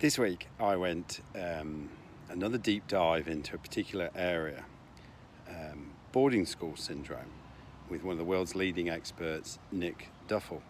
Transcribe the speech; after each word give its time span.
This 0.00 0.18
week 0.18 0.48
I 0.58 0.76
went 0.76 1.20
um, 1.38 1.90
another 2.30 2.56
deep 2.56 2.88
dive 2.88 3.28
into 3.28 3.54
a 3.54 3.58
particular 3.58 4.08
area 4.16 4.64
um, 5.46 5.90
boarding 6.10 6.46
school 6.46 6.74
syndrome 6.74 7.30
with 7.90 8.02
one 8.02 8.12
of 8.12 8.18
the 8.18 8.24
world's 8.24 8.54
leading 8.54 8.88
experts, 8.88 9.58
Nick 9.70 10.08
Duffell. 10.26 10.62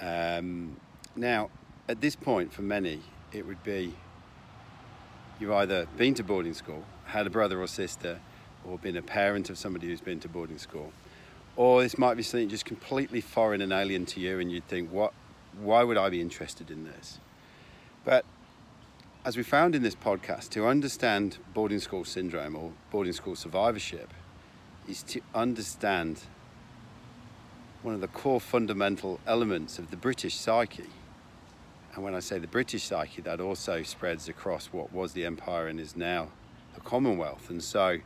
Um, 0.00 0.76
now, 1.14 1.50
at 1.88 2.00
this 2.00 2.16
point, 2.16 2.52
for 2.52 2.62
many, 2.62 3.00
it 3.30 3.46
would 3.46 3.62
be 3.62 3.94
you've 5.38 5.52
either 5.52 5.86
been 5.96 6.14
to 6.14 6.24
boarding 6.24 6.54
school, 6.54 6.82
had 7.04 7.28
a 7.28 7.30
brother 7.30 7.62
or 7.62 7.68
sister, 7.68 8.18
or 8.64 8.76
been 8.76 8.96
a 8.96 9.02
parent 9.02 9.50
of 9.50 9.56
somebody 9.56 9.86
who's 9.86 10.00
been 10.00 10.18
to 10.18 10.28
boarding 10.28 10.58
school, 10.58 10.92
or 11.54 11.80
this 11.80 11.96
might 11.96 12.16
be 12.16 12.24
something 12.24 12.48
just 12.48 12.64
completely 12.64 13.20
foreign 13.20 13.60
and 13.60 13.72
alien 13.72 14.04
to 14.06 14.18
you, 14.18 14.40
and 14.40 14.50
you'd 14.50 14.66
think, 14.66 14.90
what? 14.90 15.14
Why 15.60 15.84
would 15.84 15.96
I 15.96 16.10
be 16.10 16.20
interested 16.20 16.72
in 16.72 16.82
this? 16.82 17.20
As 19.26 19.36
we 19.36 19.42
found 19.42 19.74
in 19.74 19.82
this 19.82 19.96
podcast, 19.96 20.50
to 20.50 20.68
understand 20.68 21.38
boarding 21.52 21.80
school 21.80 22.04
syndrome 22.04 22.54
or 22.54 22.70
boarding 22.92 23.12
school 23.12 23.34
survivorship 23.34 24.14
is 24.88 25.02
to 25.02 25.20
understand 25.34 26.20
one 27.82 27.92
of 27.92 28.00
the 28.00 28.06
core 28.06 28.40
fundamental 28.40 29.18
elements 29.26 29.80
of 29.80 29.90
the 29.90 29.96
British 29.96 30.36
psyche. 30.36 30.90
And 31.92 32.04
when 32.04 32.14
I 32.14 32.20
say 32.20 32.38
the 32.38 32.46
British 32.46 32.84
psyche, 32.84 33.20
that 33.22 33.40
also 33.40 33.82
spreads 33.82 34.28
across 34.28 34.66
what 34.66 34.92
was 34.92 35.12
the 35.12 35.24
empire 35.24 35.66
and 35.66 35.80
is 35.80 35.96
now 35.96 36.28
the 36.76 36.80
Commonwealth, 36.80 37.50
and 37.50 37.60
so 37.60 37.98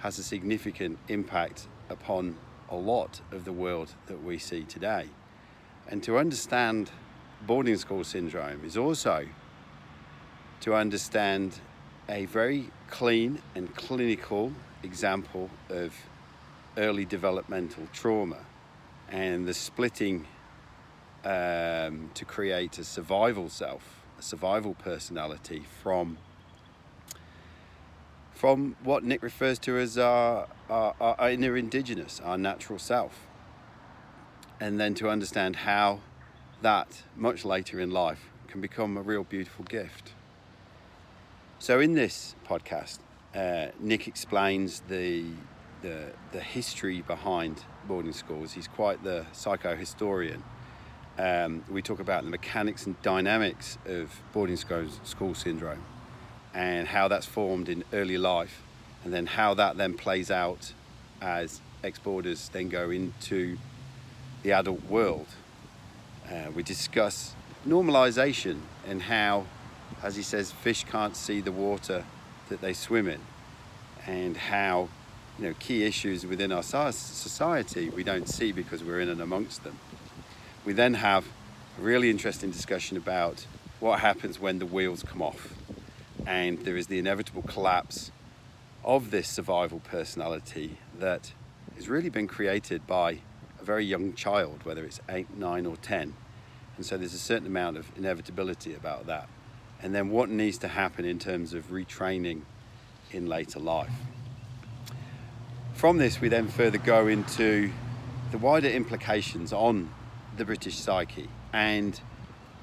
has 0.00 0.18
a 0.18 0.22
significant 0.22 0.98
impact 1.08 1.68
upon 1.88 2.36
a 2.68 2.76
lot 2.76 3.22
of 3.32 3.46
the 3.46 3.52
world 3.52 3.94
that 4.08 4.22
we 4.22 4.36
see 4.36 4.64
today. 4.64 5.06
And 5.88 6.02
to 6.02 6.18
understand 6.18 6.90
boarding 7.46 7.78
school 7.78 8.04
syndrome 8.04 8.62
is 8.62 8.76
also 8.76 9.26
to 10.60 10.74
understand 10.74 11.58
a 12.08 12.26
very 12.26 12.70
clean 12.88 13.40
and 13.54 13.74
clinical 13.74 14.52
example 14.82 15.50
of 15.68 15.94
early 16.76 17.04
developmental 17.04 17.86
trauma 17.92 18.38
and 19.10 19.46
the 19.46 19.54
splitting 19.54 20.26
um, 21.24 22.10
to 22.14 22.24
create 22.24 22.78
a 22.78 22.84
survival 22.84 23.48
self, 23.48 24.02
a 24.18 24.22
survival 24.22 24.74
personality 24.74 25.64
from 25.82 26.18
from 28.40 28.74
what 28.82 29.04
Nick 29.04 29.22
refers 29.22 29.58
to 29.58 29.76
as 29.76 29.98
our, 29.98 30.48
our, 30.70 30.94
our 30.98 31.30
inner 31.30 31.58
indigenous, 31.58 32.22
our 32.24 32.38
natural 32.38 32.78
self. 32.78 33.26
And 34.58 34.80
then 34.80 34.94
to 34.94 35.10
understand 35.10 35.56
how 35.56 36.00
that, 36.62 37.02
much 37.14 37.44
later 37.44 37.78
in 37.78 37.90
life, 37.90 38.30
can 38.48 38.62
become 38.62 38.96
a 38.96 39.02
real 39.02 39.24
beautiful 39.24 39.66
gift. 39.66 40.14
So, 41.62 41.78
in 41.78 41.92
this 41.92 42.34
podcast, 42.48 43.00
uh, 43.34 43.66
Nick 43.78 44.08
explains 44.08 44.80
the, 44.88 45.26
the, 45.82 46.06
the 46.32 46.40
history 46.40 47.02
behind 47.02 47.62
boarding 47.86 48.14
schools. 48.14 48.52
He's 48.52 48.66
quite 48.66 49.04
the 49.04 49.26
psychohistorian. 49.34 50.40
Um, 51.18 51.62
we 51.70 51.82
talk 51.82 52.00
about 52.00 52.24
the 52.24 52.30
mechanics 52.30 52.86
and 52.86 53.00
dynamics 53.02 53.76
of 53.84 54.10
boarding 54.32 54.56
school, 54.56 54.86
school 55.04 55.34
syndrome 55.34 55.84
and 56.54 56.88
how 56.88 57.08
that's 57.08 57.26
formed 57.26 57.68
in 57.68 57.84
early 57.92 58.16
life, 58.16 58.62
and 59.04 59.12
then 59.12 59.26
how 59.26 59.52
that 59.52 59.76
then 59.76 59.92
plays 59.92 60.30
out 60.30 60.72
as 61.20 61.60
ex 61.84 61.98
boarders 61.98 62.48
then 62.54 62.70
go 62.70 62.88
into 62.88 63.58
the 64.42 64.52
adult 64.52 64.82
world 64.84 65.26
uh, 66.30 66.50
we 66.54 66.62
discuss 66.62 67.34
normalization 67.66 68.60
and 68.86 69.02
how, 69.02 69.44
as 70.02 70.16
he 70.16 70.22
says, 70.22 70.50
fish 70.50 70.84
can't 70.84 71.16
see 71.16 71.40
the 71.40 71.52
water 71.52 72.04
that 72.48 72.60
they 72.60 72.72
swim 72.72 73.08
in, 73.08 73.20
and 74.06 74.36
how 74.36 74.88
you 75.38 75.46
know 75.46 75.54
key 75.58 75.84
issues 75.84 76.26
within 76.26 76.52
our 76.52 76.62
society 76.62 77.88
we 77.90 78.02
don't 78.02 78.28
see 78.28 78.52
because 78.52 78.82
we're 78.82 79.00
in 79.00 79.08
and 79.08 79.20
amongst 79.20 79.64
them. 79.64 79.78
We 80.64 80.72
then 80.72 80.94
have 80.94 81.26
a 81.78 81.82
really 81.82 82.10
interesting 82.10 82.50
discussion 82.50 82.96
about 82.96 83.46
what 83.78 84.00
happens 84.00 84.38
when 84.38 84.58
the 84.58 84.66
wheels 84.66 85.02
come 85.02 85.22
off, 85.22 85.54
and 86.26 86.58
there 86.60 86.76
is 86.76 86.88
the 86.88 86.98
inevitable 86.98 87.42
collapse 87.42 88.10
of 88.84 89.10
this 89.10 89.28
survival 89.28 89.80
personality 89.80 90.78
that 90.98 91.32
has 91.76 91.88
really 91.88 92.10
been 92.10 92.26
created 92.26 92.86
by 92.86 93.18
a 93.60 93.64
very 93.64 93.84
young 93.84 94.14
child, 94.14 94.60
whether 94.64 94.84
it's 94.84 95.00
eight, 95.08 95.30
nine, 95.36 95.66
or 95.66 95.76
10. 95.76 96.14
And 96.76 96.86
so 96.86 96.96
there's 96.96 97.14
a 97.14 97.18
certain 97.18 97.46
amount 97.46 97.76
of 97.76 97.86
inevitability 97.96 98.74
about 98.74 99.06
that. 99.06 99.28
And 99.82 99.94
then 99.94 100.10
what 100.10 100.28
needs 100.28 100.58
to 100.58 100.68
happen 100.68 101.04
in 101.04 101.18
terms 101.18 101.54
of 101.54 101.70
retraining 101.70 102.42
in 103.12 103.26
later 103.26 103.58
life. 103.58 103.90
From 105.74 105.96
this, 105.96 106.20
we 106.20 106.28
then 106.28 106.48
further 106.48 106.78
go 106.78 107.06
into 107.06 107.70
the 108.30 108.38
wider 108.38 108.68
implications 108.68 109.52
on 109.52 109.90
the 110.36 110.44
British 110.44 110.76
psyche 110.76 111.28
and 111.52 112.00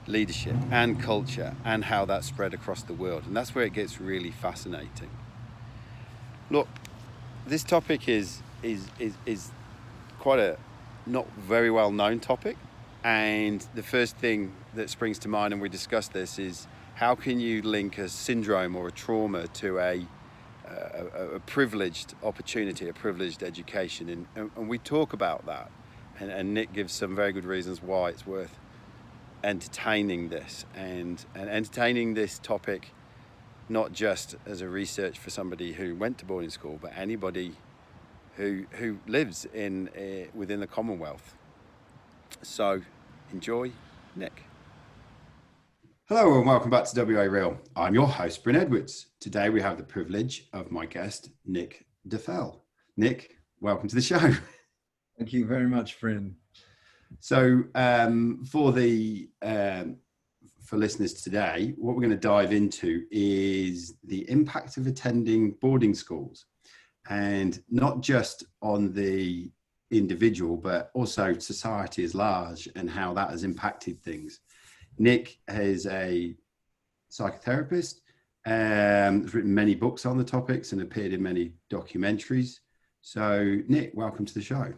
leadership 0.05 0.55
and 0.71 1.01
culture 1.01 1.55
and 1.65 1.85
how 1.85 2.05
that 2.05 2.23
spread 2.23 2.53
across 2.53 2.83
the 2.83 2.93
world. 2.93 3.23
And 3.25 3.35
that's 3.35 3.53
where 3.53 3.65
it 3.65 3.73
gets 3.73 3.99
really 3.99 4.31
fascinating. 4.31 5.09
Look, 6.49 6.67
this 7.45 7.63
topic 7.63 8.07
is 8.07 8.41
is 8.63 8.87
is, 8.99 9.13
is 9.25 9.51
quite 10.19 10.39
a 10.39 10.57
not 11.05 11.27
very 11.37 11.71
well 11.71 11.91
known 11.91 12.19
topic. 12.19 12.57
And 13.03 13.65
the 13.75 13.83
first 13.83 14.17
thing 14.17 14.53
that 14.75 14.89
springs 14.89 15.19
to 15.19 15.29
mind, 15.29 15.53
and 15.53 15.61
we 15.61 15.69
discussed 15.69 16.13
this, 16.13 16.39
is 16.39 16.67
how 16.97 17.13
can 17.13 17.39
you 17.39 17.61
link 17.61 17.99
a 17.99 18.09
syndrome 18.09 18.75
or 18.75 18.87
a 18.87 18.91
trauma 18.91 19.47
to 19.47 19.77
a, 19.77 20.03
a, 20.67 21.35
a 21.35 21.39
privileged 21.41 22.15
opportunity, 22.23 22.89
a 22.89 22.93
privileged 22.93 23.43
education? 23.43 24.09
And, 24.35 24.49
and 24.55 24.67
we 24.67 24.79
talk 24.79 25.13
about 25.13 25.45
that. 25.45 25.69
And, 26.19 26.31
and, 26.31 26.55
Nick 26.55 26.73
gives 26.73 26.93
some 26.93 27.15
very 27.15 27.31
good 27.31 27.45
reasons 27.45 27.83
why 27.83 28.09
it's 28.09 28.25
worth 28.25 28.57
entertaining 29.43 30.29
this 30.29 30.65
and, 30.73 31.23
and 31.35 31.47
entertaining 31.47 32.15
this 32.15 32.39
topic 32.39 32.91
not 33.69 33.93
just 33.93 34.35
as 34.47 34.61
a 34.61 34.67
research 34.67 35.19
for 35.19 35.29
somebody 35.29 35.73
who 35.73 35.95
went 35.95 36.17
to 36.17 36.25
boarding 36.25 36.49
school, 36.49 36.79
but 36.81 36.93
anybody 36.97 37.57
who 38.37 38.65
who 38.71 38.97
lives 39.05 39.45
in 39.53 39.89
uh, 39.89 40.31
within 40.33 40.61
the 40.61 40.67
Commonwealth. 40.67 41.35
So, 42.41 42.81
enjoy, 43.31 43.71
Nick. 44.15 44.46
Hello 46.09 46.37
and 46.37 46.47
welcome 46.47 46.69
back 46.69 46.85
to 46.85 47.03
WA 47.03 47.23
Real. 47.23 47.59
I'm 47.75 47.93
your 47.93 48.07
host, 48.07 48.41
Bryn 48.41 48.55
Edwards. 48.55 49.07
Today 49.19 49.49
we 49.49 49.61
have 49.61 49.75
the 49.75 49.83
privilege 49.83 50.47
of 50.53 50.71
my 50.71 50.85
guest, 50.85 51.31
Nick 51.45 51.85
Duffell. 52.07 52.61
Nick, 52.95 53.35
welcome 53.59 53.89
to 53.89 53.95
the 53.95 54.01
show. 54.01 54.17
Thank 55.17 55.33
you 55.33 55.45
very 55.45 55.67
much, 55.67 55.99
Bryn. 55.99 56.33
So, 57.19 57.65
um, 57.75 58.45
for 58.45 58.71
the 58.71 59.27
um, 59.41 59.97
for 60.63 60.77
listeners 60.77 61.13
today, 61.13 61.73
what 61.77 61.93
we're 61.93 62.03
going 62.03 62.11
to 62.11 62.15
dive 62.15 62.53
into 62.53 63.03
is 63.11 63.95
the 64.05 64.29
impact 64.31 64.77
of 64.77 64.87
attending 64.87 65.57
boarding 65.59 65.93
schools 65.93 66.45
and 67.09 67.61
not 67.69 67.99
just 67.99 68.45
on 68.61 68.93
the 68.93 69.51
individual, 69.91 70.55
but 70.55 70.89
also 70.93 71.37
society 71.37 72.05
as 72.05 72.15
large 72.15 72.69
and 72.77 72.89
how 72.89 73.13
that 73.13 73.29
has 73.29 73.43
impacted 73.43 74.01
things. 74.01 74.39
Nick 74.97 75.37
is 75.47 75.85
a 75.87 76.35
psychotherapist, 77.11 78.01
um, 78.45 79.21
has 79.21 79.33
written 79.33 79.53
many 79.53 79.75
books 79.75 80.05
on 80.05 80.17
the 80.17 80.23
topics 80.23 80.71
and 80.71 80.81
appeared 80.81 81.13
in 81.13 81.21
many 81.21 81.53
documentaries. 81.69 82.59
So, 83.01 83.61
Nick, 83.67 83.91
welcome 83.93 84.25
to 84.25 84.33
the 84.33 84.41
show. 84.41 84.73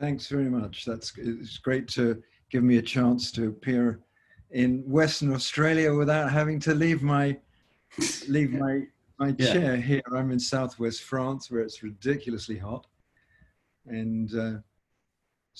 Thanks 0.00 0.28
very 0.28 0.48
much. 0.48 0.84
That's 0.84 1.12
it's 1.16 1.58
great 1.58 1.88
to 1.88 2.22
give 2.50 2.62
me 2.62 2.78
a 2.78 2.82
chance 2.82 3.32
to 3.32 3.48
appear 3.48 4.00
in 4.50 4.82
Western 4.88 5.32
Australia 5.32 5.92
without 5.94 6.30
having 6.30 6.60
to 6.60 6.74
leave 6.74 7.02
my 7.02 7.36
leave 8.28 8.52
my 8.52 8.86
my 9.18 9.34
yeah. 9.38 9.52
chair 9.52 9.76
here. 9.76 10.02
I'm 10.12 10.30
in 10.30 10.38
southwest 10.38 11.02
France 11.02 11.50
where 11.50 11.62
it's 11.62 11.82
ridiculously 11.82 12.56
hot. 12.56 12.86
And 13.86 14.34
uh, 14.34 14.58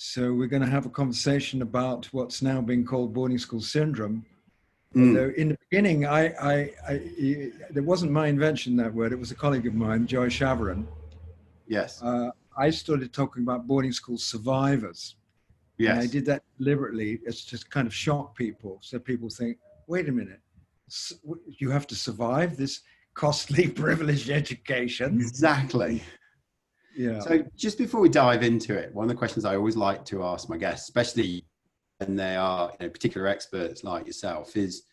so 0.01 0.31
we're 0.31 0.47
going 0.47 0.61
to 0.61 0.69
have 0.69 0.85
a 0.85 0.89
conversation 0.89 1.61
about 1.61 2.05
what's 2.13 2.41
now 2.41 2.61
being 2.61 2.85
called 2.85 3.13
boarding 3.13 3.37
school 3.37 3.59
syndrome. 3.59 4.25
Mm. 4.95 5.09
Although 5.09 5.33
in 5.35 5.49
the 5.49 5.57
beginning, 5.69 6.05
I, 6.05 6.27
I, 6.41 6.53
I, 6.87 6.93
it 7.75 7.83
wasn't 7.83 8.13
my 8.13 8.27
invention, 8.27 8.77
that 8.77 8.93
word. 8.93 9.11
It 9.11 9.19
was 9.19 9.31
a 9.31 9.35
colleague 9.35 9.67
of 9.67 9.73
mine, 9.73 10.07
Joy 10.07 10.29
Schaverien. 10.29 10.87
Yes. 11.67 12.01
Uh, 12.01 12.31
I 12.57 12.69
started 12.69 13.11
talking 13.11 13.43
about 13.43 13.67
boarding 13.67 13.91
school 13.91 14.17
survivors. 14.17 15.15
Yes. 15.77 15.91
And 15.91 15.99
I 15.99 16.07
did 16.07 16.25
that 16.27 16.43
deliberately. 16.57 17.19
It's 17.25 17.43
just 17.43 17.69
kind 17.69 17.85
of 17.85 17.93
shock 17.93 18.37
people. 18.37 18.79
So 18.81 18.99
people 18.99 19.29
think, 19.29 19.57
wait 19.87 20.07
a 20.07 20.13
minute, 20.13 20.39
you 21.57 21.71
have 21.71 21.87
to 21.87 21.95
survive 21.95 22.55
this 22.55 22.79
costly, 23.15 23.67
privileged 23.85 24.29
education. 24.29 25.19
Exactly. 25.19 26.01
Yeah. 26.99 27.21
So 27.21 27.45
just 27.55 27.77
before 27.77 28.01
we 28.01 28.09
dive 28.09 28.43
into 28.43 28.75
it, 28.77 28.93
one 28.93 29.05
of 29.05 29.09
the 29.09 29.15
questions 29.15 29.45
I 29.45 29.55
always 29.55 29.77
like 29.77 30.03
to 30.05 30.21
ask 30.21 30.49
my 30.49 30.57
guests, 30.57 30.89
especially 30.89 31.45
when 31.99 32.17
they 32.17 32.35
are 32.35 32.73
you 32.77 32.87
know, 32.87 32.89
particular 32.89 33.25
experts 33.25 33.85
like 33.85 34.05
yourself, 34.05 34.57
is 34.57 34.83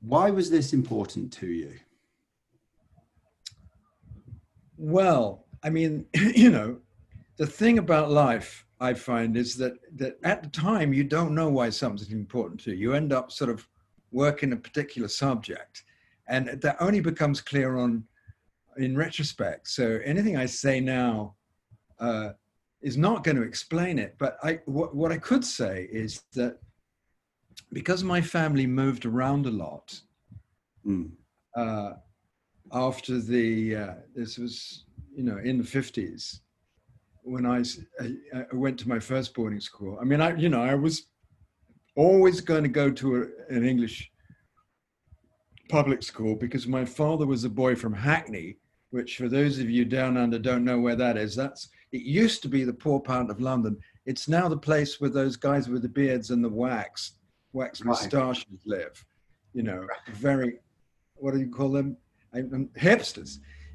Why 0.00 0.30
was 0.30 0.50
this 0.50 0.72
important 0.72 1.32
to 1.34 1.46
you? 1.46 1.74
Well, 4.76 5.46
I 5.62 5.70
mean, 5.70 6.04
you 6.14 6.50
know, 6.50 6.78
the 7.36 7.46
thing 7.46 7.78
about 7.78 8.10
life 8.10 8.66
I 8.80 8.92
find 8.92 9.36
is 9.36 9.56
that 9.58 9.74
that 9.94 10.18
at 10.24 10.42
the 10.42 10.48
time 10.48 10.92
you 10.92 11.04
don't 11.04 11.32
know 11.32 11.48
why 11.48 11.70
something's 11.70 12.10
important 12.10 12.58
to 12.62 12.72
you. 12.72 12.76
You 12.76 12.94
end 12.94 13.12
up 13.12 13.30
sort 13.30 13.50
of 13.50 13.68
working 14.10 14.52
a 14.52 14.56
particular 14.56 15.06
subject, 15.06 15.84
and 16.26 16.60
that 16.60 16.76
only 16.80 16.98
becomes 16.98 17.40
clear 17.40 17.76
on 17.76 18.02
in 18.78 18.96
retrospect. 18.96 19.68
So 19.68 20.00
anything 20.04 20.36
I 20.36 20.46
say 20.46 20.80
now 20.80 21.34
uh, 21.98 22.30
is 22.82 22.96
not 22.96 23.24
going 23.24 23.36
to 23.36 23.42
explain 23.42 23.98
it. 23.98 24.16
But 24.18 24.38
I 24.42 24.60
what, 24.66 24.94
what 24.94 25.12
I 25.12 25.18
could 25.18 25.44
say 25.44 25.88
is 25.90 26.22
that 26.34 26.58
because 27.72 28.04
my 28.04 28.20
family 28.20 28.66
moved 28.66 29.06
around 29.06 29.46
a 29.46 29.50
lot. 29.50 30.00
Mm. 30.86 31.10
Uh, 31.56 31.94
after 32.72 33.20
the 33.20 33.76
uh, 33.76 33.94
this 34.14 34.38
was 34.38 34.84
you 35.14 35.22
know 35.22 35.38
in 35.38 35.58
the 35.58 35.64
50s 35.64 36.40
when 37.22 37.46
I, 37.46 37.62
I, 38.36 38.44
went 38.52 38.78
to 38.80 38.88
my 38.88 38.98
first 38.98 39.32
boarding 39.32 39.60
school 39.60 39.96
i 40.00 40.04
mean 40.04 40.20
i 40.20 40.34
you 40.36 40.48
know 40.48 40.62
i 40.62 40.74
was 40.74 41.06
always 41.96 42.40
going 42.40 42.64
to 42.64 42.68
go 42.68 42.90
to 42.90 43.16
a, 43.16 43.54
an 43.54 43.64
english 43.64 44.10
public 45.70 46.02
school 46.02 46.34
because 46.34 46.66
my 46.66 46.84
father 46.84 47.26
was 47.26 47.44
a 47.44 47.48
boy 47.48 47.76
from 47.76 47.94
hackney 47.94 48.58
which 48.94 49.16
for 49.16 49.28
those 49.28 49.58
of 49.58 49.68
you 49.68 49.84
down 49.84 50.16
under 50.16 50.38
don't 50.38 50.64
know 50.64 50.78
where 50.78 50.96
that 50.96 51.16
is 51.16 51.34
that's 51.34 51.68
it 51.92 52.02
used 52.02 52.42
to 52.42 52.48
be 52.48 52.64
the 52.64 52.72
poor 52.72 53.00
part 53.00 53.30
of 53.30 53.40
london 53.40 53.76
it's 54.06 54.28
now 54.28 54.48
the 54.48 54.56
place 54.56 55.00
where 55.00 55.10
those 55.10 55.36
guys 55.36 55.68
with 55.68 55.82
the 55.82 55.88
beards 55.88 56.30
and 56.30 56.44
the 56.44 56.48
wax 56.48 57.16
wax 57.52 57.80
right. 57.80 57.88
moustaches 57.88 58.60
live 58.66 59.04
you 59.52 59.62
know 59.62 59.86
very 60.12 60.58
what 61.16 61.32
do 61.32 61.40
you 61.40 61.50
call 61.50 61.70
them 61.70 61.96
hipsters. 62.34 62.58
Um, 62.58 62.70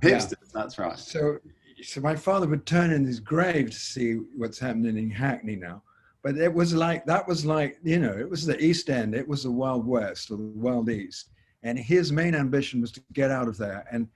hipsters, 0.04 0.32
yeah. 0.32 0.50
that's 0.54 0.78
right. 0.78 0.98
So, 0.98 1.40
so 1.82 2.02
my 2.02 2.16
father 2.16 2.48
would 2.48 2.66
turn 2.66 2.92
in 2.92 3.06
his 3.06 3.20
grave 3.20 3.72
to 3.72 3.80
see 3.80 4.14
what's 4.36 4.60
happening 4.60 4.98
in 4.98 5.10
Hackney 5.10 5.56
now. 5.56 5.82
But 6.22 6.38
it 6.38 6.54
was 6.54 6.74
like 6.74 7.06
that 7.06 7.28
was 7.28 7.46
like 7.46 7.80
you 7.82 8.00
know 8.00 8.12
it 8.12 8.30
was 8.30 8.46
the 8.46 8.62
East 8.62 8.90
End, 8.90 9.16
it 9.16 9.28
was 9.28 9.44
the 9.44 9.52
Wild 9.52 9.88
West 9.88 10.32
or 10.32 10.38
the 10.38 10.52
Wild 10.56 10.90
East, 10.90 11.30
and 11.64 11.80
his 11.80 12.12
main 12.12 12.36
ambition 12.36 12.82
was 12.82 12.92
to 12.92 13.02
get 13.14 13.32
out 13.32 13.48
of 13.48 13.58
there. 13.58 13.86
And 13.92 14.08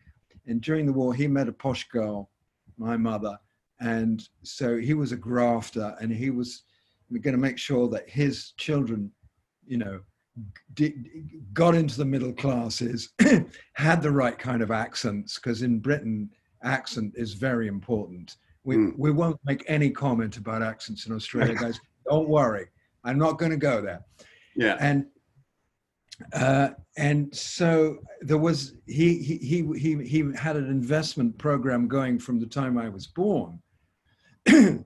and 0.47 0.61
during 0.61 0.85
the 0.85 0.93
war, 0.93 1.13
he 1.13 1.27
met 1.27 1.47
a 1.47 1.53
posh 1.53 1.87
girl, 1.89 2.29
my 2.77 2.97
mother, 2.97 3.37
and 3.79 4.27
so 4.43 4.77
he 4.77 4.93
was 4.93 5.11
a 5.11 5.17
grafter, 5.17 5.95
and 5.99 6.11
he 6.11 6.29
was 6.29 6.63
going 7.21 7.35
to 7.35 7.41
make 7.41 7.57
sure 7.57 7.87
that 7.89 8.09
his 8.09 8.51
children, 8.57 9.11
you 9.65 9.77
know, 9.77 9.99
got 11.53 11.75
into 11.75 11.97
the 11.97 12.05
middle 12.05 12.33
classes, 12.33 13.09
had 13.73 14.01
the 14.01 14.11
right 14.11 14.37
kind 14.37 14.61
of 14.61 14.71
accents, 14.71 15.35
because 15.35 15.61
in 15.61 15.79
Britain, 15.79 16.29
accent 16.63 17.13
is 17.15 17.33
very 17.33 17.67
important. 17.67 18.37
We, 18.63 18.77
mm. 18.77 18.93
we 18.97 19.11
won't 19.11 19.39
make 19.45 19.63
any 19.67 19.89
comment 19.89 20.37
about 20.37 20.63
accents 20.63 21.05
in 21.05 21.13
Australia, 21.13 21.55
guys. 21.59 21.79
Don't 22.09 22.29
worry. 22.29 22.67
I'm 23.03 23.17
not 23.17 23.37
going 23.37 23.51
to 23.51 23.57
go 23.57 23.81
there. 23.81 24.01
Yeah. 24.55 24.77
And 24.79 25.05
uh, 26.33 26.69
and 26.97 27.33
so 27.35 27.97
there 28.21 28.37
was 28.37 28.73
he, 28.85 29.17
he 29.17 29.37
he 29.37 29.79
he 29.79 30.03
he 30.03 30.31
had 30.35 30.55
an 30.55 30.69
investment 30.69 31.37
program 31.37 31.87
going 31.87 32.19
from 32.19 32.39
the 32.39 32.45
time 32.45 32.77
I 32.77 32.89
was 32.89 33.07
born. 33.07 33.59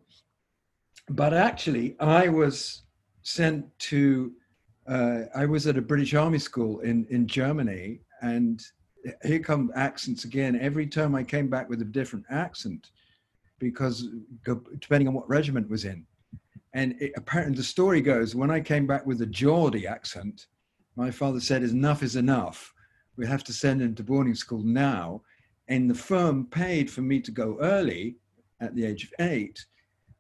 but 1.10 1.34
actually, 1.34 1.96
I 2.00 2.30
was 2.30 2.84
sent 3.24 3.66
to 3.80 4.32
uh, 4.88 5.24
I 5.36 5.46
was 5.46 5.68
at 5.68 5.78
a 5.78 5.82
British 5.82 6.14
Army 6.14 6.40
school 6.40 6.80
in, 6.80 7.06
in 7.10 7.28
Germany, 7.28 8.02
and 8.22 8.62
here 9.24 9.40
come 9.40 9.72
accents 9.76 10.24
again. 10.24 10.58
Every 10.60 10.88
time 10.88 11.14
I 11.14 11.24
came 11.24 11.50
back 11.50 11.70
with 11.70 11.82
a 11.82 11.86
different 11.86 12.26
accent, 12.30 12.92
because 13.60 14.08
depending 14.80 15.08
on 15.08 15.14
what 15.14 15.28
regiment 15.28 15.70
was 15.70 15.86
in. 15.86 16.06
And 16.74 16.96
it, 17.02 17.12
apparently, 17.16 17.58
the 17.58 17.64
story 17.64 18.02
goes 18.02 18.36
when 18.36 18.52
I 18.52 18.60
came 18.60 18.88
back 18.88 19.06
with 19.06 19.22
a 19.22 19.26
Geordie 19.26 19.88
accent, 19.88 20.48
my 20.98 21.10
father 21.12 21.40
said, 21.40 21.64
Enough 21.64 22.04
is 22.04 22.18
enough. 22.18 22.74
We 23.16 23.26
have 23.26 23.44
to 23.46 23.54
send 23.54 23.82
him 23.82 23.96
to 23.96 24.04
boarding 24.04 24.36
school 24.36 24.64
now. 24.64 25.22
And 25.70 25.90
the 25.90 25.96
firm 25.96 26.46
paid 26.46 26.92
for 26.92 27.02
me 27.02 27.22
to 27.22 27.32
go 27.32 27.58
early 27.62 28.18
at 28.60 28.76
the 28.76 28.86
age 28.86 29.06
of 29.06 29.14
eight 29.20 29.66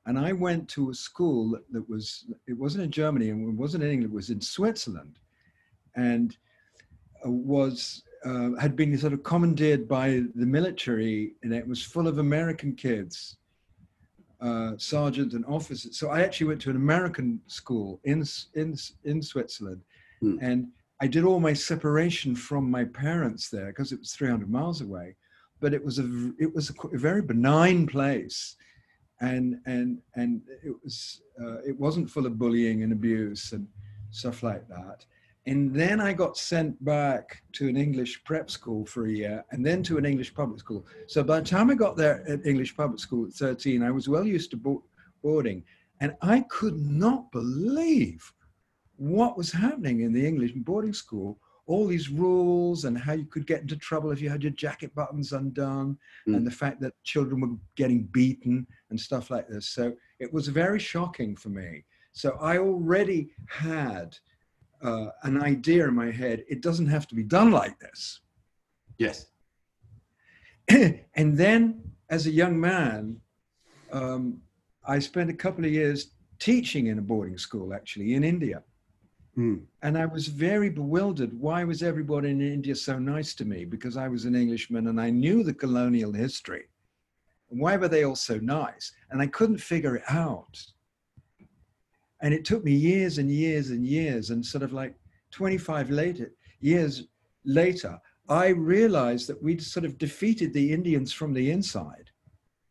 and 0.07 0.18
I 0.18 0.31
went 0.31 0.69
to 0.69 0.89
a 0.89 0.94
school 0.94 1.59
that, 1.69 1.89
was, 1.89 2.25
it 2.47 2.53
wasn't 2.53 2.85
in 2.85 2.91
Germany 2.91 3.29
and 3.29 3.50
it 3.50 3.59
wasn't 3.59 3.83
in 3.83 3.91
England, 3.91 4.13
it 4.13 4.15
was 4.15 4.29
in 4.29 4.39
Switzerland. 4.39 5.19
And 5.95 6.35
uh, 7.25 7.30
was, 7.30 8.03
uh, 8.23 8.51
had 8.57 8.77
been 8.77 8.97
sort 8.97 9.12
of 9.12 9.23
commandeered 9.23 9.85
by 9.85 10.23
the 10.33 10.45
military 10.45 11.33
and 11.44 11.53
it 11.53 11.68
was 11.68 11.83
full 11.83 12.07
of 12.07 12.19
American 12.19 12.73
kids, 12.73 13.35
uh, 14.39 14.77
sergeants 14.77 15.35
and 15.35 15.44
officers. 15.45 16.00
So 16.00 16.09
I 16.09 16.21
actually 16.21 16.47
went 16.47 16.62
to 16.62 16.69
an 16.69 16.77
American 16.77 17.41
school 17.47 18.00
in, 18.06 18.23
in, 18.53 18.77
in 19.03 19.21
Switzerland. 19.21 19.81
Mm. 20.23 20.37
And 20.41 20.67
I 21.01 21.07
did 21.07 21.23
all 21.23 21.39
my 21.39 21.53
separation 21.53 22.35
from 22.35 22.69
my 22.69 22.85
parents 22.85 23.49
there 23.49 23.67
because 23.67 23.91
it 23.91 23.99
was 23.99 24.13
300 24.13 24.49
miles 24.49 24.81
away. 24.81 25.15
But 25.59 25.73
it 25.73 25.83
was 25.83 25.99
a, 25.99 26.31
it 26.39 26.53
was 26.53 26.69
a 26.69 26.97
very 26.97 27.21
benign 27.21 27.87
place 27.87 28.55
and 29.21 29.59
and 29.65 29.99
and 30.15 30.41
it 30.63 30.75
was 30.83 31.21
uh, 31.41 31.57
it 31.67 31.77
wasn't 31.79 32.09
full 32.09 32.25
of 32.25 32.37
bullying 32.37 32.83
and 32.83 32.91
abuse 32.91 33.51
and 33.51 33.67
stuff 34.11 34.43
like 34.43 34.67
that. 34.67 35.05
And 35.45 35.73
then 35.73 36.01
I 36.01 36.11
got 36.11 36.37
sent 36.37 36.83
back 36.83 37.41
to 37.53 37.69
an 37.69 37.77
English 37.77 38.21
prep 38.25 38.51
school 38.51 38.85
for 38.85 39.05
a 39.05 39.11
year 39.11 39.45
and 39.51 39.65
then 39.65 39.81
to 39.83 39.97
an 39.97 40.05
English 40.05 40.33
public 40.33 40.59
school. 40.59 40.85
So 41.07 41.23
by 41.23 41.39
the 41.39 41.45
time 41.45 41.69
I 41.69 41.75
got 41.75 41.95
there 41.95 42.21
at 42.27 42.45
English 42.45 42.75
public 42.75 42.99
school 42.99 43.25
at 43.25 43.33
13, 43.33 43.81
I 43.81 43.89
was 43.89 44.09
well 44.09 44.27
used 44.27 44.51
to 44.51 44.81
boarding. 45.23 45.63
And 46.01 46.15
I 46.21 46.41
could 46.49 46.77
not 46.77 47.31
believe 47.31 48.33
what 48.97 49.38
was 49.38 49.51
happening 49.51 50.01
in 50.01 50.11
the 50.11 50.25
English 50.25 50.51
boarding 50.55 50.94
school 50.94 51.39
all 51.67 51.85
these 51.85 52.09
rules 52.09 52.85
and 52.85 52.97
how 52.97 53.11
you 53.11 53.25
could 53.25 53.45
get 53.45 53.61
into 53.61 53.75
trouble 53.75 54.11
if 54.11 54.21
you 54.21 54.29
had 54.29 54.41
your 54.41 54.53
jacket 54.53 54.95
buttons 54.95 55.33
undone 55.33 55.97
mm. 56.27 56.35
and 56.35 56.47
the 56.47 56.51
fact 56.51 56.79
that 56.79 56.94
children 57.03 57.41
were 57.41 57.55
getting 57.75 58.03
beaten 58.03 58.65
and 58.89 58.99
stuff 58.99 59.29
like 59.29 59.47
this. 59.49 59.67
So 59.67 59.94
it 60.19 60.31
was 60.31 60.47
very 60.47 60.79
shocking 60.79 61.35
for 61.35 61.49
me. 61.49 61.83
So 62.13 62.38
I 62.41 62.57
already 62.57 63.31
had 63.47 64.17
uh, 64.81 65.07
an 65.23 65.44
idea 65.44 65.88
in 65.88 65.94
my 65.94 66.09
head. 66.09 66.45
It 66.47 66.61
doesn't 66.61 66.88
have 66.88 67.06
to 67.09 67.16
be 67.16 67.23
done 67.23 67.51
like 67.51 67.77
this. 67.80 68.21
Yes. 68.97 69.25
and 70.69 71.37
then 71.37 71.81
as 72.09 72.27
a 72.27 72.31
young 72.31 72.57
man, 72.57 73.19
um, 73.92 74.42
I 74.87 74.99
spent 74.99 75.30
a 75.30 75.33
couple 75.33 75.66
of 75.66 75.71
years 75.71 76.11
teaching 76.39 76.87
in 76.87 76.97
a 76.97 77.01
boarding 77.01 77.37
school 77.37 77.73
actually 77.73 78.13
in 78.13 78.23
India. 78.23 78.63
Mm. 79.37 79.61
And 79.83 79.97
I 79.97 80.06
was 80.06 80.27
very 80.27 80.69
bewildered. 80.69 81.39
Why 81.39 81.63
was 81.63 81.83
everybody 81.83 82.31
in 82.31 82.41
India 82.41 82.75
so 82.75 82.97
nice 82.97 83.35
to 83.35 83.45
me? 83.45 83.65
Because 83.65 83.95
I 83.95 84.07
was 84.07 84.25
an 84.25 84.35
Englishman 84.35 84.87
and 84.87 84.99
I 84.99 85.11
knew 85.11 85.44
the 85.44 85.53
colonial 85.53 86.11
history. 86.11 86.65
Why 87.49 87.77
were 87.77 87.87
they 87.87 88.03
all 88.03 88.15
so 88.15 88.37
nice? 88.37 88.91
And 89.11 89.21
I 89.21 89.27
couldn't 89.27 89.59
figure 89.59 89.95
it 89.95 90.03
out. 90.09 90.59
And 92.21 92.33
it 92.33 92.45
took 92.45 92.63
me 92.63 92.73
years 92.73 93.19
and 93.19 93.31
years 93.31 93.69
and 93.69 93.85
years, 93.85 94.31
and 94.31 94.44
sort 94.44 94.63
of 94.63 94.73
like 94.73 94.95
25 95.31 95.91
later, 95.91 96.33
years 96.59 97.03
later, 97.45 97.99
I 98.27 98.47
realized 98.47 99.27
that 99.27 99.41
we'd 99.41 99.61
sort 99.61 99.85
of 99.85 99.99
defeated 99.99 100.51
the 100.51 100.73
Indians 100.73 101.13
from 101.13 101.33
the 101.33 101.51
inside. 101.51 102.09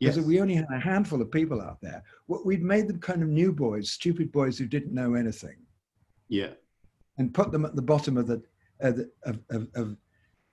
Because 0.01 0.17
yes. 0.17 0.27
we 0.27 0.41
only 0.41 0.55
had 0.55 0.67
a 0.71 0.81
handful 0.81 1.23
of 1.23 1.31
people 1.31 1.63
out 1.63 1.81
there. 1.81 2.03
We'd 2.27 2.63
made 2.63 2.89
them 2.89 2.99
kind 2.99 3.23
of 3.23 3.29
new 3.29 3.51
boys, 3.53 3.93
stupid 3.93 4.31
boys 4.31 4.59
who 4.59 4.67
didn't 4.67 4.93
know 4.93 5.15
anything. 5.15 5.57
Yeah. 6.29 6.51
And 7.19 7.33
put 7.33 7.53
them 7.53 7.65
at 7.65 7.77
the 7.77 7.83
bottom 7.83 8.17
of 8.17 8.27
the, 8.27 8.43
uh, 8.83 8.91
the 8.91 9.11
of, 9.25 9.39
of, 9.51 9.69
of, 9.75 9.97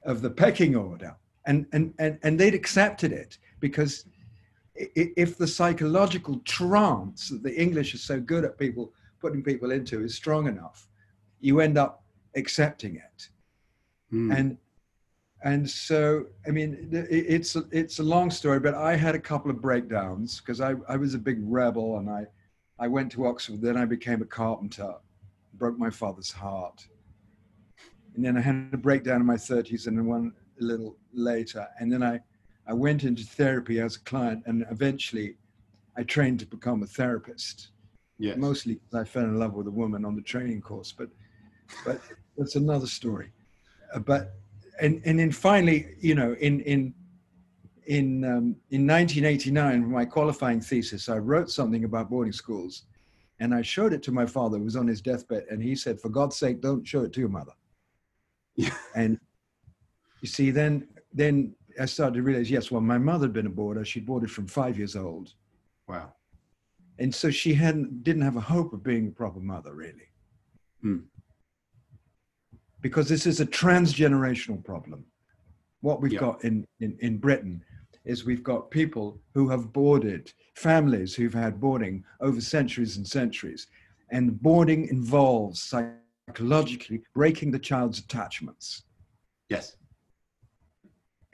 of 0.04 0.22
the 0.22 0.30
pecking 0.30 0.76
order. 0.76 1.16
And, 1.46 1.66
and, 1.74 1.94
and, 2.00 2.20
and 2.24 2.40
they'd 2.40 2.54
accepted 2.54 3.12
it 3.12 3.38
because 3.60 4.06
if 4.76 5.38
the 5.38 5.48
psychological 5.48 6.40
trance 6.46 7.30
that 7.30 7.44
the 7.44 7.62
English 7.62 7.94
is 7.94 8.02
so 8.04 8.20
good 8.20 8.44
at 8.44 8.58
people 8.58 8.92
putting 9.20 9.44
people 9.44 9.72
into 9.72 10.04
is 10.04 10.16
strong 10.16 10.48
enough, 10.48 10.88
you 11.40 11.60
end 11.60 11.78
up 11.78 12.04
accepting 12.36 12.96
it. 12.96 13.30
Mm. 14.12 14.38
And 14.38 14.58
and 15.44 15.70
so 15.70 16.26
I 16.48 16.52
mean 16.52 16.90
it's 16.92 17.56
a, 17.56 17.66
it's 17.72 18.00
a 18.00 18.04
long 18.04 18.32
story, 18.32 18.60
but 18.60 18.74
I 18.74 18.96
had 18.96 19.16
a 19.16 19.20
couple 19.20 19.52
of 19.52 19.62
breakdowns 19.62 20.40
because 20.40 20.62
I, 20.62 20.76
I 20.88 20.96
was 20.96 21.14
a 21.14 21.20
big 21.20 21.40
rebel 21.42 21.98
and 21.98 22.10
I 22.10 22.26
I 22.80 22.88
went 22.88 23.12
to 23.14 23.28
Oxford. 23.28 23.62
Then 23.62 23.78
I 23.78 23.86
became 23.86 24.22
a 24.22 24.26
carpenter 24.26 24.96
broke 25.54 25.78
my 25.78 25.90
father's 25.90 26.32
heart. 26.32 26.88
And 28.16 28.24
then 28.24 28.38
I 28.38 28.42
had 28.42 28.70
a 28.72 28.78
breakdown 28.78 29.22
in 29.22 29.28
my 29.28 29.36
30s 29.36 29.88
and 29.88 29.98
then 29.98 30.06
one 30.06 30.34
a 30.62 30.64
little 30.64 30.98
later. 31.14 31.68
And 31.80 31.92
then 31.92 32.04
I, 32.04 32.20
I 32.68 32.74
went 32.74 33.04
into 33.04 33.24
therapy 33.24 33.80
as 33.80 33.96
a 33.96 34.00
client 34.02 34.44
and 34.46 34.66
eventually 34.70 35.38
I 35.98 36.04
trained 36.04 36.40
to 36.40 36.46
become 36.46 36.84
a 36.84 36.88
therapist. 36.88 37.70
Yes. 38.20 38.38
Mostly 38.38 38.76
because 38.76 38.94
I 38.94 39.04
fell 39.04 39.24
in 39.24 39.40
love 39.40 39.54
with 39.54 39.68
a 39.68 39.72
woman 39.72 40.06
on 40.06 40.16
the 40.16 40.22
training 40.22 40.62
course, 40.62 40.94
but 40.96 41.10
but 41.86 42.00
that's 42.38 42.56
another 42.56 42.88
story. 42.88 43.32
but 44.06 44.36
and 44.80 45.02
and 45.06 45.20
then 45.20 45.32
finally, 45.32 45.96
you 46.00 46.16
know, 46.16 46.34
in 46.40 46.62
in 46.62 46.94
in 47.88 48.24
um, 48.24 48.56
in 48.70 48.88
1989, 48.88 49.92
my 49.92 50.06
qualifying 50.06 50.62
thesis, 50.62 51.10
I 51.10 51.18
wrote 51.18 51.50
something 51.50 51.84
about 51.84 52.10
boarding 52.10 52.34
schools, 52.34 52.84
and 53.40 53.54
I 53.54 53.62
showed 53.62 53.94
it 53.94 54.04
to 54.04 54.12
my 54.12 54.26
father, 54.26 54.58
who 54.58 54.64
was 54.64 54.76
on 54.76 54.88
his 54.88 55.02
deathbed, 55.02 55.46
and 55.50 55.62
he 55.62 55.76
said, 55.76 56.00
"For 56.00 56.10
God's 56.10 56.36
sake, 56.38 56.62
don't 56.62 56.88
show 56.88 57.04
it 57.04 57.14
to 57.14 57.20
your 57.20 57.30
mother." 57.30 57.54
Yeah. 58.56 58.76
And 58.96 59.20
you 60.22 60.28
see, 60.28 60.52
then 60.52 60.88
then 61.12 61.56
I 61.80 61.86
started 61.86 62.16
to 62.16 62.22
realize, 62.24 62.50
yes, 62.52 62.70
well, 62.72 62.82
my 62.82 62.98
mother 63.00 63.26
had 63.26 63.34
been 63.34 63.48
a 63.48 63.50
boarder. 63.50 63.84
She'd 63.84 64.06
boarded 64.06 64.30
from 64.32 64.48
five 64.48 64.78
years 64.78 64.96
old, 64.96 65.34
Wow. 65.88 66.14
and 67.00 67.14
so 67.14 67.32
she 67.32 67.54
hadn't 67.54 68.04
didn't 68.04 68.22
have 68.22 68.36
a 68.36 68.42
hope 68.42 68.74
of 68.74 68.84
being 68.84 69.08
a 69.08 69.12
proper 69.12 69.40
mother, 69.40 69.74
really. 69.74 70.10
Hmm. 70.82 71.00
Because 72.82 73.08
this 73.08 73.26
is 73.26 73.40
a 73.40 73.46
transgenerational 73.46 74.64
problem. 74.64 75.06
What 75.82 76.02
we've 76.02 76.14
Yeah. 76.14 76.20
got 76.20 76.44
in, 76.44 76.66
in, 76.80 76.98
in 77.00 77.18
Britain 77.18 77.64
is 78.06 78.26
we've 78.26 78.44
got 78.44 78.70
people 78.72 79.20
who 79.34 79.48
have 79.50 79.72
boarded, 79.74 80.32
families 80.56 81.16
who've 81.16 81.34
had 81.34 81.60
boarding 81.60 82.04
over 82.20 82.42
centuries 82.42 82.98
and 82.98 83.08
centuries. 83.08 83.68
And 84.12 84.42
boarding 84.42 84.88
involves 84.88 85.62
psychologically 85.62 87.02
breaking 87.14 87.52
the 87.52 87.60
child's 87.60 88.00
attachments. 88.00 88.84
Yes. 89.50 89.78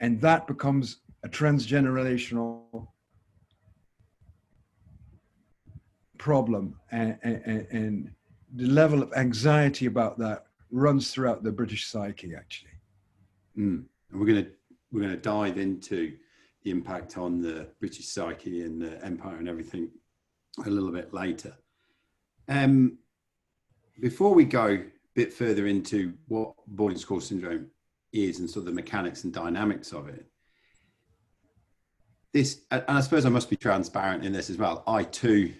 And 0.00 0.20
that 0.22 0.46
becomes 0.46 0.98
a 1.22 1.28
transgenerational 1.28 2.88
problem. 6.18 6.76
And, 6.90 7.18
and, 7.22 7.66
and 7.70 8.10
the 8.54 8.66
level 8.66 9.02
of 9.02 9.12
anxiety 9.14 9.86
about 9.86 10.18
that 10.18 10.46
runs 10.70 11.10
throughout 11.10 11.42
the 11.42 11.52
British 11.52 11.86
psyche, 11.86 12.34
actually. 12.34 12.70
Mm. 13.58 13.84
And 14.10 14.20
we're 14.20 14.26
going 14.26 14.44
to 14.44 14.50
we're 14.92 15.02
going 15.02 15.12
to 15.12 15.20
dive 15.20 15.56
into 15.56 16.16
the 16.62 16.70
impact 16.70 17.16
on 17.16 17.40
the 17.40 17.68
British 17.80 18.08
psyche 18.08 18.62
and 18.62 18.80
the 18.80 19.02
empire 19.04 19.36
and 19.36 19.48
everything 19.48 19.90
a 20.66 20.70
little 20.70 20.92
bit 20.92 21.14
later. 21.14 21.56
Um, 22.48 22.98
before 24.00 24.34
we 24.34 24.44
go 24.44 24.66
a 24.66 24.84
bit 25.14 25.32
further 25.32 25.66
into 25.66 26.14
what 26.28 26.54
boarding 26.66 26.98
school 26.98 27.20
syndrome 27.20 27.68
is 28.12 28.40
and 28.40 28.50
sort 28.50 28.62
of 28.62 28.66
the 28.66 28.72
mechanics 28.72 29.24
and 29.24 29.32
dynamics 29.32 29.92
of 29.92 30.08
it, 30.08 30.26
this 32.32 32.62
and 32.70 32.84
I 32.86 33.00
suppose 33.00 33.26
I 33.26 33.30
must 33.30 33.50
be 33.50 33.56
transparent 33.56 34.24
in 34.24 34.32
this 34.32 34.50
as 34.50 34.56
well. 34.56 34.84
I 34.86 35.04
too 35.04 35.52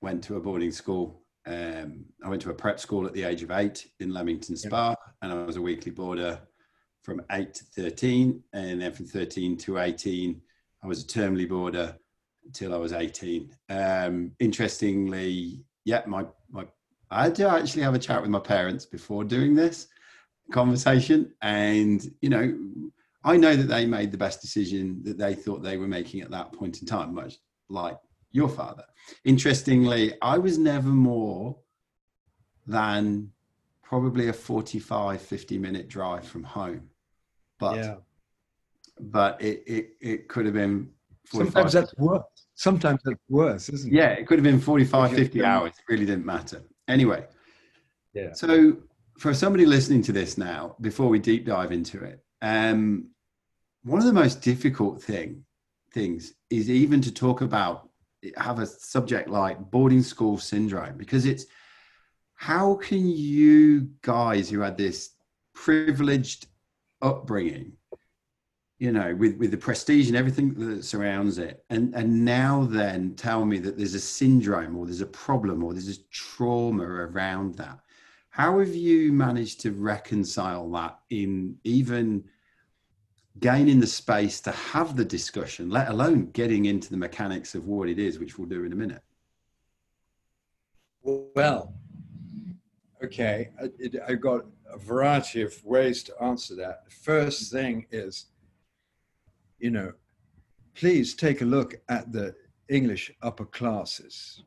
went 0.00 0.22
to 0.24 0.36
a 0.36 0.40
boarding 0.40 0.72
school. 0.72 1.22
Um, 1.46 2.04
I 2.24 2.28
went 2.28 2.42
to 2.42 2.50
a 2.50 2.54
prep 2.54 2.78
school 2.78 3.06
at 3.06 3.14
the 3.14 3.24
age 3.24 3.42
of 3.42 3.50
eight 3.50 3.88
in 4.00 4.12
Leamington 4.12 4.56
Spa, 4.56 4.94
and 5.22 5.32
I 5.32 5.44
was 5.44 5.56
a 5.56 5.62
weekly 5.62 5.90
boarder 5.90 6.40
from 7.02 7.20
8 7.30 7.52
to 7.54 7.64
13 7.64 8.42
and 8.52 8.80
then 8.80 8.92
from 8.92 9.06
13 9.06 9.56
to 9.58 9.78
18 9.78 10.40
i 10.82 10.86
was 10.86 11.02
a 11.02 11.06
termly 11.06 11.48
boarder 11.48 11.96
until 12.44 12.74
i 12.74 12.76
was 12.76 12.92
18 12.92 13.54
um, 13.68 14.32
interestingly 14.38 15.64
yeah 15.84 16.02
my, 16.06 16.24
my 16.50 16.64
i 17.10 17.24
had 17.24 17.34
to 17.34 17.48
actually 17.48 17.82
have 17.82 17.94
a 17.94 17.98
chat 17.98 18.22
with 18.22 18.30
my 18.30 18.38
parents 18.38 18.86
before 18.86 19.24
doing 19.24 19.54
this 19.54 19.88
conversation 20.52 21.32
and 21.42 22.12
you 22.20 22.28
know 22.28 22.56
i 23.24 23.36
know 23.36 23.56
that 23.56 23.68
they 23.68 23.86
made 23.86 24.12
the 24.12 24.18
best 24.18 24.40
decision 24.40 25.02
that 25.02 25.18
they 25.18 25.34
thought 25.34 25.62
they 25.62 25.76
were 25.76 25.88
making 25.88 26.20
at 26.20 26.30
that 26.30 26.52
point 26.52 26.80
in 26.80 26.86
time 26.86 27.14
much 27.14 27.38
like 27.68 27.96
your 28.34 28.48
father. 28.48 28.84
Interestingly 29.24 30.14
i 30.22 30.38
was 30.38 30.58
never 30.58 30.88
more 30.88 31.56
than 32.66 33.30
probably 33.82 34.28
a 34.28 34.32
45 34.32 35.20
50 35.20 35.58
minute 35.58 35.88
drive 35.88 36.26
from 36.26 36.44
home 36.44 36.88
but 37.62 37.76
yeah. 37.76 37.94
but 39.00 39.40
it, 39.40 39.62
it 39.76 39.84
it 40.00 40.28
could 40.28 40.44
have 40.48 40.54
been 40.54 40.90
45 41.26 41.52
Sometimes 41.52 41.72
that's 41.72 41.94
worse. 41.96 42.22
Sometimes 42.54 43.00
that's 43.04 43.20
worse, 43.28 43.68
isn't 43.68 43.92
it? 43.92 43.96
yeah 43.96 44.10
it 44.18 44.26
could 44.26 44.38
have 44.38 44.44
been 44.44 44.60
45 44.60 45.12
50 45.12 45.44
hours 45.44 45.72
it 45.78 45.92
really 45.92 46.06
didn't 46.06 46.26
matter 46.26 46.60
anyway 46.88 47.24
Yeah. 48.14 48.32
so 48.32 48.76
for 49.18 49.32
somebody 49.34 49.64
listening 49.66 50.02
to 50.08 50.12
this 50.12 50.36
now 50.36 50.76
before 50.80 51.08
we 51.08 51.18
deep 51.30 51.46
dive 51.46 51.72
into 51.78 52.02
it 52.10 52.18
um 52.42 53.08
one 53.84 54.00
of 54.00 54.06
the 54.06 54.12
most 54.24 54.42
difficult 54.42 55.02
thing 55.02 55.44
things 55.92 56.34
is 56.50 56.68
even 56.68 57.00
to 57.02 57.12
talk 57.12 57.40
about 57.42 57.88
have 58.36 58.58
a 58.58 58.66
subject 58.66 59.28
like 59.28 59.56
boarding 59.70 60.02
school 60.02 60.36
syndrome 60.38 60.96
because 60.96 61.24
it's 61.32 61.44
how 62.50 62.74
can 62.88 63.04
you 63.08 63.88
guys 64.02 64.44
who 64.50 64.60
had 64.60 64.76
this 64.76 64.98
privileged 65.54 66.46
upbringing 67.02 67.72
you 68.82 68.90
know 68.90 69.14
with 69.14 69.36
with 69.36 69.52
the 69.52 69.56
prestige 69.56 70.08
and 70.08 70.16
everything 70.16 70.54
that 70.54 70.84
surrounds 70.84 71.38
it. 71.38 71.64
And 71.70 71.94
and 71.94 72.24
now 72.24 72.64
then 72.64 73.14
tell 73.14 73.44
me 73.44 73.60
that 73.60 73.78
there's 73.78 73.94
a 73.94 74.00
syndrome 74.00 74.76
or 74.76 74.86
there's 74.86 75.02
a 75.02 75.06
problem 75.06 75.62
or 75.62 75.72
there's 75.72 75.96
a 75.96 76.02
trauma 76.10 76.82
around 76.82 77.54
that. 77.58 77.78
How 78.30 78.58
have 78.58 78.74
you 78.74 79.12
managed 79.12 79.60
to 79.60 79.70
reconcile 79.70 80.68
that 80.72 80.98
in 81.10 81.58
even 81.62 82.24
gaining 83.38 83.78
the 83.78 83.86
space 83.86 84.40
to 84.40 84.50
have 84.50 84.96
the 84.96 85.04
discussion 85.04 85.70
let 85.70 85.88
alone 85.88 86.32
getting 86.32 86.64
into 86.64 86.90
the 86.90 86.96
mechanics 86.96 87.54
of 87.54 87.68
what 87.68 87.88
it 87.88 88.00
is 88.00 88.18
which 88.18 88.36
we'll 88.36 88.48
do 88.48 88.64
in 88.64 88.72
a 88.72 88.76
minute? 88.76 89.02
Well, 91.04 91.72
okay, 93.04 93.50
I, 93.62 93.68
I 94.08 94.14
got 94.14 94.44
a 94.72 94.78
variety 94.78 95.42
of 95.42 95.64
ways 95.64 96.02
to 96.04 96.22
answer 96.22 96.54
that. 96.56 96.84
The 96.84 96.90
first 96.90 97.52
thing 97.52 97.86
is, 97.90 98.26
you 99.58 99.70
know, 99.70 99.92
please 100.74 101.14
take 101.14 101.42
a 101.42 101.44
look 101.46 101.74
at 101.88 102.12
the 102.12 102.34
English 102.68 103.12
upper 103.22 103.44
classes 103.44 104.42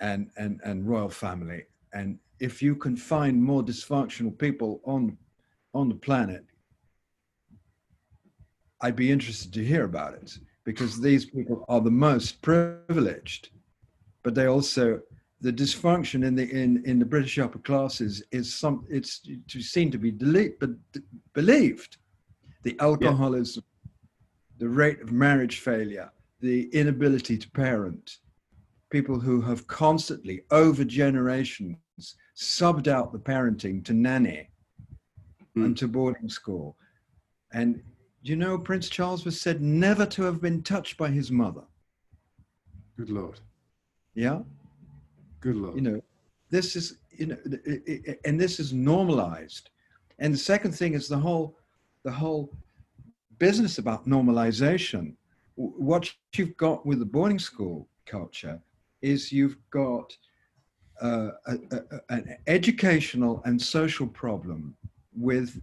and 0.00 0.30
and 0.36 0.60
and 0.64 0.86
royal 0.86 1.08
family, 1.08 1.64
and 1.94 2.18
if 2.38 2.62
you 2.62 2.76
can 2.76 2.96
find 2.96 3.42
more 3.42 3.62
dysfunctional 3.62 4.36
people 4.36 4.80
on 4.84 5.16
on 5.72 5.88
the 5.88 5.94
planet, 5.94 6.44
I'd 8.82 8.96
be 8.96 9.10
interested 9.10 9.52
to 9.54 9.64
hear 9.64 9.84
about 9.84 10.14
it 10.14 10.38
because 10.64 11.00
these 11.00 11.24
people 11.24 11.64
are 11.68 11.80
the 11.80 11.90
most 11.90 12.42
privileged 12.42 13.50
but 14.26 14.34
they 14.34 14.46
also 14.46 15.00
the 15.40 15.52
dysfunction 15.52 16.24
in 16.24 16.34
the 16.34 16.48
in 16.50 16.82
in 16.86 16.98
the 16.98 17.04
British 17.04 17.38
upper 17.38 17.58
classes 17.58 18.22
is 18.32 18.52
some 18.54 18.84
it's 18.88 19.20
to 19.48 19.60
seem 19.60 19.90
to 19.90 19.98
be 19.98 20.10
delete, 20.10 20.58
but 20.58 20.70
believed 21.34 21.98
the 22.62 22.76
alcoholism, 22.80 23.62
the 24.58 24.68
rate 24.68 25.00
of 25.00 25.12
marriage 25.12 25.60
failure, 25.60 26.10
the 26.40 26.68
inability 26.72 27.36
to 27.38 27.50
parent, 27.50 28.18
people 28.90 29.20
who 29.20 29.40
have 29.42 29.66
constantly 29.66 30.42
over 30.50 30.84
generations 30.84 31.76
subbed 32.36 32.88
out 32.88 33.12
the 33.12 33.18
parenting 33.18 33.84
to 33.84 33.92
nanny 33.94 34.48
Mm. 35.56 35.64
and 35.64 35.76
to 35.78 35.88
boarding 35.88 36.28
school, 36.28 36.76
and 37.52 37.82
you 38.22 38.36
know 38.36 38.58
Prince 38.58 38.90
Charles 38.90 39.24
was 39.24 39.40
said 39.40 39.62
never 39.62 40.04
to 40.04 40.22
have 40.24 40.38
been 40.42 40.62
touched 40.62 40.98
by 40.98 41.10
his 41.10 41.30
mother. 41.30 41.64
good 42.98 43.08
lord 43.10 43.40
Yeah. 44.14 44.42
Good 45.40 45.56
lord. 45.56 45.76
you 45.76 45.82
know 45.82 46.00
this 46.50 46.76
is 46.76 46.98
you 47.10 47.26
know 47.26 47.36
and 48.24 48.38
this 48.40 48.60
is 48.60 48.72
normalized. 48.72 49.70
And 50.18 50.32
the 50.32 50.38
second 50.38 50.72
thing 50.72 50.94
is 50.94 51.08
the 51.08 51.18
whole 51.18 51.58
the 52.04 52.10
whole 52.10 52.50
business 53.38 53.78
about 53.78 54.06
normalization. 54.06 55.14
What 55.56 56.10
you've 56.34 56.56
got 56.56 56.86
with 56.86 56.98
the 57.00 57.04
boarding 57.06 57.38
school 57.38 57.88
culture 58.06 58.60
is 59.02 59.32
you've 59.32 59.56
got 59.70 60.16
uh, 61.02 61.30
a, 61.46 61.54
a, 61.72 61.76
a- 61.96 62.00
an 62.10 62.36
educational 62.46 63.42
and 63.44 63.60
social 63.60 64.06
problem 64.06 64.76
with 65.14 65.60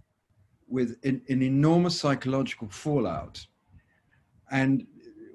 with 0.68 0.96
an, 1.04 1.20
an 1.28 1.42
enormous 1.42 1.98
psychological 1.98 2.68
fallout. 2.68 3.44
And 4.50 4.86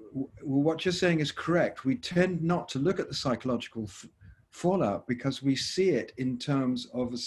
w- 0.10 0.29
what 0.41 0.86
you're 0.86 0.91
saying 0.91 1.19
is 1.19 1.31
correct. 1.31 1.86
We 1.86 1.96
tend 1.96 2.41
not 2.41 2.67
to 2.69 2.79
look 2.79 3.00
at 3.00 3.08
the 3.08 3.13
psychological 3.13 3.84
f- 3.84 4.05
fallout 4.51 5.07
because 5.07 5.41
we 5.43 5.55
see 5.55 5.89
it 5.91 6.13
in 6.17 6.37
terms 6.37 6.87
of 6.93 7.13
a 7.13 7.17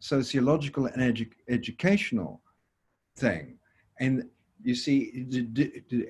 sociological 0.00 0.86
and 0.86 1.02
edu- 1.16 1.30
educational 1.48 2.40
thing. 3.16 3.58
And 3.98 4.24
you 4.62 4.74
see, 4.74 5.26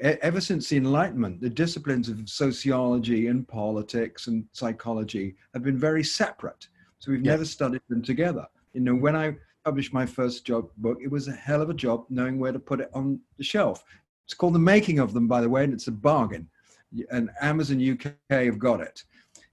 ever 0.00 0.40
since 0.40 0.68
the 0.68 0.76
Enlightenment, 0.76 1.40
the 1.40 1.50
disciplines 1.50 2.08
of 2.08 2.28
sociology 2.28 3.28
and 3.28 3.46
politics 3.46 4.26
and 4.26 4.44
psychology 4.52 5.36
have 5.54 5.62
been 5.62 5.78
very 5.78 6.02
separate. 6.04 6.68
So 6.98 7.10
we've 7.12 7.24
Yeah. 7.24 7.32
never 7.32 7.44
studied 7.44 7.82
them 7.88 8.02
together. 8.02 8.46
You 8.72 8.80
know, 8.80 8.94
when 8.94 9.16
I 9.16 9.36
published 9.64 9.92
my 9.92 10.06
first 10.06 10.44
job 10.44 10.70
book, 10.78 10.98
it 11.02 11.10
was 11.10 11.28
a 11.28 11.32
hell 11.32 11.62
of 11.62 11.70
a 11.70 11.74
job 11.74 12.06
knowing 12.08 12.38
where 12.38 12.52
to 12.52 12.58
put 12.58 12.80
it 12.80 12.90
on 12.92 13.20
the 13.36 13.44
shelf. 13.44 13.84
It's 14.24 14.34
called 14.34 14.54
The 14.54 14.58
Making 14.60 14.98
of 15.00 15.12
Them, 15.12 15.26
by 15.26 15.40
the 15.40 15.48
way, 15.48 15.64
and 15.64 15.72
it's 15.72 15.88
a 15.88 15.92
bargain. 15.92 16.48
And 17.10 17.30
Amazon 17.40 17.78
UK 17.80 18.14
have 18.46 18.58
got 18.58 18.80
it. 18.80 19.04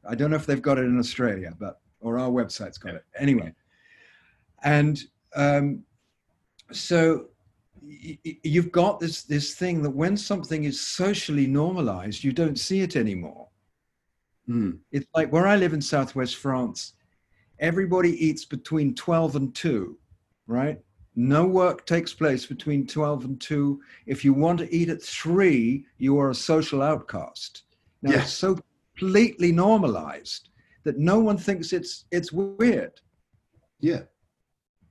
I 0.08 0.16
don't 0.16 0.30
know 0.32 0.38
if 0.38 0.46
they've 0.46 0.62
got 0.62 0.78
it 0.78 0.86
in 0.86 1.00
Australia, 1.00 1.54
but 1.60 1.80
or 2.00 2.18
our 2.18 2.30
website's 2.30 2.78
got 2.78 2.96
it. 2.96 3.04
Anyway, 3.18 3.54
and 4.64 5.04
um, 5.36 5.84
so 6.72 7.28
you've 7.82 8.72
got 8.72 9.00
this 9.00 9.24
this 9.24 9.56
thing 9.56 9.82
that 9.84 9.90
when 9.90 10.18
something 10.18 10.64
is 10.64 10.80
socially 10.80 11.48
normalized, 11.48 12.24
you 12.24 12.32
don't 12.32 12.60
see 12.60 12.82
it 12.82 12.96
anymore. 12.96 13.48
Mm. 14.50 14.80
It's 14.92 15.08
like 15.14 15.32
where 15.32 15.48
I 15.48 15.56
live 15.56 15.74
in 15.74 15.82
Southwest 15.82 16.38
France, 16.38 16.94
everybody 17.60 18.12
eats 18.26 18.46
between 18.46 18.96
12 18.96 19.36
and 19.36 19.56
2, 19.56 19.98
right? 20.48 20.80
No 21.16 21.46
work 21.46 21.86
takes 21.86 22.14
place 22.14 22.46
between 22.46 22.86
12 22.86 23.26
and 23.26 23.42
2. 23.42 23.82
If 24.06 24.24
you 24.24 24.34
want 24.34 24.60
to 24.60 24.74
eat 24.74 24.90
at 24.90 25.02
3, 25.02 25.86
you 25.98 26.20
are 26.20 26.30
a 26.30 26.36
social 26.36 26.82
outcast. 26.82 27.64
Now, 28.02 28.12
Yeah. 28.12 28.22
it's 28.22 28.32
so 28.32 28.58
completely 28.98 29.52
normalized 29.52 30.50
that 30.84 30.98
no 30.98 31.20
one 31.20 31.38
thinks 31.38 31.74
it's 31.74 32.06
it's 32.12 32.32
weird. 32.32 33.00
Yeah. 33.80 34.04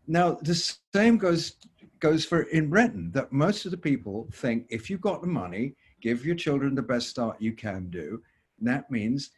Now, 0.07 0.39
the 0.43 0.55
same 0.95 1.19
goes 1.19 1.57
goes 2.01 2.25
for 2.25 2.43
in 2.43 2.69
Britain 2.69 3.11
that 3.13 3.33
most 3.33 3.65
of 3.65 3.71
the 3.71 3.77
people 3.77 4.29
think 4.33 4.67
if 4.69 4.91
you've 4.91 5.01
got 5.01 5.23
the 5.23 5.29
money, 5.29 5.75
give 6.01 6.25
your 6.25 6.37
children 6.37 6.75
the 6.75 6.83
best 6.83 7.09
start 7.09 7.41
you 7.41 7.53
can 7.53 7.89
do. 7.91 8.23
And 8.59 8.69
that 8.69 8.91
means 8.91 9.31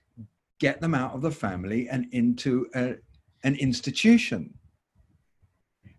get 0.59 0.81
them 0.81 0.95
out 0.95 1.15
of 1.15 1.23
the 1.23 1.31
family 1.31 1.89
and 1.89 2.07
into 2.13 2.67
a, 2.75 2.97
an 3.45 3.55
institution. 3.57 4.53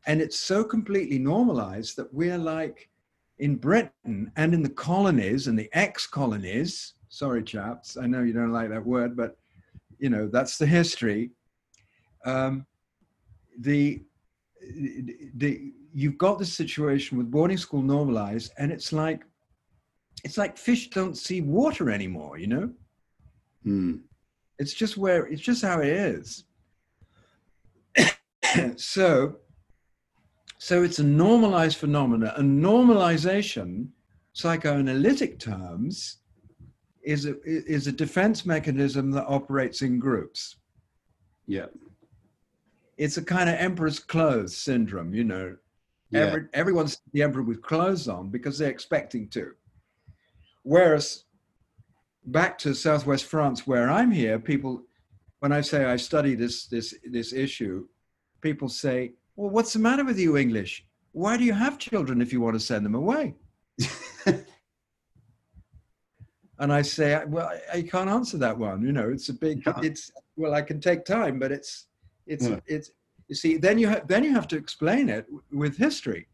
And 0.06 0.22
it's 0.22 0.38
so 0.38 0.64
completely 0.64 1.18
normalized 1.18 1.96
that 1.98 2.14
we're 2.14 2.38
like 2.38 2.90
in 3.38 3.56
Britain 3.56 4.32
and 4.36 4.54
in 4.54 4.62
the 4.62 4.70
colonies 4.70 5.48
and 5.48 5.58
the 5.58 5.70
ex-colonies. 5.72 6.94
Sorry, 7.10 7.44
chaps, 7.44 7.98
I 7.98 8.06
know 8.08 8.22
you 8.22 8.34
don't 8.34 8.54
like 8.54 8.70
that 8.70 8.86
word, 8.86 9.18
but 9.18 9.38
you 9.98 10.10
know 10.10 10.28
that's 10.28 10.58
the 10.58 10.66
history. 10.66 11.32
Um, 12.25 12.66
the 13.60 14.01
the 15.36 15.74
you've 15.94 16.18
got 16.18 16.38
this 16.39 16.54
situation 16.54 17.18
with 17.18 17.32
boarding 17.32 17.58
school 17.58 17.82
normalized 17.82 18.51
and 18.58 18.72
it's 18.72 18.94
like 18.94 19.25
it's 20.24 20.38
like 20.38 20.58
fish 20.58 20.89
don't 20.89 21.18
see 21.18 21.42
water 21.42 21.89
anymore 21.89 22.38
you 22.38 22.48
know 22.48 22.70
Mm. 23.66 24.00
it's 24.58 24.74
just 24.74 24.96
where 24.96 25.25
it's 25.28 25.42
just 25.42 25.62
how 25.62 25.82
it 25.82 25.89
is 25.89 26.46
so 28.78 29.36
so 30.58 30.84
it's 30.84 31.00
a 31.00 31.04
normalized 31.04 31.78
phenomena 31.78 32.34
and 32.38 32.63
normalization 32.63 33.89
psychoanalytic 34.32 35.39
terms 35.39 36.20
is 37.10 37.25
a 37.25 37.36
is 37.46 37.88
a 37.88 37.92
defense 37.92 38.46
mechanism 38.46 39.06
that 39.12 39.25
operates 39.38 39.82
in 39.82 40.00
groups 40.00 40.58
Yeah. 41.48 41.70
it's 42.98 43.18
a 43.18 43.24
kind 43.36 43.48
of 43.50 43.56
emperor's 43.56 44.00
clothes 44.13 44.56
syndrome 44.68 45.13
you 45.20 45.24
know 45.34 45.48
Yeah. 46.12 46.25
Every, 46.28 46.44
everyone's 46.62 46.96
the 47.13 47.22
emperor 47.28 47.44
with 47.51 47.62
clothes 47.72 48.08
on 48.08 48.24
because 48.36 48.56
they're 48.58 48.75
expecting 48.78 49.24
to. 49.36 49.44
Whereas 50.74 51.08
back 52.25 52.58
to 52.63 52.74
Southwest 52.74 53.25
France, 53.34 53.60
where 53.70 53.88
I'm 54.00 54.12
here, 54.12 54.38
people, 54.51 54.74
when 55.42 55.51
I 55.60 55.62
say 55.62 55.80
I 55.94 55.98
study 56.10 56.34
this 56.44 56.56
this 56.74 56.88
this 57.18 57.30
issue, 57.46 57.75
people 58.48 58.70
say, 58.70 58.98
"Well, 59.36 59.51
what's 59.56 59.74
the 59.74 59.80
matter 59.88 60.06
with 60.10 60.20
you, 60.25 60.32
English? 60.46 60.74
Why 61.24 61.34
do 61.38 61.44
you 61.50 61.56
have 61.66 61.78
children 61.89 62.22
if 62.22 62.30
you 62.34 62.42
want 62.42 62.56
to 62.60 62.66
send 62.72 62.84
them 62.86 62.96
away?" 63.04 63.25
And 66.60 66.74
I 66.74 66.82
say, 66.82 67.22
"Well, 67.28 67.50
I, 67.74 67.82
can't 67.82 68.10
answer 68.10 68.38
that 68.38 68.58
one. 68.58 68.82
You 68.82 68.92
know, 68.92 69.10
it's 69.10 69.30
a 69.30 69.34
big. 69.34 69.63
Yeah. 69.66 69.80
It's 69.82 70.12
well, 70.36 70.54
I 70.54 70.62
can 70.62 70.80
take 70.80 71.06
time, 71.06 71.39
but 71.39 71.51
it's 71.51 71.88
it's 72.28 72.48
Yeah. 72.48 72.60
it's. 72.68 72.92
You 73.28 73.36
see, 73.36 73.58
then 73.58 73.78
you 73.78 73.88
have 73.88 74.08
then 74.08 74.24
you 74.24 74.34
have 74.34 74.48
to 74.50 74.58
explain 74.58 75.08
it 75.08 75.25
with 75.51 75.78
history, 75.78 76.28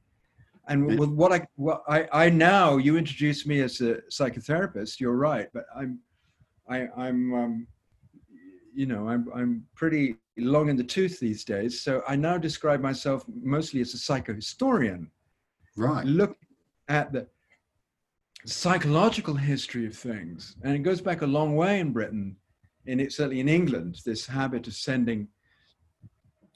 and 0.67 0.85
with 0.99 1.09
what 1.09 1.31
I 1.31 1.45
what 1.55 1.83
I 1.87 2.07
I 2.11 2.29
now 2.29 2.77
you 2.77 2.97
introduced 2.97 3.45
me 3.45 3.61
as 3.61 3.81
a 3.81 4.01
psychotherapist. 4.09 4.99
You're 4.99 5.17
right, 5.31 5.47
but 5.53 5.65
I'm 5.75 5.99
I 6.69 6.87
I'm 6.95 7.33
um, 7.33 7.67
you 8.73 8.85
know 8.85 9.07
I'm 9.09 9.27
I'm 9.35 9.65
pretty 9.75 10.15
long 10.37 10.69
in 10.69 10.77
the 10.77 10.83
tooth 10.83 11.19
these 11.19 11.43
days. 11.43 11.81
So 11.81 12.01
I 12.07 12.15
now 12.15 12.37
describe 12.37 12.81
myself 12.81 13.25
mostly 13.27 13.81
as 13.81 13.93
a 13.93 13.97
psychohistorian 13.97 15.07
Right. 15.77 16.05
look 16.05 16.37
at 16.87 17.11
the 17.11 17.27
psychological 18.45 19.35
history 19.35 19.85
of 19.85 19.95
things, 19.95 20.55
and 20.63 20.75
it 20.75 20.79
goes 20.79 21.01
back 21.01 21.21
a 21.21 21.27
long 21.27 21.55
way 21.55 21.79
in 21.79 21.91
Britain, 21.91 22.35
and 22.87 23.01
it's 23.01 23.17
certainly 23.17 23.39
in 23.39 23.49
England. 23.49 23.99
This 24.05 24.25
habit 24.25 24.67
of 24.67 24.73
sending 24.73 25.27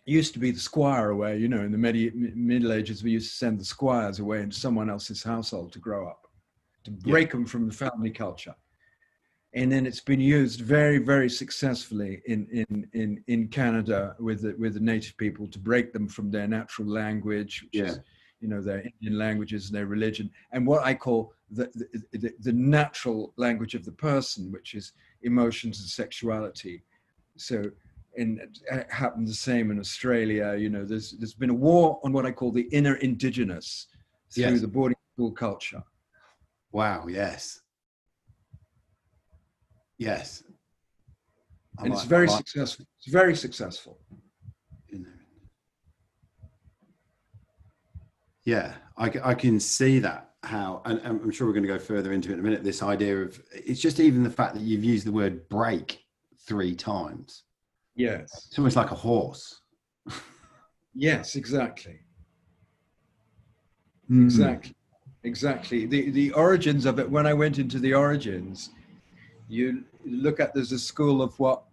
used 0.06 0.34
to 0.34 0.40
be 0.40 0.52
the 0.52 0.60
squire 0.60 1.10
away. 1.10 1.38
You 1.38 1.48
know, 1.48 1.62
in 1.62 1.72
the 1.72 1.78
medi- 1.78 2.12
Middle 2.12 2.74
Ages, 2.74 3.04
we 3.04 3.12
used 3.12 3.30
to 3.32 3.36
send 3.38 3.60
the 3.60 3.66
squires 3.66 4.20
away 4.20 4.42
into 4.42 4.56
someone 4.56 4.90
else's 4.90 5.24
household 5.24 5.72
to 5.74 5.80
grow 5.80 6.08
up, 6.08 6.28
to 6.86 6.92
break 6.92 7.32
them 7.32 7.46
from 7.46 7.68
the 7.68 7.74
family 7.74 8.12
culture. 8.12 8.56
And 9.54 9.72
then 9.72 9.88
it's 9.88 10.00
been 10.00 10.20
used 10.20 10.62
very, 10.62 11.00
very 11.00 11.30
successfully 11.30 12.22
in 12.28 12.48
in 12.52 12.88
in, 12.94 13.24
in 13.28 13.48
Canada 13.48 14.16
with 14.20 14.42
the, 14.44 14.54
with 14.60 14.76
the 14.76 14.80
native 14.80 15.18
people 15.18 15.48
to 15.48 15.58
break 15.58 15.92
them 15.92 16.08
from 16.08 16.30
their 16.30 16.48
natural 16.48 16.88
language, 16.88 17.64
which 17.64 17.82
is 17.82 17.96
Yeah. 17.96 18.02
You 18.42 18.48
know 18.48 18.62
their 18.62 18.82
Indian 18.82 19.18
languages 19.18 19.68
and 19.68 19.76
their 19.76 19.86
religion, 19.86 20.30
and 20.52 20.66
what 20.66 20.84
I 20.84 20.94
call 20.94 21.34
the, 21.52 21.70
the, 22.12 22.34
the, 22.40 22.54
natural 22.54 23.34
language 23.38 23.76
of 23.76 23.84
the 23.84 23.92
person, 23.92 24.52
which 24.52 24.76
is 24.76 24.94
emotions 25.24 25.80
and 25.80 25.90
sexuality. 25.90 26.84
So, 27.38 27.64
and 28.18 28.40
it 28.40 28.92
happened 28.92 29.28
the 29.28 29.34
same 29.34 29.72
in 29.72 29.80
Australia. 29.80 30.56
You 30.56 30.70
know, 30.70 30.86
there's 30.86 31.12
there's 31.14 31.34
been 31.34 31.50
a 31.50 31.54
war 31.54 32.00
on 32.04 32.14
what 32.14 32.26
I 32.26 32.32
call 32.32 32.52
the 32.52 32.68
inner 32.72 32.96
indigenous 32.96 33.88
through 34.32 34.44
Yes. 34.44 34.62
the 34.62 34.68
boarding 34.68 34.98
school 35.16 35.32
culture. 35.32 35.84
Wow. 36.72 37.08
Yes. 37.08 37.62
Yes. 39.98 40.44
I 41.78 41.86
and 41.86 41.94
it's 41.94 42.04
very 42.04 42.28
like- 42.28 42.38
successful. 42.38 42.86
It's 43.00 43.12
very 43.12 43.36
successful. 43.36 44.00
you 44.88 45.00
know. 45.00 45.06
Yeah, 48.50 48.74
I 48.98 49.36
can 49.36 49.60
see 49.60 50.00
that 50.00 50.32
how, 50.42 50.82
and, 50.86 51.00
and 51.02 51.22
I'm 51.22 51.30
sure 51.30 51.46
we're 51.46 51.54
going 51.54 51.68
to 51.68 51.70
go 51.70 51.78
further 51.78 52.14
into 52.14 52.32
it 52.32 52.34
in 52.34 52.40
a 52.40 52.42
minute. 52.42 52.64
This 52.64 52.82
idea 52.82 53.22
of 53.22 53.40
it's 53.54 53.80
just 53.80 54.00
even 54.00 54.24
the 54.24 54.30
fact 54.30 54.56
that 54.56 54.64
you've 54.64 54.84
used 54.84 55.06
the 55.06 55.12
word 55.12 55.48
break 55.50 56.04
three 56.48 56.74
times. 56.74 57.44
Yes. 57.96 58.48
It's 58.48 58.58
almost 58.58 58.76
like 58.76 58.92
a 58.92 58.96
horse. 58.96 59.62
Yes, 60.96 61.36
exactly. 61.36 62.00
Mm. 64.10 64.26
Exactly. 64.26 64.76
Exactly. 65.24 65.86
The 65.86 66.10
the 66.10 66.32
origins 66.32 66.88
of 66.88 67.00
it, 67.00 67.10
when 67.10 67.28
I 67.28 67.34
went 67.34 67.60
into 67.60 67.78
the 67.78 67.94
origins, 67.94 68.72
you 69.48 69.84
look 70.04 70.40
at 70.40 70.54
there's 70.56 70.72
a 70.72 70.80
school 70.80 71.22
of 71.22 71.40
what 71.40 71.64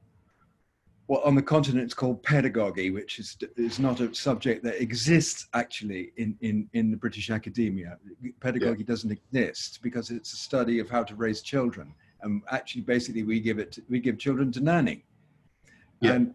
what 1.07 1.25
on 1.25 1.35
the 1.35 1.43
continent 1.43 1.85
it's 1.85 1.95
called 1.95 2.23
pedagogy, 2.23 2.91
which 2.91 3.19
is 3.19 3.37
is 3.57 3.79
not 3.79 4.01
a 4.01 4.13
subject 4.15 4.65
that 4.65 4.81
exists 4.81 5.49
actually 5.55 6.13
in, 6.17 6.37
in, 6.41 6.69
in 6.73 6.91
the 6.91 6.97
British 6.97 7.31
academia. 7.31 7.99
Pedagogy 8.41 8.83
doesn't 8.83 9.13
exist 9.13 9.81
because 9.83 10.11
it's 10.11 10.33
a 10.33 10.37
study 10.37 10.81
of 10.81 10.91
how 10.91 11.05
to 11.05 11.15
raise 11.15 11.43
children. 11.43 11.95
And 12.23 12.43
actually 12.51 12.83
basically 12.83 13.23
we 13.23 13.41
give 13.41 13.59
it 13.59 13.79
we 13.89 14.01
give 14.01 14.19
children 14.19 14.51
to 14.53 14.61
nanny. 14.61 15.05
Yeah. 16.01 16.13
And 16.15 16.35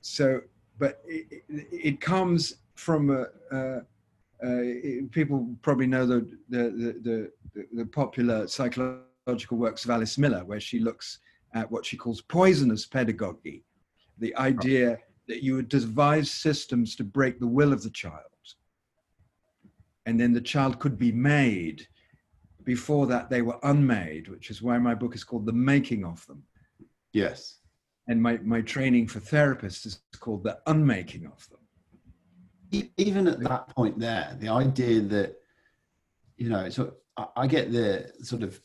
so 0.00 0.40
but 0.78 1.02
it, 1.06 1.44
it, 1.48 2.00
comes 2.00 2.56
from 2.74 3.10
a, 3.10 3.26
a 3.52 3.76
uh, 3.76 3.82
it- 4.42 5.10
people 5.10 5.48
probably 5.62 5.86
know 5.86 6.06
the 6.06 6.20
the, 6.48 6.62
the 6.62 7.30
the 7.54 7.66
the 7.72 7.86
popular 7.86 8.46
psychological 8.46 9.56
works 9.56 9.84
of 9.84 9.90
Alice 9.90 10.18
Miller, 10.18 10.44
where 10.44 10.60
she 10.60 10.78
looks 10.78 11.18
at 11.54 11.70
what 11.70 11.86
she 11.86 11.96
calls 11.96 12.20
poisonous 12.20 12.84
pedagogy, 12.84 13.62
the 14.18 14.34
idea 14.36 14.98
that 15.28 15.42
you 15.42 15.54
would 15.54 15.68
devise 15.68 16.30
systems 16.30 16.96
to 16.96 17.04
break 17.04 17.40
the 17.40 17.46
will 17.46 17.72
of 17.72 17.82
the 17.82 17.90
child, 17.90 18.20
and 20.06 20.20
then 20.20 20.32
the 20.32 20.40
child 20.40 20.78
could 20.78 20.98
be 20.98 21.12
made. 21.12 21.86
Before 22.64 23.06
that, 23.06 23.28
they 23.30 23.42
were 23.42 23.58
unmade, 23.62 24.28
which 24.28 24.50
is 24.50 24.62
why 24.62 24.78
my 24.78 24.94
book 24.94 25.14
is 25.14 25.24
called 25.24 25.46
The 25.46 25.52
Making 25.52 26.04
of 26.04 26.26
Them. 26.26 26.42
Yes. 27.12 27.58
And 28.08 28.22
my, 28.22 28.38
my 28.38 28.60
training 28.60 29.08
for 29.08 29.20
therapists 29.20 29.86
is 29.86 30.00
called 30.18 30.44
The 30.44 30.58
Unmaking 30.66 31.26
of 31.26 31.48
Them. 31.48 31.58
Even 32.96 33.28
at 33.28 33.40
that 33.40 33.68
point 33.68 34.00
there 34.00 34.36
the 34.40 34.48
idea 34.48 35.00
that 35.00 35.36
you 36.36 36.48
know 36.48 36.68
so 36.68 36.94
I 37.36 37.46
get 37.46 37.70
the 37.70 38.10
sort 38.22 38.42
of 38.42 38.60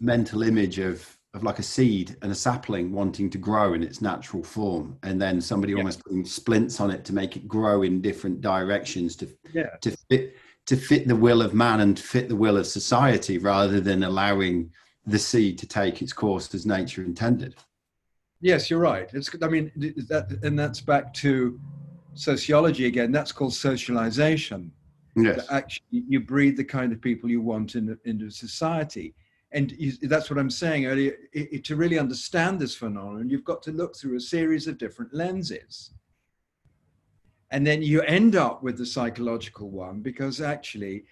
mental 0.00 0.42
image 0.42 0.78
of 0.78 1.06
of 1.34 1.42
like 1.42 1.58
a 1.58 1.62
seed 1.62 2.16
and 2.22 2.30
a 2.30 2.34
sapling 2.34 2.92
wanting 2.92 3.30
to 3.30 3.38
grow 3.38 3.72
in 3.72 3.82
its 3.82 4.02
natural 4.02 4.42
form 4.42 4.98
and 5.02 5.20
then 5.20 5.40
somebody 5.40 5.72
Yeah. 5.72 5.78
almost 5.78 6.04
putting 6.04 6.24
splints 6.24 6.78
on 6.80 6.90
it 6.90 7.04
to 7.06 7.14
make 7.14 7.36
it 7.36 7.48
grow 7.48 7.82
in 7.82 8.00
different 8.02 8.40
directions 8.40 9.16
to 9.16 9.28
Yeah. 9.52 9.76
to 9.80 9.96
fit 10.10 10.36
to 10.66 10.76
fit 10.76 11.08
the 11.08 11.16
will 11.16 11.42
of 11.42 11.54
man 11.54 11.80
and 11.80 11.98
fit 11.98 12.28
the 12.28 12.36
will 12.36 12.56
of 12.56 12.66
society 12.66 13.36
rather 13.38 13.80
than 13.80 14.04
allowing 14.04 14.70
the 15.06 15.18
seed 15.18 15.58
to 15.58 15.66
take 15.66 16.00
its 16.02 16.12
course 16.12 16.54
as 16.54 16.66
nature 16.66 17.02
intended 17.02 17.56
Yes, 18.44 18.68
you're 18.68 18.80
right. 18.80 19.08
It's 19.14 19.30
I 19.40 19.46
mean 19.48 19.70
that 20.08 20.38
and 20.42 20.58
that's 20.58 20.80
back 20.80 21.14
to 21.14 21.60
sociology 22.14 22.86
again. 22.86 23.12
That's 23.12 23.30
called 23.30 23.54
socialization. 23.54 24.72
Yes. 25.14 25.46
Actually, 25.48 26.02
you 26.08 26.18
breed 26.18 26.56
the 26.56 26.64
kind 26.64 26.92
of 26.92 27.00
people 27.00 27.30
you 27.30 27.40
want 27.40 27.76
in, 27.76 27.96
into 28.04 28.30
society. 28.30 29.14
And 29.52 29.74
that's 30.02 30.30
what 30.30 30.38
I'm 30.38 30.50
saying 30.50 30.86
earlier. 30.86 31.16
To 31.62 31.76
really 31.76 31.98
understand 31.98 32.58
this 32.58 32.74
phenomenon, 32.74 33.28
you've 33.28 33.44
got 33.44 33.62
to 33.64 33.72
look 33.72 33.96
through 33.96 34.16
a 34.16 34.20
series 34.20 34.66
of 34.66 34.78
different 34.78 35.12
lenses. 35.12 35.92
And 37.50 37.66
then 37.66 37.82
you 37.82 38.00
end 38.02 38.34
up 38.34 38.62
with 38.62 38.78
the 38.78 38.86
psychological 38.86 39.70
one 39.70 40.00
because 40.00 40.40
actually 40.40 41.04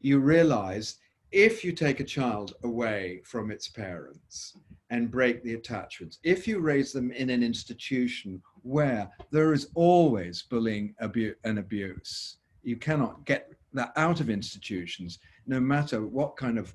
you 0.00 0.18
realize 0.18 0.96
if 1.32 1.64
you 1.64 1.72
take 1.72 2.00
a 2.00 2.04
child 2.04 2.54
away 2.62 3.20
from 3.24 3.50
its 3.50 3.68
parents 3.68 4.56
and 4.90 5.10
break 5.10 5.42
the 5.42 5.54
attachments, 5.54 6.18
if 6.22 6.46
you 6.46 6.60
raise 6.60 6.92
them 6.92 7.10
in 7.12 7.30
an 7.30 7.42
institution 7.42 8.42
where 8.62 9.10
there 9.30 9.52
is 9.52 9.68
always 9.74 10.42
bullying 10.42 10.94
abu- 11.00 11.34
and 11.44 11.58
abuse, 11.58 12.36
you 12.62 12.76
cannot 12.76 13.24
get 13.24 13.50
that 13.72 13.92
out 13.96 14.20
of 14.20 14.30
institutions, 14.30 15.18
no 15.46 15.60
matter 15.60 16.02
what 16.02 16.36
kind 16.36 16.58
of, 16.58 16.74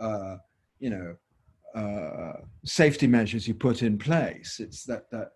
uh, 0.00 0.36
you 0.78 0.90
know, 0.90 1.16
uh, 1.74 2.40
safety 2.64 3.06
measures 3.06 3.46
you 3.46 3.54
put 3.54 3.82
in 3.82 3.98
place. 3.98 4.60
It's 4.60 4.84
that 4.84 5.10
that, 5.10 5.32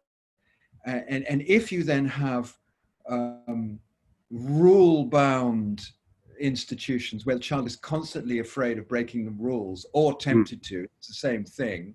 and 0.86 1.24
and 1.26 1.42
if 1.42 1.70
you 1.70 1.82
then 1.84 2.06
have 2.06 2.56
um, 3.08 3.78
rule-bound 4.30 5.82
institutions 6.40 7.24
where 7.24 7.36
the 7.36 7.40
child 7.40 7.66
is 7.66 7.76
constantly 7.76 8.40
afraid 8.40 8.78
of 8.78 8.88
breaking 8.88 9.24
the 9.24 9.30
rules 9.32 9.86
or 9.92 10.12
hmm. 10.12 10.18
tempted 10.18 10.60
mm. 10.60 10.68
to, 10.68 10.88
it's 10.98 11.08
the 11.08 11.14
same 11.14 11.44
thing. 11.44 11.94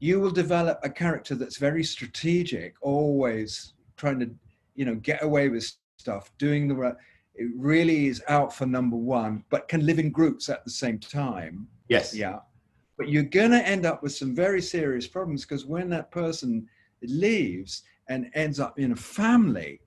You 0.00 0.20
will 0.20 0.30
develop 0.30 0.80
a 0.82 0.90
character 0.90 1.34
that's 1.34 1.56
very 1.56 1.84
strategic, 1.84 2.74
always 2.82 3.74
trying 3.96 4.18
to, 4.20 4.30
you 4.74 4.84
know, 4.84 4.96
get 4.96 5.22
away 5.22 5.48
with 5.48 5.70
stuff, 5.96 6.30
doing 6.38 6.68
the 6.68 6.74
right. 6.74 6.94
It 7.36 7.50
really 7.56 8.08
is 8.08 8.22
out 8.28 8.54
for 8.54 8.66
number 8.66 8.96
one, 8.96 9.44
but 9.50 9.68
can 9.68 9.86
live 9.86 9.98
in 9.98 10.10
groups 10.10 10.48
at 10.48 10.64
the 10.64 10.70
same 10.70 10.98
time. 10.98 11.68
Yes. 11.88 12.14
Yeah. 12.14 12.40
But 12.96 13.08
you're 13.08 13.24
going 13.24 13.50
to 13.50 13.66
end 13.66 13.86
up 13.86 14.02
with 14.02 14.12
some 14.14 14.34
very 14.34 14.62
serious 14.62 15.06
problems 15.06 15.44
because 15.44 15.66
when 15.66 15.88
that 15.90 16.10
person 16.10 16.68
leaves 17.02 17.82
and 18.08 18.30
ends 18.34 18.60
up 18.60 18.78
in 18.78 18.92
a 18.92 18.96
family, 18.96 19.80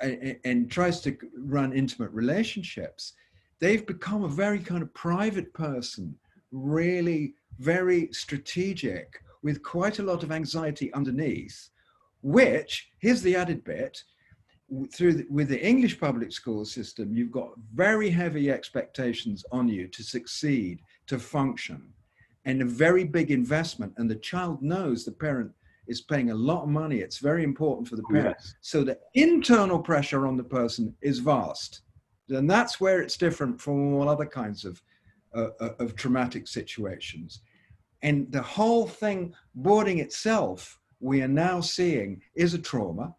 and, 0.00 0.36
and 0.44 0.70
tries 0.70 1.00
to 1.02 1.16
run 1.38 1.72
intimate 1.72 2.10
relationships, 2.10 3.14
they've 3.60 3.86
become 3.86 4.24
a 4.24 4.28
very 4.28 4.58
kind 4.58 4.82
of 4.82 4.92
private 4.94 5.52
person, 5.54 6.14
really 6.52 7.34
very 7.58 8.08
strategic, 8.12 9.22
with 9.42 9.62
quite 9.62 9.98
a 9.98 10.02
lot 10.02 10.22
of 10.22 10.32
anxiety 10.32 10.92
underneath. 10.92 11.70
Which 12.22 12.90
here's 12.98 13.22
the 13.22 13.36
added 13.36 13.64
bit: 13.64 14.02
through 14.92 15.14
the, 15.14 15.26
with 15.30 15.48
the 15.48 15.64
English 15.64 16.00
public 16.00 16.32
school 16.32 16.64
system, 16.64 17.14
you've 17.14 17.30
got 17.30 17.50
very 17.74 18.10
heavy 18.10 18.50
expectations 18.50 19.44
on 19.52 19.68
you 19.68 19.86
to 19.88 20.02
succeed, 20.02 20.80
to 21.06 21.18
function, 21.18 21.92
and 22.44 22.62
a 22.62 22.64
very 22.64 23.04
big 23.04 23.30
investment. 23.30 23.92
And 23.96 24.10
the 24.10 24.16
child 24.16 24.62
knows 24.62 25.04
the 25.04 25.12
parent 25.12 25.52
is 25.86 26.00
paying 26.00 26.30
a 26.30 26.34
lot 26.34 26.64
of 26.64 26.68
money. 26.68 26.98
It's 26.98 27.18
very 27.18 27.44
important 27.44 27.86
for 27.86 27.96
the 27.96 28.02
parent. 28.04 28.36
Yes. 28.38 28.54
So 28.60 28.82
the 28.82 28.98
internal 29.14 29.78
pressure 29.78 30.26
on 30.26 30.36
the 30.36 30.44
person 30.44 30.94
is 31.00 31.20
vast. 31.20 31.82
And 32.28 32.50
that's 32.50 32.80
where 32.80 33.00
it's 33.00 33.16
different 33.16 33.60
from 33.60 33.94
all 33.94 34.08
other 34.08 34.26
kinds 34.26 34.64
of, 34.64 34.82
uh, 35.34 35.50
uh, 35.60 35.70
of 35.78 35.94
traumatic 35.94 36.48
situations. 36.48 37.40
And 38.02 38.30
the 38.32 38.42
whole 38.42 38.86
thing, 38.86 39.32
boarding 39.54 40.00
itself, 40.00 40.78
we 40.98 41.22
are 41.22 41.28
now 41.28 41.60
seeing 41.60 42.20
is 42.34 42.54
a 42.54 42.58
trauma. 42.58 43.14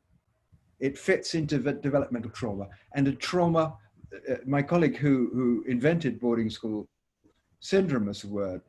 It 0.79 0.97
fits 0.97 1.35
into 1.35 1.57
the 1.57 1.73
developmental 1.73 2.31
trauma. 2.31 2.67
And 2.95 3.07
a 3.07 3.13
trauma, 3.13 3.77
uh, 4.29 4.35
my 4.45 4.61
colleague 4.61 4.97
who, 4.97 5.29
who 5.33 5.63
invented 5.67 6.19
boarding 6.19 6.49
school 6.49 6.87
syndrome 7.59 8.09
as 8.09 8.23
a 8.23 8.27
word, 8.27 8.61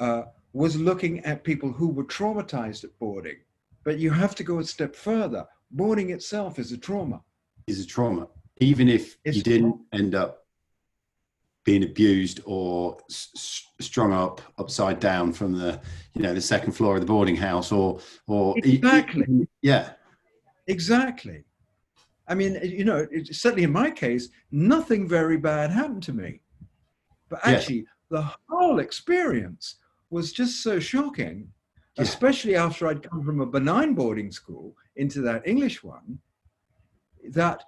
uh, 0.00 0.22
was 0.52 0.76
looking 0.76 1.20
at 1.20 1.44
people 1.44 1.70
who 1.72 1.88
were 1.88 2.04
traumatized 2.04 2.84
at 2.84 2.98
boarding. 2.98 3.36
But 3.84 3.98
you 3.98 4.10
have 4.10 4.34
to 4.36 4.44
go 4.44 4.58
a 4.58 4.64
step 4.64 4.94
further. 4.94 5.46
Boarding 5.70 6.10
itself 6.10 6.58
is 6.58 6.72
a 6.72 6.78
trauma. 6.78 7.22
Is 7.66 7.80
a 7.84 7.86
trauma. 7.86 8.28
Even 8.58 8.88
if 8.88 9.16
it's 9.24 9.38
you 9.38 9.42
didn't 9.42 9.80
end 9.92 10.14
up 10.14 10.46
being 11.64 11.84
abused 11.84 12.40
or 12.44 12.98
s- 13.10 13.66
strung 13.80 14.12
up 14.12 14.40
upside 14.58 14.98
down 15.00 15.32
from 15.32 15.52
the 15.52 15.80
you 16.14 16.22
know 16.22 16.34
the 16.34 16.40
second 16.40 16.72
floor 16.72 16.96
of 16.96 17.00
the 17.00 17.06
boarding 17.06 17.36
house 17.36 17.70
or 17.72 18.00
or 18.26 18.54
exactly 18.58 19.24
e- 19.30 19.46
yeah 19.62 19.92
exactly 20.66 21.44
i 22.28 22.34
mean 22.34 22.58
you 22.62 22.84
know 22.84 23.06
it, 23.10 23.34
certainly 23.34 23.64
in 23.64 23.72
my 23.72 23.90
case 23.90 24.28
nothing 24.50 25.08
very 25.08 25.36
bad 25.36 25.70
happened 25.70 26.02
to 26.02 26.12
me 26.12 26.40
but 27.32 27.40
actually 27.44 27.76
yes. 27.76 27.86
the 28.10 28.30
whole 28.50 28.78
experience 28.78 29.76
was 30.10 30.32
just 30.32 30.62
so 30.62 30.78
shocking, 30.78 31.48
yeah. 31.96 32.02
especially 32.02 32.54
after 32.54 32.86
I'd 32.86 33.02
come 33.02 33.24
from 33.24 33.40
a 33.40 33.46
benign 33.46 33.94
boarding 33.94 34.30
school 34.30 34.76
into 34.96 35.22
that 35.22 35.48
English 35.48 35.82
one, 35.82 36.18
that, 37.30 37.64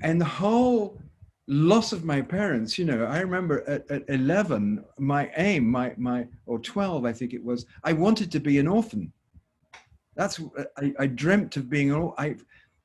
and 0.00 0.18
the 0.18 0.24
whole 0.24 0.98
loss 1.46 1.92
of 1.92 2.04
my 2.04 2.22
parents, 2.22 2.78
you 2.78 2.86
know, 2.86 3.04
I 3.04 3.20
remember 3.20 3.68
at, 3.68 3.88
at 3.90 4.02
11, 4.08 4.82
my 4.98 5.30
aim, 5.36 5.70
my, 5.70 5.92
my, 5.98 6.26
or 6.46 6.58
12, 6.58 7.04
I 7.04 7.12
think 7.12 7.34
it 7.34 7.44
was, 7.44 7.66
I 7.84 7.92
wanted 7.92 8.32
to 8.32 8.40
be 8.40 8.58
an 8.58 8.66
orphan. 8.66 9.12
That's, 10.16 10.40
uh, 10.40 10.64
I, 10.76 10.92
I 10.98 11.06
dreamt 11.06 11.56
of 11.56 11.70
being, 11.70 11.92
an, 11.92 12.12
I 12.18 12.36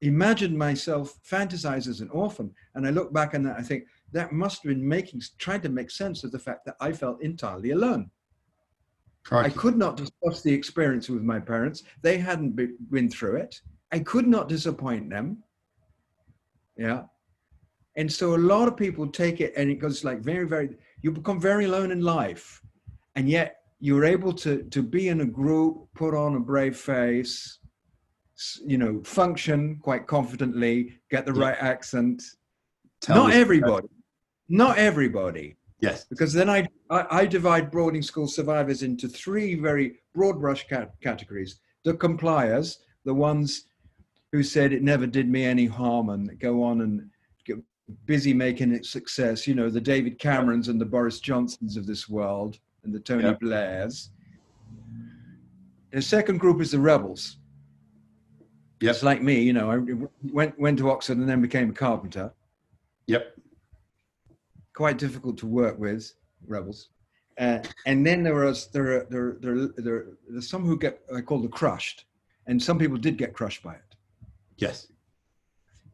imagined 0.02 0.58
myself 0.58 1.18
fantasize 1.28 1.88
as 1.88 2.02
an 2.02 2.10
orphan. 2.10 2.54
And 2.76 2.86
I 2.86 2.90
look 2.92 3.14
back 3.14 3.34
that, 3.46 3.58
I 3.58 3.62
think 3.62 3.86
that 4.12 4.32
must 4.32 4.64
have 4.64 4.70
been 4.70 4.88
making, 4.88 5.22
trying 5.38 5.62
to 5.62 5.70
make 5.70 5.90
sense 5.90 6.24
of 6.24 6.32
the 6.32 6.40
fact 6.40 6.66
that 6.66 6.76
I 6.80 6.92
felt 6.92 7.22
entirely 7.22 7.72
alone. 7.72 8.12
I 9.32 9.50
could 9.50 9.78
not 9.78 9.98
discuss 9.98 10.42
the 10.42 10.54
experience 10.54 11.08
with 11.08 11.22
my 11.22 11.40
parents. 11.40 11.84
They 12.02 12.18
hadn't 12.18 12.56
been 12.90 13.10
through 13.10 13.38
it. 13.38 13.62
I 13.92 14.00
could 14.00 14.28
not 14.28 14.50
disappoint 14.50 15.10
them. 15.10 15.44
Yeah. 16.76 17.04
And 17.96 18.12
so 18.12 18.36
a 18.36 18.38
lot 18.38 18.68
of 18.68 18.76
people 18.76 19.08
take 19.08 19.40
it 19.42 19.54
and 19.56 19.70
it 19.70 19.76
goes 19.76 20.04
like 20.04 20.22
very, 20.22 20.48
very, 20.48 20.78
you 21.02 21.12
become 21.12 21.40
very 21.40 21.66
alone 21.66 21.92
in 21.92 22.02
life. 22.02 22.62
And 23.16 23.30
yet 23.30 23.61
you're 23.82 24.06
able 24.06 24.32
to, 24.32 24.64
to 24.64 24.84
be 24.84 25.10
in 25.10 25.22
a 25.22 25.26
group, 25.26 25.88
put 25.96 26.14
on 26.14 26.36
a 26.36 26.40
brave 26.40 26.78
face, 26.78 27.58
you 28.64 28.78
know, 28.78 29.02
function 29.04 29.80
quite 29.82 30.06
confidently, 30.06 31.00
get 31.10 31.26
the 31.26 31.34
yeah. 31.34 31.42
right 31.42 31.58
accent. 31.60 32.22
Tell 33.02 33.28
not 33.28 33.34
everybody. 33.34 33.88
Not 34.48 34.78
everybody. 34.78 35.58
Yes. 35.80 36.06
Because 36.06 36.32
then 36.32 36.48
I, 36.48 36.68
I, 36.92 37.22
I, 37.22 37.26
divide 37.26 37.72
boarding 37.72 38.04
school 38.04 38.28
survivors 38.28 38.84
into 38.84 39.08
three 39.08 39.56
very 39.56 40.04
broad 40.14 40.40
brush 40.40 40.68
cat- 40.68 40.94
categories. 41.02 41.60
The 41.84 41.96
compliers, 41.96 42.78
the 43.04 43.16
ones 43.16 43.66
who 44.32 44.44
said 44.44 44.74
it 44.74 44.84
never 44.84 45.08
did 45.08 45.28
me 45.28 45.44
any 45.44 45.66
harm 45.66 46.10
and 46.10 46.40
go 46.40 46.62
on 46.62 46.82
and 46.82 47.10
get 47.46 47.58
busy 48.06 48.32
making 48.32 48.74
it 48.74 48.86
success. 48.86 49.48
You 49.48 49.56
know, 49.56 49.72
the 49.72 49.82
David 49.82 50.20
Camerons 50.20 50.68
and 50.68 50.80
the 50.80 50.86
Boris 50.86 51.20
Johnsons 51.20 51.78
of 51.78 51.88
this 51.88 52.08
world 52.08 52.60
and 52.84 52.94
the 52.94 53.00
Tony. 53.00 53.34
Blairs. 53.40 54.10
The 55.92 56.02
second 56.02 56.40
group 56.40 56.62
is 56.62 56.72
the 56.72 56.80
rebels. 56.80 57.38
Yes. 58.80 58.98
It's 58.98 59.04
like 59.04 59.22
me, 59.22 59.42
you 59.42 59.54
know, 59.54 59.70
I 59.70 59.78
went, 60.32 60.58
went 60.60 60.80
to 60.80 60.90
Oxford 60.90 61.18
and 61.18 61.30
then 61.30 61.42
became 61.42 61.70
a 61.70 61.74
carpenter. 61.74 62.34
Yep 63.08 63.36
quite 64.74 64.98
difficult 64.98 65.38
to 65.38 65.48
work 65.48 65.78
with 65.78 66.14
rebels. 66.48 66.90
Uh, 67.40 67.60
and 67.86 68.06
then 68.06 68.24
there 68.24 68.36
was 68.36 68.68
there 68.68 68.98
are 68.98 69.08
there 69.10 69.38
there 69.40 69.68
there 69.78 70.06
there's 70.30 70.50
some 70.50 70.66
who 70.66 70.78
get 70.78 71.02
I 71.16 71.22
call 71.22 71.40
the 71.40 71.48
crushed, 71.48 72.06
and 72.48 72.62
some 72.62 72.78
people 72.78 72.98
did 72.98 73.18
get 73.18 73.34
crushed 73.34 73.64
by 73.64 73.76
it. 73.76 73.96
Yes. 74.58 74.92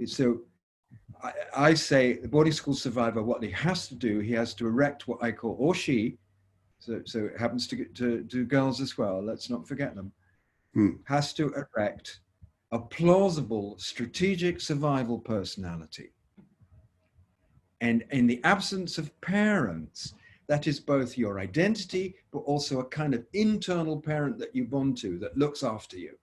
So 0.06 0.42
I, 1.24 1.32
I 1.56 1.74
say 1.74 2.14
the 2.14 2.28
boarding 2.28 2.54
school 2.54 2.74
survivor, 2.74 3.24
what 3.24 3.44
he 3.44 3.52
has 3.52 3.88
to 3.88 3.96
do, 3.96 4.20
he 4.20 4.34
has 4.34 4.54
to 4.56 4.68
erect 4.68 5.08
what 5.08 5.24
I 5.24 5.32
call 5.32 5.56
or 5.60 5.74
she, 5.74 6.18
so 6.80 7.02
so 7.06 7.26
it 7.26 7.40
happens 7.40 7.68
to 7.68 7.86
to 7.86 8.24
to 8.24 8.46
girls 8.46 8.82
as 8.82 8.98
well. 8.98 9.24
Let's 9.24 9.50
not 9.50 9.68
forget 9.68 9.96
them. 9.96 10.12
Hmm. 10.74 10.96
Has 11.06 11.34
to 11.34 11.54
erect 11.54 12.20
a 12.72 12.80
plausible 12.80 13.76
strategic 13.78 14.60
survival 14.60 15.20
personality 15.20 16.12
and 17.82 18.04
in 18.12 18.28
the 18.28 18.42
absence 18.44 18.98
of 18.98 19.20
parents, 19.22 20.14
that 20.48 20.68
is 20.68 20.80
both 20.80 21.18
your 21.18 21.40
identity, 21.40 22.16
but 22.32 22.40
also 22.40 22.80
a 22.80 22.86
kind 22.86 23.14
of 23.14 23.26
internal 23.34 24.00
parent 24.00 24.38
that 24.40 24.56
you 24.56 24.66
bond 24.66 24.98
to 25.00 25.18
that 25.20 25.38
looks 25.38 25.64
after 25.64 25.98
you. 25.98 26.18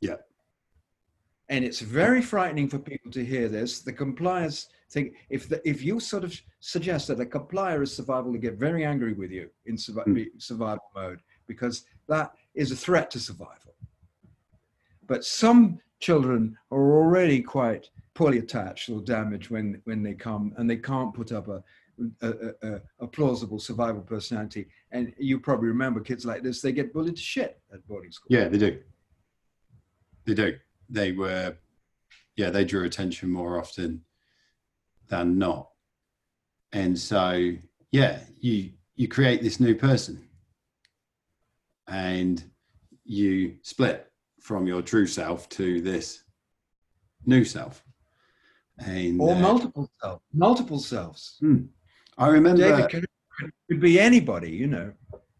Yeah. 0.00 0.16
And 1.48 1.64
it's 1.64 1.80
very 1.80 2.22
frightening 2.22 2.68
for 2.68 2.78
people 2.78 3.10
to 3.12 3.24
hear 3.24 3.48
this. 3.48 3.80
The 3.80 3.92
compliers 3.92 4.68
think 4.90 5.14
if 5.28 5.48
the, 5.48 5.66
if 5.68 5.82
you 5.82 6.00
sort 6.00 6.24
of 6.24 6.38
suggest 6.60 7.08
that 7.08 7.20
a 7.20 7.26
complier 7.26 7.82
is 7.82 7.94
survival, 7.94 8.32
they 8.32 8.38
get 8.38 8.54
very 8.54 8.84
angry 8.84 9.12
with 9.12 9.30
you 9.30 9.48
in 9.66 9.76
survi- 9.76 10.06
mm. 10.06 10.26
survival 10.38 10.90
mode 10.94 11.20
because 11.46 11.84
that 12.08 12.32
is 12.54 12.72
a 12.72 12.76
threat 12.76 13.10
to 13.12 13.20
survival. 13.20 13.74
But 15.06 15.24
some 15.24 15.80
children 16.00 16.56
are 16.70 16.92
already 16.92 17.40
quite 17.42 17.88
poorly 18.14 18.38
attached 18.38 18.88
or 18.88 19.00
damaged 19.00 19.50
when 19.50 19.80
when 19.84 20.02
they 20.02 20.14
come 20.14 20.52
and 20.56 20.68
they 20.68 20.76
can't 20.76 21.14
put 21.14 21.32
up 21.32 21.48
a 21.48 21.62
a, 22.22 22.32
a, 22.62 22.80
a, 23.00 23.06
plausible 23.06 23.58
survival 23.58 24.00
personality. 24.00 24.66
And 24.90 25.12
you 25.18 25.38
probably 25.38 25.68
remember 25.68 26.00
kids 26.00 26.24
like 26.24 26.42
this, 26.42 26.62
they 26.62 26.72
get 26.72 26.94
bullied 26.94 27.16
to 27.16 27.22
shit 27.22 27.60
at 27.74 27.86
boarding 27.86 28.10
school. 28.10 28.28
Yeah, 28.30 28.48
they 28.48 28.56
do. 28.56 28.78
They 30.24 30.32
do. 30.32 30.58
They 30.88 31.12
were, 31.12 31.56
yeah, 32.36 32.48
they 32.48 32.64
drew 32.64 32.84
attention 32.84 33.30
more 33.30 33.58
often 33.58 34.02
than 35.10 35.38
not. 35.38 35.68
And 36.72 36.98
so, 36.98 37.52
yeah, 37.90 38.20
you 38.40 38.70
you 38.94 39.08
create 39.08 39.42
this 39.42 39.60
new 39.60 39.74
person 39.74 40.26
and 41.88 42.42
you 43.04 43.56
split 43.62 44.10
from 44.40 44.66
your 44.66 44.82
true 44.82 45.06
self 45.06 45.48
to 45.50 45.80
this 45.80 46.22
new 47.26 47.44
self. 47.44 47.84
And, 48.78 49.20
or 49.20 49.34
uh, 49.34 49.38
multiple 49.38 49.90
selves, 50.00 50.22
multiple 50.32 50.78
selves. 50.78 51.36
Hmm. 51.40 51.64
I 52.16 52.28
remember 52.28 52.62
David 52.62 52.90
could, 52.90 53.06
could 53.68 53.80
be 53.80 54.00
anybody, 54.00 54.50
you 54.50 54.66
know. 54.66 54.92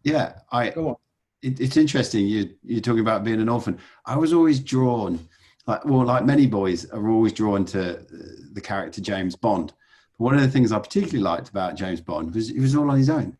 Yeah, 0.03 0.33
I. 0.51 0.69
Go 0.69 0.89
on. 0.89 0.95
It, 1.41 1.59
it's 1.59 1.77
interesting. 1.77 2.27
You 2.27 2.51
you're 2.63 2.81
talking 2.81 3.01
about 3.01 3.23
being 3.23 3.41
an 3.41 3.49
orphan. 3.49 3.79
I 4.05 4.17
was 4.17 4.33
always 4.33 4.59
drawn, 4.59 5.27
like 5.71 5.85
well, 5.85 6.05
like 6.05 6.25
many 6.25 6.47
boys 6.47 6.85
are 6.91 7.09
always 7.09 7.33
drawn 7.33 7.65
to 7.65 7.99
uh, 7.99 8.03
the 8.53 8.61
character 8.61 9.01
James 9.01 9.35
Bond. 9.35 9.73
But 10.17 10.23
one 10.25 10.35
of 10.35 10.41
the 10.41 10.47
things 10.49 10.71
I 10.71 10.79
particularly 10.79 11.23
liked 11.23 11.49
about 11.49 11.75
James 11.75 12.01
Bond 12.01 12.33
was 12.35 12.49
he 12.49 12.59
was 12.59 12.75
all 12.75 12.89
on 12.89 12.97
his 12.97 13.09
own. 13.09 13.37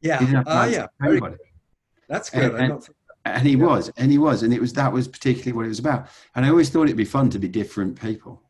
Yeah. 0.00 0.42
Ah, 0.46 0.62
uh, 0.62 0.66
yeah. 0.66 0.86
Everybody. 1.04 1.36
That's 2.08 2.30
good. 2.30 2.54
And, 2.54 2.72
and, 2.72 2.88
and 3.24 3.46
he 3.46 3.54
yeah. 3.56 3.66
was, 3.66 3.90
and 3.96 4.10
he 4.10 4.18
was, 4.18 4.42
and 4.42 4.54
it 4.54 4.60
was 4.60 4.72
that 4.74 4.92
was 4.92 5.08
particularly 5.08 5.52
what 5.52 5.64
it 5.64 5.68
was 5.68 5.80
about. 5.80 6.08
And 6.34 6.46
I 6.46 6.50
always 6.50 6.70
thought 6.70 6.84
it'd 6.84 6.96
be 6.96 7.04
fun 7.04 7.28
to 7.30 7.38
be 7.38 7.48
different 7.48 8.00
people 8.00 8.42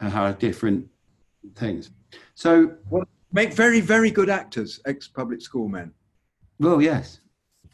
and 0.00 0.10
have 0.12 0.38
different 0.38 0.88
things. 1.54 1.90
So, 2.34 2.76
well, 2.88 3.04
make 3.32 3.52
very, 3.52 3.80
very 3.80 4.10
good 4.10 4.30
actors, 4.30 4.80
ex 4.86 5.06
public 5.06 5.42
school 5.42 5.68
men. 5.68 5.92
Well, 6.58 6.80
yes. 6.80 7.20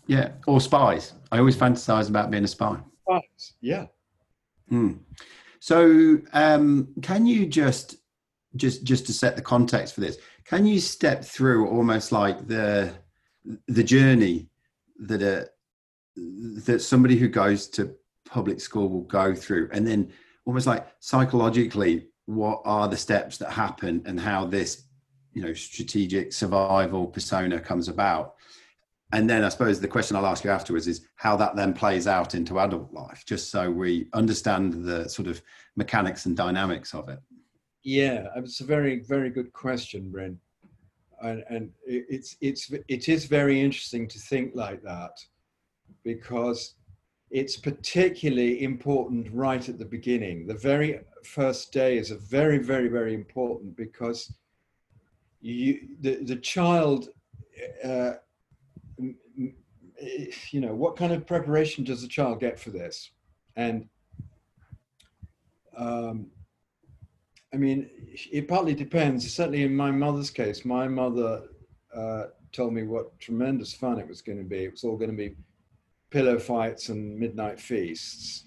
Yeah. 0.06 0.32
Or 0.46 0.60
spies. 0.60 1.14
I 1.30 1.38
always 1.38 1.56
fantasize 1.56 2.08
about 2.08 2.30
being 2.30 2.44
a 2.44 2.48
spy. 2.48 2.78
Spies. 3.02 3.54
Yeah. 3.60 3.86
Hmm. 4.68 4.92
So, 5.60 6.18
um, 6.32 6.88
can 7.02 7.26
you 7.26 7.46
just, 7.46 7.96
just, 8.56 8.84
just 8.84 9.06
to 9.06 9.12
set 9.12 9.36
the 9.36 9.42
context 9.42 9.94
for 9.94 10.00
this, 10.00 10.18
can 10.44 10.66
you 10.66 10.80
step 10.80 11.24
through 11.24 11.68
almost 11.68 12.12
like 12.12 12.46
the, 12.46 12.92
the 13.68 13.82
journey 13.82 14.48
that 14.98 15.22
a, 15.22 15.48
that 16.64 16.80
somebody 16.80 17.16
who 17.16 17.28
goes 17.28 17.68
to 17.68 17.94
public 18.24 18.60
school 18.60 18.88
will 18.88 19.02
go 19.02 19.34
through, 19.34 19.68
and 19.72 19.86
then 19.86 20.12
almost 20.44 20.66
like 20.66 20.86
psychologically 21.00 22.06
what 22.26 22.60
are 22.64 22.88
the 22.88 22.96
steps 22.96 23.38
that 23.38 23.50
happen 23.50 24.02
and 24.06 24.18
how 24.18 24.44
this 24.44 24.84
you 25.32 25.42
know 25.42 25.52
strategic 25.52 26.32
survival 26.32 27.06
persona 27.06 27.60
comes 27.60 27.88
about 27.88 28.34
and 29.12 29.28
then 29.28 29.44
i 29.44 29.48
suppose 29.48 29.80
the 29.80 29.88
question 29.88 30.16
i'll 30.16 30.26
ask 30.26 30.44
you 30.44 30.50
afterwards 30.50 30.86
is 30.86 31.06
how 31.16 31.36
that 31.36 31.54
then 31.56 31.72
plays 31.72 32.06
out 32.06 32.34
into 32.34 32.58
adult 32.58 32.92
life 32.92 33.24
just 33.26 33.50
so 33.50 33.70
we 33.70 34.08
understand 34.12 34.84
the 34.84 35.08
sort 35.08 35.28
of 35.28 35.40
mechanics 35.76 36.26
and 36.26 36.36
dynamics 36.36 36.94
of 36.94 37.08
it 37.08 37.18
yeah 37.82 38.26
it's 38.36 38.60
a 38.60 38.64
very 38.64 39.00
very 39.00 39.30
good 39.30 39.52
question 39.52 40.10
Bryn. 40.10 40.38
and, 41.22 41.44
and 41.48 41.70
it's 41.86 42.36
it's 42.40 42.70
it 42.88 43.08
is 43.08 43.26
very 43.26 43.60
interesting 43.60 44.08
to 44.08 44.18
think 44.18 44.52
like 44.54 44.82
that 44.82 45.12
because 46.04 46.74
it's 47.30 47.56
particularly 47.56 48.62
important 48.62 49.28
right 49.32 49.68
at 49.68 49.78
the 49.78 49.84
beginning. 49.84 50.46
The 50.46 50.54
very 50.54 51.00
first 51.24 51.72
day 51.72 51.98
is 51.98 52.10
a 52.10 52.16
very, 52.16 52.58
very, 52.58 52.88
very 52.88 53.14
important 53.14 53.76
because 53.76 54.32
you, 55.40 55.88
the, 56.00 56.22
the 56.22 56.36
child, 56.36 57.08
uh, 57.84 58.12
you 60.50 60.60
know, 60.60 60.74
what 60.74 60.96
kind 60.96 61.12
of 61.12 61.26
preparation 61.26 61.84
does 61.84 62.02
a 62.02 62.08
child 62.08 62.40
get 62.40 62.58
for 62.58 62.70
this? 62.70 63.10
And 63.56 63.88
um, 65.76 66.26
I 67.52 67.56
mean, 67.56 67.88
it 68.32 68.48
partly 68.48 68.74
depends. 68.74 69.32
Certainly 69.32 69.62
in 69.62 69.74
my 69.74 69.90
mother's 69.90 70.30
case, 70.30 70.64
my 70.64 70.88
mother 70.88 71.44
uh, 71.94 72.24
told 72.52 72.72
me 72.74 72.82
what 72.82 73.18
tremendous 73.18 73.72
fun 73.72 73.98
it 73.98 74.08
was 74.08 74.22
going 74.22 74.38
to 74.38 74.44
be. 74.44 74.64
It 74.64 74.72
was 74.72 74.84
all 74.84 74.96
going 74.96 75.10
to 75.10 75.16
be 75.16 75.36
pillow 76.10 76.38
fights 76.38 76.88
and 76.88 77.18
midnight 77.18 77.60
feasts. 77.60 78.44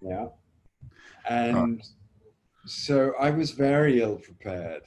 Yeah. 0.00 0.28
And 1.28 1.82
so 2.66 3.12
I 3.20 3.30
was 3.30 3.50
very 3.50 4.00
ill 4.00 4.16
prepared. 4.16 4.82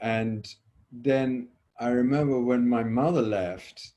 And 0.00 0.46
then 0.90 1.48
I 1.80 1.90
remember 1.90 2.40
when 2.40 2.68
my 2.68 2.82
mother 2.82 3.22
left, 3.22 3.92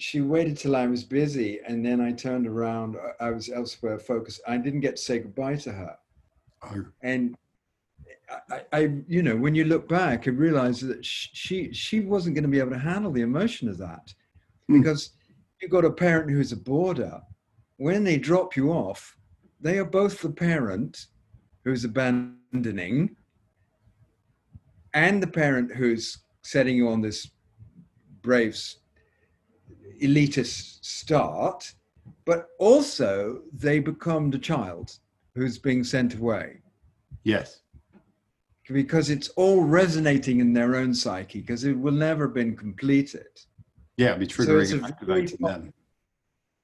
she 0.00 0.20
waited 0.20 0.56
till 0.56 0.76
I 0.76 0.86
was 0.86 1.04
busy 1.04 1.60
and 1.66 1.84
then 1.84 2.00
I 2.00 2.12
turned 2.12 2.46
around. 2.46 2.96
I 3.20 3.30
was 3.30 3.50
elsewhere 3.50 3.98
focused. 3.98 4.40
I 4.46 4.56
didn't 4.56 4.80
get 4.80 4.96
to 4.96 5.02
say 5.02 5.18
goodbye 5.18 5.56
to 5.56 5.72
her. 5.72 5.96
Oh. 6.62 6.84
And 7.02 7.36
I, 8.50 8.62
I, 8.72 8.92
you 9.06 9.22
know, 9.22 9.36
when 9.36 9.54
you 9.54 9.64
look 9.64 9.88
back, 9.88 10.26
I 10.26 10.30
realize 10.30 10.80
that 10.80 11.04
she, 11.04 11.72
she 11.72 12.00
wasn't 12.00 12.34
going 12.34 12.44
to 12.44 12.48
be 12.48 12.60
able 12.60 12.70
to 12.70 12.78
handle 12.78 13.12
the 13.12 13.22
emotion 13.22 13.68
of 13.68 13.78
that. 13.78 14.14
Hmm. 14.68 14.80
because 14.80 15.10
you've 15.60 15.70
got 15.70 15.84
a 15.84 15.90
parent 15.90 16.30
who's 16.30 16.52
a 16.52 16.56
boarder. 16.56 17.20
When 17.76 18.04
they 18.04 18.18
drop 18.18 18.56
you 18.56 18.70
off, 18.70 19.16
they 19.60 19.78
are 19.78 19.84
both 19.84 20.22
the 20.22 20.30
parent 20.30 21.06
who's 21.64 21.84
abandoning 21.84 23.16
and 24.94 25.22
the 25.22 25.26
parent 25.26 25.74
who's 25.74 26.18
setting 26.42 26.76
you 26.76 26.88
on 26.88 27.00
this 27.00 27.30
brave 28.22 28.56
elitist 30.00 30.84
start, 30.84 31.72
but 32.24 32.48
also 32.58 33.42
they 33.52 33.78
become 33.78 34.30
the 34.30 34.38
child 34.38 34.98
who's 35.34 35.58
being 35.58 35.84
sent 35.84 36.14
away. 36.14 36.58
Yes. 37.24 37.60
Because 38.70 39.10
it's 39.10 39.28
all 39.30 39.62
resonating 39.62 40.40
in 40.40 40.52
their 40.52 40.76
own 40.76 40.94
psyche 40.94 41.40
because 41.40 41.64
it 41.64 41.76
will 41.76 41.92
never 41.92 42.26
have 42.26 42.34
been 42.34 42.56
completed. 42.56 43.26
Yeah, 43.96 44.14
be 44.14 44.26
triggering 44.26 44.66
so 44.66 44.76
and 44.76 44.86
activating 44.86 45.38
them. 45.40 45.74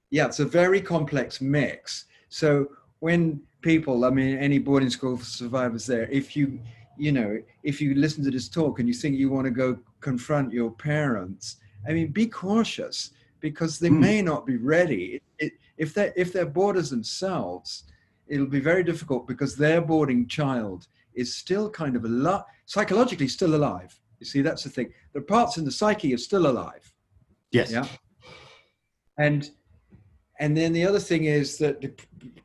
Yeah, 0.09 0.25
it's 0.27 0.39
a 0.39 0.45
very 0.45 0.81
complex 0.81 1.41
mix. 1.41 2.05
So 2.29 2.67
when 2.99 3.41
people, 3.61 4.05
I 4.05 4.09
mean, 4.09 4.37
any 4.37 4.57
boarding 4.57 4.89
school 4.89 5.17
survivors 5.17 5.85
there, 5.85 6.07
if 6.09 6.35
you, 6.35 6.59
you 6.97 7.11
know, 7.11 7.39
if 7.63 7.81
you 7.81 7.93
listen 7.93 8.23
to 8.23 8.31
this 8.31 8.47
talk 8.47 8.79
and 8.79 8.87
you 8.87 8.93
think 8.93 9.17
you 9.17 9.29
want 9.29 9.45
to 9.45 9.51
go 9.51 9.77
confront 9.99 10.53
your 10.53 10.71
parents, 10.71 11.57
I 11.87 11.91
mean, 11.91 12.07
be 12.07 12.25
cautious 12.25 13.11
because 13.49 13.79
they 13.79 13.89
mm. 13.89 13.99
may 13.99 14.21
not 14.21 14.45
be 14.45 14.57
ready. 14.57 15.21
It, 15.39 15.53
if 15.77 15.93
they're 15.93 16.13
if 16.15 16.33
they're 16.33 16.45
boarders 16.59 16.89
themselves, 16.89 17.83
it'll 18.27 18.55
be 18.59 18.59
very 18.59 18.83
difficult 18.83 19.27
because 19.27 19.55
their 19.55 19.81
boarding 19.81 20.27
child 20.27 20.87
is 21.13 21.35
still 21.35 21.69
kind 21.69 21.95
of 21.95 22.03
a 22.03 22.13
lot 22.27 22.45
psychologically 22.65 23.27
still 23.27 23.55
alive. 23.55 23.91
You 24.19 24.25
see, 24.25 24.41
that's 24.41 24.63
the 24.63 24.69
thing. 24.69 24.91
The 25.13 25.21
parts 25.21 25.57
in 25.57 25.65
the 25.65 25.71
psyche 25.71 26.13
are 26.13 26.25
still 26.29 26.47
alive. 26.47 26.91
Yes. 27.51 27.71
Yeah. 27.71 27.87
And 29.17 29.49
and 30.39 30.55
then 30.55 30.73
the 30.73 30.85
other 30.85 30.99
thing 30.99 31.23
is 31.23 31.57
that, 31.57 31.75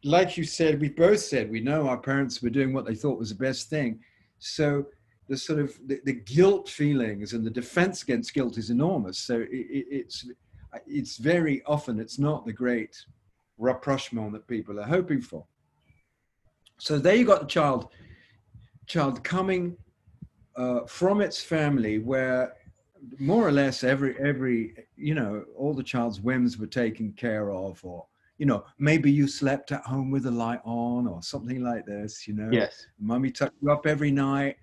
like 0.05 0.39
you 0.39 0.45
said, 0.45 0.81
we 0.81 0.89
both 0.89 1.21
said 1.21 1.51
we 1.51 1.61
know 1.61 1.89
our 1.89 1.99
parents 1.99 2.43
were 2.43 2.51
doing 2.59 2.73
what 2.73 2.87
they 2.87 2.95
thought 2.95 3.19
was 3.19 3.31
the 3.31 3.45
best 3.49 3.69
thing. 3.69 4.01
So 4.39 4.87
the 5.29 5.37
sort 5.37 5.59
of 5.59 5.79
the, 5.87 6.01
the 6.05 6.15
guilt 6.37 6.69
feelings 6.69 7.33
and 7.33 7.45
the 7.45 7.51
defense 7.51 8.03
against 8.03 8.35
guilt 8.35 8.59
is 8.59 8.71
enormous. 8.71 9.19
So 9.19 9.41
it, 9.41 9.49
it, 9.51 9.87
it's 9.91 10.27
it's 10.87 11.17
very 11.17 11.63
often 11.67 11.99
it's 11.99 12.19
not 12.19 12.45
the 12.45 12.53
great 12.53 12.97
rapprochement 13.59 14.33
that 14.33 14.47
people 14.47 14.81
are 14.81 14.87
hoping 14.87 15.21
for. 15.21 15.45
So 16.79 16.99
there 16.99 17.15
you 17.15 17.25
got 17.25 17.41
the 17.41 17.47
child, 17.47 17.89
child 18.87 19.23
coming 19.23 19.77
uh, 20.57 20.81
from 20.87 21.21
its 21.21 21.43
family 21.43 21.99
where 21.99 22.55
more 23.19 23.47
or 23.47 23.53
less 23.53 23.83
every 23.83 24.17
every 24.21 24.75
you 24.97 25.15
know 25.15 25.45
all 25.57 25.75
the 25.75 25.83
child's 25.83 26.21
whims 26.21 26.59
were 26.59 26.67
taken 26.67 27.13
care 27.13 27.51
of 27.51 27.85
or 27.85 28.07
you 28.39 28.47
know 28.47 28.65
maybe 28.79 29.11
you 29.11 29.27
slept 29.27 29.73
at 29.73 29.83
home 29.83 30.11
with 30.11 30.25
the 30.25 30.31
light 30.31 30.61
on 30.65 31.07
or 31.07 31.23
something 31.23 31.63
like 31.63 31.85
this 31.87 32.27
you 32.29 32.35
know. 32.35 32.49
Yes. 32.53 32.87
Mummy 33.01 33.31
tucked 33.31 33.57
you 33.61 33.71
up 33.71 33.87
every 33.87 34.11
night 34.11 34.57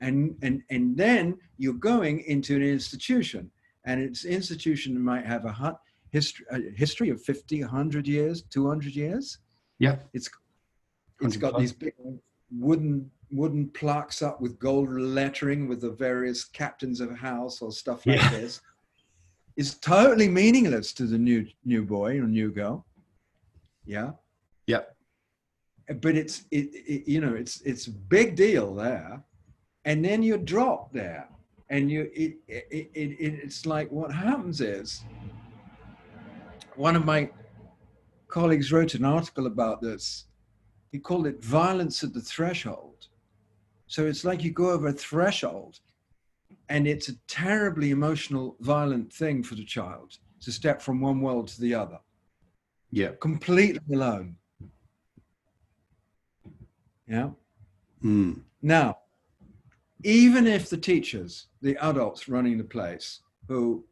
and 0.00 0.36
and 0.42 0.62
and 0.70 0.96
then 0.96 1.38
you're 1.56 1.74
going 1.74 2.20
into 2.20 2.56
an 2.56 2.62
institution 2.62 3.50
and 3.86 4.00
its 4.00 4.24
institution 4.24 5.00
might 5.00 5.24
have 5.24 5.44
a 5.44 5.78
history 6.10 6.44
a 6.50 6.58
history 6.76 7.08
of 7.10 7.22
50 7.22 7.62
100 7.62 8.06
years 8.06 8.42
200 8.42 8.94
years. 8.94 9.38
Yeah. 9.78 9.96
It's 10.12 10.28
it's 11.22 11.36
got 11.36 11.58
these 11.58 11.72
big 11.72 11.94
wooden 12.50 13.10
wooden 13.30 13.68
plaques 13.70 14.22
up 14.22 14.40
with 14.40 14.58
gold 14.58 14.90
lettering 14.90 15.66
with 15.66 15.80
the 15.80 15.90
various 15.90 16.44
captains 16.44 17.00
of 17.00 17.16
house 17.16 17.62
or 17.62 17.72
stuff 17.72 18.04
like 18.06 18.20
yeah. 18.20 18.30
this. 18.30 18.60
Is 19.56 19.78
totally 19.78 20.28
meaningless 20.28 20.92
to 20.94 21.04
the 21.04 21.16
new 21.16 21.46
new 21.64 21.82
boy 21.82 22.18
or 22.18 22.26
new 22.26 22.50
girl. 22.50 22.84
Yeah. 23.86 24.10
yeah. 24.66 24.82
But 25.88 26.16
it's 26.16 26.44
it, 26.50 26.68
it, 26.74 27.08
you 27.08 27.20
know 27.20 27.34
it's 27.34 27.60
it's 27.62 27.86
big 27.86 28.36
deal 28.36 28.74
there. 28.74 29.22
And 29.84 30.04
then 30.04 30.20
you 30.24 30.36
drop 30.36 30.92
there 30.92 31.28
and 31.68 31.90
you 31.90 32.10
it, 32.14 32.36
it, 32.48 32.66
it, 32.70 32.88
it 32.94 33.40
it's 33.42 33.66
like 33.66 33.90
what 33.90 34.12
happens 34.12 34.60
is 34.60 35.04
one 36.76 36.94
of 36.94 37.04
my 37.04 37.30
colleagues 38.28 38.72
wrote 38.72 38.94
an 38.94 39.04
article 39.04 39.46
about 39.46 39.80
this. 39.80 40.26
He 40.92 40.98
called 40.98 41.26
it 41.26 41.42
violence 41.42 42.04
at 42.04 42.12
the 42.12 42.20
threshold. 42.20 43.08
So 43.86 44.06
it's 44.06 44.24
like 44.24 44.44
you 44.44 44.50
go 44.50 44.70
over 44.70 44.88
a 44.88 44.92
threshold 44.92 45.80
and 46.68 46.86
it's 46.86 47.08
a 47.08 47.16
terribly 47.28 47.90
emotional 47.90 48.56
violent 48.60 49.12
thing 49.12 49.42
for 49.42 49.54
the 49.54 49.64
child 49.64 50.18
to 50.40 50.52
step 50.52 50.82
from 50.82 51.00
one 51.00 51.20
world 51.20 51.48
to 51.48 51.60
the 51.60 51.74
other. 51.74 51.98
Yeah. 52.90 53.12
Completely 53.20 53.80
alone. 53.92 54.36
Yeah. 57.08 57.30
Mm. 58.02 58.42
Now, 58.62 58.98
even 60.06 60.46
if 60.46 60.70
the 60.70 60.76
teachers, 60.76 61.48
the 61.62 61.76
adults 61.78 62.28
running 62.28 62.56
the 62.56 62.62
place, 62.62 63.22
who, 63.48 63.84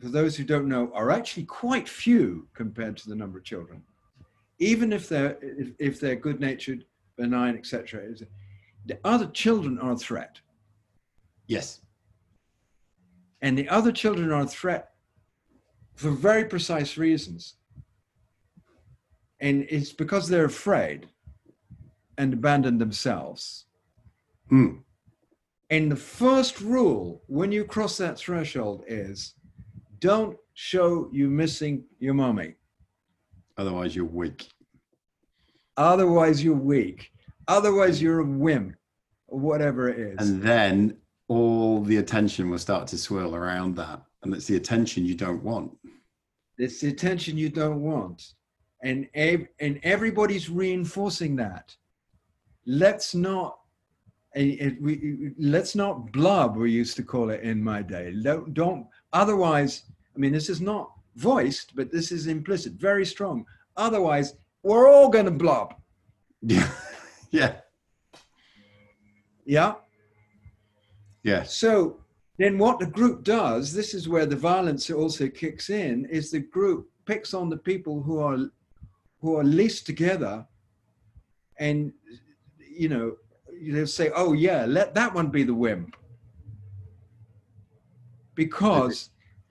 for 0.00 0.08
those 0.08 0.36
who 0.36 0.42
don't 0.42 0.66
know, 0.66 0.90
are 0.92 1.12
actually 1.12 1.44
quite 1.44 1.88
few 1.88 2.48
compared 2.54 2.96
to 2.96 3.08
the 3.08 3.14
number 3.14 3.38
of 3.38 3.44
children, 3.44 3.80
even 4.58 4.92
if 4.92 5.08
they're 5.08 5.38
if, 5.40 5.68
if 5.78 6.00
they're 6.00 6.16
good-natured, 6.16 6.84
benign, 7.16 7.56
etc., 7.56 8.02
the 8.86 8.98
other 9.04 9.26
children 9.28 9.78
are 9.78 9.92
a 9.92 9.96
threat. 9.96 10.40
Yes. 11.46 11.82
And 13.42 13.56
the 13.56 13.68
other 13.68 13.92
children 13.92 14.32
are 14.32 14.42
a 14.42 14.46
threat 14.46 14.90
for 15.94 16.10
very 16.10 16.46
precise 16.46 16.98
reasons. 16.98 17.54
And 19.38 19.66
it's 19.70 19.92
because 19.92 20.28
they're 20.28 20.46
afraid 20.46 21.06
and 22.18 22.32
abandon 22.32 22.78
themselves. 22.78 23.66
Mm. 24.50 24.80
And 25.70 25.90
the 25.90 25.96
first 25.96 26.60
rule 26.60 27.22
when 27.26 27.50
you 27.50 27.64
cross 27.64 27.96
that 27.96 28.18
threshold 28.18 28.84
is 28.86 29.34
don't 29.98 30.36
show 30.54 31.08
you 31.12 31.28
missing 31.28 31.84
your 31.98 32.14
mommy. 32.14 32.54
Otherwise, 33.58 33.96
you're 33.96 34.04
weak. 34.04 34.48
Otherwise, 35.76 36.42
you're 36.44 36.54
weak. 36.54 37.10
Otherwise, 37.48 38.00
you're 38.00 38.20
a 38.20 38.24
or 39.28 39.38
whatever 39.38 39.88
it 39.88 39.98
is. 39.98 40.30
And 40.30 40.42
then 40.42 40.96
all 41.28 41.82
the 41.82 41.96
attention 41.96 42.50
will 42.50 42.58
start 42.58 42.86
to 42.88 42.98
swirl 42.98 43.34
around 43.34 43.76
that. 43.76 44.02
And 44.22 44.34
it's 44.34 44.46
the 44.46 44.56
attention 44.56 45.04
you 45.04 45.14
don't 45.14 45.42
want. 45.42 45.76
It's 46.58 46.80
the 46.80 46.88
attention 46.88 47.36
you 47.36 47.48
don't 47.48 47.82
want. 47.82 48.34
And, 48.82 49.08
ev- 49.14 49.48
and 49.60 49.80
everybody's 49.82 50.48
reinforcing 50.48 51.36
that. 51.36 51.74
Let's 52.66 53.14
not 53.14 53.58
it, 54.36 54.82
we, 54.82 55.32
let's 55.38 55.74
not 55.74 56.12
blub 56.12 56.56
we 56.56 56.70
used 56.70 56.96
to 56.96 57.02
call 57.02 57.30
it 57.30 57.40
in 57.42 57.62
my 57.62 57.82
day. 57.82 58.14
Don't, 58.22 58.52
don't 58.54 58.86
otherwise 59.12 59.84
i 60.14 60.18
mean 60.18 60.32
this 60.32 60.48
is 60.48 60.60
not 60.60 60.92
voiced 61.16 61.74
but 61.74 61.90
this 61.90 62.12
is 62.12 62.26
implicit 62.26 62.74
very 62.74 63.06
strong. 63.06 63.44
Otherwise 63.76 64.34
we're 64.62 64.88
all 64.88 65.08
going 65.08 65.24
to 65.24 65.30
blob 65.30 65.74
yeah. 66.42 66.70
Yeah. 67.30 67.56
Yeah? 69.44 69.74
Yeah 71.22 71.42
so 71.44 72.00
then 72.38 72.58
what 72.58 72.78
the 72.78 72.86
group 72.86 73.24
does 73.24 73.72
this 73.72 73.94
is 73.94 74.08
where 74.08 74.26
the 74.26 74.36
violence 74.36 74.90
also 74.90 75.28
kicks 75.28 75.70
in 75.70 76.04
is 76.06 76.30
the 76.30 76.40
group 76.40 76.88
picks 77.06 77.32
on 77.32 77.48
the 77.48 77.56
people 77.56 78.02
who 78.02 78.18
are 78.18 78.38
who 79.20 79.36
are 79.36 79.44
least 79.44 79.86
together 79.86 80.46
and 81.58 81.92
you 82.58 82.88
know 82.88 83.16
they'll 83.62 83.86
say, 83.86 84.10
"Oh 84.14 84.32
yeah, 84.32 84.64
let 84.66 84.94
that 84.94 85.14
one 85.14 85.28
be 85.28 85.42
the 85.42 85.54
wimp," 85.54 85.96
because 88.34 89.10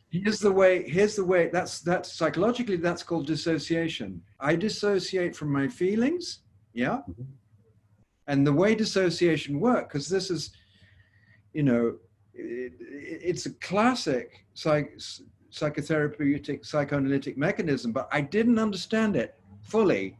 here's 0.09 0.39
the 0.39 0.51
way. 0.51 0.89
Here's 0.89 1.15
the 1.15 1.25
way. 1.25 1.49
That's 1.51 1.81
that's 1.81 2.13
psychologically 2.13 2.77
that's 2.77 3.03
called 3.03 3.27
dissociation. 3.27 4.21
I 4.39 4.55
dissociate 4.55 5.35
from 5.35 5.51
my 5.51 5.67
feelings. 5.67 6.39
Yeah. 6.73 6.99
Mm-hmm. 7.09 7.23
And 8.27 8.45
the 8.45 8.53
way 8.53 8.75
dissociation 8.75 9.59
works, 9.59 9.93
because 9.93 10.09
this 10.09 10.31
is, 10.31 10.51
you 11.53 11.63
know, 11.63 11.95
it, 12.33 12.73
it's 12.79 13.45
a 13.45 13.51
classic 13.55 14.45
psych, 14.55 14.97
psychotherapeutic 15.51 16.65
psychoanalytic 16.65 17.37
mechanism, 17.37 17.91
but 17.91 18.09
I 18.11 18.21
didn't 18.21 18.59
understand 18.59 19.15
it 19.15 19.35
fully 19.61 20.17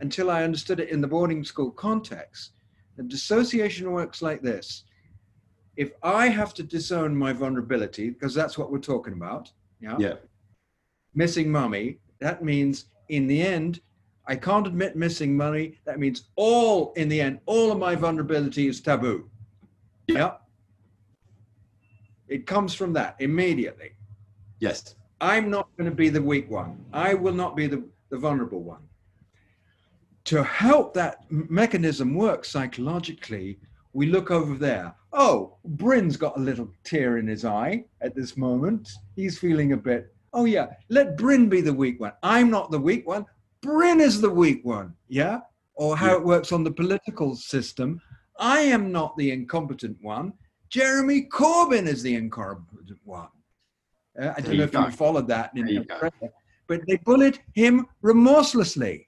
until 0.00 0.30
I 0.30 0.42
understood 0.42 0.80
it 0.80 0.90
in 0.90 1.00
the 1.00 1.06
boarding 1.06 1.44
school 1.44 1.70
context. 1.70 2.52
And 2.98 3.08
dissociation 3.08 3.90
works 3.92 4.22
like 4.22 4.42
this. 4.42 4.84
If 5.76 5.92
I 6.02 6.28
have 6.28 6.54
to 6.54 6.62
disown 6.62 7.14
my 7.14 7.32
vulnerability, 7.32 8.10
because 8.10 8.34
that's 8.34 8.56
what 8.56 8.70
we're 8.70 8.78
talking 8.78 9.12
about, 9.12 9.50
yeah, 9.80 9.96
yeah. 9.98 10.14
missing 11.14 11.52
mommy, 11.52 11.98
that 12.20 12.42
means 12.42 12.86
in 13.10 13.26
the 13.26 13.42
end, 13.42 13.80
I 14.26 14.36
can't 14.36 14.66
admit 14.66 14.96
missing 14.96 15.36
money. 15.36 15.78
That 15.84 15.98
means 15.98 16.28
all 16.36 16.92
in 16.94 17.08
the 17.08 17.20
end, 17.20 17.40
all 17.46 17.70
of 17.70 17.78
my 17.78 17.94
vulnerability 17.94 18.66
is 18.66 18.80
taboo. 18.80 19.28
Yeah. 20.06 20.34
It 22.28 22.46
comes 22.46 22.74
from 22.74 22.92
that 22.94 23.16
immediately. 23.20 23.92
Yes. 24.58 24.94
I'm 25.20 25.50
not 25.50 25.68
going 25.76 25.88
to 25.88 25.94
be 25.94 26.08
the 26.08 26.22
weak 26.22 26.50
one. 26.50 26.84
I 26.92 27.14
will 27.14 27.34
not 27.34 27.54
be 27.54 27.66
the, 27.66 27.84
the 28.10 28.18
vulnerable 28.18 28.62
one 28.62 28.82
to 30.26 30.42
help 30.42 30.92
that 30.94 31.20
mechanism 31.30 32.14
work 32.14 32.44
psychologically, 32.44 33.58
we 33.92 34.06
look 34.06 34.30
over 34.30 34.56
there. 34.56 34.94
Oh, 35.12 35.56
Bryn's 35.64 36.16
got 36.16 36.36
a 36.36 36.40
little 36.40 36.68
tear 36.84 37.18
in 37.18 37.28
his 37.28 37.44
eye 37.44 37.84
at 38.02 38.14
this 38.14 38.36
moment. 38.36 38.90
He's 39.14 39.38
feeling 39.38 39.72
a 39.72 39.76
bit, 39.76 40.12
oh, 40.32 40.44
yeah, 40.44 40.66
let 40.90 41.16
Bryn 41.16 41.48
be 41.48 41.60
the 41.60 41.72
weak 41.72 42.00
one. 42.00 42.12
I'm 42.22 42.50
not 42.50 42.70
the 42.70 42.78
weak 42.78 43.06
one. 43.06 43.24
Bryn 43.62 44.00
is 44.00 44.20
the 44.20 44.30
weak 44.30 44.64
one. 44.64 44.94
Yeah. 45.08 45.40
Or 45.74 45.96
how 45.96 46.08
yeah. 46.08 46.16
it 46.16 46.24
works 46.24 46.52
on 46.52 46.64
the 46.64 46.72
political 46.72 47.36
system. 47.36 48.00
I 48.38 48.60
am 48.60 48.90
not 48.90 49.16
the 49.16 49.30
incompetent 49.30 49.96
one. 50.02 50.32
Jeremy 50.70 51.28
Corbyn 51.32 51.86
is 51.86 52.02
the 52.02 52.16
incompetent 52.16 52.98
one. 53.04 53.28
Uh, 54.20 54.32
I 54.36 54.40
don't 54.40 54.56
know 54.56 54.64
if 54.64 54.72
you 54.72 54.90
followed 54.90 55.28
that, 55.28 55.52
in 55.56 55.86
but 56.66 56.80
they 56.88 56.96
bullied 56.96 57.38
him 57.54 57.86
remorselessly 58.02 59.06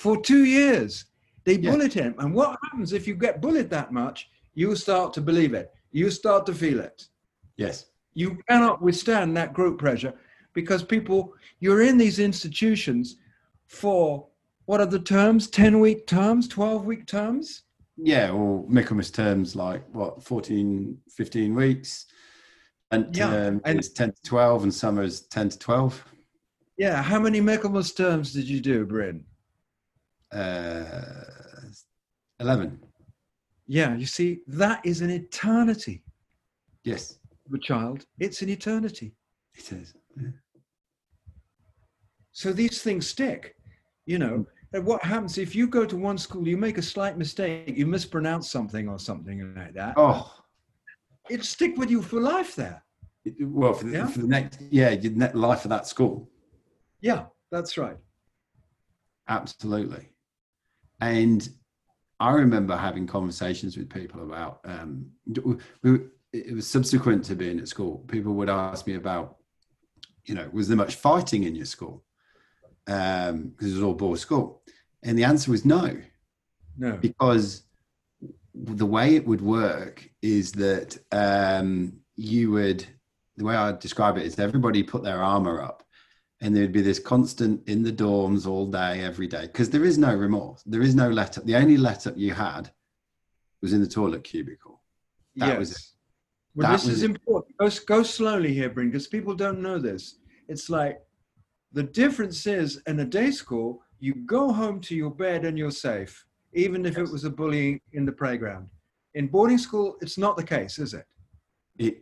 for 0.00 0.18
two 0.18 0.44
years. 0.46 1.04
They 1.44 1.56
yeah. 1.56 1.70
bullied 1.70 1.92
him. 1.92 2.14
And 2.18 2.32
what 2.34 2.58
happens 2.64 2.94
if 2.94 3.06
you 3.06 3.14
get 3.14 3.42
bullied 3.42 3.68
that 3.68 3.92
much? 3.92 4.30
You 4.54 4.74
start 4.74 5.12
to 5.14 5.20
believe 5.20 5.52
it. 5.52 5.70
You 5.92 6.10
start 6.10 6.46
to 6.46 6.54
feel 6.54 6.80
it. 6.80 7.06
Yes. 7.58 7.86
You 8.14 8.38
cannot 8.48 8.80
withstand 8.80 9.36
that 9.36 9.52
group 9.52 9.78
pressure 9.78 10.14
because 10.54 10.82
people, 10.82 11.34
you're 11.60 11.82
in 11.82 11.98
these 11.98 12.18
institutions 12.18 13.16
for 13.66 14.26
what 14.64 14.80
are 14.80 14.86
the 14.86 14.98
terms? 14.98 15.48
10 15.48 15.80
week 15.80 16.06
terms, 16.06 16.48
12 16.48 16.86
week 16.86 17.06
terms? 17.06 17.64
Yeah, 17.98 18.30
or 18.30 18.64
Michaelmas 18.68 19.10
terms 19.10 19.54
like 19.54 19.84
what, 19.92 20.22
14, 20.22 20.96
15 21.10 21.54
weeks. 21.54 22.06
And, 22.90 23.14
yeah. 23.14 23.28
Um, 23.28 23.60
and 23.66 23.78
it's 23.78 23.90
10 23.90 24.12
to 24.12 24.22
12 24.24 24.62
and 24.62 24.74
summer's 24.74 25.22
10 25.26 25.50
to 25.50 25.58
12. 25.58 26.04
Yeah. 26.78 27.02
How 27.02 27.20
many 27.20 27.42
Michaelmas 27.42 27.92
terms 27.92 28.32
did 28.32 28.48
you 28.48 28.60
do, 28.60 28.86
Bryn? 28.86 29.26
Uh, 30.32 31.24
11. 32.38 32.78
Yeah, 33.66 33.94
you 33.96 34.06
see, 34.06 34.40
that 34.46 34.84
is 34.84 35.00
an 35.00 35.10
eternity. 35.10 36.02
Yes. 36.84 37.18
The 37.48 37.58
child, 37.58 38.06
it's 38.18 38.42
an 38.42 38.48
eternity. 38.48 39.14
It 39.54 39.72
is. 39.72 39.94
Yeah. 40.16 40.30
So 42.32 42.52
these 42.52 42.82
things 42.82 43.06
stick, 43.06 43.54
you 44.06 44.18
know. 44.18 44.38
Mm. 44.38 44.46
And 44.72 44.86
what 44.86 45.02
happens 45.02 45.36
if 45.36 45.54
you 45.54 45.66
go 45.66 45.84
to 45.84 45.96
one 45.96 46.16
school, 46.16 46.46
you 46.46 46.56
make 46.56 46.78
a 46.78 46.82
slight 46.82 47.18
mistake, 47.18 47.76
you 47.76 47.86
mispronounce 47.86 48.50
something 48.50 48.88
or 48.88 48.98
something 48.98 49.54
like 49.56 49.74
that? 49.74 49.94
Oh, 49.96 50.32
it 51.28 51.44
stick 51.44 51.76
with 51.76 51.90
you 51.90 52.02
for 52.02 52.20
life 52.20 52.54
there. 52.54 52.82
It, 53.24 53.34
well, 53.40 53.74
for 53.74 53.84
the, 53.84 53.92
yeah? 53.92 54.06
for 54.06 54.20
the 54.20 54.28
next, 54.28 54.60
yeah, 54.70 54.90
your 54.90 55.12
life 55.34 55.64
of 55.64 55.70
that 55.70 55.86
school. 55.86 56.28
Yeah, 57.00 57.24
that's 57.50 57.76
right. 57.76 57.96
Absolutely. 59.28 60.08
And 61.00 61.48
I 62.18 62.32
remember 62.32 62.76
having 62.76 63.06
conversations 63.06 63.76
with 63.76 63.88
people 63.88 64.22
about, 64.22 64.60
um, 64.64 65.06
it 66.32 66.54
was 66.54 66.66
subsequent 66.66 67.24
to 67.24 67.34
being 67.34 67.58
at 67.58 67.68
school. 67.68 68.04
People 68.08 68.34
would 68.34 68.50
ask 68.50 68.86
me 68.86 68.94
about, 68.94 69.38
you 70.26 70.34
know, 70.34 70.48
was 70.52 70.68
there 70.68 70.76
much 70.76 70.96
fighting 70.96 71.44
in 71.44 71.54
your 71.54 71.64
school? 71.64 72.04
Because 72.84 73.30
um, 73.30 73.54
it 73.60 73.64
was 73.64 73.82
all 73.82 73.94
boys' 73.94 74.20
school. 74.20 74.62
And 75.02 75.18
the 75.18 75.24
answer 75.24 75.50
was 75.50 75.64
no. 75.64 75.96
No. 76.76 76.96
Because 76.98 77.62
the 78.54 78.86
way 78.86 79.16
it 79.16 79.26
would 79.26 79.40
work 79.40 80.08
is 80.20 80.52
that 80.52 80.98
um, 81.12 82.00
you 82.16 82.50
would, 82.50 82.84
the 83.36 83.44
way 83.44 83.54
I 83.54 83.72
describe 83.72 84.18
it 84.18 84.26
is 84.26 84.38
everybody 84.38 84.82
put 84.82 85.02
their 85.02 85.22
armor 85.22 85.62
up 85.62 85.82
and 86.40 86.56
there'd 86.56 86.72
be 86.72 86.80
this 86.80 86.98
constant 86.98 87.66
in 87.68 87.82
the 87.82 87.92
dorms 87.92 88.46
all 88.46 88.66
day, 88.66 89.02
every 89.02 89.26
day, 89.26 89.42
because 89.42 89.68
there 89.68 89.84
is 89.84 89.98
no 89.98 90.14
remorse. 90.14 90.62
There 90.64 90.82
is 90.82 90.94
no 90.94 91.10
let 91.10 91.36
up. 91.36 91.44
The 91.44 91.56
only 91.56 91.76
let 91.76 92.06
up 92.06 92.16
you 92.16 92.32
had 92.32 92.70
was 93.60 93.72
in 93.72 93.80
the 93.80 93.86
toilet 93.86 94.24
cubicle. 94.24 94.80
That 95.36 95.48
yes. 95.48 95.58
was 95.58 95.70
it. 95.72 95.82
Well, 96.54 96.70
That 96.70 96.80
this 96.80 96.88
is 96.88 97.02
it. 97.02 97.10
important. 97.10 97.56
Go, 97.58 97.68
go 97.86 98.02
slowly 98.02 98.54
here, 98.54 98.70
Bryn, 98.70 98.88
because 98.88 99.06
people 99.06 99.34
don't 99.34 99.60
know 99.60 99.78
this. 99.78 100.16
It's 100.48 100.70
like 100.70 101.00
the 101.72 101.82
difference 101.82 102.46
is 102.46 102.82
in 102.86 103.00
a 103.00 103.04
day 103.04 103.30
school, 103.30 103.82
you 103.98 104.14
go 104.14 104.50
home 104.50 104.80
to 104.80 104.96
your 104.96 105.10
bed 105.10 105.44
and 105.44 105.58
you're 105.58 105.70
safe, 105.70 106.24
even 106.54 106.86
if 106.86 106.96
it 106.96 107.10
was 107.10 107.24
a 107.24 107.30
bullying 107.30 107.80
in 107.92 108.06
the 108.06 108.12
playground. 108.12 108.68
In 109.14 109.28
boarding 109.28 109.58
school, 109.58 109.96
it's 110.00 110.16
not 110.16 110.36
the 110.38 110.42
case, 110.42 110.78
is 110.78 110.94
it, 110.94 111.04
it 111.78 111.98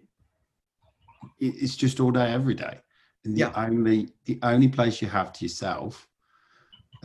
it's 1.41 1.77
just 1.77 1.99
all 1.99 2.13
day 2.13 2.33
every 2.33 2.55
day 2.55 2.79
and 3.25 3.35
the 3.35 3.41
Yeah. 3.41 3.53
only 3.57 4.11
the 4.25 4.39
only 4.43 4.69
place 4.69 5.03
you 5.03 5.09
have 5.09 5.33
to 5.35 5.45
yourself 5.45 6.09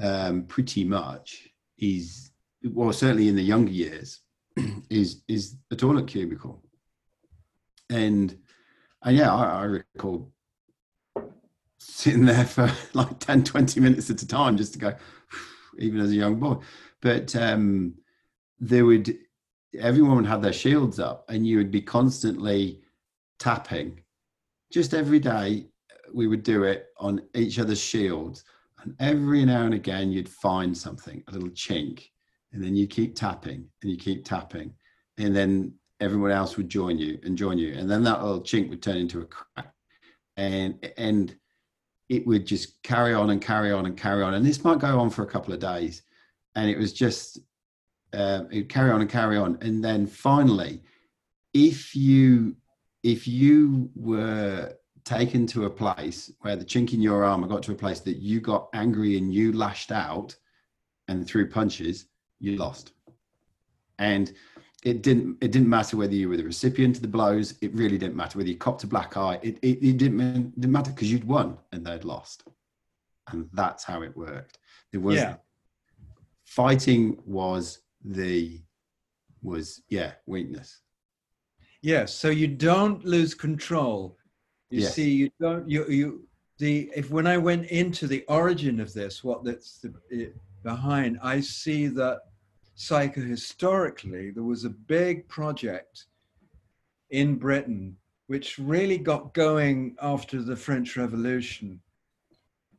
um 0.01 0.45
pretty 0.45 0.83
much 0.83 1.49
is 1.77 2.31
well 2.63 2.93
certainly 2.93 3.27
in 3.27 3.35
the 3.35 3.43
younger 3.43 3.71
years 3.71 4.21
is 4.89 5.23
is 5.27 5.57
the 5.69 5.75
toilet 5.75 6.07
cubicle 6.07 6.63
and 7.89 8.37
and 9.03 9.17
yeah 9.17 9.33
i, 9.33 9.61
I 9.61 9.63
recall 9.63 10.31
sitting 11.79 12.25
there 12.25 12.45
for 12.45 12.71
like 12.93 13.19
10 13.19 13.43
20 13.43 13.79
minutes 13.79 14.09
at 14.09 14.21
a 14.21 14.27
time 14.27 14.57
just 14.57 14.73
to 14.73 14.79
go 14.79 14.95
even 15.79 15.99
as 15.99 16.11
a 16.11 16.15
young 16.15 16.39
boy 16.39 16.57
but 17.01 17.35
um 17.35 17.93
there 18.59 18.85
would 18.85 19.17
everyone 19.79 20.15
would 20.17 20.25
have 20.25 20.41
their 20.41 20.53
shields 20.53 20.99
up 20.99 21.25
and 21.29 21.45
you 21.45 21.57
would 21.57 21.71
be 21.71 21.81
constantly 21.81 22.81
tapping 23.39 23.99
just 24.71 24.93
every 24.93 25.19
day 25.19 25.65
we 26.13 26.27
would 26.27 26.43
do 26.43 26.63
it 26.63 26.87
on 26.97 27.21
each 27.35 27.59
other's 27.59 27.81
shields 27.81 28.43
and 28.83 28.95
every 28.99 29.45
now 29.45 29.63
and 29.63 29.73
again 29.73 30.11
you'd 30.11 30.29
find 30.29 30.77
something 30.77 31.23
a 31.27 31.31
little 31.31 31.49
chink 31.49 32.07
and 32.51 32.63
then 32.63 32.75
you 32.75 32.87
keep 32.87 33.15
tapping 33.15 33.65
and 33.81 33.91
you 33.91 33.97
keep 33.97 34.23
tapping 34.23 34.73
and 35.17 35.35
then 35.35 35.73
everyone 35.99 36.31
else 36.31 36.57
would 36.57 36.69
join 36.69 36.97
you 36.97 37.19
and 37.23 37.37
join 37.37 37.57
you 37.57 37.73
and 37.73 37.89
then 37.89 38.03
that 38.03 38.21
little 38.23 38.41
chink 38.41 38.69
would 38.69 38.81
turn 38.81 38.97
into 38.97 39.21
a 39.21 39.25
crack. 39.25 39.71
And 40.35 40.91
and 40.97 41.35
it 42.09 42.25
would 42.27 42.45
just 42.45 42.81
carry 42.83 43.13
on 43.13 43.29
and 43.29 43.41
carry 43.41 43.71
on 43.71 43.85
and 43.85 43.95
carry 43.95 44.23
on 44.23 44.33
and 44.33 44.45
this 44.45 44.63
might 44.63 44.79
go 44.79 44.99
on 44.99 45.09
for 45.09 45.23
a 45.23 45.27
couple 45.27 45.53
of 45.53 45.59
days 45.59 46.01
and 46.55 46.69
it 46.69 46.77
was 46.77 46.91
just 46.93 47.39
um, 48.13 48.47
it 48.51 48.69
carry 48.69 48.91
on 48.91 49.01
and 49.01 49.09
carry 49.09 49.37
on. 49.37 49.57
And 49.61 49.83
then 49.83 50.05
finally 50.07 50.81
if 51.53 51.95
you 51.95 52.55
if 53.03 53.27
you 53.27 53.89
were 53.95 54.73
taken 55.05 55.45
to 55.47 55.65
a 55.65 55.69
place 55.69 56.31
where 56.41 56.55
the 56.55 56.65
chink 56.65 56.93
in 56.93 57.01
your 57.01 57.23
armor 57.23 57.47
got 57.47 57.63
to 57.63 57.71
a 57.71 57.75
place 57.75 57.99
that 58.01 58.17
you 58.17 58.39
got 58.39 58.69
angry 58.73 59.17
and 59.17 59.33
you 59.33 59.51
lashed 59.53 59.91
out 59.91 60.35
and 61.07 61.27
threw 61.27 61.49
punches 61.49 62.05
you 62.39 62.55
lost 62.55 62.93
and 63.99 64.33
it 64.83 65.01
didn't 65.01 65.37
it 65.41 65.51
didn't 65.51 65.69
matter 65.69 65.97
whether 65.97 66.13
you 66.13 66.29
were 66.29 66.37
the 66.37 66.43
recipient 66.43 66.95
of 66.95 67.01
the 67.01 67.07
blows 67.07 67.55
it 67.61 67.73
really 67.73 67.97
didn't 67.97 68.15
matter 68.15 68.37
whether 68.37 68.49
you 68.49 68.57
copped 68.57 68.83
a 68.83 68.87
black 68.87 69.15
eye 69.17 69.39
it, 69.41 69.57
it, 69.61 69.83
it 69.83 69.97
didn't, 69.97 70.59
didn't 70.59 70.71
matter 70.71 70.91
because 70.91 71.11
you'd 71.11 71.23
won 71.25 71.57
and 71.71 71.85
they'd 71.85 72.03
lost 72.05 72.43
and 73.31 73.49
that's 73.53 73.83
how 73.83 74.01
it 74.01 74.15
worked 74.15 74.57
there 74.91 75.01
was 75.01 75.15
Yeah. 75.17 75.35
fighting 76.45 77.17
was 77.25 77.79
the 78.03 78.61
was 79.41 79.81
yeah 79.89 80.13
weakness 80.25 80.79
Yes. 81.85 82.15
So 82.15 82.29
you 82.29 82.47
don't 82.47 83.03
lose 83.03 83.33
control. 83.33 84.17
You 84.73 84.79
Yes. 84.81 84.95
see, 84.95 85.11
you 85.11 85.29
don't. 85.39 85.69
You 85.69 85.87
you 85.87 86.27
the 86.57 86.89
if 86.95 87.11
when 87.11 87.27
I 87.27 87.37
went 87.37 87.67
into 87.67 88.07
the 88.07 88.25
origin 88.27 88.79
of 88.79 88.91
this, 88.91 89.23
what 89.23 89.43
that's 89.43 89.77
the, 89.77 89.93
it, 90.09 90.35
behind, 90.63 91.19
I 91.21 91.41
see 91.41 91.85
that 91.89 92.21
psychohistorically 92.75 94.33
there 94.33 94.43
was 94.43 94.65
a 94.65 94.71
big 94.71 95.27
project 95.27 96.07
in 97.11 97.35
Britain 97.35 97.97
which 98.25 98.57
really 98.57 98.97
got 98.97 99.35
going 99.35 99.95
after 100.01 100.41
the 100.41 100.55
French 100.55 100.97
Revolution 100.97 101.79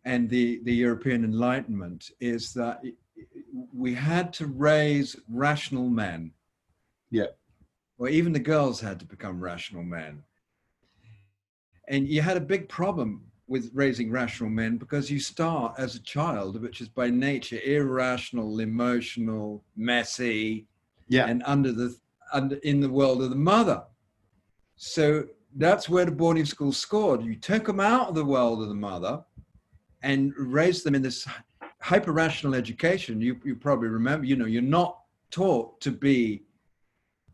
and 0.05 0.28
the 0.28 0.61
the 0.64 0.74
European 0.74 1.22
Enlightenment. 1.22 2.11
Is 2.18 2.53
that 2.55 2.82
we 3.72 3.95
had 3.95 4.32
to 4.32 4.49
raise 4.49 5.14
rational 5.28 5.88
men 5.88 6.32
Yeah. 7.11 7.28
or 7.99 8.09
even 8.09 8.32
the 8.32 8.40
girls 8.53 8.80
had 8.80 8.99
to 8.99 9.07
become 9.07 9.38
rational 9.40 9.84
men. 9.84 10.24
And 11.89 12.09
you 12.09 12.22
had 12.22 12.37
a 12.37 12.41
big 12.41 12.68
problem 12.68 13.22
with 13.47 13.70
raising 13.74 14.11
rational 14.11 14.51
men 14.51 14.78
because 14.78 15.11
you 15.11 15.20
start 15.20 15.74
as 15.78 15.95
a 15.95 16.03
child, 16.03 16.61
which 16.61 16.80
is 16.80 16.89
by 16.89 17.11
nature 17.11 17.61
irrational, 17.64 18.61
emotional, 18.61 19.62
messy, 19.76 20.66
yeah 21.09 21.26
and 21.26 21.43
under 21.47 21.72
the 21.72 21.97
under 22.32 22.57
in 22.57 22.80
the 22.80 22.89
world 22.89 23.22
of 23.22 23.30
the 23.30 23.37
mother. 23.37 23.82
So 24.76 25.24
that's 25.57 25.89
where 25.89 26.05
the 26.05 26.11
boarding 26.11 26.45
school 26.45 26.72
scored. 26.72 27.22
You 27.22 27.37
took 27.37 27.66
them 27.66 27.80
out 27.80 28.09
of 28.09 28.14
the 28.14 28.24
world 28.24 28.62
of 28.62 28.68
the 28.68 28.74
mother 28.74 29.22
and 30.03 30.32
raised 30.37 30.85
them 30.85 30.95
in 30.95 31.03
this 31.03 31.26
hyper 31.80 32.12
rational 32.12 32.55
education. 32.55 33.20
You 33.20 33.41
you 33.45 33.55
probably 33.55 33.89
remember, 33.89 34.26
you 34.26 34.37
know, 34.37 34.47
you're 34.47 34.62
not 34.62 35.01
taught 35.30 35.80
to 35.80 35.91
be 35.91 36.43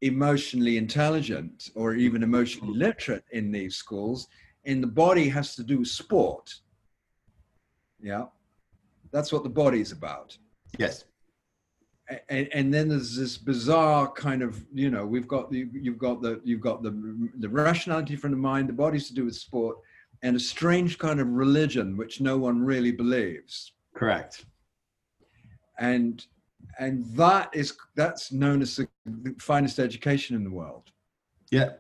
emotionally 0.03 0.77
intelligent 0.77 1.71
or 1.75 1.95
even 1.95 2.23
emotionally 2.23 2.73
mm-hmm. 2.73 2.83
literate 2.83 3.25
in 3.33 3.53
these 3.53 3.77
schools. 3.77 4.29
And 4.65 4.83
the 4.83 4.89
body 4.89 5.29
has 5.29 5.55
to 5.57 5.63
do 5.63 5.79
with 5.79 5.89
sport. 5.89 6.55
Yeah. 8.01 8.27
That's 9.13 9.33
what 9.33 9.43
the 9.43 9.51
body's 9.51 9.93
about 9.93 10.37
yes 10.79 11.05
and, 12.29 12.49
and 12.53 12.75
then 12.75 12.89
there's 12.89 13.17
this 13.17 13.37
bizarre 13.37 14.11
kind 14.13 14.43
of 14.43 14.65
you 14.73 14.91
know 14.91 15.07
we've 15.07 15.29
got 15.29 15.51
the 15.51 15.69
you've 15.73 15.99
got 15.99 16.23
the 16.23 16.41
you've 16.45 16.61
got 16.61 16.83
the 16.83 17.29
the 17.39 17.49
rationality 17.49 18.17
from 18.17 18.31
the 18.31 18.37
mind 18.37 18.69
the 18.69 18.73
body's 18.73 19.09
to 19.09 19.15
do 19.15 19.25
with 19.25 19.35
sport 19.35 19.77
and 20.23 20.37
a 20.37 20.41
strange 20.41 20.99
kind 20.99 21.21
of 21.21 21.29
religion 21.29 21.97
which 21.97 22.21
no 22.21 22.37
one 22.37 22.63
really 22.63 22.93
believes 22.93 23.73
correct 23.95 24.45
and 25.79 26.27
and 26.79 27.05
that 27.17 27.51
is 27.55 27.77
that's 27.97 28.33
known 28.33 28.63
as 28.63 28.77
the 28.77 28.89
finest 29.39 29.79
education 29.79 30.37
in 30.37 30.45
the 30.45 30.51
world. 30.51 30.91
Yeah. 31.51 31.71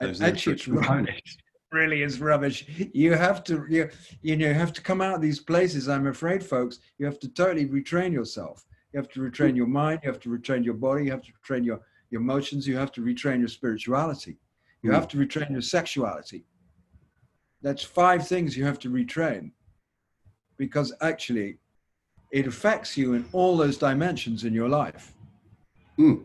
And 0.00 0.08
Those 0.10 0.20
actually 0.22 0.54
it's 0.54 0.68
rubbish. 0.68 1.36
really 1.72 2.02
is 2.02 2.20
rubbish. 2.20 2.66
You 2.92 3.14
have 3.14 3.44
to 3.44 3.64
you, 3.68 3.88
you 4.22 4.36
know 4.36 4.48
you 4.48 4.54
have 4.54 4.72
to 4.72 4.82
come 4.82 5.00
out 5.00 5.14
of 5.14 5.20
these 5.20 5.40
places 5.40 5.88
i'm 5.88 6.06
afraid 6.06 6.42
folks. 6.44 6.78
You 6.98 7.06
have 7.06 7.18
to 7.20 7.28
totally 7.28 7.66
retrain 7.66 8.12
yourself. 8.12 8.64
You 8.92 8.98
have 8.98 9.08
to 9.10 9.20
retrain 9.20 9.54
your 9.56 9.68
mind. 9.68 10.00
You 10.02 10.10
have 10.10 10.20
to 10.20 10.28
retrain 10.30 10.64
your 10.64 10.74
body. 10.74 11.04
You 11.04 11.12
have 11.12 11.22
to 11.22 11.32
retrain 11.32 11.64
your, 11.64 11.80
your 12.10 12.20
emotions. 12.20 12.66
You 12.66 12.76
have 12.76 12.90
to 12.92 13.00
retrain 13.02 13.38
your 13.38 13.48
spirituality. 13.48 14.38
You 14.82 14.90
Mm. 14.90 14.94
have 14.94 15.08
to 15.08 15.16
retrain 15.18 15.50
your 15.50 15.60
sexuality. 15.60 16.44
That's 17.62 17.84
five 17.84 18.26
things 18.26 18.56
you 18.56 18.64
have 18.64 18.78
to 18.80 18.90
retrain. 18.90 19.52
Because 20.56 20.92
actually 21.02 21.58
it 22.30 22.46
affects 22.46 22.96
you 22.96 23.14
in 23.14 23.24
all 23.32 23.56
those 23.56 23.76
dimensions 23.76 24.44
in 24.44 24.52
your 24.52 24.68
life. 24.68 25.14
Mm. 25.98 26.24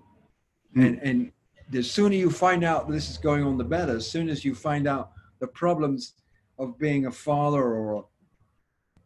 and 0.76 1.00
and 1.02 1.32
the 1.72 1.82
sooner 1.82 2.16
you 2.16 2.30
find 2.30 2.64
out 2.64 2.90
this 2.90 3.10
is 3.10 3.18
going 3.18 3.44
on 3.44 3.58
the 3.58 3.64
better. 3.64 3.96
As 3.96 4.10
soon 4.10 4.30
as 4.30 4.46
you 4.46 4.54
find 4.54 4.88
out 4.88 5.12
the 5.40 5.48
problems 5.48 6.14
of 6.60 6.78
being 6.78 7.08
a 7.08 7.12
father 7.12 7.62
or 7.62 8.06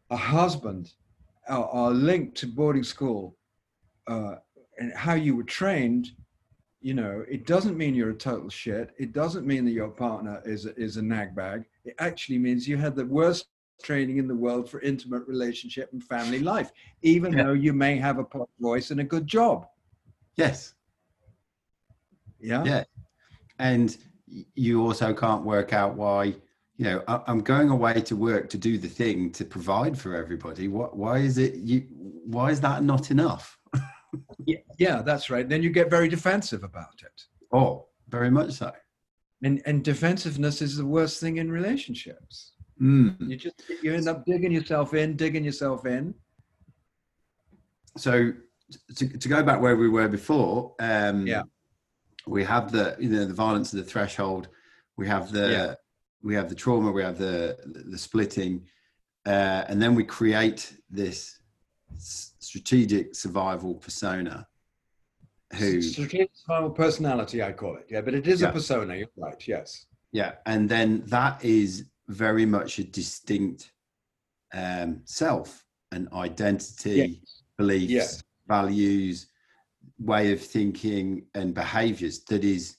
a 0.09 0.17
husband 0.17 0.91
are, 1.47 1.65
are 1.69 1.91
linked 1.91 2.35
to 2.37 2.47
boarding 2.47 2.83
school 2.83 3.37
uh, 4.07 4.35
and 4.77 4.93
how 4.93 5.13
you 5.13 5.35
were 5.35 5.43
trained 5.43 6.11
you 6.81 6.93
know 6.93 7.25
it 7.29 7.45
doesn't 7.45 7.77
mean 7.77 7.93
you're 7.93 8.11
a 8.11 8.15
total 8.15 8.49
shit. 8.49 8.91
It 8.97 9.11
doesn't 9.11 9.45
mean 9.45 9.65
that 9.65 9.71
your 9.71 9.89
partner 9.89 10.41
is 10.45 10.65
a, 10.65 10.75
is 10.79 10.97
a 10.97 11.01
nag 11.01 11.35
bag 11.35 11.65
it 11.85 11.95
actually 11.99 12.37
means 12.37 12.67
you 12.67 12.77
had 12.77 12.95
the 12.95 13.05
worst 13.05 13.47
training 13.81 14.17
in 14.17 14.27
the 14.27 14.35
world 14.35 14.69
for 14.69 14.79
intimate 14.81 15.25
relationship 15.27 15.89
and 15.93 16.03
family 16.03 16.39
life 16.39 16.71
even 17.01 17.33
Yeah. 17.33 17.43
though 17.43 17.53
you 17.53 17.73
may 17.73 17.95
have 17.97 18.19
a 18.19 18.23
posh 18.23 18.47
voice 18.59 18.91
and 18.91 18.99
a 18.99 19.03
good 19.03 19.25
job 19.27 19.67
yes 20.35 20.73
yeah 22.39 22.63
Yeah. 22.63 22.83
and 23.59 23.97
you 24.55 24.81
also 24.85 25.13
can't 25.13 25.43
work 25.43 25.73
out 25.73 25.95
why 25.95 26.23
you 26.77 26.85
know 26.85 27.03
i'm 27.07 27.41
going 27.41 27.69
away 27.69 27.99
to 28.01 28.15
work 28.15 28.49
to 28.49 28.57
do 28.57 28.77
the 28.77 28.87
thing 28.87 29.31
to 29.31 29.43
provide 29.45 29.97
for 29.97 30.15
everybody 30.15 30.67
what 30.67 30.95
why 30.95 31.17
is 31.17 31.37
it 31.37 31.55
you 31.55 31.81
why 32.25 32.51
is 32.51 32.61
that 32.61 32.83
not 32.83 33.11
enough 33.11 33.57
Yeah, 34.45 34.57
yeah, 34.79 35.01
that's 35.03 35.29
right. 35.29 35.47
Then 35.47 35.61
you 35.61 35.69
get 35.69 35.87
very 35.91 36.07
defensive 36.09 36.63
about 36.63 36.95
it. 37.03 37.17
oh 37.51 37.85
very 38.07 38.31
much 38.31 38.53
so 38.53 38.71
And 39.43 39.61
and 39.67 39.83
defensiveness 39.83 40.61
is 40.63 40.77
the 40.77 40.85
worst 40.85 41.19
thing 41.19 41.37
in 41.37 41.51
relationships. 41.51 42.53
Mm. 42.81 43.15
You 43.29 43.35
just 43.35 43.61
you 43.83 43.93
end 43.93 44.07
up 44.07 44.25
digging 44.25 44.51
yourself 44.51 44.93
in, 44.93 45.15
digging 45.15 45.43
yourself 45.43 45.85
in. 45.85 46.13
so 47.97 48.31
to, 48.95 49.17
to 49.17 49.27
go 49.27 49.43
back 49.43 49.59
where 49.61 49.75
we 49.75 49.89
were 49.89 50.07
before 50.07 50.75
um 50.79 51.25
Yeah. 51.27 51.41
we 52.27 52.43
have 52.43 52.71
the 52.71 52.95
you 52.99 53.09
know 53.09 53.25
the 53.25 53.33
violence 53.33 53.73
of 53.73 53.79
the 53.79 53.89
threshold 53.91 54.47
we 54.95 55.07
have 55.07 55.31
the 55.31 55.45
Yeah. 55.51 55.73
we 56.21 56.35
have 56.35 56.47
the 56.49 56.55
trauma 56.55 56.91
we 56.91 57.01
have 57.01 57.17
the 57.17 57.57
the 57.91 57.97
splitting 57.97 58.65
uh, 59.25 59.63
and 59.67 59.81
then 59.81 59.93
we 59.95 60.03
create 60.03 60.61
this 60.89 61.39
strategic 61.97 63.15
survival 63.15 63.75
persona 63.75 64.47
who 65.57 65.81
strategic 65.81 66.29
survival 66.33 66.69
personality 66.69 67.41
i 67.43 67.51
call 67.51 67.75
it 67.75 67.85
yeah 67.89 68.01
but 68.01 68.13
it 68.13 68.27
is 68.27 68.41
yeah. 68.41 68.49
a 68.49 68.51
persona 68.51 68.95
you're 68.95 69.07
right 69.17 69.47
yes 69.47 69.87
yeah 70.11 70.33
and 70.45 70.69
then 70.69 71.01
that 71.07 71.43
is 71.43 71.85
very 72.09 72.45
much 72.45 72.79
a 72.79 72.83
distinct 72.83 73.71
um, 74.53 75.01
self 75.05 75.65
and 75.91 76.11
identity 76.13 77.19
yes. 77.21 77.43
beliefs 77.57 77.91
yes. 77.91 78.23
values 78.47 79.27
way 79.99 80.31
of 80.31 80.41
thinking 80.41 81.25
and 81.35 81.53
behaviors 81.53 82.19
that 82.25 82.43
is 82.43 82.77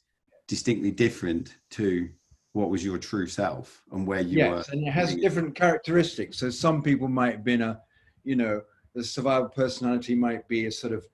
distinctly 0.48 0.90
different 0.90 1.56
to 1.70 2.08
what 2.52 2.70
was 2.70 2.84
your 2.84 2.98
true 2.98 3.26
self 3.26 3.82
and 3.92 4.06
where 4.06 4.20
you 4.20 4.38
yes, 4.38 4.50
were. 4.50 4.72
and 4.72 4.86
it 4.86 4.90
has 4.90 5.14
different 5.14 5.54
characteristics. 5.54 6.38
So 6.38 6.50
some 6.50 6.82
people 6.82 7.06
might 7.06 7.32
have 7.32 7.44
been 7.44 7.62
a, 7.62 7.80
you 8.24 8.34
know, 8.34 8.62
the 8.94 9.04
survival 9.04 9.48
personality 9.48 10.16
might 10.16 10.48
be 10.48 10.66
a 10.66 10.72
sort 10.72 10.92
of 10.92 11.06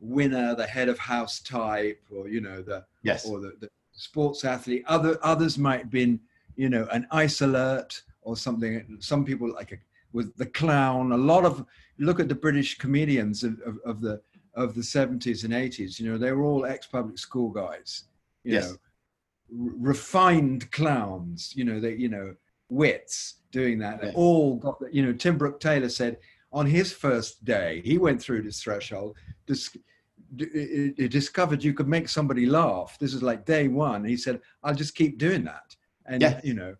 winner, 0.00 0.54
the 0.56 0.66
head 0.66 0.88
of 0.88 0.98
house 0.98 1.40
type, 1.40 2.02
or 2.14 2.28
you 2.28 2.40
know, 2.40 2.62
the 2.62 2.84
yes, 3.04 3.24
or 3.26 3.38
the, 3.38 3.52
the 3.60 3.68
sports 3.92 4.44
athlete. 4.44 4.82
Other 4.88 5.18
others 5.22 5.56
might 5.56 5.80
have 5.80 5.90
been, 5.90 6.18
you 6.56 6.68
know, 6.68 6.86
an 6.92 7.06
ice 7.10 7.40
alert 7.40 8.02
or 8.22 8.36
something. 8.36 8.98
Some 9.00 9.24
people 9.24 9.52
like 9.52 9.72
a, 9.72 9.78
with 10.12 10.36
the 10.36 10.46
clown. 10.46 11.12
A 11.12 11.16
lot 11.16 11.44
of 11.44 11.64
look 11.98 12.20
at 12.20 12.28
the 12.28 12.34
British 12.34 12.78
comedians 12.78 13.44
of, 13.44 13.60
of, 13.60 13.78
of 13.84 14.00
the 14.00 14.20
of 14.54 14.74
the 14.74 14.80
70s 14.80 15.44
and 15.44 15.54
80s. 15.54 16.00
You 16.00 16.10
know, 16.10 16.18
they 16.18 16.32
were 16.32 16.44
all 16.44 16.66
ex-public 16.66 17.18
school 17.18 17.50
guys. 17.50 18.04
You 18.42 18.54
yes. 18.54 18.70
know 18.70 18.76
refined 19.52 20.70
clowns, 20.70 21.54
you 21.56 21.64
know, 21.64 21.80
they 21.80 21.94
you 21.94 22.08
know, 22.08 22.34
wits 22.68 23.36
doing 23.52 23.78
that. 23.80 24.00
They 24.00 24.12
all 24.12 24.56
got 24.56 24.80
that. 24.80 24.94
You 24.94 25.04
know, 25.04 25.12
Tim 25.12 25.36
Brooke 25.36 25.60
Taylor 25.60 25.88
said 25.88 26.18
on 26.52 26.66
his 26.66 26.92
first 26.92 27.44
day, 27.44 27.82
he 27.84 27.98
went 27.98 28.20
through 28.20 28.42
this 28.42 28.62
threshold. 28.62 29.16
He 29.46 31.08
discovered 31.08 31.64
you 31.64 31.74
could 31.74 31.88
make 31.88 32.08
somebody 32.08 32.46
laugh. 32.46 32.96
This 33.00 33.14
is 33.14 33.22
like 33.22 33.44
day 33.44 33.68
one. 33.68 34.04
He 34.04 34.16
said, 34.16 34.40
"I'll 34.62 34.74
just 34.74 34.94
keep 34.94 35.18
doing 35.18 35.44
that," 35.44 35.74
and 36.10 36.20
yeah. 36.20 36.40
you 36.44 36.54
know, 36.54 36.74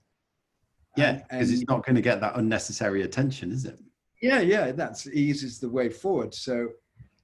yeah, 0.97 1.21
because 1.31 1.51
it's 1.51 1.69
not 1.69 1.87
going 1.87 1.97
to 1.97 2.03
get 2.03 2.21
that 2.21 2.37
unnecessary 2.37 3.03
attention, 3.03 3.51
is 3.53 3.65
it? 3.65 3.79
Yeah, 4.21 4.41
yeah, 4.41 4.73
that's 4.73 5.07
eases 5.07 5.59
the 5.59 5.69
way 5.69 5.89
forward. 5.89 6.35
So 6.35 6.69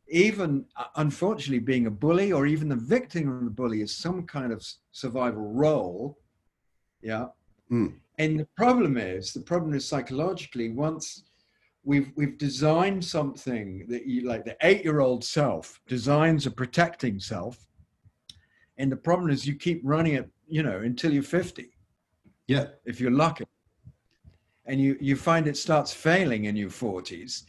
even 0.09 0.65
uh, 0.77 0.85
unfortunately 0.97 1.59
being 1.59 1.87
a 1.87 1.91
bully 1.91 2.33
or 2.33 2.47
even 2.47 2.69
the 2.69 2.77
victim 2.77 3.29
of 3.29 3.45
the 3.45 3.51
bully 3.51 3.83
is 3.83 3.97
some 3.97 4.25
kind 4.25 4.53
of 4.53 4.65
survival 4.93 5.53
role 5.53 6.19
yeah 7.03 7.27
mm. 7.71 7.93
and 8.19 8.39
the 8.39 8.49
problem 8.57 8.97
is 8.97 9.33
the 9.33 9.41
problem 9.41 9.75
is 9.75 9.87
psychologically 9.87 10.71
once 10.71 11.25
we've 11.85 12.13
we've 12.17 12.39
designed 12.39 13.05
something 13.05 13.85
that 13.89 14.07
you 14.07 14.27
like 14.29 14.45
the 14.45 14.57
eight 14.63 14.85
year 14.85 15.01
old 15.01 15.25
self 15.25 15.81
designs 15.89 16.47
a 16.47 16.51
protecting 16.51 17.19
self 17.19 17.67
and 18.79 18.91
the 18.91 18.97
problem 18.97 19.31
is 19.31 19.47
you 19.47 19.57
keep 19.57 19.81
running 19.85 20.15
it 20.15 20.31
you 20.47 20.63
know 20.63 20.79
until 20.79 21.13
you're 21.13 21.23
50 21.23 21.71
yeah 22.47 22.67
if 22.85 23.01
you're 23.01 23.11
lucky 23.11 23.45
and 24.67 24.81
you 24.81 24.97
you 25.01 25.17
find 25.17 25.47
it 25.47 25.57
starts 25.57 25.93
failing 25.93 26.45
in 26.45 26.57
your 26.57 26.71
40s 26.71 27.45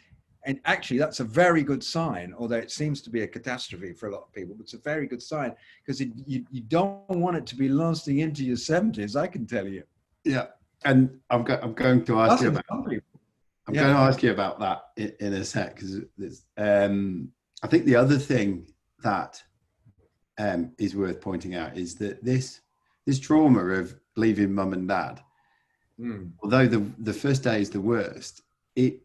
and 0.48 0.62
actually, 0.64 0.98
that's 0.98 1.20
a 1.20 1.26
very 1.26 1.62
good 1.62 1.84
sign, 1.84 2.34
although 2.38 2.56
it 2.56 2.72
seems 2.72 3.02
to 3.02 3.10
be 3.10 3.24
a 3.24 3.28
catastrophe 3.28 3.92
for 3.92 4.08
a 4.08 4.14
lot 4.14 4.22
of 4.22 4.32
people. 4.32 4.56
But 4.56 4.64
it's 4.64 4.74
a 4.76 4.78
very 4.78 5.06
good 5.06 5.22
sign 5.22 5.54
because 5.86 6.00
you, 6.00 6.46
you 6.50 6.62
don't 6.62 7.10
want 7.10 7.36
it 7.36 7.46
to 7.48 7.56
be 7.58 7.68
lasting 7.68 8.20
into 8.20 8.46
your 8.46 8.56
70s, 8.56 9.18
I 9.18 9.28
can 9.28 9.46
tell 9.46 9.68
you. 9.68 9.84
Yeah. 10.24 10.46
And 10.86 11.20
I'm, 11.30 11.44
go, 11.44 11.60
I'm 11.62 11.74
going 11.74 12.06
to 12.06 12.20
ask 12.22 12.30
that's 12.30 12.44
you 12.44 12.48
about 12.48 12.64
I'm 12.70 13.76
yeah. 13.76 13.82
going 13.82 13.94
to 13.94 14.00
ask 14.00 14.24
you 14.24 14.32
about 14.32 14.58
that 14.62 14.84
in, 14.96 15.14
in 15.20 15.34
a 15.34 15.44
sec 15.44 15.76
because 15.76 16.46
um, 16.58 17.30
I 17.62 17.68
think 17.68 17.84
the 17.84 17.98
other 17.98 18.18
thing 18.18 18.68
that 19.04 19.44
um, 20.38 20.72
is 20.78 20.96
worth 20.96 21.20
pointing 21.20 21.56
out 21.56 21.76
is 21.76 21.96
that 21.96 22.24
this 22.24 22.62
this 23.06 23.20
trauma 23.20 23.66
of 23.66 24.00
leaving 24.18 24.54
mum 24.54 24.74
and 24.74 24.88
dad, 24.88 25.22
mm. 26.00 26.30
although 26.44 26.68
the 26.68 26.80
the 27.00 27.14
first 27.14 27.44
day 27.44 27.62
is 27.62 27.70
the 27.70 27.82
worst, 27.82 28.42
it 28.76 29.02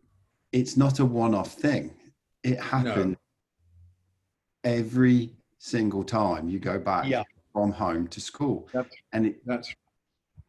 it's 0.50 0.76
not 0.76 0.98
a 0.98 1.04
one-off 1.04 1.52
thing. 1.52 1.94
It 2.42 2.58
happens 2.60 3.16
no. 4.64 4.70
every 4.70 5.30
single 5.58 6.02
time 6.02 6.48
you 6.48 6.58
go 6.58 6.78
back 6.78 7.06
yeah. 7.06 7.22
from 7.52 7.70
home 7.70 8.08
to 8.08 8.20
school, 8.20 8.68
that's, 8.72 8.94
and 9.12 9.26
it, 9.26 9.46
that's 9.46 9.72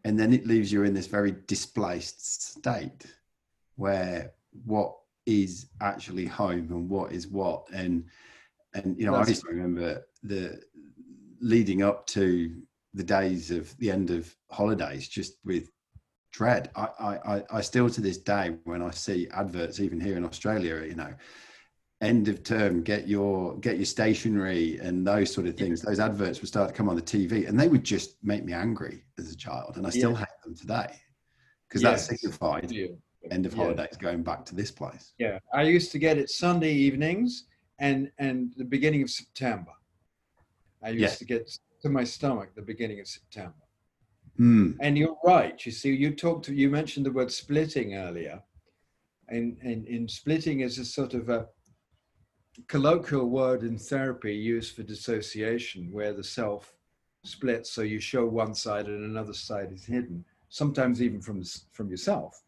and 0.05 0.19
then 0.19 0.33
it 0.33 0.47
leaves 0.47 0.71
you 0.71 0.83
in 0.83 0.93
this 0.93 1.07
very 1.07 1.35
displaced 1.47 2.41
state 2.55 3.05
where 3.75 4.31
what 4.65 4.95
is 5.25 5.67
actually 5.81 6.25
home 6.25 6.67
and 6.71 6.89
what 6.89 7.11
is 7.11 7.27
what 7.27 7.67
and 7.73 8.05
and 8.73 8.97
you 8.99 9.05
know 9.05 9.13
that's, 9.13 9.29
I 9.29 9.31
just 9.31 9.47
remember 9.47 10.05
the 10.23 10.61
leading 11.39 11.83
up 11.83 12.07
to 12.07 12.61
the 12.93 13.03
days 13.03 13.51
of 13.51 13.75
the 13.77 13.91
end 13.91 14.11
of 14.11 14.35
holidays 14.51 15.07
just 15.07 15.37
with 15.43 15.69
dread. 16.31 16.69
I, 16.75 16.87
I, 16.99 17.43
I 17.51 17.61
still 17.61 17.89
to 17.89 18.01
this 18.01 18.17
day, 18.17 18.55
when 18.65 18.81
I 18.81 18.91
see 18.91 19.27
adverts, 19.31 19.79
even 19.79 19.99
here 19.99 20.17
in 20.17 20.25
Australia, 20.25 20.83
you 20.85 20.95
know, 20.95 21.13
end 22.01 22.27
of 22.27 22.43
term, 22.43 22.83
get 22.83 23.07
your 23.07 23.57
get 23.59 23.77
your 23.77 23.85
stationery 23.85 24.77
and 24.79 25.07
those 25.07 25.33
sort 25.33 25.47
of 25.47 25.55
things. 25.55 25.81
Those 25.81 25.99
adverts 25.99 26.41
would 26.41 26.49
start 26.49 26.69
to 26.69 26.75
come 26.75 26.89
on 26.89 26.95
the 26.95 27.01
TV, 27.01 27.47
and 27.47 27.57
they 27.57 27.67
would 27.67 27.83
just 27.83 28.17
make 28.21 28.43
me 28.43 28.51
angry 28.53 29.05
as 29.17 29.31
a 29.31 29.37
child, 29.37 29.77
and 29.77 29.87
I 29.87 29.89
still 29.89 30.11
yeah. 30.11 30.19
hate 30.19 30.43
them 30.43 30.55
today 30.55 30.93
because 31.69 31.81
yes. 31.81 32.07
that 32.07 32.17
signified 32.17 32.71
yeah. 32.71 32.87
end 33.31 33.45
of 33.45 33.53
holidays 33.53 33.87
yeah. 33.93 33.99
going 33.99 34.23
back 34.23 34.45
to 34.45 34.55
this 34.55 34.69
place. 34.69 35.13
Yeah, 35.17 35.39
I 35.53 35.63
used 35.63 35.91
to 35.93 35.99
get 35.99 36.17
it 36.17 36.29
Sunday 36.29 36.73
evenings 36.73 37.45
and 37.79 38.11
and 38.19 38.53
the 38.57 38.65
beginning 38.65 39.01
of 39.01 39.09
September. 39.09 39.71
I 40.83 40.89
used 40.89 41.19
to 41.19 41.25
get 41.25 41.49
to 41.83 41.89
my 41.89 42.03
stomach 42.03 42.55
the 42.55 42.61
beginning 42.61 42.99
of 43.01 43.07
September. 43.07 43.53
Mm. 44.39 44.77
And 44.79 44.97
you're 44.97 45.17
right. 45.23 45.63
You 45.65 45.71
see, 45.71 45.93
you 45.93 46.15
talked, 46.15 46.47
you 46.47 46.69
mentioned 46.69 47.05
the 47.05 47.11
word 47.11 47.31
splitting 47.31 47.95
earlier, 47.95 48.41
and, 49.27 49.57
and 49.61 49.85
in 49.85 50.07
splitting 50.07 50.61
is 50.61 50.79
a 50.79 50.85
sort 50.85 51.13
of 51.13 51.29
a 51.29 51.47
colloquial 52.67 53.29
word 53.29 53.63
in 53.63 53.77
therapy 53.77 54.33
used 54.33 54.75
for 54.75 54.83
dissociation, 54.83 55.91
where 55.91 56.13
the 56.13 56.23
self 56.23 56.73
splits, 57.25 57.69
so 57.69 57.81
you 57.81 57.99
show 57.99 58.25
one 58.25 58.55
side 58.55 58.87
and 58.87 59.03
another 59.03 59.33
side 59.33 59.71
is 59.71 59.85
hidden, 59.85 60.23
sometimes 60.49 61.01
even 61.01 61.21
from 61.21 61.43
from 61.73 61.89
yourself. 61.89 62.43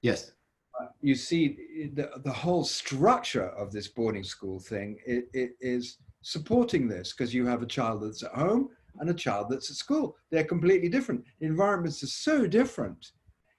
Yes. 0.00 0.32
Uh, 0.80 0.86
you 1.00 1.14
see, 1.14 1.90
the, 1.94 2.10
the 2.24 2.32
whole 2.32 2.64
structure 2.64 3.48
of 3.48 3.72
this 3.72 3.88
boarding 3.88 4.24
school 4.24 4.60
thing 4.60 4.98
it, 5.06 5.28
it 5.32 5.52
is 5.60 5.98
supporting 6.22 6.88
this 6.88 7.12
because 7.12 7.32
you 7.32 7.46
have 7.46 7.62
a 7.62 7.66
child 7.66 8.02
that's 8.02 8.22
at 8.22 8.32
home 8.32 8.68
and 9.00 9.10
a 9.10 9.14
child 9.14 9.48
that's 9.50 9.70
at 9.70 9.76
school. 9.76 10.16
They're 10.30 10.44
completely 10.44 10.88
different. 10.88 11.24
Environments 11.40 12.02
are 12.02 12.08
so 12.08 12.46
different, 12.46 13.12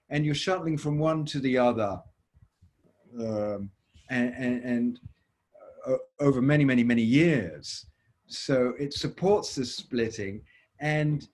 and 0.10 0.26
you're 0.26 0.36
shuttling 0.36 0.78
from 0.78 0.98
one 0.98 1.26
to 1.26 1.40
the 1.40 1.58
other, 1.58 2.00
um, 3.20 3.70
and, 4.10 4.34
and, 4.36 4.64
and 4.64 5.00
uh, 5.88 5.96
over 6.20 6.42
many, 6.42 6.66
many, 6.66 6.84
many 6.84 7.04
years. 7.04 7.86
So 8.28 8.74
it 8.80 8.94
supports 8.94 9.56
the 9.56 9.66
splitting, 9.66 10.42
and 10.80 11.28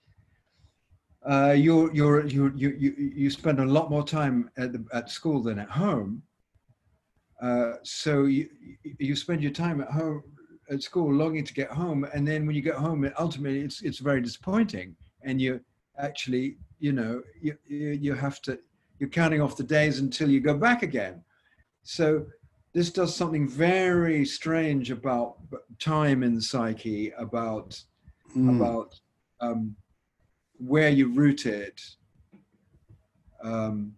uh, 1.25 1.55
you're, 1.57 1.93
you 1.93 2.21
you, 2.27 2.51
you, 2.55 2.93
you 2.97 3.29
spend 3.29 3.59
a 3.59 3.65
lot 3.65 3.89
more 3.89 4.03
time 4.03 4.49
at, 4.57 4.73
the, 4.73 4.85
at 4.93 5.09
school 5.09 5.41
than 5.41 5.59
at 5.59 5.69
home. 5.69 6.21
Uh, 7.41 7.73
so 7.83 8.23
you, 8.23 8.47
you 8.99 9.15
spend 9.15 9.41
your 9.41 9.51
time 9.51 9.81
at 9.81 9.89
home 9.89 10.23
at 10.69 10.81
school 10.81 11.13
longing 11.13 11.43
to 11.43 11.53
get 11.53 11.69
home 11.69 12.05
and 12.13 12.27
then 12.27 12.45
when 12.45 12.55
you 12.55 12.61
get 12.61 12.75
home 12.75 13.09
ultimately 13.19 13.59
it's 13.59 13.81
it's 13.81 13.99
very 13.99 14.21
disappointing 14.21 14.95
and 15.23 15.41
you 15.41 15.59
actually 15.97 16.55
you 16.79 16.91
know 16.91 17.21
you 17.41 17.57
you 17.67 18.13
have 18.13 18.41
to 18.41 18.57
you're 18.99 19.09
counting 19.09 19.41
off 19.41 19.57
the 19.57 19.63
days 19.63 19.99
until 19.99 20.29
you 20.29 20.39
go 20.39 20.57
back 20.57 20.83
again 20.83 21.21
so 21.83 22.25
this 22.73 22.89
does 22.89 23.15
something 23.15 23.47
very 23.47 24.25
strange 24.25 24.89
about 24.89 25.37
time 25.79 26.23
in 26.23 26.33
the 26.33 26.41
psyche 26.41 27.11
about 27.17 27.81
mm. 28.35 28.55
about 28.55 28.99
um, 29.41 29.75
where 30.57 30.89
you're 30.89 31.09
rooted 31.09 31.79
um, 33.43 33.93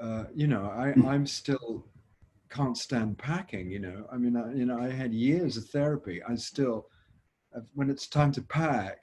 uh, 0.00 0.24
you 0.34 0.46
know 0.46 0.72
I, 0.74 0.92
mm. 0.96 1.06
i'm 1.06 1.26
still 1.26 1.84
can't 2.56 2.76
stand 2.76 3.18
packing. 3.18 3.70
You 3.70 3.80
know, 3.80 4.06
I 4.12 4.16
mean, 4.16 4.36
I, 4.36 4.52
you 4.54 4.64
know, 4.64 4.78
I 4.80 4.90
had 4.90 5.12
years 5.12 5.56
of 5.56 5.68
therapy. 5.68 6.22
I 6.22 6.34
still, 6.36 6.88
when 7.74 7.90
it's 7.90 8.06
time 8.06 8.32
to 8.32 8.42
pack, 8.42 8.98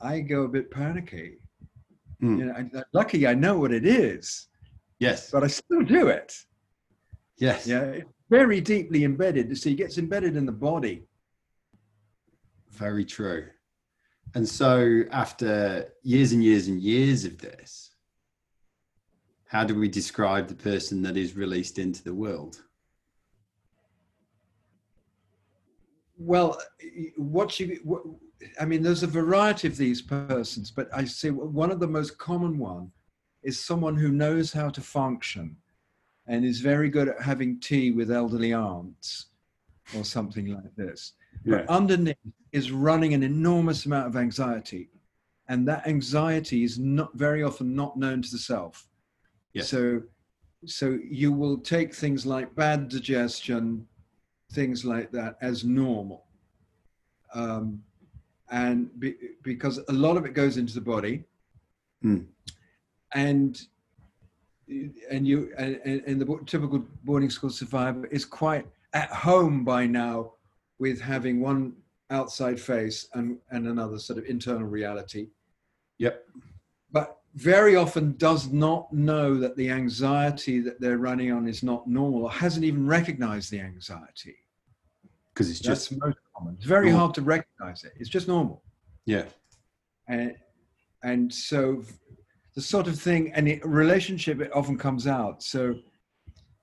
I 0.00 0.20
go 0.20 0.42
a 0.42 0.48
bit 0.48 0.70
panicky. 0.70 1.38
Mm. 2.22 2.38
You 2.38 2.44
know, 2.46 2.52
I, 2.52 2.82
lucky 2.92 3.26
I 3.26 3.34
know 3.34 3.58
what 3.58 3.72
it 3.72 3.84
is. 3.84 4.48
Yes, 4.98 5.30
but 5.30 5.42
I 5.42 5.46
still 5.46 5.82
do 5.82 6.08
it. 6.08 6.36
Yes. 7.38 7.66
Yeah, 7.66 8.00
very 8.28 8.60
deeply 8.60 9.04
embedded. 9.04 9.56
See, 9.56 9.72
it 9.72 9.76
gets 9.76 9.96
embedded 9.98 10.36
in 10.36 10.44
the 10.44 10.52
body. 10.52 11.04
Very 12.70 13.04
true. 13.04 13.46
And 14.34 14.48
so, 14.48 15.02
after 15.10 15.92
years 16.02 16.32
and 16.32 16.44
years 16.44 16.68
and 16.68 16.80
years 16.80 17.24
of 17.24 17.38
this, 17.38 17.89
how 19.50 19.64
do 19.64 19.74
we 19.74 19.88
describe 19.88 20.46
the 20.46 20.54
person 20.54 21.02
that 21.02 21.16
is 21.16 21.34
released 21.34 21.80
into 21.80 22.04
the 22.04 22.14
world? 22.14 22.62
Well, 26.16 26.56
what 27.16 27.58
you, 27.58 27.80
what, 27.82 28.02
I 28.60 28.64
mean, 28.64 28.80
there's 28.80 29.02
a 29.02 29.08
variety 29.08 29.66
of 29.66 29.76
these 29.76 30.02
persons, 30.02 30.70
but 30.70 30.88
I 30.94 31.04
see 31.04 31.30
one 31.30 31.72
of 31.72 31.80
the 31.80 31.88
most 31.88 32.16
common 32.16 32.58
one 32.58 32.92
is 33.42 33.58
someone 33.58 33.96
who 33.96 34.12
knows 34.12 34.52
how 34.52 34.68
to 34.70 34.80
function 34.80 35.56
and 36.28 36.44
is 36.44 36.60
very 36.60 36.88
good 36.88 37.08
at 37.08 37.20
having 37.20 37.58
tea 37.58 37.90
with 37.90 38.12
elderly 38.12 38.54
aunts 38.54 39.30
or 39.96 40.04
something 40.04 40.54
like 40.54 40.76
this. 40.76 41.14
Yeah. 41.44 41.56
But 41.56 41.68
underneath 41.68 42.16
is 42.52 42.70
running 42.70 43.14
an 43.14 43.24
enormous 43.24 43.84
amount 43.84 44.06
of 44.06 44.16
anxiety. 44.16 44.90
And 45.48 45.66
that 45.66 45.88
anxiety 45.88 46.62
is 46.62 46.78
not 46.78 47.16
very 47.16 47.42
often 47.42 47.74
not 47.74 47.98
known 47.98 48.22
to 48.22 48.30
the 48.30 48.38
self. 48.38 48.86
Yes. 49.52 49.68
So 49.68 50.02
so 50.66 50.98
you 51.02 51.32
will 51.32 51.58
take 51.58 51.94
things 51.94 52.26
like 52.26 52.54
bad 52.54 52.88
digestion, 52.88 53.86
things 54.52 54.84
like 54.84 55.10
that 55.12 55.36
as 55.40 55.64
normal. 55.64 56.24
Um, 57.34 57.82
and 58.50 58.90
be, 58.98 59.14
because 59.42 59.78
a 59.88 59.92
lot 59.92 60.16
of 60.16 60.26
it 60.26 60.34
goes 60.34 60.56
into 60.56 60.74
the 60.74 60.80
body. 60.80 61.24
Mm. 62.04 62.26
And 63.14 63.60
and 65.10 65.26
you 65.26 65.52
and, 65.58 65.80
and 65.84 66.20
the 66.20 66.40
typical 66.46 66.84
boarding 67.04 67.30
school 67.30 67.50
survivor 67.50 68.06
is 68.06 68.24
quite 68.24 68.66
at 68.92 69.10
home 69.10 69.64
by 69.64 69.86
now 69.86 70.32
with 70.78 71.00
having 71.00 71.40
one 71.40 71.74
outside 72.10 72.60
face 72.60 73.08
and, 73.14 73.38
and 73.50 73.68
another 73.68 73.98
sort 73.98 74.18
of 74.18 74.24
internal 74.26 74.66
reality. 74.66 75.28
Yep. 75.98 76.24
But 76.90 77.19
very 77.34 77.76
often 77.76 78.16
does 78.16 78.48
not 78.48 78.92
know 78.92 79.36
that 79.36 79.56
the 79.56 79.70
anxiety 79.70 80.60
that 80.60 80.80
they're 80.80 80.98
running 80.98 81.32
on 81.32 81.46
is 81.46 81.62
not 81.62 81.86
normal 81.86 82.24
or 82.24 82.30
hasn't 82.30 82.64
even 82.64 82.86
recognized 82.86 83.50
the 83.50 83.60
anxiety. 83.60 84.36
Because 85.32 85.48
it's 85.48 85.60
just 85.60 85.96
most 85.98 86.18
common. 86.36 86.54
It's 86.56 86.66
very 86.66 86.86
normal. 86.86 87.00
hard 87.00 87.14
to 87.14 87.22
recognize 87.22 87.84
it. 87.84 87.92
It's 87.98 88.10
just 88.10 88.26
normal. 88.26 88.62
Yeah. 89.06 89.24
And 90.08 90.34
and 91.02 91.32
so 91.32 91.82
the 92.54 92.60
sort 92.60 92.88
of 92.88 92.98
thing 92.98 93.32
and 93.34 93.46
the 93.46 93.60
relationship 93.64 94.40
it 94.40 94.50
often 94.54 94.76
comes 94.76 95.06
out. 95.06 95.42
So 95.42 95.76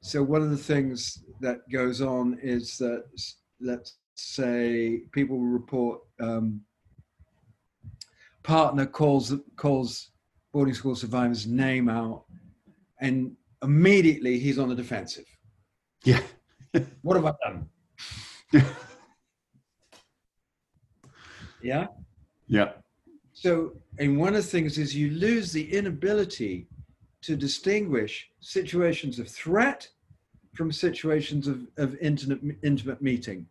so 0.01 0.21
one 0.21 0.41
of 0.41 0.49
the 0.49 0.57
things 0.57 1.23
that 1.39 1.67
goes 1.71 2.01
on 2.01 2.37
is 2.41 2.77
that 2.77 3.05
let's 3.61 3.97
say 4.15 5.01
people 5.11 5.39
report 5.39 6.01
um, 6.19 6.61
partner 8.43 8.85
calls 8.85 9.33
calls 9.55 10.11
boarding 10.53 10.73
school 10.73 10.95
survivor's 10.95 11.47
name 11.47 11.89
out, 11.89 12.23
and 12.99 13.35
immediately 13.63 14.39
he's 14.39 14.59
on 14.59 14.69
the 14.69 14.75
defensive. 14.75 15.25
Yeah. 16.03 16.21
what 17.01 17.15
have 17.15 17.25
I 17.25 17.33
done? 17.43 17.69
yeah. 21.61 21.87
Yeah. 22.47 22.71
So, 23.33 23.73
and 23.99 24.17
one 24.17 24.29
of 24.29 24.43
the 24.43 24.49
things 24.49 24.77
is 24.77 24.95
you 24.95 25.11
lose 25.11 25.51
the 25.51 25.71
inability 25.73 26.67
to 27.21 27.35
distinguish 27.35 28.29
situations 28.39 29.19
of 29.19 29.27
threat 29.27 29.87
from 30.53 30.71
situations 30.71 31.47
of, 31.47 31.67
of 31.77 31.95
intimate, 31.99 32.39
intimate 32.63 33.01
meeting. 33.01 33.45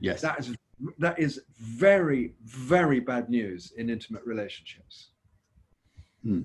Yes. 0.00 0.20
That 0.22 0.40
is, 0.40 0.56
that 0.98 1.18
is 1.18 1.42
very, 1.58 2.34
very 2.44 3.00
bad 3.00 3.28
news 3.28 3.72
in 3.76 3.90
intimate 3.90 4.24
relationships. 4.24 5.10
Hmm. 6.22 6.42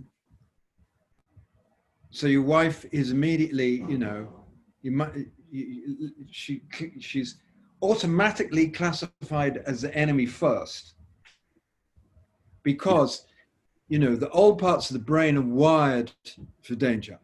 So 2.12 2.28
your 2.28 2.44
wife 2.44 2.86
is 2.92 3.12
immediately, 3.12 3.84
you 3.90 3.98
know, 3.98 4.28
you 4.82 4.92
might, 4.92 5.12
you, 5.52 6.12
she, 6.32 6.62
she's 7.00 7.38
automatically 7.82 8.70
classified 8.70 9.58
as 9.66 9.82
the 9.82 9.94
enemy 9.94 10.26
first 10.26 10.96
because, 12.64 13.26
you 13.90 14.00
know, 14.00 14.16
the 14.16 14.30
old 14.30 14.60
parts 14.60 14.90
of 14.90 14.94
the 14.94 15.04
brain 15.04 15.38
are 15.38 15.42
wired 15.42 16.12
for 16.62 16.76
danger. 16.76 17.20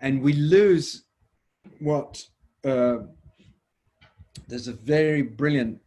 And 0.00 0.22
we 0.22 0.32
lose 0.32 1.04
what 1.78 2.24
uh, 2.64 2.98
there's 4.48 4.68
a 4.68 4.72
very 4.72 5.22
brilliant 5.22 5.80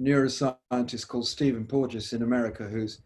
neuroscientist 0.00 1.08
called 1.08 1.26
Stephen 1.26 1.66
Porges 1.66 2.12
in 2.12 2.22
America 2.22 2.64
who's 2.64 3.00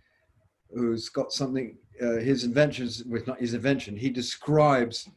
who's 0.71 1.09
got 1.09 1.33
something 1.33 1.77
uh, 2.03 2.17
his 2.17 2.45
inventions 2.45 3.05
with 3.05 3.27
not 3.27 3.41
his 3.41 3.55
invention 3.55 3.97
he 3.97 4.11
describes 4.11 5.09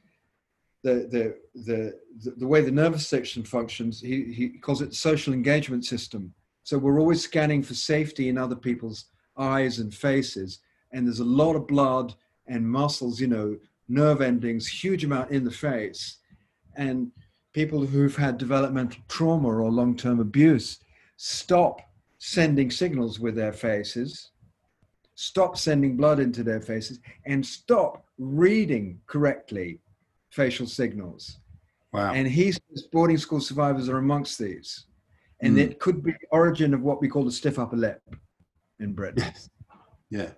the, 0.83 1.35
the 1.55 1.61
the 1.65 2.33
the 2.37 2.47
way 2.47 2.61
the 2.61 2.71
nervous 2.71 3.07
system 3.07 3.43
functions. 3.43 3.99
He 3.99 4.33
he 4.33 4.49
calls 4.49 4.81
it 4.81 4.93
social 4.93 5.33
engagement 5.33 5.85
system. 5.85 6.33
So 6.63 6.77
we're 6.77 6.99
always 6.99 7.21
scanning 7.23 7.63
for 7.63 7.73
safety 7.73 8.29
in 8.29 8.37
other 8.37 8.55
people's 8.55 9.05
eyes 9.37 9.79
and 9.79 9.93
faces 9.93 10.59
and 10.91 11.05
there's 11.05 11.19
a 11.19 11.25
lot 11.25 11.55
of 11.55 11.67
blood 11.67 12.15
and 12.47 12.67
muscles 12.67 13.21
you 13.21 13.27
know 13.27 13.55
nerve 13.87 14.21
endings 14.21 14.67
huge 14.67 15.03
amount 15.03 15.31
in 15.31 15.43
the 15.43 15.51
face. 15.51 16.17
And 16.75 17.11
people 17.53 17.85
who've 17.85 18.15
had 18.15 18.37
developmental 18.37 19.01
trauma 19.07 19.47
or 19.47 19.71
long-term 19.71 20.19
abuse 20.19 20.79
stop 21.17 21.81
sending 22.19 22.71
signals 22.71 23.19
with 23.19 23.35
their 23.35 23.53
faces, 23.53 24.31
stop 25.15 25.57
sending 25.57 25.97
blood 25.97 26.19
into 26.19 26.43
their 26.43 26.61
faces, 26.61 26.99
and 27.25 27.45
stop 27.45 28.05
reading 28.17 28.99
correctly 29.07 29.79
facial 30.29 30.67
signals. 30.67 31.39
Wow. 31.91 32.13
And 32.13 32.27
he 32.27 32.51
says 32.51 32.87
boarding 32.91 33.17
school 33.17 33.41
survivors 33.41 33.89
are 33.89 33.97
amongst 33.97 34.39
these. 34.39 34.85
And 35.41 35.57
mm. 35.57 35.61
it 35.61 35.79
could 35.79 36.03
be 36.03 36.11
the 36.11 36.27
origin 36.31 36.73
of 36.73 36.81
what 36.81 37.01
we 37.01 37.07
call 37.07 37.25
the 37.25 37.31
stiff 37.31 37.59
upper 37.59 37.77
lip 37.77 38.01
in 38.79 38.93
Britain. 38.93 39.23
Yes. 39.23 39.49
Yeah. 40.09 40.29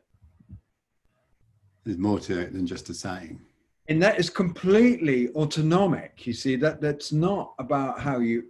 There's 1.85 1.97
more 1.97 2.19
to 2.21 2.39
it 2.39 2.53
than 2.53 2.65
just 2.65 2.89
a 2.89 2.93
saying. 2.93 3.39
And 3.87 4.01
that 4.03 4.19
is 4.19 4.29
completely 4.29 5.29
autonomic. 5.35 6.27
You 6.27 6.33
see, 6.33 6.55
that 6.57 6.79
that's 6.79 7.11
not 7.11 7.53
about 7.57 7.99
how 7.99 8.19
you 8.19 8.43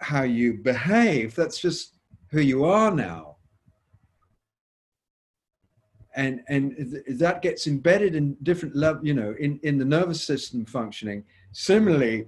how 0.00 0.22
you 0.22 0.54
behave. 0.54 1.34
That's 1.34 1.58
just 1.58 1.96
who 2.30 2.40
you 2.40 2.64
are 2.64 2.90
now. 2.90 3.36
And, 6.14 6.42
and 6.48 6.74
th- 6.76 7.18
that 7.18 7.42
gets 7.42 7.66
embedded 7.66 8.14
in 8.14 8.36
different 8.42 8.74
level, 8.74 9.04
you 9.06 9.12
know, 9.12 9.34
in, 9.38 9.60
in 9.62 9.78
the 9.78 9.84
nervous 9.84 10.22
system 10.24 10.64
functioning. 10.64 11.24
Similarly, 11.52 12.26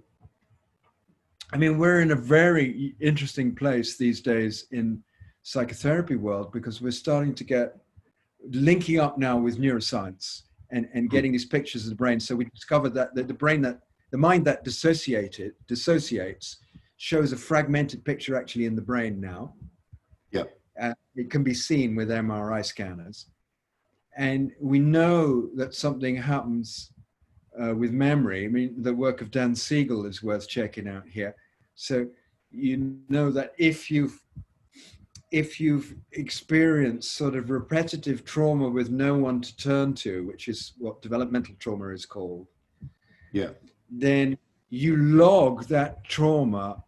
I 1.53 1.57
mean, 1.57 1.79
we're 1.79 2.03
in 2.03 2.11
a 2.11 2.17
very 2.17 2.95
interesting 3.01 3.55
place 3.55 3.97
these 3.97 4.21
days 4.21 4.67
in 4.71 5.03
psychotherapy 5.43 6.17
world 6.17 6.53
because 6.53 6.83
we're 6.83 6.91
starting 6.91 7.35
to 7.35 7.45
get 7.45 7.77
linking 8.51 9.01
up 9.01 9.17
now 9.17 9.39
with 9.39 9.59
neuroscience 9.59 10.43
and, 10.71 10.89
and 10.93 11.05
hmm. 11.07 11.09
getting 11.09 11.33
these 11.33 11.47
pictures 11.47 11.85
of 11.85 11.91
the 11.91 11.97
brain. 11.97 12.21
So 12.21 12.37
we 12.37 12.45
discovered 12.47 12.95
that, 12.95 13.15
that 13.15 13.29
the 13.29 13.35
brain 13.35 13.63
that 13.63 13.81
the 14.11 14.19
mind 14.19 14.45
that 14.47 14.65
dissociated 14.65 15.53
dissociates 15.67 16.59
shows 16.99 17.33
a 17.33 17.37
fragmented 17.37 18.05
picture 18.05 18.37
actually 18.37 18.67
in 18.67 18.77
the 18.77 18.83
brain 18.83 19.21
now. 19.21 19.55
Yeah. 20.33 20.45
Uh, 20.81 20.95
it 21.15 21.31
can 21.31 21.43
be 21.43 21.55
seen 21.55 21.97
with 21.97 22.11
MRI 22.11 22.65
scanners. 22.65 23.27
And 24.17 24.53
we 24.61 24.81
know 24.81 25.49
that 25.55 25.75
something 25.75 26.17
happens 26.17 26.93
uh, 27.61 27.75
with 27.75 27.93
memory. 27.93 28.45
I 28.45 28.49
mean, 28.49 28.83
the 28.83 28.93
work 28.93 29.21
of 29.21 29.31
Dan 29.31 29.55
Siegel 29.55 30.07
is 30.07 30.23
worth 30.23 30.49
checking 30.49 30.89
out 30.89 31.09
here. 31.09 31.35
So 31.77 32.09
you 32.51 32.99
know 33.09 33.31
that 33.31 33.53
if 33.59 33.91
you've 33.91 34.21
if 35.31 35.61
you've 35.61 35.95
experienced 36.13 37.13
sort 37.13 37.37
of 37.37 37.51
repetitive 37.51 38.25
trauma 38.25 38.67
with 38.67 38.89
no 38.89 39.15
one 39.15 39.43
to 39.43 39.55
turn 39.59 39.93
to, 39.93 40.27
which 40.27 40.49
is 40.49 40.73
what 40.79 41.03
developmental 41.03 41.55
trauma 41.59 41.89
is 41.89 42.07
called, 42.07 42.47
yeah, 43.33 43.51
then 43.91 44.39
you 44.71 44.97
log 44.97 45.65
that 45.65 46.03
trauma 46.05 46.83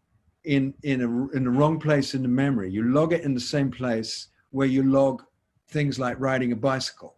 in 0.45 0.75
in 0.83 1.01
a 1.03 1.37
in 1.37 1.45
the 1.45 1.51
wrong 1.51 1.79
place 1.79 2.15
in 2.15 2.23
the 2.23 2.29
memory. 2.29 2.71
You 2.71 2.85
log 2.85 3.13
it 3.13 3.23
in 3.23 3.35
the 3.35 3.41
same 3.41 3.71
place 3.71 4.29
where 4.51 4.67
you 4.67 4.83
log 4.83 5.23
things 5.69 5.99
like 5.99 6.19
riding 6.19 6.53
a 6.53 6.57
bicycle. 6.57 7.17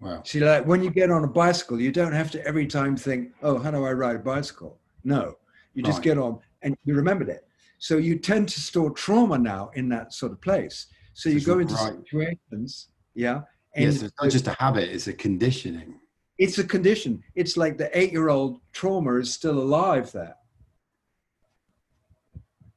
Wow. 0.00 0.22
See, 0.24 0.40
like 0.40 0.66
when 0.66 0.82
you 0.82 0.90
get 0.90 1.10
on 1.10 1.24
a 1.24 1.28
bicycle, 1.28 1.80
you 1.80 1.90
don't 1.90 2.12
have 2.12 2.30
to 2.32 2.46
every 2.46 2.66
time 2.66 2.96
think, 2.96 3.32
"Oh, 3.42 3.58
how 3.58 3.70
do 3.70 3.84
I 3.84 3.92
ride 3.92 4.16
a 4.16 4.20
bicycle?" 4.20 4.78
No, 5.04 5.36
you 5.74 5.82
just 5.82 5.98
right. 5.98 6.04
get 6.04 6.18
on 6.18 6.38
and 6.62 6.76
you 6.84 6.94
remembered 6.94 7.28
it. 7.28 7.46
So 7.78 7.96
you 7.96 8.18
tend 8.18 8.48
to 8.50 8.60
store 8.60 8.90
trauma 8.90 9.38
now 9.38 9.70
in 9.74 9.88
that 9.90 10.12
sort 10.12 10.32
of 10.32 10.40
place. 10.40 10.86
So 11.14 11.28
you 11.28 11.40
go 11.40 11.58
into 11.58 11.74
right. 11.74 11.94
situations, 11.96 12.88
yeah. 13.14 13.42
And 13.74 13.84
yes, 13.86 14.02
it's 14.02 14.14
not 14.20 14.30
just 14.30 14.46
a 14.46 14.56
habit; 14.58 14.88
it's 14.88 15.08
a 15.08 15.12
conditioning. 15.12 15.98
It's 16.38 16.58
a 16.58 16.64
condition. 16.64 17.22
It's 17.34 17.56
like 17.56 17.78
the 17.78 17.96
eight-year-old 17.98 18.60
trauma 18.72 19.16
is 19.16 19.34
still 19.34 19.58
alive 19.58 20.12
there 20.12 20.36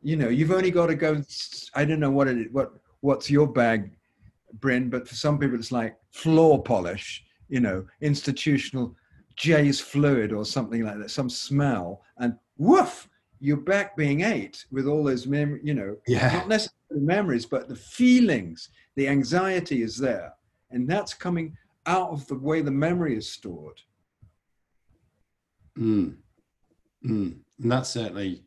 you 0.01 0.15
know, 0.15 0.29
you've 0.29 0.51
only 0.51 0.71
got 0.71 0.87
to 0.87 0.95
go. 0.95 1.21
I 1.75 1.85
don't 1.85 1.99
know 1.99 2.11
what 2.11 2.27
it 2.27 2.51
what 2.51 2.73
what's 3.01 3.29
your 3.29 3.47
bag, 3.47 3.91
Bryn, 4.53 4.89
but 4.89 5.07
for 5.07 5.15
some 5.15 5.37
people 5.37 5.57
it's 5.57 5.71
like 5.71 5.97
floor 6.11 6.61
polish, 6.61 7.23
you 7.49 7.59
know, 7.59 7.85
institutional 8.01 8.95
Jeyes 9.35 9.79
fluid 9.79 10.33
or 10.33 10.45
something 10.45 10.83
like 10.83 10.99
that, 10.99 11.11
some 11.11 11.29
smell, 11.29 12.01
and 12.17 12.35
woof, 12.57 13.09
you're 13.39 13.57
back 13.57 13.97
being 13.97 14.21
eight 14.21 14.65
with 14.71 14.87
all 14.87 15.03
those 15.03 15.25
memories, 15.25 15.63
you 15.63 15.73
know, 15.73 15.97
yeah. 16.07 16.31
not 16.31 16.47
necessarily 16.47 17.05
memories, 17.05 17.45
but 17.45 17.67
the 17.67 17.75
feelings, 17.75 18.69
the 18.95 19.07
anxiety 19.07 19.81
is 19.81 19.97
there. 19.97 20.33
And 20.69 20.87
that's 20.87 21.13
coming 21.13 21.57
out 21.87 22.11
of 22.11 22.27
the 22.27 22.35
way 22.35 22.61
the 22.61 22.71
memory 22.71 23.17
is 23.17 23.29
stored. 23.29 23.81
Mm. 25.77 26.17
Mm. 27.03 27.39
And 27.61 27.71
that's 27.71 27.89
certainly, 27.89 28.43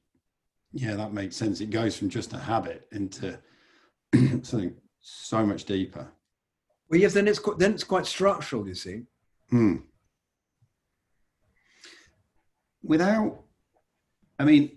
yeah, 0.75 0.97
that 0.97 1.13
makes 1.13 1.37
sense. 1.37 1.61
It 1.61 1.71
goes 1.71 1.97
from 1.97 2.09
just 2.09 2.33
a 2.33 2.39
habit 2.39 2.89
into 2.91 3.39
something 4.43 4.75
so 5.01 5.47
much 5.47 5.65
deeper. 5.65 6.09
Well, 6.91 7.01
yes, 7.01 7.15
then 7.15 7.29
it's 7.29 7.41
then 7.59 7.73
it's 7.75 7.85
quite 7.85 8.07
structural. 8.07 8.67
You 8.67 8.75
see. 8.75 9.03
Mm. 9.53 9.83
Without, 12.83 13.41
I 14.39 14.45
mean, 14.45 14.73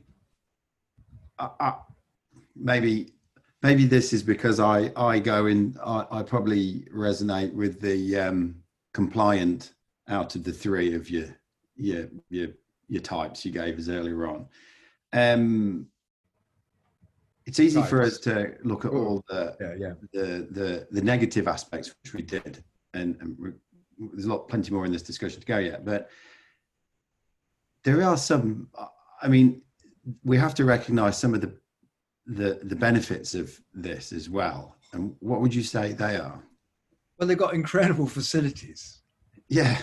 I, 1.40 1.50
I, 1.60 1.74
maybe 2.56 3.14
maybe 3.64 3.86
this 3.86 4.14
is 4.14 4.22
because 4.22 4.60
I 4.60 4.92
I 4.96 5.18
go 5.18 5.48
in. 5.48 5.76
I, 5.84 6.06
I 6.12 6.24
probably 6.24 6.88
resonate 6.96 7.54
with 7.54 7.82
the 7.82 8.18
um, 8.18 8.56
compliant 8.94 9.74
out 10.08 10.36
of 10.36 10.44
the 10.44 10.54
three 10.54 10.94
of 10.94 11.10
your 11.10 11.36
your 11.76 12.08
your 12.30 12.50
your 12.88 13.02
types 13.02 13.44
you 13.44 13.52
gave 13.52 13.80
us 13.80 13.90
earlier 13.90 14.28
on. 14.28 14.48
Um, 15.14 15.88
it's 17.46 17.60
easy 17.62 17.82
for 17.82 18.02
us 18.02 18.20
to 18.20 18.56
look 18.64 18.84
at 18.84 18.92
all 18.92 19.24
the 19.30 19.56
yeah, 19.60 19.74
yeah. 19.78 19.94
the 20.12 20.48
the 20.52 20.88
the 20.92 21.02
negative 21.02 21.48
aspects 21.48 21.96
which 22.04 22.14
we 22.14 22.22
did, 22.22 22.62
and, 22.94 23.16
and 23.22 23.54
there's 23.98 24.26
a 24.26 24.30
lot, 24.30 24.50
plenty 24.50 24.72
more 24.72 24.86
in 24.86 24.92
this 24.92 25.02
discussion 25.02 25.40
to 25.40 25.48
go 25.48 25.58
yet. 25.58 25.86
But 25.86 26.10
there 27.84 28.04
are 28.04 28.18
some. 28.18 28.70
I 29.22 29.30
mean, 29.30 29.62
we 30.26 30.38
have 30.38 30.56
to 30.56 30.66
recognise 30.66 31.18
some 31.18 31.34
of 31.34 31.42
the 31.42 31.58
the 32.26 32.60
the 32.64 32.76
benefits 32.76 33.34
of 33.34 33.58
this 33.74 34.12
as 34.12 34.30
well. 34.30 34.76
And 34.92 35.16
what 35.20 35.40
would 35.40 35.56
you 35.56 35.64
say 35.64 35.94
they 35.94 36.18
are? 36.18 36.44
Well, 37.18 37.28
they've 37.28 37.38
got 37.38 37.54
incredible 37.54 38.08
facilities. 38.08 39.02
Yeah. 39.48 39.80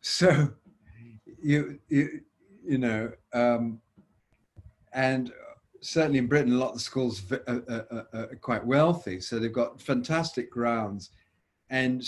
So, 0.00 0.50
you 1.40 1.78
you 1.88 2.20
you 2.66 2.78
know, 2.78 3.12
um, 3.32 3.80
and 4.94 5.30
uh, 5.30 5.32
certainly 5.80 6.18
in 6.18 6.26
Britain, 6.26 6.52
a 6.52 6.56
lot 6.56 6.68
of 6.68 6.74
the 6.74 6.80
schools 6.80 7.22
are, 7.30 7.42
are, 7.46 7.62
uh, 7.68 7.94
uh, 7.94 8.26
are, 8.30 8.36
quite 8.40 8.64
wealthy, 8.64 9.20
so 9.20 9.38
they've 9.38 9.52
got 9.52 9.80
fantastic 9.80 10.50
grounds, 10.50 11.10
and 11.70 12.02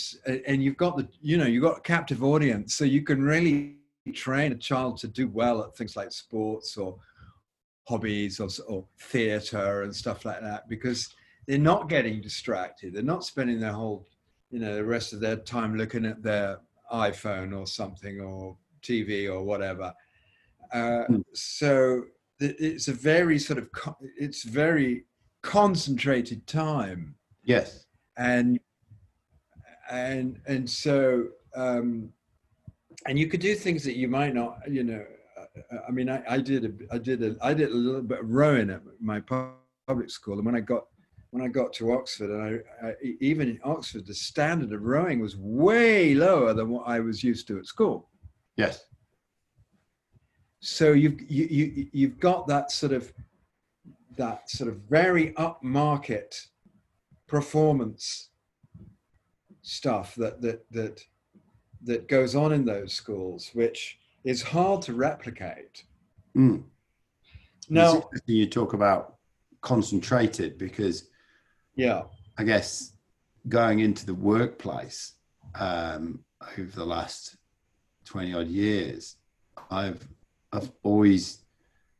and 0.46 0.62
you've 0.62 0.76
got 0.76 0.96
the 0.96 1.06
you 1.20 1.36
know 1.36 1.46
you've 1.46 1.62
got 1.62 1.78
a 1.78 1.82
captive 1.82 2.24
audience, 2.24 2.74
so 2.74 2.84
you 2.84 3.02
can 3.02 3.22
really 3.22 3.76
train 4.14 4.52
a 4.52 4.56
child 4.56 4.96
to 4.98 5.08
do 5.08 5.28
well 5.28 5.62
at 5.62 5.76
things 5.76 5.96
like 5.96 6.12
sports 6.12 6.76
or 6.76 6.96
hobbies 7.88 8.40
or, 8.40 8.48
or 8.68 8.84
theatre 9.00 9.82
and 9.82 9.94
stuff 9.94 10.24
like 10.24 10.40
that 10.40 10.68
because 10.68 11.14
they're 11.46 11.58
not 11.58 11.88
getting 11.88 12.20
distracted. 12.20 12.94
They're 12.94 13.02
not 13.02 13.24
spending 13.24 13.60
their 13.60 13.72
whole 13.72 14.06
you 14.50 14.60
know 14.60 14.76
the 14.76 14.84
rest 14.84 15.12
of 15.12 15.20
their 15.20 15.36
time 15.36 15.76
looking 15.76 16.06
at 16.06 16.22
their 16.22 16.58
iPhone 16.92 17.56
or 17.56 17.66
something 17.66 18.20
or 18.20 18.56
TV 18.82 19.30
or 19.30 19.42
whatever. 19.42 19.92
Uh, 20.72 21.04
mm. 21.08 21.22
So 21.32 22.04
it's 22.40 22.88
a 22.88 22.92
very 22.92 23.38
sort 23.38 23.58
of 23.58 23.68
it's 24.18 24.42
very 24.42 25.04
concentrated 25.42 26.46
time. 26.46 27.14
Yes. 27.44 27.86
And 28.16 28.60
and 29.90 30.40
and 30.46 30.68
so 30.68 31.28
um 31.54 32.10
and 33.06 33.18
you 33.18 33.28
could 33.28 33.40
do 33.40 33.54
things 33.54 33.84
that 33.84 33.94
you 33.94 34.08
might 34.08 34.34
not 34.34 34.58
you 34.68 34.82
know 34.82 35.04
uh, 35.38 35.76
i 35.86 35.92
mean 35.92 36.08
i, 36.08 36.20
I 36.28 36.38
did 36.38 36.64
a 36.64 36.94
i 36.94 36.98
did 36.98 37.22
a 37.22 37.36
i 37.40 37.54
did 37.54 37.70
a 37.70 37.74
little 37.74 38.02
bit 38.02 38.18
of 38.18 38.28
rowing 38.28 38.70
at 38.70 38.80
my 39.00 39.20
public 39.20 40.10
school. 40.10 40.34
And 40.34 40.44
when 40.44 40.56
i 40.56 40.60
got 40.60 40.86
when 41.30 41.44
i 41.44 41.46
got 41.48 41.72
to 41.74 41.92
oxford 41.92 42.30
and 42.30 42.64
I, 42.82 42.88
I 42.88 42.94
even 43.20 43.48
in 43.48 43.60
oxford 43.62 44.06
the 44.06 44.14
standard 44.14 44.72
of 44.72 44.82
rowing 44.82 45.20
was 45.20 45.36
way 45.36 46.14
lower 46.16 46.52
than 46.52 46.68
what 46.68 46.88
i 46.88 46.98
was 46.98 47.22
used 47.22 47.46
to 47.48 47.58
at 47.58 47.66
school. 47.66 48.08
Yes 48.56 48.86
so 50.66 50.92
you've 50.92 51.20
you, 51.30 51.46
you 51.46 51.86
you've 51.92 52.18
got 52.18 52.48
that 52.48 52.72
sort 52.72 52.92
of 52.92 53.12
that 54.16 54.50
sort 54.50 54.68
of 54.68 54.78
very 54.90 55.30
upmarket 55.34 56.46
performance 57.28 58.30
stuff 59.62 60.16
that 60.16 60.42
that 60.42 60.68
that 60.72 61.04
that 61.84 62.08
goes 62.08 62.34
on 62.34 62.52
in 62.52 62.64
those 62.64 62.92
schools, 62.92 63.50
which 63.52 63.98
is 64.24 64.42
hard 64.42 64.82
to 64.82 64.92
replicate. 64.92 65.84
Mm. 66.36 66.64
Now, 67.68 68.10
you 68.26 68.46
talk 68.46 68.72
about 68.72 69.18
concentrated 69.60 70.58
because, 70.58 71.10
yeah, 71.76 72.02
I 72.38 72.42
guess 72.42 72.92
going 73.48 73.78
into 73.80 74.04
the 74.04 74.14
workplace 74.14 75.12
um, 75.54 76.24
over 76.58 76.72
the 76.74 76.84
last 76.84 77.36
twenty 78.04 78.34
odd 78.34 78.48
years, 78.48 79.14
I've 79.70 80.04
I've 80.52 80.70
always 80.82 81.38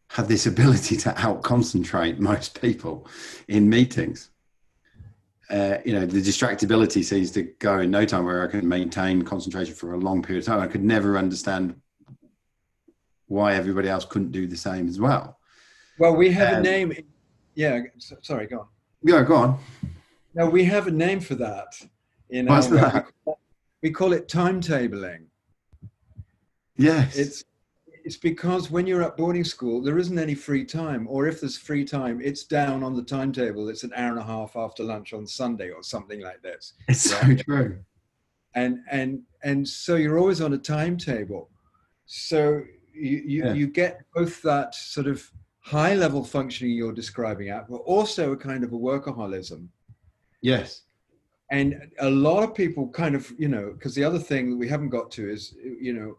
had 0.08 0.28
this 0.28 0.46
ability 0.46 0.96
to 0.98 1.20
out 1.20 1.42
concentrate 1.42 2.18
most 2.18 2.60
people 2.60 3.06
in 3.48 3.68
meetings. 3.68 4.30
Uh, 5.48 5.78
you 5.84 5.92
know, 5.92 6.04
the 6.04 6.20
distractibility 6.20 7.04
seems 7.04 7.30
to 7.30 7.42
go 7.60 7.78
in 7.78 7.90
no 7.90 8.04
time 8.04 8.24
where 8.24 8.42
I 8.42 8.50
can 8.50 8.68
maintain 8.68 9.22
concentration 9.22 9.74
for 9.74 9.94
a 9.94 9.98
long 9.98 10.20
period 10.20 10.42
of 10.42 10.46
time. 10.46 10.60
I 10.60 10.66
could 10.66 10.82
never 10.82 11.16
understand 11.16 11.80
why 13.28 13.54
everybody 13.54 13.88
else 13.88 14.04
couldn't 14.04 14.32
do 14.32 14.46
the 14.46 14.56
same 14.56 14.88
as 14.88 14.98
well. 14.98 15.38
Well, 15.98 16.16
we 16.16 16.30
have 16.30 16.54
um, 16.54 16.58
a 16.60 16.62
name. 16.62 16.92
Yeah, 17.54 17.80
sorry, 18.22 18.46
go 18.46 18.60
on. 18.60 18.66
Yeah, 19.02 19.22
go 19.22 19.36
on. 19.36 19.58
No, 20.34 20.48
we 20.48 20.64
have 20.64 20.88
a 20.88 20.90
name 20.90 21.20
for 21.20 21.36
that. 21.36 21.80
In 22.30 22.46
What's 22.46 22.66
that? 22.68 23.06
We 23.82 23.90
call 23.90 24.12
it 24.12 24.28
timetabling. 24.28 25.26
Yes. 26.76 27.16
It's 27.16 27.44
it's 28.06 28.16
because 28.16 28.70
when 28.70 28.86
you're 28.86 29.02
at 29.02 29.16
boarding 29.16 29.42
school, 29.42 29.82
there 29.82 29.98
isn't 29.98 30.16
any 30.16 30.36
free 30.36 30.64
time, 30.64 31.08
or 31.10 31.26
if 31.26 31.40
there's 31.40 31.58
free 31.58 31.84
time, 31.84 32.20
it's 32.22 32.44
down 32.44 32.84
on 32.84 32.94
the 32.94 33.02
timetable. 33.02 33.68
It's 33.68 33.82
an 33.82 33.92
hour 33.96 34.10
and 34.10 34.20
a 34.20 34.24
half 34.24 34.54
after 34.54 34.84
lunch 34.84 35.12
on 35.12 35.26
Sunday 35.26 35.70
or 35.70 35.82
something 35.82 36.20
like 36.20 36.40
this. 36.40 36.74
It's 36.88 37.00
so 37.00 37.34
true. 37.34 37.80
And 38.54 38.78
and 38.88 39.22
and 39.42 39.66
so 39.66 39.96
you're 39.96 40.20
always 40.20 40.40
on 40.40 40.52
a 40.52 40.58
timetable. 40.58 41.50
So 42.06 42.62
you 42.94 43.22
you, 43.26 43.44
yeah. 43.44 43.52
you 43.54 43.66
get 43.66 44.02
both 44.14 44.40
that 44.42 44.76
sort 44.76 45.08
of 45.08 45.28
high 45.58 45.96
level 45.96 46.22
functioning 46.22 46.74
you're 46.74 46.92
describing 46.92 47.48
at, 47.48 47.68
but 47.68 47.78
also 47.78 48.30
a 48.30 48.36
kind 48.36 48.62
of 48.62 48.72
a 48.72 48.76
workaholism. 48.76 49.66
Yes. 50.42 50.82
And 51.50 51.90
a 51.98 52.08
lot 52.08 52.44
of 52.44 52.54
people 52.54 52.88
kind 52.88 53.16
of, 53.16 53.32
you 53.36 53.48
know, 53.48 53.72
because 53.72 53.96
the 53.96 54.04
other 54.04 54.20
thing 54.20 54.50
that 54.50 54.56
we 54.56 54.68
haven't 54.68 54.90
got 54.90 55.10
to 55.12 55.28
is, 55.28 55.56
you 55.80 55.92
know, 55.92 56.18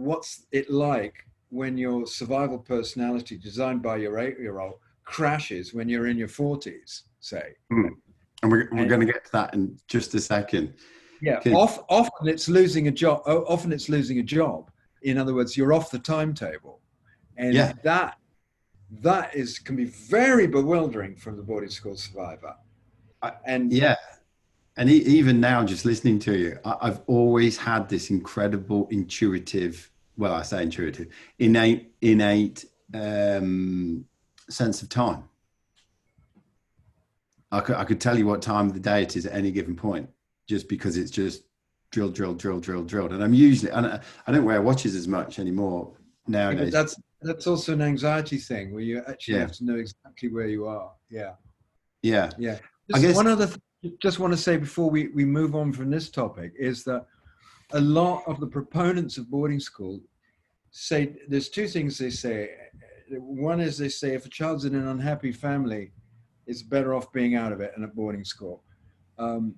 what's 0.00 0.46
it 0.52 0.70
like 0.70 1.26
when 1.50 1.76
your 1.76 2.06
survival 2.06 2.58
personality 2.58 3.36
designed 3.36 3.82
by 3.82 3.96
your 3.96 4.18
eight 4.18 4.38
year 4.38 4.60
old 4.60 4.74
crashes 5.04 5.74
when 5.74 5.88
you're 5.88 6.06
in 6.06 6.16
your 6.16 6.28
40s, 6.28 7.02
say? 7.20 7.54
Mm. 7.72 7.90
And 8.42 8.50
we're, 8.50 8.68
we're 8.72 8.86
going 8.86 9.00
to 9.00 9.06
get 9.06 9.24
to 9.26 9.32
that 9.32 9.54
in 9.54 9.78
just 9.86 10.14
a 10.14 10.20
second. 10.20 10.74
Yeah, 11.20 11.40
off, 11.52 11.84
often 11.90 12.28
it's 12.28 12.48
losing 12.48 12.88
a 12.88 12.90
job. 12.90 13.22
Often 13.26 13.72
it's 13.72 13.90
losing 13.90 14.20
a 14.20 14.22
job. 14.22 14.70
In 15.02 15.18
other 15.18 15.34
words, 15.34 15.54
you're 15.54 15.74
off 15.74 15.90
the 15.90 15.98
timetable, 15.98 16.80
and 17.36 17.52
yeah. 17.52 17.74
that 17.84 18.16
that 19.02 19.34
is 19.34 19.58
can 19.58 19.76
be 19.76 19.84
very 19.84 20.46
bewildering 20.46 21.16
for 21.16 21.34
the 21.34 21.42
boarding 21.42 21.68
school 21.68 21.94
survivor. 21.94 22.54
And 23.44 23.70
yeah, 23.70 23.96
and 24.80 24.90
even 24.90 25.38
now 25.38 25.64
just 25.64 25.84
listening 25.84 26.18
to 26.18 26.36
you 26.36 26.58
i've 26.64 27.00
always 27.06 27.56
had 27.56 27.88
this 27.88 28.10
incredible 28.10 28.88
intuitive 28.90 29.90
well 30.16 30.32
i 30.32 30.42
say 30.42 30.62
intuitive 30.62 31.06
innate 31.38 31.92
innate 32.00 32.64
um, 32.94 34.04
sense 34.48 34.82
of 34.82 34.88
time. 34.88 35.24
I 37.52 37.60
could, 37.60 37.76
I 37.76 37.84
could 37.84 38.00
tell 38.00 38.16
you 38.16 38.26
what 38.26 38.42
time 38.42 38.68
of 38.68 38.74
the 38.74 38.80
day 38.80 39.02
it 39.02 39.16
is 39.16 39.26
at 39.26 39.34
any 39.34 39.50
given 39.50 39.74
point 39.74 40.08
just 40.48 40.68
because 40.68 40.96
it's 40.96 41.10
just 41.10 41.44
drill 41.90 42.10
drill 42.10 42.34
drill 42.34 42.60
drill 42.60 42.84
drilled. 42.84 43.12
And 43.12 43.22
i'm 43.22 43.34
usually 43.34 43.72
and 43.72 43.86
i 44.26 44.32
don't 44.32 44.44
wear 44.44 44.62
watches 44.62 44.94
as 44.94 45.08
much 45.08 45.40
anymore 45.40 45.92
nowadays. 46.28 46.72
yeah, 46.72 46.82
that's 46.82 47.00
that's 47.22 47.46
also 47.48 47.72
an 47.72 47.82
anxiety 47.82 48.38
thing 48.38 48.72
where 48.72 48.82
you 48.82 49.02
actually 49.08 49.34
yeah. 49.34 49.40
have 49.40 49.52
to 49.52 49.64
know 49.64 49.76
exactly 49.76 50.32
where 50.32 50.46
you 50.46 50.66
are. 50.66 50.92
Yeah. 51.10 51.32
Yeah. 52.02 52.30
Yeah. 52.38 52.58
Just 52.88 52.94
I 52.94 52.98
guess 53.00 53.16
one 53.16 53.26
other 53.26 53.46
th- 53.46 53.58
just 54.00 54.18
want 54.18 54.32
to 54.32 54.36
say 54.36 54.56
before 54.56 54.90
we, 54.90 55.08
we 55.08 55.24
move 55.24 55.54
on 55.54 55.72
from 55.72 55.90
this 55.90 56.10
topic 56.10 56.52
is 56.58 56.84
that 56.84 57.06
a 57.72 57.80
lot 57.80 58.22
of 58.26 58.40
the 58.40 58.46
proponents 58.46 59.16
of 59.16 59.30
boarding 59.30 59.60
school 59.60 60.00
say 60.70 61.14
there's 61.28 61.48
two 61.48 61.66
things 61.66 61.98
they 61.98 62.10
say. 62.10 62.50
One 63.10 63.60
is 63.60 63.78
they 63.78 63.88
say 63.88 64.14
if 64.14 64.26
a 64.26 64.28
child's 64.28 64.64
in 64.64 64.74
an 64.74 64.88
unhappy 64.88 65.32
family, 65.32 65.92
it's 66.46 66.62
better 66.62 66.94
off 66.94 67.12
being 67.12 67.34
out 67.36 67.52
of 67.52 67.60
it 67.60 67.72
and 67.74 67.84
at 67.84 67.94
boarding 67.94 68.24
school. 68.24 68.62
Um, 69.18 69.54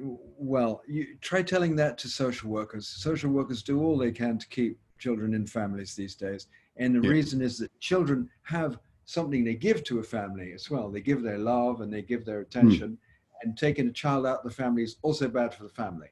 well, 0.00 0.82
you 0.88 1.16
try 1.20 1.42
telling 1.42 1.76
that 1.76 1.98
to 1.98 2.08
social 2.08 2.50
workers. 2.50 2.88
Social 2.88 3.30
workers 3.30 3.62
do 3.62 3.82
all 3.82 3.96
they 3.98 4.12
can 4.12 4.38
to 4.38 4.48
keep 4.48 4.78
children 4.98 5.34
in 5.34 5.46
families 5.46 5.94
these 5.94 6.14
days. 6.14 6.46
And 6.76 6.94
the 6.94 7.00
Yeah. 7.00 7.10
reason 7.10 7.40
is 7.40 7.58
that 7.58 7.78
children 7.80 8.28
have 8.42 8.78
something 9.06 9.44
they 9.44 9.54
give 9.54 9.84
to 9.84 9.98
a 9.98 10.02
family 10.02 10.52
as 10.52 10.70
well. 10.70 10.90
They 10.90 11.00
give 11.00 11.22
their 11.22 11.38
love 11.38 11.80
and 11.82 11.92
they 11.92 12.02
give 12.02 12.24
their 12.24 12.40
attention. 12.40 12.98
And 13.44 13.56
taking 13.56 13.86
a 13.86 13.92
child 13.92 14.26
out 14.26 14.38
of 14.38 14.44
the 14.44 14.50
family 14.50 14.82
is 14.82 14.96
also 15.02 15.28
bad 15.28 15.54
for 15.54 15.64
the 15.64 15.68
family. 15.68 16.08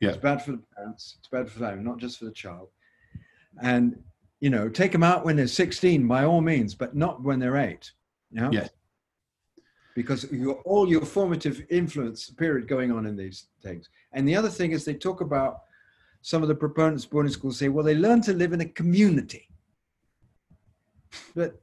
Yeah. 0.00 0.10
It's 0.10 0.18
bad 0.18 0.42
for 0.42 0.52
the 0.52 0.62
parents, 0.74 1.16
it's 1.18 1.28
bad 1.28 1.48
for 1.48 1.58
the 1.58 1.66
family, 1.66 1.84
not 1.84 1.98
just 1.98 2.18
for 2.18 2.24
the 2.24 2.32
child. 2.32 2.68
And, 3.62 4.02
you 4.40 4.50
know, 4.50 4.68
take 4.68 4.90
them 4.90 5.02
out 5.02 5.24
when 5.24 5.36
they're 5.36 5.46
16 5.46 6.08
by 6.08 6.24
all 6.24 6.40
means, 6.40 6.74
but 6.74 6.96
not 6.96 7.22
when 7.22 7.38
they're 7.38 7.56
eight. 7.56 7.92
You 8.30 8.40
know? 8.40 8.50
Yes. 8.50 8.70
Because 9.94 10.26
you 10.32 10.52
all 10.64 10.88
your 10.88 11.04
formative 11.04 11.62
influence 11.68 12.30
period 12.30 12.66
going 12.66 12.90
on 12.90 13.04
in 13.04 13.14
these 13.14 13.48
things. 13.62 13.90
And 14.12 14.26
the 14.26 14.34
other 14.34 14.48
thing 14.48 14.72
is 14.72 14.86
they 14.86 14.94
talk 14.94 15.20
about 15.20 15.64
some 16.22 16.40
of 16.42 16.48
the 16.48 16.54
proponents 16.54 17.04
of 17.04 17.10
boarding 17.10 17.30
schools 17.30 17.58
say, 17.58 17.68
well, 17.68 17.84
they 17.84 17.94
learn 17.94 18.22
to 18.22 18.32
live 18.32 18.54
in 18.54 18.62
a 18.62 18.66
community. 18.66 19.48
But 21.34 21.60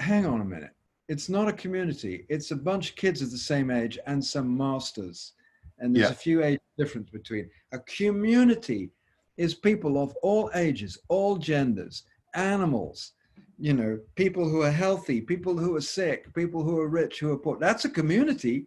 hang 0.00 0.26
on 0.26 0.40
a 0.40 0.44
minute. 0.44 0.72
It's 1.08 1.28
not 1.28 1.48
a 1.48 1.52
community. 1.52 2.26
It's 2.28 2.50
a 2.50 2.56
bunch 2.56 2.90
of 2.90 2.96
kids 2.96 3.22
of 3.22 3.30
the 3.30 3.38
same 3.38 3.70
age 3.70 3.98
and 4.06 4.22
some 4.24 4.56
masters. 4.56 5.32
And 5.78 5.94
there's 5.94 6.08
Yeah. 6.10 6.12
a 6.12 6.24
few 6.26 6.42
age 6.44 6.60
difference 6.76 7.08
between. 7.10 7.48
A 7.72 7.78
community 7.80 8.90
is 9.36 9.54
people 9.54 9.96
of 10.02 10.14
all 10.22 10.50
ages, 10.54 10.98
all 11.08 11.36
genders, 11.38 12.04
animals, 12.34 13.12
you 13.58 13.72
know, 13.72 13.98
people 14.16 14.48
who 14.48 14.62
are 14.62 14.70
healthy, 14.70 15.20
people 15.20 15.56
who 15.56 15.76
are 15.76 15.80
sick, 15.80 16.32
people 16.34 16.62
who 16.62 16.78
are 16.78 16.88
rich, 16.88 17.20
who 17.20 17.32
are 17.32 17.38
poor. 17.38 17.56
That's 17.58 17.84
a 17.84 17.90
community. 17.90 18.66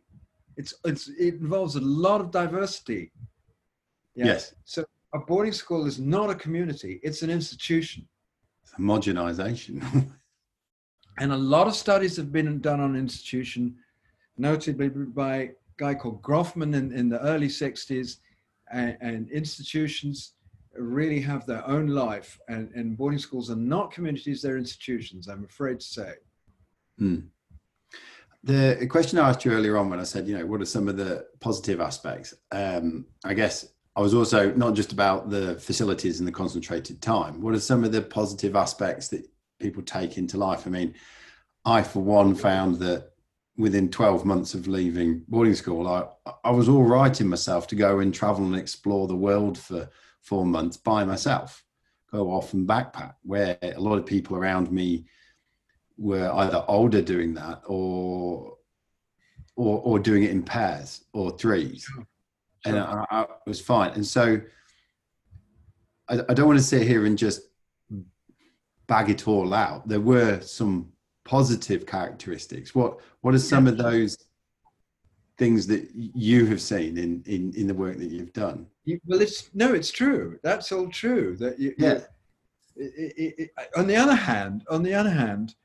It's 0.58 0.74
it's 0.86 1.08
it 1.10 1.36
involves 1.36 1.76
a 1.76 1.82
lot 1.82 2.22
of 2.22 2.32
diversity. 2.32 3.12
Yeah. 4.16 4.26
Yes. 4.26 4.56
So 4.66 4.84
a 5.14 5.20
boarding 5.20 5.54
school 5.54 5.86
is 5.86 6.00
not 6.00 6.30
a 6.30 6.36
community, 6.36 7.00
it's 7.04 7.22
an 7.22 7.30
institution. 7.30 8.08
Homogenization. 8.78 9.76
And 11.22 11.32
a 11.32 11.38
lot 11.38 11.68
of 11.68 11.76
studies 11.76 12.18
have 12.18 12.32
been 12.32 12.60
done 12.62 12.80
on 12.80 12.96
institution, 12.96 13.76
notably 14.40 14.90
by 14.90 15.36
a 15.36 15.50
guy 15.78 15.94
called 15.94 16.24
Goffman 16.24 16.76
in, 16.76 16.92
in 16.92 17.10
the 17.10 17.22
early 17.22 17.48
60s. 17.48 18.18
And, 18.72 18.98
and 19.02 19.30
institutions 19.30 20.34
really 20.76 21.22
have 21.22 21.46
their 21.46 21.66
own 21.68 21.86
life. 21.86 22.40
And, 22.48 22.72
and 22.74 22.98
boarding 22.98 23.20
schools 23.20 23.52
are 23.52 23.56
not 23.56 23.92
communities, 23.92 24.42
they're 24.42 24.58
institutions, 24.58 25.28
I'm 25.28 25.46
afraid 25.46 25.82
to 25.82 25.86
say. 25.86 26.14
Hmm. 26.98 27.20
The 28.44 28.88
question 28.90 29.20
I 29.20 29.30
asked 29.30 29.46
you 29.46 29.52
earlier 29.52 29.78
on 29.78 29.92
when 29.92 30.00
I 30.00 30.06
said, 30.06 30.28
you 30.28 30.36
know, 30.36 30.48
what 30.48 30.60
are 30.62 30.66
some 30.66 30.88
of 30.88 30.98
the 30.98 31.28
positive 31.40 31.82
aspects? 31.82 32.34
Um, 32.52 33.06
I 33.24 33.36
guess 33.36 33.68
I 33.96 34.02
was 34.02 34.16
also 34.16 34.52
not 34.54 34.74
just 34.74 34.92
about 34.92 35.30
the 35.30 35.60
facilities 35.60 36.18
and 36.18 36.28
the 36.28 36.32
concentrated 36.32 37.00
time. 37.00 37.42
What 37.42 37.54
are 37.54 37.60
some 37.60 37.84
of 37.84 37.92
the 37.92 38.02
positive 38.02 38.56
aspects 38.56 39.10
that 39.10 39.28
people 39.62 39.84
take 39.84 40.18
into 40.18 40.38
life? 40.38 40.66
I 40.66 40.70
mean, 40.70 40.96
I, 41.64 41.84
for 41.84 42.02
one, 42.02 42.36
found 42.36 42.78
that 42.78 43.12
within 43.58 43.90
12 43.90 44.26
months 44.26 44.54
of 44.54 44.68
leaving 44.68 45.24
boarding 45.28 45.56
school, 45.56 45.88
I, 45.88 46.08
I 46.44 46.52
was 46.52 46.68
all 46.68 46.84
right 46.84 47.20
in 47.22 47.28
myself 47.28 47.68
to 47.68 47.76
go 47.76 48.00
and 48.00 48.14
travel 48.14 48.46
and 48.46 48.56
explore 48.56 49.08
the 49.08 49.16
world 49.16 49.58
for 49.58 49.90
four 50.22 50.46
months 50.46 50.78
by 50.78 51.04
myself, 51.06 51.64
go 52.12 52.32
off 52.32 52.54
and 52.54 52.68
backpack, 52.68 53.16
where 53.24 53.58
a 53.62 53.80
lot 53.80 53.98
of 53.98 54.06
people 54.06 54.36
around 54.36 54.72
me 54.72 55.06
were 55.98 56.32
either 56.32 56.64
older 56.68 57.02
doing 57.02 57.34
that 57.36 57.62
or 57.66 58.58
or, 59.56 59.82
or 59.84 60.00
doing 60.00 60.24
it 60.24 60.32
in 60.32 60.42
pairs 60.42 61.04
or 61.14 61.38
threes. 61.38 61.88
And 62.66 62.80
I, 62.80 63.06
I 63.12 63.26
was 63.46 63.60
fine. 63.60 63.92
And 63.92 64.06
so 64.06 64.42
I, 66.08 66.20
I 66.30 66.34
don't 66.34 66.48
want 66.48 66.58
to 66.60 66.66
sit 66.66 66.88
here 66.88 67.06
and 67.06 67.18
just 67.18 67.42
bag 68.88 69.10
it 69.10 69.28
all 69.28 69.54
out 69.54 69.88
there 69.88 70.02
were 70.02 70.42
some 70.42 70.92
positive 71.24 71.86
characteristics 71.86 72.74
what 72.76 73.00
what 73.22 73.34
are 73.34 73.40
some 73.40 73.68
of 73.68 73.78
those 73.78 74.18
things 75.38 75.66
that 75.68 75.88
you 75.94 76.46
have 76.46 76.62
seen 76.62 76.98
in 76.98 77.24
in 77.26 77.54
in 77.56 77.68
the 77.68 77.74
work 77.74 77.98
that 77.98 78.10
you've 78.12 78.34
done 78.34 78.66
You, 78.86 79.00
well, 79.06 79.22
it's 79.22 79.50
no, 79.54 79.74
it's 79.74 79.92
true. 79.92 80.40
That's 80.44 80.72
all 80.72 80.88
true. 80.90 81.38
That 81.38 81.60
you, 81.60 81.74
Yeah. 81.78 82.00
it- 82.76 83.16
it- 83.24 83.36
it- 83.42 83.52
on 83.78 83.86
the 83.88 83.96
other 83.96 84.16
hand, 84.16 84.64
on 84.76 84.82
the 84.84 84.94
other 84.94 85.10
hand, 85.24 85.56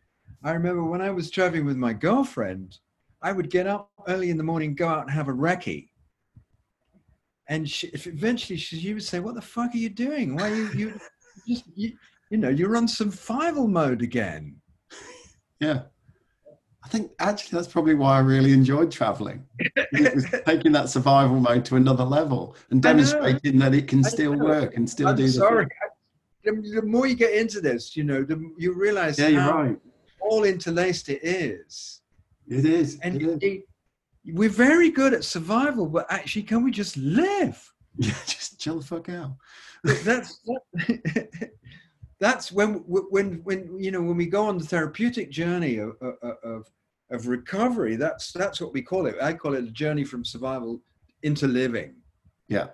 I 0.43 0.51
remember 0.53 0.85
when 0.85 1.01
I 1.01 1.11
was 1.11 1.31
traveling 1.31 1.65
with 1.65 1.79
my 1.79 1.95
girlfriend, 1.95 2.79
I 3.23 3.33
would 3.33 3.49
get 3.51 3.67
up 3.67 3.91
early 4.07 4.29
in 4.31 4.37
the 4.37 4.49
morning, 4.51 4.75
go 4.75 4.87
out 4.89 5.03
and 5.07 5.11
have 5.11 5.29
a 5.29 5.33
recce. 5.33 5.89
And 7.49 7.69
she, 7.69 7.87
if 7.89 8.07
eventually 8.07 8.59
she, 8.59 8.79
she 8.81 8.93
would 8.95 9.03
say, 9.03 9.19
"What 9.21 9.35
the 9.35 9.41
fuck 9.55 9.75
are 9.75 9.79
you 9.79 9.89
doing? 9.89 10.37
Why 10.37 10.49
you 10.59 10.65
you 10.81 11.01
just 11.49 11.65
you, 11.75 11.97
you 12.31 12.39
know 12.39 12.49
you're 12.49 12.77
on 12.77 12.89
survival 12.89 13.69
mode 13.69 14.03
again." 14.03 14.57
yeah 15.61 15.83
i 16.85 16.89
think 16.89 17.11
actually 17.19 17.57
that's 17.57 17.73
probably 17.73 17.95
why 17.95 18.17
i 18.17 18.21
really 18.21 18.53
enjoyed 18.53 18.91
traveling 18.93 19.43
it 19.59 20.15
was 20.15 20.27
taking 20.47 20.71
that 20.71 20.89
survival 20.91 21.41
mode 21.41 21.65
to 21.65 21.77
another 21.77 22.05
level 22.05 22.55
and 22.71 22.83
demonstrating 22.83 23.59
that 23.59 23.75
it 23.75 23.89
can 23.89 24.05
still 24.05 24.35
work 24.35 24.77
and 24.77 24.89
still 24.89 25.09
I'm 25.09 25.17
do 25.17 25.25
the 25.25 25.33
sorry. 25.33 25.67
The, 26.45 26.83
more 26.85 27.07
you 27.09 27.17
get 27.17 27.35
into 27.35 27.61
this, 27.61 27.97
you 27.97 28.05
know, 28.05 28.23
the 28.23 28.37
you 28.57 28.73
realize 28.75 29.19
yeah 29.19 29.29
you're 29.29 29.41
how 29.41 29.63
right 29.63 29.79
all 30.21 30.45
interlaced 30.45 31.09
it 31.09 31.21
is. 31.25 32.03
it 32.49 32.65
is 32.65 32.99
And 33.03 33.17
it 33.17 33.23
is. 33.23 33.39
it- 33.41 33.65
we're 34.29 34.49
very 34.49 34.91
good 34.91 35.15
at 35.15 35.23
survival, 35.25 35.87
but 35.87 36.05
actually, 36.11 36.43
can 36.43 36.63
we 36.65 36.71
just 36.71 36.97
live? 36.97 37.59
Yeah, 37.99 38.13
just 38.27 38.61
chill 38.61 38.79
the 38.81 38.85
fuck 38.85 39.09
out. 39.09 39.37
That's 40.05 40.41
that's 42.21 42.51
when 42.51 42.75
when 42.87 43.43
when 43.45 43.79
you 43.79 43.91
know 43.91 44.03
when 44.03 44.17
we 44.17 44.27
go 44.27 44.47
on 44.47 44.59
the 44.59 44.65
therapeutic 44.65 45.31
journey 45.31 45.79
of 45.79 45.97
of, 46.01 46.67
of 47.11 47.27
recovery. 47.27 47.97
That's 47.97 48.33
that's 48.33 48.61
what 48.61 48.73
we 48.73 48.83
call 48.83 49.07
it. 49.07 49.17
I 49.23 49.33
call 49.33 49.55
it 49.55 49.65
a 49.65 49.71
journey 49.71 50.05
from 50.05 50.25
survival 50.25 50.81
into 51.23 51.47
living. 51.47 51.95
Yeah. 52.49 52.69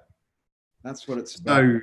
That's 0.83 1.07
what 1.07 1.19
it's 1.19 1.37
about. 1.37 1.81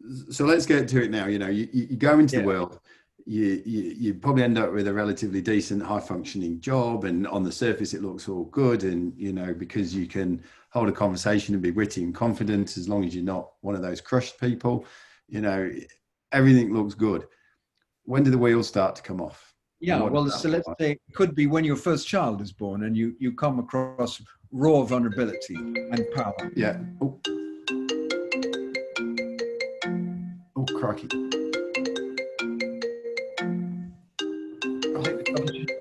So, 0.00 0.32
so 0.32 0.44
let's 0.44 0.66
get 0.66 0.88
to 0.88 1.02
it 1.04 1.10
now. 1.10 1.26
You 1.26 1.38
know, 1.38 1.48
you, 1.48 1.68
you 1.72 1.96
go 1.96 2.18
into 2.18 2.36
Yeah. 2.36 2.42
the 2.42 2.48
world, 2.48 2.80
you, 3.26 3.62
you 3.64 3.82
you 3.82 4.14
probably 4.14 4.42
end 4.42 4.58
up 4.58 4.72
with 4.72 4.88
a 4.88 4.92
relatively 4.92 5.40
decent, 5.40 5.82
high 5.82 6.00
functioning 6.00 6.60
job, 6.60 7.04
and 7.04 7.26
on 7.28 7.44
the 7.44 7.52
surface 7.52 7.94
it 7.94 8.02
looks 8.02 8.28
all 8.28 8.44
good. 8.46 8.82
And 8.82 9.12
you 9.16 9.32
know, 9.32 9.54
because 9.54 9.94
you 9.94 10.06
can 10.06 10.42
hold 10.70 10.88
a 10.88 10.92
conversation 10.92 11.54
and 11.54 11.62
be 11.62 11.70
witty 11.70 12.02
and 12.02 12.14
confident, 12.14 12.76
as 12.76 12.88
long 12.88 13.04
as 13.04 13.14
you're 13.14 13.24
not 13.24 13.52
one 13.60 13.74
of 13.76 13.82
those 13.82 14.00
crushed 14.00 14.40
people, 14.40 14.84
you 15.28 15.40
know, 15.40 15.70
everything 16.32 16.74
looks 16.74 16.94
good. 16.94 17.26
When 18.04 18.22
do 18.22 18.30
the 18.30 18.38
wheels 18.38 18.66
start 18.66 18.96
to 18.96 19.02
come 19.02 19.20
off? 19.20 19.54
Yeah, 19.80 20.02
well, 20.02 20.28
so 20.30 20.48
let's 20.48 20.66
like? 20.68 20.76
say 20.80 20.90
it 20.92 21.00
could 21.14 21.34
be 21.34 21.46
when 21.46 21.64
your 21.64 21.76
first 21.76 22.06
child 22.06 22.40
is 22.40 22.52
born 22.52 22.84
and 22.84 22.96
you, 22.96 23.14
you 23.18 23.32
come 23.32 23.58
across 23.58 24.22
raw 24.52 24.82
vulnerability 24.82 25.56
and 25.56 26.06
power. 26.14 26.52
Yeah. 26.54 26.78
Oh. 27.00 27.20
Oh, 30.56 30.64
crikey. 30.78 31.08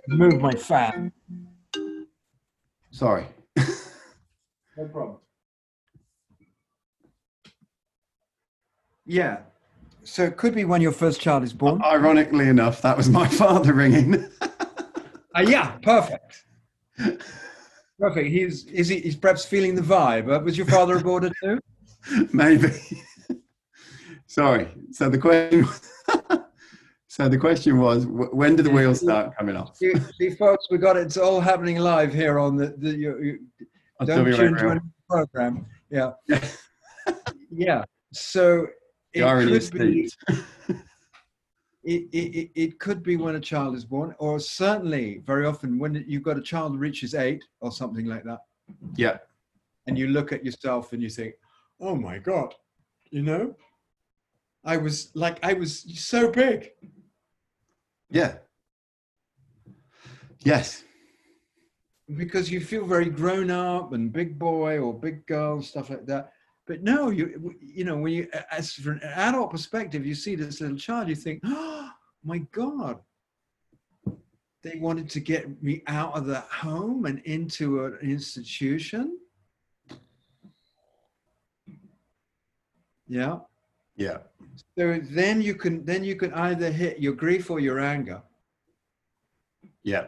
Move 0.08 0.42
my 0.42 0.54
fan. 0.54 1.12
Sorry. 2.92 3.26
No 4.78 4.88
problem. 4.88 5.18
Yeah. 9.06 9.40
So 10.12 10.26
it 10.26 10.36
could 10.36 10.54
be 10.54 10.66
when 10.66 10.82
your 10.82 10.92
first 10.92 11.22
child 11.22 11.42
is 11.42 11.54
born. 11.54 11.82
Ironically 11.82 12.50
enough, 12.50 12.82
that 12.82 12.98
was 12.98 13.08
my 13.08 13.26
father 13.42 13.72
ringing. 13.72 14.30
Uh, 14.42 15.46
yeah, 15.48 15.78
perfect. 15.84 16.44
Perfect. 17.98 18.28
He's 18.28 18.66
is 18.66 18.90
he, 18.90 19.00
he's 19.00 19.16
perhaps 19.16 19.46
feeling 19.46 19.74
the 19.74 19.82
vibe. 19.82 20.30
Uh, 20.30 20.44
was 20.44 20.58
your 20.58 20.68
father 20.68 20.98
aboard 20.98 21.24
it 21.24 21.32
too? 21.42 21.62
Maybe. 22.34 22.68
Sorry. 24.26 24.68
So 24.92 25.10
the 25.10 25.18
question. 25.18 25.66
so 27.08 27.30
the 27.30 27.38
question 27.38 27.80
was, 27.80 28.06
when 28.06 28.58
do 28.58 28.64
the 28.64 28.70
wheels 28.70 29.00
start 29.00 29.38
coming 29.38 29.56
off? 29.56 29.78
See, 29.78 29.94
see, 30.20 30.32
folks, 30.32 30.68
we 30.70 30.78
got 30.78 30.98
it. 30.98 31.04
It's 31.04 31.16
all 31.16 31.40
happening 31.40 31.78
live 31.78 32.14
here 32.14 32.38
on 32.38 32.58
the. 32.58 32.76
the 32.78 32.90
you, 32.90 33.24
you, 33.24 33.40
don't 34.06 34.26
tune 34.36 34.58
to 34.58 34.72
any 34.72 34.82
program. 35.10 35.66
Yeah. 35.90 36.12
yeah. 37.50 37.86
So 38.12 38.68
it 39.14 39.20
The 39.22 39.26
irony 39.28 39.54
is 39.54 39.70
could 39.70 39.82
be. 39.82 40.10
it, 41.84 42.04
it, 42.14 42.52
it- 42.56 42.80
could 42.80 43.04
be 43.04 43.18
when 43.18 43.36
a 43.36 43.40
child 43.40 43.76
is 43.76 43.86
born, 43.86 44.16
or 44.20 44.40
certainly 44.40 45.22
very 45.26 45.46
often 45.46 45.80
when 45.80 46.04
you've 46.08 46.24
got 46.24 46.38
a 46.38 46.42
child 46.42 46.80
reaches 46.80 47.14
eight 47.16 47.44
or 47.60 47.72
something 47.72 48.06
like 48.06 48.24
that, 48.24 48.40
Yeah. 48.96 49.18
and 49.88 49.98
you 49.98 50.08
look 50.08 50.32
at 50.32 50.46
yourself 50.46 50.94
and 50.94 51.02
you 51.02 51.10
think, 51.10 51.34
oh 51.80 51.96
my 51.96 52.20
God, 52.20 52.54
you 53.10 53.22
know, 53.24 53.56
I 54.64 54.78
was 54.78 55.12
like, 55.16 55.40
I 55.44 55.54
was 55.54 55.82
so 56.00 56.32
big. 56.32 56.70
Yeah. 58.10 58.36
Yes. 60.44 60.84
because 62.18 62.52
you 62.52 62.60
feel 62.60 62.86
very 62.86 63.10
grown 63.10 63.50
up 63.50 63.94
and 63.94 64.12
big 64.12 64.38
boy 64.38 64.78
or 64.80 64.94
big 64.94 65.26
girl 65.28 65.62
stuff 65.62 65.90
like 65.90 66.06
that 66.06 66.32
but 66.72 66.84
no 66.84 67.10
you 67.10 67.54
you 67.60 67.84
know 67.84 67.98
when 67.98 68.14
you 68.14 68.30
as 68.50 68.72
from 68.72 68.94
an 68.94 69.04
adult 69.28 69.52
perspective 69.52 70.06
you 70.06 70.16
see 70.16 70.36
this 70.36 70.62
little 70.62 70.78
child 70.78 71.10
you 71.10 71.16
think 71.16 71.42
oh 71.44 71.90
my 72.24 72.38
god 72.54 72.98
they 74.64 74.78
wanted 74.78 75.10
to 75.10 75.20
get 75.20 75.62
me 75.62 75.84
out 75.88 76.16
of 76.16 76.26
the 76.28 76.40
home 76.40 77.04
and 77.04 77.20
into 77.26 77.84
an 77.84 77.98
institution 78.02 79.18
yeah 83.06 83.40
Yeah. 83.98 84.20
so 84.78 84.98
then 85.20 85.42
you 85.42 85.56
can 85.56 85.84
then 85.84 86.06
you 86.06 86.16
can 86.16 86.34
either 86.34 86.72
hit 86.72 87.02
your 87.02 87.16
grief 87.24 87.52
or 87.52 87.60
your 87.60 87.80
anger 87.82 88.22
Yeah. 89.84 90.08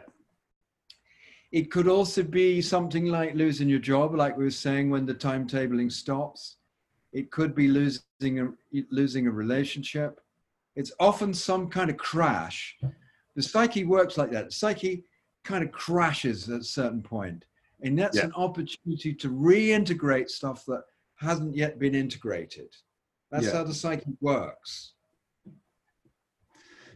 It 1.54 1.70
could 1.70 1.86
also 1.86 2.24
be 2.24 2.60
something 2.60 3.06
like 3.06 3.36
losing 3.36 3.68
your 3.68 3.78
job, 3.78 4.12
like 4.16 4.36
we 4.36 4.42
were 4.42 4.50
saying, 4.50 4.90
when 4.90 5.06
the 5.06 5.14
timetabling 5.14 5.92
stops. 5.92 6.56
It 7.12 7.30
could 7.30 7.54
be 7.54 7.68
losing 7.68 8.40
a, 8.40 8.48
losing 8.90 9.28
a 9.28 9.30
relationship. 9.30 10.18
It's 10.74 10.90
often 10.98 11.32
some 11.32 11.70
kind 11.70 11.90
of 11.90 11.96
crash. 11.96 12.76
The 13.36 13.42
psyche 13.42 13.84
works 13.84 14.18
like 14.18 14.32
that. 14.32 14.46
The 14.46 14.50
psyche 14.50 15.04
kind 15.44 15.62
of 15.62 15.70
crashes 15.70 16.50
at 16.50 16.62
a 16.62 16.64
certain 16.64 17.02
point, 17.02 17.44
and 17.82 17.96
that's 17.96 18.16
Yeah. 18.16 18.24
an 18.24 18.32
opportunity 18.32 19.14
to 19.14 19.28
reintegrate 19.30 20.30
stuff 20.30 20.64
that 20.66 20.82
hasn't 21.20 21.54
yet 21.54 21.78
been 21.78 21.94
integrated. 21.94 22.74
That's 23.30 23.44
Yeah. 23.46 23.52
how 23.52 23.62
the 23.62 23.74
psyche 23.74 24.16
works. 24.20 24.94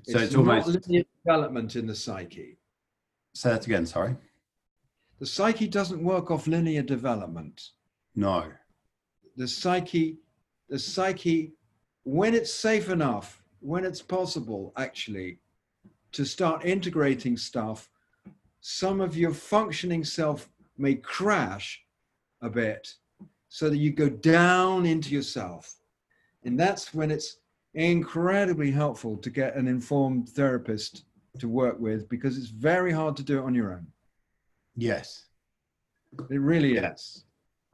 So 0.03 0.19
it's, 0.19 0.33
not 0.33 0.39
almost. 0.41 0.67
linear 0.89 1.05
development 1.25 1.77
in 1.77 1.87
the 1.87 1.95
psyche. 1.95 2.59
Say 3.35 3.51
that 3.51 3.65
again. 3.65 3.87
Sorry. 3.87 4.17
The 5.19 5.27
psyche 5.27 5.67
doesn't 5.67 6.03
work 6.03 6.31
off 6.31 6.47
linear 6.47 6.83
development. 6.83 7.71
No. 8.15 8.47
The 9.37 9.49
psyche, 9.49 10.19
the 10.69 10.79
psyche, 10.79 11.53
when 12.05 12.35
it's 12.35 12.53
safe 12.53 12.89
enough, 12.89 13.43
when 13.61 13.85
it's 13.85 14.03
possible, 14.03 14.73
actually, 14.77 15.39
to 16.13 16.25
start 16.25 16.65
integrating 16.65 17.37
stuff, 17.37 17.91
some 18.61 19.01
of 19.01 19.17
your 19.17 19.33
functioning 19.33 20.05
self 20.05 20.49
may 20.77 20.95
crash 20.95 21.83
a 22.41 22.49
bit 22.49 22.95
so 23.49 23.69
that 23.69 23.79
you 23.79 23.91
go 23.91 24.09
down 24.09 24.87
into 24.87 25.11
yourself. 25.11 25.75
And 26.45 26.59
that's 26.59 26.95
when 26.95 27.11
it's 27.11 27.39
incredibly 27.75 28.71
helpful 28.71 29.17
to 29.17 29.31
get 29.31 29.57
an 29.57 29.67
informed 29.67 30.29
therapist 30.29 31.05
to 31.39 31.49
work 31.49 31.79
with 31.79 32.09
because 32.09 32.39
it's 32.39 32.49
very 32.49 32.93
hard 32.93 33.17
to 33.17 33.23
do 33.23 33.39
it 33.39 33.45
on 33.45 33.55
your 33.55 33.73
own. 33.73 33.87
Yes. 34.79 35.25
It 36.31 36.41
really 36.41 36.77
is. 36.77 37.25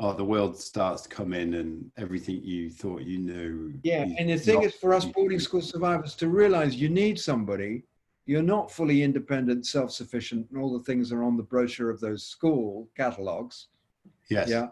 Oh, 0.01 0.13
the 0.13 0.25
world 0.25 0.59
starts 0.59 1.03
to 1.03 1.09
come 1.09 1.33
in, 1.33 1.55
and 1.55 1.91
everything 1.97 2.43
you 2.43 2.71
thought 2.71 3.03
you 3.03 3.19
knew. 3.19 3.75
Yeah, 3.85 4.07
and 4.19 4.29
the 4.29 4.37
thing 4.37 4.63
is 4.63 4.75
for 4.75 4.93
us 4.93 5.05
boarding 5.05 5.39
school 5.39 5.61
survivors 5.61 6.17
to 6.17 6.29
realize 6.29 6.75
you 6.75 6.89
need 6.89 7.21
somebody. 7.21 7.85
You're 8.27 8.43
not 8.43 8.73
fully 8.73 9.03
independent, 9.03 9.67
self 9.67 9.93
sufficient, 9.93 10.51
and 10.51 10.61
all 10.61 10.77
the 10.77 10.83
things 10.85 11.13
are 11.13 11.23
on 11.23 11.37
the 11.37 11.43
brochure 11.43 11.91
of 11.91 12.01
those 12.01 12.27
school 12.27 12.89
catalogs. 12.97 13.69
Yes. 14.31 14.49
Yeah. 14.49 14.69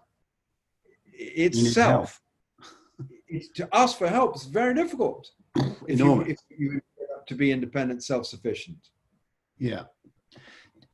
It's 1.13 1.73
self. 1.73 2.21
It's 3.35 3.49
to 3.53 3.67
ask 3.73 3.97
for 3.97 4.09
help 4.09 4.37
is 4.37 4.45
very 4.45 4.75
difficult 4.75 5.31
if 5.57 5.65
you, 5.99 6.05
Enormous. 6.05 6.29
if 6.29 6.39
you 6.51 6.83
to 7.27 7.35
be 7.35 7.51
independent, 7.51 8.05
self 8.05 8.27
sufficient. 8.27 8.91
Yeah. 9.59 9.85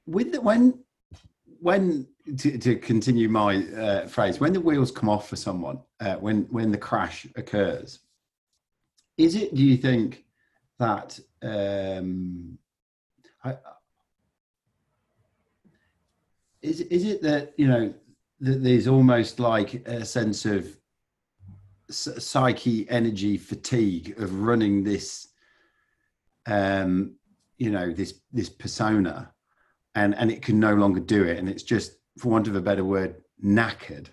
With 0.07 0.32
the, 0.32 0.41
when 0.41 0.78
when 1.61 2.07
to, 2.39 2.59
to 2.59 2.77
continue 2.77 3.29
my 3.29 3.65
uh, 3.67 4.07
phrase, 4.07 4.41
when 4.41 4.53
the 4.53 4.61
wheels 4.61 4.91
come 4.91 5.09
off 5.09 5.29
for 5.29 5.37
someone, 5.37 5.81
uh, 6.01 6.17
when 6.17 6.43
when 6.51 6.71
the 6.71 6.79
crash 6.79 7.27
occurs, 7.37 8.01
is 9.17 9.35
it? 9.35 9.55
Do 9.55 9.63
you 9.63 9.77
think 9.77 10.25
that? 10.79 11.19
Um, 11.43 12.59
I, 13.45 13.57
is 16.63 16.81
is 16.81 17.05
it 17.05 17.23
that 17.23 17.55
you 17.57 17.67
know 17.67 17.95
that 18.41 18.63
there's 18.63 18.87
almost 18.87 19.41
like 19.41 19.87
a 19.87 20.05
sense 20.05 20.45
of 20.45 20.77
psyche 21.91 22.89
energy 22.91 23.39
fatigue 23.39 24.15
of 24.19 24.41
running 24.43 24.85
this 24.85 25.29
um 26.47 27.15
you 27.57 27.71
know 27.71 27.93
this 27.93 28.21
this 28.33 28.51
persona 28.51 29.33
and 29.95 30.14
and 30.14 30.30
it 30.30 30.43
can 30.43 30.59
no 30.61 30.74
longer 30.74 31.01
do 31.01 31.24
it 31.24 31.39
and 31.39 31.49
it's 31.49 31.62
just 31.62 31.93
for 32.18 32.28
want 32.30 32.49
of 32.49 32.57
a 32.57 32.61
better 32.61 32.84
word 32.84 33.16
knackered. 33.45 34.09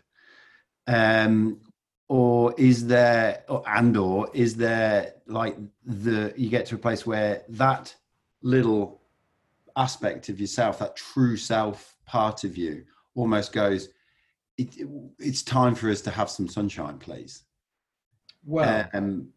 Um 0.88 1.60
or 2.08 2.54
is 2.58 2.86
there 2.86 3.44
or, 3.50 3.64
and 3.68 3.98
or 3.98 4.30
is 4.34 4.56
there 4.56 5.14
like 5.28 5.58
the 5.86 6.34
you 6.38 6.50
get 6.50 6.66
to 6.68 6.76
a 6.76 6.78
place 6.78 7.06
where 7.06 7.44
that 7.50 7.96
little 8.42 9.02
aspect 9.76 10.30
of 10.30 10.40
yourself 10.40 10.80
that 10.80 10.96
true 10.96 11.36
self 11.36 11.98
part 12.06 12.44
of 12.44 12.56
you 12.58 12.84
almost 13.16 13.52
goes 13.52 13.90
it, 14.58 14.88
it's 15.20 15.42
time 15.42 15.74
for 15.74 15.90
us 15.90 16.02
to 16.02 16.12
have 16.12 16.30
some 16.30 16.48
sunshine 16.48 16.98
please. 16.98 17.44
Well, 18.46 18.88
um 18.94 19.30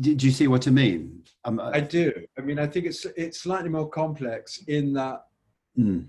do, 0.00 0.14
do 0.14 0.26
you 0.26 0.32
see 0.32 0.48
what 0.48 0.66
i 0.68 0.70
mean? 0.70 1.22
Um, 1.44 1.60
I 1.60 1.80
do. 1.80 2.12
I 2.36 2.42
mean, 2.42 2.58
I 2.58 2.66
think 2.66 2.86
it's 2.86 3.06
it's 3.16 3.40
slightly 3.40 3.70
more 3.70 3.88
complex 3.88 4.62
in 4.68 4.92
that 4.94 5.24
mm, 5.78 6.06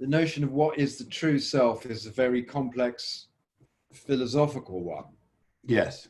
the 0.00 0.06
notion 0.06 0.44
of 0.44 0.52
what 0.52 0.78
is 0.78 0.98
the 0.98 1.04
true 1.04 1.38
self 1.38 1.86
is 1.86 2.06
a 2.06 2.10
very 2.10 2.42
complex 2.42 3.28
philosophical 3.92 4.82
one. 4.82 5.04
yes. 5.64 6.08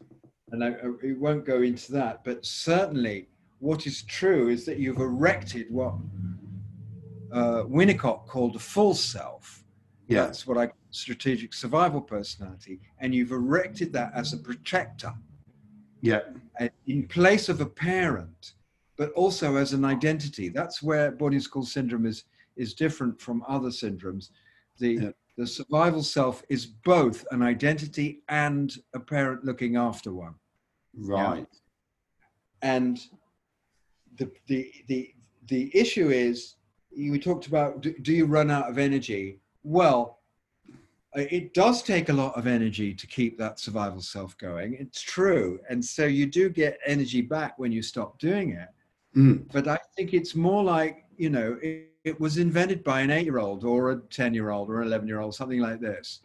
And 0.50 0.62
I, 0.62 0.68
I 0.68 0.88
we 1.02 1.14
won't 1.14 1.44
go 1.44 1.62
into 1.62 1.92
that, 1.92 2.22
but 2.24 2.44
certainly 2.44 3.28
what 3.58 3.86
is 3.86 4.02
true 4.02 4.48
is 4.48 4.66
that 4.66 4.78
you've 4.78 4.98
erected 4.98 5.66
what 5.70 5.94
uh, 7.32 7.64
Winnicott 7.64 8.26
called 8.26 8.56
a 8.56 8.58
false 8.58 9.00
self. 9.00 9.64
yeah. 10.06 10.24
That's 10.24 10.46
what 10.46 10.58
I 10.58 10.66
call 10.66 10.76
strategic 10.90 11.52
survival 11.54 12.00
personality, 12.00 12.80
and 13.00 13.14
you've 13.14 13.32
erected 13.32 13.92
that 13.94 14.12
as 14.14 14.32
a 14.32 14.36
protector. 14.36 15.12
Yeah. 16.00 16.20
In 16.86 17.08
place 17.08 17.48
of 17.48 17.60
a 17.60 17.66
parent, 17.66 18.52
but 18.96 19.10
also 19.12 19.56
as 19.56 19.72
an 19.72 19.84
identity. 19.84 20.48
That's 20.48 20.82
where 20.82 21.10
boarding 21.10 21.40
school 21.40 21.64
syndrome 21.64 22.06
is 22.06 22.24
is 22.56 22.74
different 22.74 23.20
from 23.20 23.42
other 23.48 23.70
syndromes. 23.70 24.30
The 24.78 24.92
Yeah. 24.94 25.10
the 25.36 25.46
survival 25.46 26.02
self 26.02 26.44
is 26.48 26.66
both 26.66 27.24
an 27.32 27.42
identity 27.42 28.22
and 28.28 28.76
a 28.94 29.00
parent 29.00 29.44
looking 29.44 29.76
after 29.76 30.12
one. 30.12 30.34
right 30.96 31.46
and 32.62 33.00
the 34.18 34.30
the 34.46 34.72
the 34.88 35.12
the 35.48 35.70
issue 35.76 36.08
is 36.10 36.56
you 36.90 37.18
talked 37.20 37.46
about 37.46 37.80
do, 37.80 37.92
do 38.02 38.12
you 38.12 38.26
run 38.26 38.50
out 38.50 38.70
of 38.70 38.78
energy 38.78 39.40
well 39.64 40.20
it 41.16 41.54
does 41.54 41.82
take 41.82 42.08
a 42.08 42.12
lot 42.12 42.34
of 42.36 42.46
energy 42.46 42.92
to 42.94 43.06
keep 43.06 43.36
that 43.38 43.58
survival 43.60 44.00
self 44.00 44.36
going 44.38 44.74
it's 44.74 45.02
true 45.02 45.58
and 45.68 45.84
so 45.84 46.04
you 46.06 46.26
do 46.26 46.48
get 46.48 46.78
energy 46.86 47.20
back 47.20 47.58
when 47.58 47.72
you 47.72 47.82
stop 47.82 48.18
doing 48.18 48.50
it 48.50 48.68
Mm, 49.16 49.50
but 49.52 49.68
i 49.68 49.78
think 49.96 50.12
it's 50.12 50.34
more 50.34 50.64
like 50.64 51.04
you 51.16 51.30
know 51.30 51.56
it, 51.62 51.94
it 52.04 52.20
was 52.20 52.36
invented 52.36 52.84
by 52.84 53.00
an 53.00 53.10
8 53.10 53.24
year 53.24 53.38
old 53.38 53.64
or 53.64 53.90
a 53.90 53.96
10 53.96 54.34
year 54.34 54.50
old 54.50 54.68
or 54.68 54.82
an 54.82 54.88
11 54.88 55.08
year 55.08 55.20
old 55.20 55.34
something 55.34 55.60
like 55.60 55.80
this. 55.80 56.20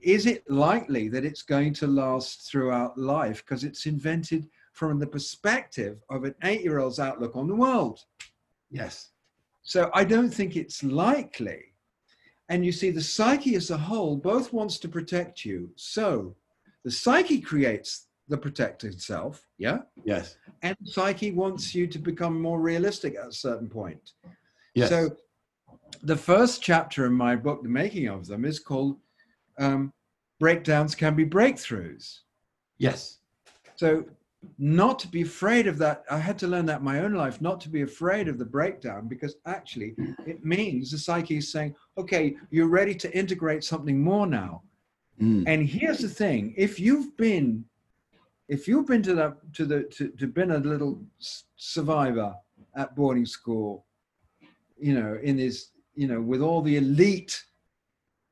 Is 0.00 0.26
it 0.26 0.48
likely 0.50 1.08
that 1.08 1.24
it's 1.24 1.42
going 1.42 1.72
to 1.74 1.86
last 1.86 2.50
throughout 2.50 2.98
life? 2.98 3.42
Because 3.42 3.64
it's 3.64 3.86
invented 3.86 4.46
from 4.74 4.98
the 4.98 5.06
perspective 5.06 6.02
of 6.10 6.24
an 6.24 6.34
8 6.42 6.60
year 6.60 6.78
old's 6.78 7.00
outlook 7.00 7.34
on 7.36 7.48
the 7.48 7.54
world. 7.54 8.00
Yes. 8.70 9.10
So 9.62 9.90
I 9.94 10.04
don't 10.04 10.30
think 10.32 10.56
it's 10.56 10.84
likely. 10.84 11.72
And 12.50 12.66
you 12.66 12.72
see, 12.72 12.90
the 12.90 13.00
psyche 13.00 13.54
as 13.54 13.70
a 13.70 13.78
whole 13.78 14.18
both 14.18 14.52
wants 14.52 14.78
to 14.80 14.88
protect 14.88 15.46
you. 15.46 15.70
So 15.76 16.36
the 16.84 16.90
psyche 16.90 17.40
creates 17.40 18.08
the 18.28 18.36
protected 18.38 19.00
self, 19.00 19.46
yeah? 19.58 19.78
yes 20.04 20.36
And 20.62 20.76
psyche 20.84 21.30
wants 21.32 21.74
you 21.74 21.86
to 21.86 21.98
become 21.98 22.40
more 22.40 22.60
realistic 22.60 23.16
at 23.16 23.28
a 23.28 23.32
certain 23.32 23.68
point. 23.68 24.12
yes 24.74 24.88
So 24.88 25.16
the 26.02 26.16
first 26.16 26.62
chapter 26.62 27.06
in 27.06 27.12
my 27.12 27.36
book, 27.36 27.62
The 27.62 27.68
Making 27.68 28.08
of 28.08 28.26
Them, 28.26 28.44
is 28.44 28.58
called 28.58 28.96
um, 29.58 29.92
Breakdowns 30.40 30.94
Can 30.94 31.14
Be 31.14 31.24
Breakthroughs. 31.26 32.20
yes 32.78 33.18
So 33.76 34.04
not 34.58 34.98
to 34.98 35.08
be 35.08 35.22
afraid 35.22 35.66
of 35.66 35.78
that, 35.78 36.04
I 36.10 36.18
had 36.18 36.38
to 36.38 36.46
learn 36.46 36.66
that 36.66 36.80
in 36.80 36.84
my 36.84 37.00
own 37.00 37.14
life, 37.14 37.40
not 37.40 37.60
to 37.62 37.70
be 37.70 37.82
afraid 37.82 38.28
of 38.28 38.38
the 38.38 38.44
breakdown, 38.44 39.08
because 39.08 39.36
actually 39.46 39.94
it 40.26 40.44
means 40.44 40.90
the 40.90 40.98
psyche 40.98 41.38
is 41.38 41.50
saying, 41.50 41.74
okay, 41.96 42.36
you're 42.50 42.68
ready 42.68 42.94
to 42.94 43.16
integrate 43.16 43.64
something 43.64 44.02
more 44.02 44.26
now. 44.26 44.62
Mm, 45.20 45.44
And 45.46 45.66
here's 45.66 46.00
the 46.00 46.08
thing: 46.08 46.52
if 46.56 46.80
you've 46.80 47.16
been, 47.16 47.64
if 48.48 48.68
you've 48.68 48.86
been 48.86 49.02
to 49.02 49.14
that 49.14 49.54
to 49.54 49.64
the 49.64 49.82
to, 49.84 50.08
to 50.08 50.26
been 50.26 50.52
a 50.52 50.58
little 50.58 51.00
survivor 51.56 52.34
at 52.76 52.94
boarding 52.94 53.26
school, 53.26 53.84
you 54.78 54.94
know, 54.94 55.18
in 55.22 55.36
this 55.36 55.70
you 55.94 56.08
know, 56.08 56.20
with 56.20 56.40
all 56.40 56.60
the 56.60 56.76
elite 56.76 57.44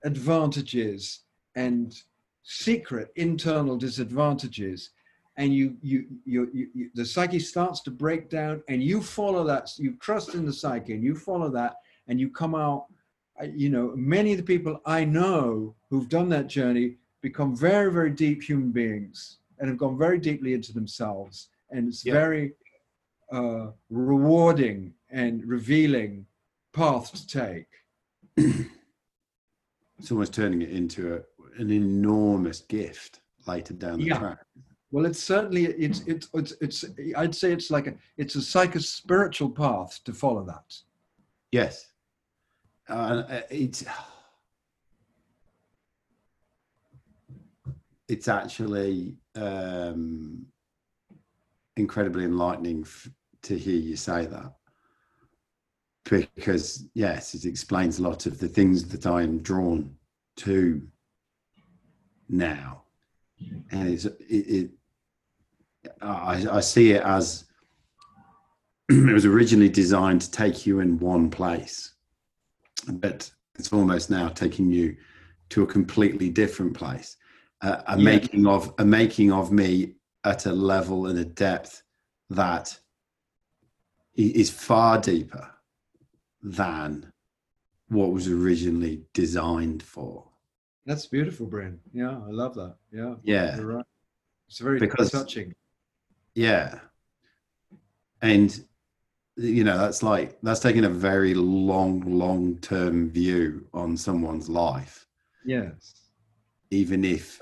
advantages 0.04 1.20
and 1.54 2.02
secret 2.42 3.12
internal 3.14 3.76
disadvantages, 3.76 4.90
and 5.36 5.54
you, 5.54 5.76
you, 5.80 6.06
you, 6.24 6.50
you, 6.52 6.68
you 6.74 6.90
the 6.94 7.04
psyche 7.04 7.38
starts 7.38 7.80
to 7.82 7.90
break 7.90 8.28
down, 8.28 8.62
and 8.68 8.82
you 8.82 9.00
follow 9.00 9.44
that, 9.44 9.70
you 9.78 9.94
trust 10.00 10.34
in 10.34 10.44
the 10.44 10.52
psyche, 10.52 10.92
and 10.92 11.04
you 11.04 11.14
follow 11.14 11.48
that, 11.50 11.76
and 12.08 12.20
you 12.20 12.28
come 12.28 12.54
out. 12.54 12.86
Uh, 13.40 13.46
you 13.46 13.70
know, 13.70 13.92
many 13.96 14.32
of 14.32 14.38
the 14.38 14.42
people 14.42 14.80
I 14.84 15.04
know 15.04 15.74
who've 15.88 16.08
done 16.08 16.28
that 16.30 16.48
journey 16.48 16.96
become 17.22 17.56
very, 17.56 17.90
very 17.90 18.10
deep 18.10 18.42
human 18.42 18.72
beings 18.72 19.38
and 19.62 19.70
have 19.70 19.78
gone 19.78 19.96
very 19.96 20.18
deeply 20.18 20.54
into 20.54 20.72
themselves. 20.74 21.48
And 21.70 21.88
it's 21.88 22.04
Yeah. 22.04 22.14
very 22.14 22.54
uh, 23.32 23.70
rewarding 23.88 24.92
and 25.08 25.42
revealing 25.46 26.26
path 26.74 27.12
to 27.12 27.26
take. 27.26 27.68
It's 28.36 30.10
almost 30.10 30.34
turning 30.34 30.60
it 30.62 30.70
into 30.70 31.14
a, 31.14 31.22
an 31.60 31.70
enormous 31.70 32.60
gift 32.60 33.20
later 33.46 33.72
down 33.72 34.00
the 34.00 34.06
Yeah. 34.06 34.18
track. 34.18 34.44
Well, 34.90 35.06
it's 35.06 35.22
certainly 35.22 35.64
it's 35.64 36.00
it's 36.06 36.28
it's 36.34 36.52
it's 36.60 36.84
I'd 37.16 37.34
say 37.34 37.52
it's 37.52 37.70
like 37.70 37.86
a 37.86 37.94
it's 38.18 38.34
a 38.34 38.42
psycho 38.42 38.80
spiritual 38.80 39.48
path 39.48 40.00
to 40.04 40.12
follow 40.12 40.44
that. 40.44 40.74
Yes. 41.52 41.86
Uh, 42.90 42.92
uh, 43.28 43.42
it's 43.48 43.84
it's 48.08 48.28
actually 48.28 49.16
um, 49.34 50.46
incredibly 51.76 52.24
enlightening 52.24 52.82
f- 52.82 53.10
to 53.42 53.58
hear 53.58 53.76
you 53.76 53.96
say 53.96 54.26
that. 54.26 54.52
Because 56.04 56.88
yes 56.94 57.34
it 57.34 57.44
explains 57.44 57.98
a 57.98 58.02
lot 58.02 58.26
of 58.26 58.38
the 58.40 58.48
things 58.48 58.88
that 58.88 59.06
i 59.06 59.22
am 59.22 59.38
drawn 59.38 59.94
to 60.36 60.82
now. 62.28 62.82
And 63.70 63.88
it's 63.88 64.04
it, 64.04 64.14
it 64.28 64.70
I, 66.00 66.44
I 66.50 66.60
see 66.60 66.92
it 66.92 67.02
as 67.02 67.44
it 68.88 69.12
was 69.12 69.24
originally 69.24 69.68
designed 69.68 70.22
to 70.22 70.30
take 70.30 70.66
you 70.66 70.80
in 70.80 70.98
one 70.98 71.30
place 71.30 71.94
but 72.88 73.30
it's 73.58 73.72
almost 73.72 74.10
now 74.10 74.28
taking 74.28 74.70
you 74.70 74.96
to 75.50 75.62
a 75.62 75.66
completely 75.66 76.30
different 76.30 76.74
place 76.74 77.16
uh, 77.62 77.82
a 77.86 77.96
Yeah. 77.98 78.04
making 78.04 78.46
of 78.46 78.74
a 78.78 78.84
making 78.84 79.32
of 79.32 79.52
me 79.52 79.94
at 80.24 80.46
a 80.46 80.52
level 80.52 81.06
and 81.06 81.18
a 81.18 81.24
depth 81.24 81.82
that 82.30 82.78
is 84.14 84.50
far 84.50 85.00
deeper 85.00 85.48
than 86.42 87.12
what 87.88 88.12
was 88.12 88.28
originally 88.28 89.04
designed 89.14 89.82
for 89.82 90.28
That's 90.84 91.06
beautiful, 91.06 91.46
Bryn. 91.46 91.78
Yeah, 91.92 92.18
I 92.18 92.30
love 92.30 92.54
that. 92.56 92.74
Yeah, 92.90 93.14
yeah 93.22 93.58
right. 93.60 93.84
It's 94.48 94.58
very 94.58 94.78
Because- 94.80 95.10
touching. 95.12 95.54
Yeah. 96.34 96.80
And 98.20 98.64
you 99.36 99.64
know, 99.64 99.78
that's 99.78 100.02
like 100.02 100.38
that's 100.42 100.60
taking 100.60 100.84
a 100.84 100.90
very 100.90 101.34
long, 101.34 102.00
long 102.00 102.58
term 102.58 103.10
view 103.10 103.66
on 103.72 103.96
someone's 103.96 104.48
life, 104.48 105.06
Yes. 105.44 106.01
Even 106.72 107.04
if 107.04 107.38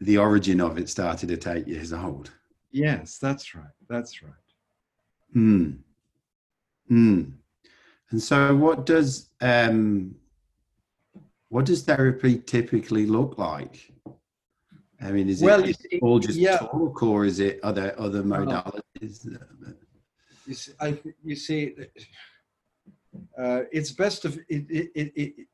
the 0.00 0.18
origin 0.18 0.60
of 0.60 0.78
it 0.78 0.88
started 0.88 1.30
at 1.30 1.46
eight 1.46 1.68
years 1.68 1.92
old. 1.92 2.30
Yes, 2.70 3.18
that's 3.18 3.54
right. 3.54 3.76
That's 3.88 4.22
right. 4.22 4.32
Hmm. 5.32 5.70
Hmm. 6.88 7.22
And 8.10 8.22
so 8.22 8.54
what 8.56 8.86
does 8.86 9.30
um 9.40 10.14
what 11.48 11.66
does 11.66 11.82
therapy 11.82 12.38
typically 12.38 13.06
look 13.06 13.38
like? 13.38 13.92
I 15.00 15.12
mean, 15.12 15.28
is 15.28 15.42
Well, 15.42 15.62
it 15.64 15.76
see, 15.78 15.98
all 16.00 16.18
just 16.18 16.38
yeah. 16.38 16.58
talk 16.58 17.02
or 17.02 17.24
is 17.26 17.38
it 17.40 17.60
are 17.62 17.72
there 17.72 17.98
other 18.00 18.22
modalities? 18.22 19.26
You 20.46 20.54
see, 20.54 20.72
I, 20.80 20.98
you 21.24 21.36
see 21.36 21.74
uh, 23.38 23.62
it's 23.72 23.92
best 23.92 24.24
it, 24.24 24.38
it, 24.48 24.90
it, 24.94 25.12
it, 25.16 25.46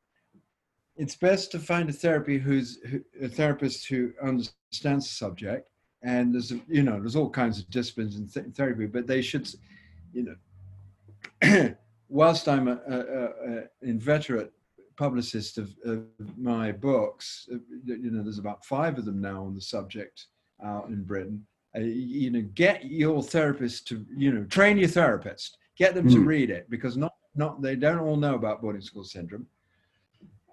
it's 0.97 1.17
best 1.17 1.51
to 1.53 1.59
find 1.59 1.89
a 1.89 1.93
therapy 1.93 2.39
who's 2.39 2.79
who, 2.89 3.01
a 3.23 3.29
therapist 3.29 3.87
who 3.89 4.13
understands 4.23 5.07
the 5.07 5.15
subject. 5.15 5.69
And 6.03 6.35
there's 6.35 6.53
you 6.69 6.83
know 6.83 7.01
there's 7.01 7.17
all 7.17 7.31
kinds 7.31 7.59
of 7.59 7.71
disciplines 7.71 8.17
in 8.17 8.29
th- 8.29 8.55
therapy, 8.55 8.87
but 8.87 9.07
they 9.07 9.23
should, 9.23 9.49
you 10.13 10.37
know, 11.43 11.75
whilst 12.09 12.49
I'm 12.49 12.69
a, 12.69 12.81
a, 12.89 12.99
a, 12.99 13.63
inveterate 13.83 14.53
publicist 14.97 15.59
of, 15.59 15.75
of 15.85 16.05
my 16.37 16.73
books, 16.73 17.49
uh, 17.53 17.57
you 17.85 18.11
know, 18.11 18.23
there's 18.23 18.39
about 18.39 18.65
five 18.65 18.99
of 18.99 19.05
them 19.05 19.21
now 19.21 19.45
on 19.45 19.55
the 19.55 19.61
subject 19.61 20.27
out 20.63 20.89
in 20.89 21.03
Britain 21.03 21.47
uh, 21.77 21.81
you 21.81 22.31
know 22.31 22.43
get 22.55 22.85
your 22.85 23.23
therapist 23.23 23.89
to 23.89 24.05
you 24.15 24.33
know 24.33 24.45
train 24.45 24.77
your 24.77 24.89
therapist 24.89 25.57
get 25.77 25.95
them 25.95 26.07
to 26.09 26.19
Mm. 26.19 26.27
read 26.27 26.51
it 26.51 26.69
because 26.69 26.97
not 26.97 27.15
not 27.35 27.63
they 27.63 27.77
don't 27.77 28.01
all 28.01 28.17
know 28.17 28.35
about 28.35 28.61
boarding 28.61 28.83
school 28.83 29.05
syndrome 29.05 29.47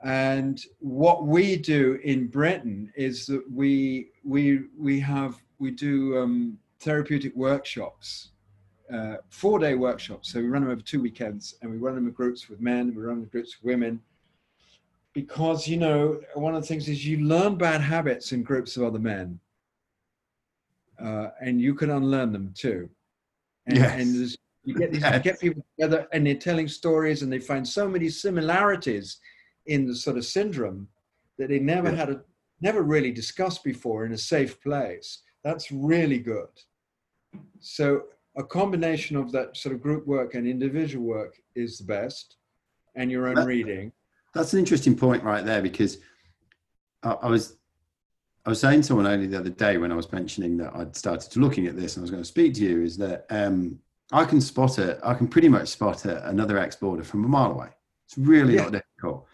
and 0.04 0.64
what 0.80 1.26
we 1.26 1.56
do 1.58 2.00
in 2.04 2.28
britain 2.28 2.92
is 2.96 3.26
that 3.26 3.44
we 3.52 4.10
we 4.24 4.62
we 4.78 5.00
have 5.00 5.38
we 5.60 5.72
do 5.72 6.18
um, 6.18 6.58
therapeutic 6.80 7.36
workshops 7.36 8.32
uh, 8.94 9.18
four 9.30 9.60
day 9.60 9.76
workshops 9.76 10.32
so 10.32 10.40
we 10.40 10.48
run 10.48 10.62
them 10.62 10.72
over 10.72 10.82
two 10.82 11.02
weekends 11.02 11.56
and 11.62 11.70
we 11.70 11.78
run 11.78 11.96
them 11.96 12.08
in 12.08 12.14
groups 12.14 12.50
with 12.50 12.62
men 12.62 12.88
and 12.88 12.96
we 12.96 13.04
run 13.04 13.16
them 13.16 13.24
in 13.24 13.30
groups 13.30 13.58
with 13.62 13.74
women 13.74 14.02
because 15.14 15.68
you 15.68 15.76
know 15.76 16.20
one 16.34 16.56
of 16.56 16.62
the 16.62 16.68
things 16.68 16.88
is 16.88 17.06
you 17.06 17.20
learn 17.26 17.56
bad 17.56 17.82
habits 17.82 18.32
in 18.32 18.42
groups 18.42 18.78
of 18.78 18.84
other 18.84 19.00
men 19.00 19.40
uh, 21.02 21.30
and 21.42 21.62
you 21.62 21.74
can 21.74 21.90
unlearn 21.92 22.32
them 22.32 22.54
too. 22.56 22.90
And, 23.68 23.78
Yes. 23.78 24.00
and 24.00 24.38
you 24.66 24.76
get 24.76 24.92
these, 24.92 25.04
you 25.04 25.20
get 25.20 25.40
people 25.40 25.64
together, 25.78 26.08
and 26.12 26.26
they're 26.26 26.36
telling 26.36 26.68
stories, 26.68 27.22
and 27.22 27.32
they 27.32 27.40
find 27.40 27.68
so 27.68 27.88
many 27.88 28.10
similarities 28.10 29.20
in 29.70 29.86
the 29.88 29.96
sort 29.96 30.18
of 30.18 30.26
syndrome 30.26 30.88
that 31.38 31.48
they 31.50 31.60
never 31.60 31.90
Yeah. 31.90 31.96
had 31.96 32.10
a 32.10 32.22
never 32.62 32.82
really 32.82 33.12
discussed 33.12 33.64
before 33.64 34.06
in 34.06 34.12
a 34.12 34.18
safe 34.18 34.62
place. 34.62 35.20
That's 35.46 35.72
really 35.72 36.20
good. 36.20 36.50
So 37.62 38.04
a 38.36 38.44
combination 38.44 39.16
of 39.16 39.32
that 39.32 39.56
sort 39.56 39.74
of 39.74 39.82
group 39.82 40.06
work 40.06 40.34
and 40.36 40.46
individual 40.46 41.06
work 41.06 41.40
is 41.56 41.78
the 41.78 41.86
best, 41.86 42.36
and 42.96 43.10
your 43.10 43.28
own 43.28 43.36
That- 43.36 43.48
reading. 43.48 43.94
That's 44.34 44.52
an 44.54 44.60
interesting 44.60 44.96
point 44.96 45.24
right 45.24 45.44
there 45.46 45.62
because 45.62 46.00
I, 47.02 47.12
I 47.14 47.30
was 47.30 47.56
I 48.46 48.50
was 48.50 48.60
saying 48.60 48.82
to 48.82 48.88
someone 48.88 49.06
only 49.08 49.28
the 49.28 49.38
other 49.40 49.50
day 49.50 49.78
when 49.78 49.92
I 49.92 49.96
was 49.96 50.12
mentioning 50.12 50.58
that 50.58 50.74
I'd 50.76 50.96
started 50.96 51.30
to 51.32 51.40
looking 51.40 51.68
at 51.68 51.76
this 51.76 51.96
and 51.96 52.02
I 52.02 52.04
was 52.04 52.12
going 52.12 52.24
to 52.24 52.28
speak 52.28 52.54
to 52.56 52.62
you 52.64 52.82
is 52.84 52.98
that 52.98 53.26
um, 53.30 53.80
I 54.12 54.26
can 54.26 54.42
spot 54.42 54.80
it. 54.80 55.00
I 55.04 55.14
can 55.14 55.28
pretty 55.28 55.50
much 55.50 55.68
spot 55.70 56.06
a, 56.06 56.28
another 56.28 56.58
ex 56.58 56.76
border 56.76 57.04
from 57.04 57.26
a 57.26 57.28
mile 57.28 57.52
away. 57.52 57.70
It's 58.06 58.18
really 58.18 58.56
Yeah. 58.56 58.64
not 58.64 58.72
difficult, 58.72 59.28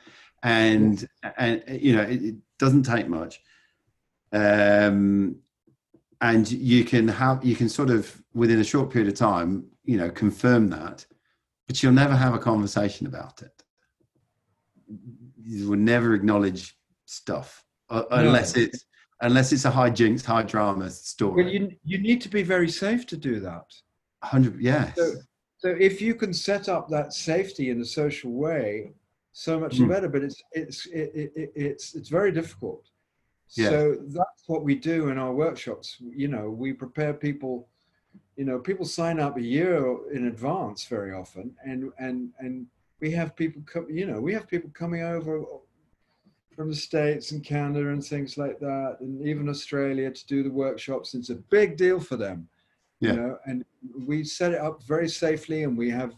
and 0.43 1.07
and 1.37 1.63
you 1.67 1.95
know 1.95 2.03
it, 2.03 2.23
it 2.23 2.35
doesn't 2.59 2.83
take 2.83 3.07
much. 3.07 3.41
Um, 4.31 5.37
and 6.21 6.49
you 6.51 6.83
can 6.83 7.07
have 7.07 7.43
you 7.43 7.55
can 7.55 7.69
sort 7.69 7.89
of 7.89 8.21
within 8.33 8.59
a 8.59 8.63
short 8.63 8.89
period 8.89 9.11
of 9.11 9.17
time, 9.17 9.65
you 9.83 9.97
know, 9.97 10.09
confirm 10.09 10.69
that, 10.69 11.05
but 11.67 11.81
you'll 11.81 11.93
never 11.93 12.15
have 12.15 12.33
a 12.33 12.39
conversation 12.39 13.07
about 13.07 13.41
it 13.41 13.63
you 15.45 15.69
will 15.69 15.77
never 15.77 16.13
acknowledge 16.13 16.75
stuff 17.05 17.63
uh, 17.89 18.03
unless 18.11 18.57
it's 18.57 18.85
unless 19.21 19.53
it's 19.53 19.65
a 19.65 19.71
high 19.71 19.89
jinx, 19.89 20.25
high 20.25 20.43
drama 20.43 20.89
story. 20.89 21.43
Well, 21.43 21.53
you 21.53 21.71
you 21.83 21.99
need 21.99 22.21
to 22.21 22.29
be 22.29 22.43
very 22.43 22.69
safe 22.69 23.05
to 23.07 23.17
do 23.17 23.39
that. 23.41 23.65
Hundred, 24.23 24.59
yes, 24.59 24.93
So, 24.95 25.13
so 25.57 25.69
if 25.69 26.01
you 26.01 26.15
can 26.15 26.33
set 26.33 26.67
up 26.67 26.89
that 26.89 27.13
safety 27.13 27.69
in 27.69 27.79
a 27.79 27.85
social 27.85 28.31
way, 28.31 28.93
so 29.37 29.59
much 29.59 29.77
the 29.77 29.83
Mm. 29.83 29.89
better. 29.89 30.07
But 30.09 30.23
it's 30.23 30.41
it's 30.53 30.85
it, 30.87 31.11
it, 31.21 31.31
it- 31.35 31.51
it's 31.55 31.93
it's 31.93 32.09
very 32.09 32.31
difficult. 32.31 32.83
Yeah. 33.61 33.69
So 33.69 33.95
that's 34.17 34.43
what 34.47 34.63
we 34.63 34.75
do 34.75 35.09
in 35.09 35.17
our 35.17 35.33
workshops. 35.33 35.97
You 36.23 36.29
know, 36.29 36.49
we 36.49 36.71
prepare 36.73 37.13
people. 37.13 37.67
You 38.37 38.45
know, 38.45 38.59
people 38.59 38.85
sign 38.85 39.19
up 39.19 39.35
a 39.37 39.41
year 39.57 39.77
in 40.15 40.27
advance 40.27 40.85
very 40.95 41.11
often, 41.13 41.53
and 41.65 41.91
and 41.99 42.31
and 42.39 42.65
we 43.01 43.11
have 43.11 43.35
people 43.35 43.61
come. 43.65 43.87
You 43.89 44.05
know, 44.07 44.19
we 44.21 44.33
have 44.33 44.47
people 44.47 44.69
coming 44.73 45.01
over 45.15 45.43
from 46.55 46.69
the 46.69 46.75
states 46.89 47.31
and 47.33 47.43
Canada 47.43 47.89
and 47.89 48.01
things 48.03 48.37
like 48.37 48.57
that, 48.59 48.97
and 49.01 49.21
even 49.27 49.49
Australia 49.49 50.09
to 50.09 50.25
do 50.27 50.41
the 50.43 50.49
workshops. 50.65 51.13
It's 51.13 51.29
a 51.29 51.35
big 51.57 51.75
deal 51.75 51.99
for 51.99 52.15
them 52.15 52.47
Yeah. 53.01 53.11
you 53.11 53.15
know 53.19 53.37
and 53.47 53.65
we 54.11 54.23
set 54.23 54.53
it 54.53 54.61
up 54.67 54.81
very 54.93 55.09
safely 55.09 55.63
and 55.65 55.77
we 55.77 55.89
have 55.89 56.13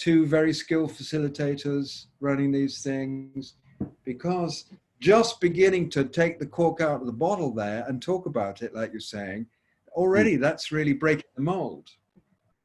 two 0.00 0.26
very 0.26 0.52
skilled 0.52 0.90
facilitators 0.90 2.06
running 2.20 2.50
these 2.50 2.82
things 2.82 3.54
because 4.04 4.66
just 5.00 5.40
beginning 5.40 5.88
to 5.90 6.04
take 6.04 6.38
the 6.38 6.46
cork 6.46 6.80
out 6.80 7.00
of 7.00 7.06
the 7.06 7.12
bottle 7.12 7.52
there 7.52 7.84
and 7.88 8.00
talk 8.00 8.26
about 8.26 8.62
it 8.62 8.74
like 8.74 8.92
you're 8.92 9.00
saying 9.00 9.46
already 9.92 10.36
hmm. 10.36 10.40
that's 10.40 10.72
really 10.72 10.92
breaking 10.92 11.30
the 11.36 11.42
mold 11.42 11.90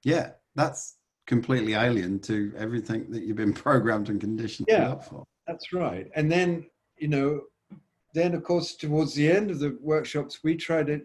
yeah, 0.05 0.29
that's 0.53 0.97
completely 1.25 1.73
alien 1.73 2.19
to 2.19 2.53
everything 2.55 3.09
that 3.09 3.23
you've 3.23 3.35
been 3.35 3.53
programmed 3.65 4.09
and 4.09 4.21
conditioned 4.21 4.67
Yeah. 4.69 4.91
up 4.91 5.03
for. 5.03 5.25
That's 5.47 5.73
right. 5.73 6.09
And 6.15 6.31
then, 6.31 6.67
you 6.97 7.09
know, 7.09 7.41
then 8.13 8.33
of 8.35 8.43
course, 8.43 8.75
towards 8.75 9.15
the 9.15 9.29
end 9.29 9.51
of 9.51 9.59
the 9.59 9.77
workshops, 9.81 10.43
we 10.43 10.55
try 10.55 10.83
to 10.83 11.01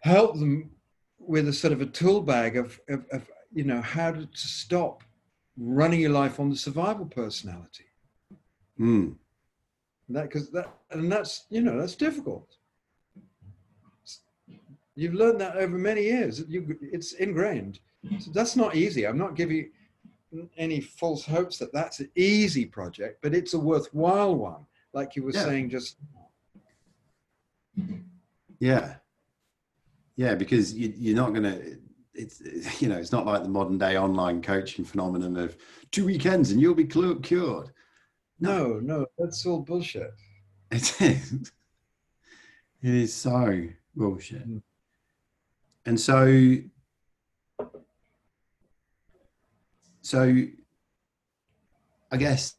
help 0.00 0.38
them 0.38 0.70
with 1.18 1.46
a 1.48 1.52
sort 1.52 1.74
of 1.74 1.82
a 1.82 1.86
tool 1.86 2.22
bag 2.22 2.56
of, 2.56 2.80
of, 2.88 3.04
of 3.12 3.30
you 3.52 3.64
know, 3.64 3.80
how 3.80 4.12
to, 4.12 4.26
to 4.26 4.48
stop 4.48 5.02
running 5.56 6.00
your 6.00 6.10
life 6.10 6.40
on 6.40 6.50
the 6.50 6.56
survival 6.56 7.06
personality. 7.06 7.84
Mm. 8.78 9.14
And 10.08 10.16
that 10.16 10.24
because 10.24 10.50
that 10.50 10.72
and 10.90 11.10
that's 11.10 11.46
you 11.50 11.60
know 11.60 11.78
that's 11.78 11.94
difficult. 11.94 12.56
You've 14.96 15.14
learned 15.14 15.40
that 15.40 15.56
over 15.56 15.78
many 15.78 16.02
years. 16.02 16.44
You, 16.48 16.76
it's 16.82 17.12
ingrained. 17.12 17.78
So 18.18 18.30
that's 18.32 18.56
not 18.56 18.74
easy. 18.74 19.06
I'm 19.06 19.18
not 19.18 19.34
giving 19.36 19.70
any 20.56 20.80
false 20.80 21.24
hopes 21.24 21.58
that 21.58 21.72
that's 21.72 22.00
an 22.00 22.10
easy 22.16 22.66
project, 22.66 23.18
but 23.22 23.34
it's 23.34 23.54
a 23.54 23.58
worthwhile 23.58 24.34
one. 24.34 24.66
Like 24.92 25.16
you 25.16 25.22
were 25.22 25.32
Yeah. 25.32 25.44
saying 25.44 25.70
just 25.70 25.96
Yeah. 28.58 28.96
Yeah, 30.16 30.34
because 30.34 30.74
you, 30.74 30.92
you're 30.98 31.16
not 31.16 31.30
going 31.30 31.44
to, 31.44 31.78
it's, 32.20 32.80
you 32.82 32.88
know, 32.88 32.96
it's 32.96 33.12
not 33.12 33.26
like 33.26 33.42
the 33.42 33.48
modern 33.48 33.78
day 33.78 33.96
online 33.96 34.42
coaching 34.42 34.84
phenomenon 34.84 35.36
of 35.36 35.56
two 35.90 36.06
weekends 36.06 36.50
and 36.50 36.60
you'll 36.60 36.74
be 36.74 36.84
cured. 36.84 37.70
no, 38.38 38.80
no, 38.80 39.06
that's 39.18 39.44
all 39.46 39.60
bullshit. 39.60 40.12
It 40.70 41.00
is. 41.00 41.52
It 42.82 42.94
is 42.94 43.14
so 43.14 43.66
bullshit. 43.94 44.48
Mm. 44.48 44.62
And 45.86 46.00
so, 46.00 46.56
so 50.00 50.42
I 52.12 52.16
guess 52.16 52.54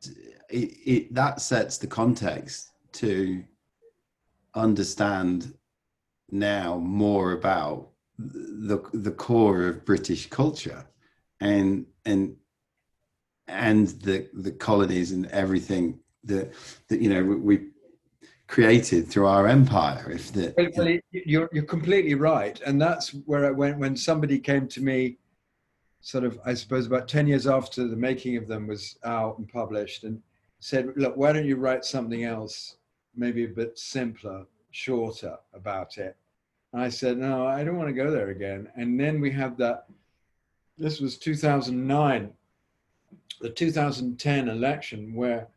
it, 0.50 0.78
it 0.86 1.14
that 1.14 1.42
sets 1.42 1.78
the 1.78 1.88
context 1.88 2.72
to 2.94 3.44
understand 4.54 5.54
now 6.30 6.78
more 6.78 7.32
about 7.32 7.91
the 8.70 8.82
the 8.94 9.12
core 9.12 9.68
of 9.68 9.86
British 9.86 10.30
culture 10.30 10.86
and 11.40 11.86
and 12.06 12.36
and 13.48 13.88
the 14.02 14.30
the 14.34 14.52
colonies 14.52 15.12
and 15.12 15.26
everything 15.28 16.00
that 16.24 16.54
that 16.88 17.02
you 17.02 17.10
know 17.10 17.24
we, 17.24 17.68
created 18.52 19.08
through 19.08 19.26
our 19.26 19.48
empire 19.48 20.12
if 20.12 20.34
the 20.34 20.54
well, 20.58 20.98
you're 21.12 21.50
you're 21.54 21.64
completely 21.64 22.16
right, 22.16 22.60
and 22.66 22.82
that's 22.82 23.12
where 23.26 23.46
I 23.46 23.52
went 23.52 23.80
when 23.80 23.96
somebody 23.96 24.38
came 24.40 24.68
to 24.68 24.82
me, 24.82 25.18
sort 26.02 26.26
of 26.26 26.38
I 26.46 26.54
suppose 26.54 26.86
about 26.86 27.08
ten 27.08 27.28
years 27.28 27.48
after 27.48 27.88
the 27.88 27.96
making 27.96 28.36
of 28.36 28.50
them 28.50 28.68
was 28.68 28.98
out 29.06 29.38
and 29.38 29.48
published, 29.48 30.04
and 30.04 30.22
said, 30.60 30.92
"Look, 30.98 31.16
why 31.16 31.32
don't 31.32 31.46
you 31.46 31.56
write 31.56 31.86
something 31.86 32.26
else, 32.26 32.76
maybe 33.16 33.46
a 33.46 33.48
bit 33.48 33.80
simpler, 33.80 34.46
shorter 34.72 35.38
about 35.54 35.98
it?" 35.98 36.18
And 36.74 36.82
I 36.82 36.90
said, 36.90 37.18
"No, 37.18 37.46
I 37.46 37.64
don't 37.64 37.78
want 37.78 37.90
to 37.90 37.94
go 37.94 38.12
there 38.12 38.30
again." 38.30 38.70
And 38.76 39.00
then 39.00 39.20
we 39.20 39.32
had 39.32 39.58
that. 39.58 39.88
This 40.78 41.00
was 41.00 41.18
2009, 41.18 42.32
the 43.42 43.50
2010 43.50 44.50
election 44.50 45.14
where. 45.14 45.48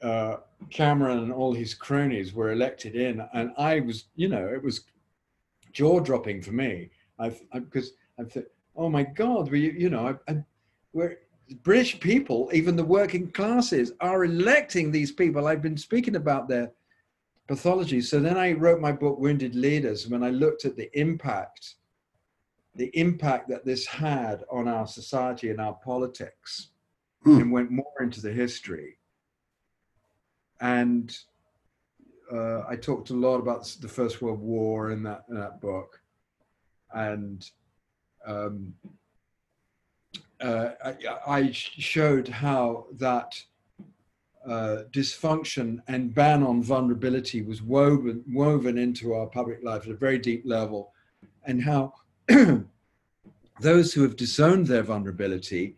Uh, 0.00 0.36
Cameron 0.70 1.18
and 1.18 1.32
all 1.32 1.52
his 1.52 1.74
cronies 1.74 2.32
were 2.32 2.52
elected 2.52 2.94
in, 2.94 3.20
and 3.32 3.52
I 3.58 3.80
was, 3.80 4.04
you 4.14 4.28
know, 4.28 4.46
it 4.46 4.62
was 4.62 4.84
jaw 5.72 6.00
dropping 6.00 6.42
for 6.42 6.52
me. 6.52 6.90
I've 7.18 7.40
because 7.52 7.92
I, 8.18 8.24
thought, 8.24 8.44
oh 8.76 8.88
my 8.88 9.02
God, 9.02 9.50
we, 9.50 9.72
you 9.72 9.90
know, 9.90 10.18
I, 10.28 10.32
I, 10.32 10.44
we're 10.92 11.18
British 11.62 11.98
people, 12.00 12.50
even 12.52 12.76
the 12.76 12.84
working 12.84 13.30
classes, 13.30 13.92
are 14.00 14.24
electing 14.24 14.90
these 14.90 15.12
people. 15.12 15.46
I've 15.46 15.62
been 15.62 15.76
speaking 15.76 16.16
about 16.16 16.48
their 16.48 16.72
pathology. 17.48 18.00
So 18.00 18.20
then 18.20 18.36
I 18.36 18.52
wrote 18.52 18.80
my 18.80 18.92
book, 18.92 19.18
Wounded 19.18 19.56
Leaders, 19.56 20.06
when 20.06 20.22
I 20.22 20.30
looked 20.30 20.64
at 20.64 20.76
the 20.76 20.90
impact, 20.98 21.74
the 22.76 22.90
impact 22.94 23.48
that 23.48 23.64
this 23.64 23.86
had 23.86 24.44
on 24.50 24.68
our 24.68 24.86
society 24.86 25.50
and 25.50 25.60
our 25.60 25.74
politics, 25.74 26.68
Hmm. 27.24 27.40
and 27.40 27.52
went 27.52 27.72
more 27.72 27.96
into 28.00 28.20
the 28.20 28.32
history 28.32 28.98
and 30.60 31.16
uh, 32.32 32.62
I 32.68 32.76
talked 32.76 33.10
a 33.10 33.14
lot 33.14 33.38
about 33.38 33.64
the 33.80 33.88
First 33.88 34.20
World 34.20 34.40
War 34.40 34.90
in 34.90 35.02
that 35.04 35.24
in 35.28 35.36
that 35.36 35.60
book, 35.60 36.00
and 36.92 37.48
um, 38.26 38.74
uh, 40.40 40.70
I, 40.84 40.96
I 41.26 41.50
showed 41.52 42.28
how 42.28 42.86
that 42.98 43.42
uh, 44.46 44.84
dysfunction 44.92 45.80
and 45.88 46.14
ban 46.14 46.42
on 46.42 46.62
vulnerability 46.62 47.42
was 47.42 47.62
woven 47.62 48.24
woven 48.32 48.78
into 48.78 49.14
our 49.14 49.26
public 49.26 49.62
life 49.62 49.82
at 49.84 49.90
a 49.90 49.96
very 49.96 50.18
deep 50.18 50.42
level, 50.46 50.92
and 51.44 51.62
how 51.62 51.92
those 53.60 53.92
who 53.92 54.02
have 54.02 54.16
disowned 54.16 54.66
their 54.66 54.82
vulnerability, 54.82 55.76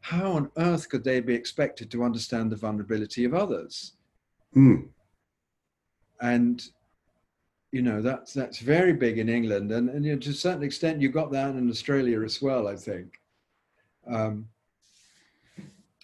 how 0.00 0.32
on 0.32 0.50
earth 0.56 0.88
could 0.88 1.04
they 1.04 1.20
be 1.20 1.34
expected 1.34 1.90
to 1.90 2.04
understand 2.04 2.50
the 2.50 2.56
vulnerability 2.56 3.24
of 3.24 3.34
others? 3.34 3.94
Mm. 4.56 4.88
and 6.20 6.70
you 7.70 7.82
know 7.82 8.02
that's 8.02 8.32
that's 8.32 8.58
very 8.58 8.92
big 8.92 9.18
in 9.18 9.28
England, 9.28 9.70
and, 9.70 9.88
and 9.90 10.04
you 10.04 10.12
know, 10.12 10.18
to 10.18 10.30
a 10.30 10.34
certain 10.34 10.62
extent 10.62 11.00
you 11.00 11.08
got 11.08 11.30
that 11.30 11.54
in 11.54 11.70
Australia 11.70 12.22
as 12.22 12.42
well. 12.42 12.66
I 12.66 12.76
think, 12.76 13.20
um, 14.08 14.48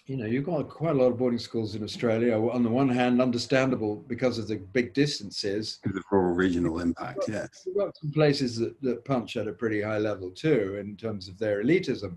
you 0.07 0.15
know, 0.15 0.25
you've 0.25 0.45
got 0.45 0.69
quite 0.69 0.95
a 0.95 0.97
lot 0.97 1.11
of 1.11 1.17
boarding 1.17 1.37
schools 1.37 1.75
in 1.75 1.83
Australia. 1.83 2.39
On 2.39 2.63
the 2.63 2.69
one 2.69 2.87
hand, 2.87 3.21
understandable 3.21 3.97
because 4.07 4.39
of 4.39 4.47
the 4.47 4.55
big 4.55 4.93
distances. 4.93 5.79
the 5.83 6.01
rural 6.09 6.33
regional 6.33 6.79
impact 6.79 7.25
yes 7.27 7.63
You've 7.65 7.75
got 7.75 7.95
some 7.97 8.11
places 8.11 8.55
that, 8.57 8.81
that 8.81 9.03
punch 9.03 9.35
at 9.35 9.49
a 9.49 9.51
pretty 9.51 9.81
high 9.81 9.97
level 9.97 10.31
too 10.31 10.77
in 10.79 10.95
terms 10.95 11.27
of 11.27 11.37
their 11.37 11.61
elitism. 11.61 12.15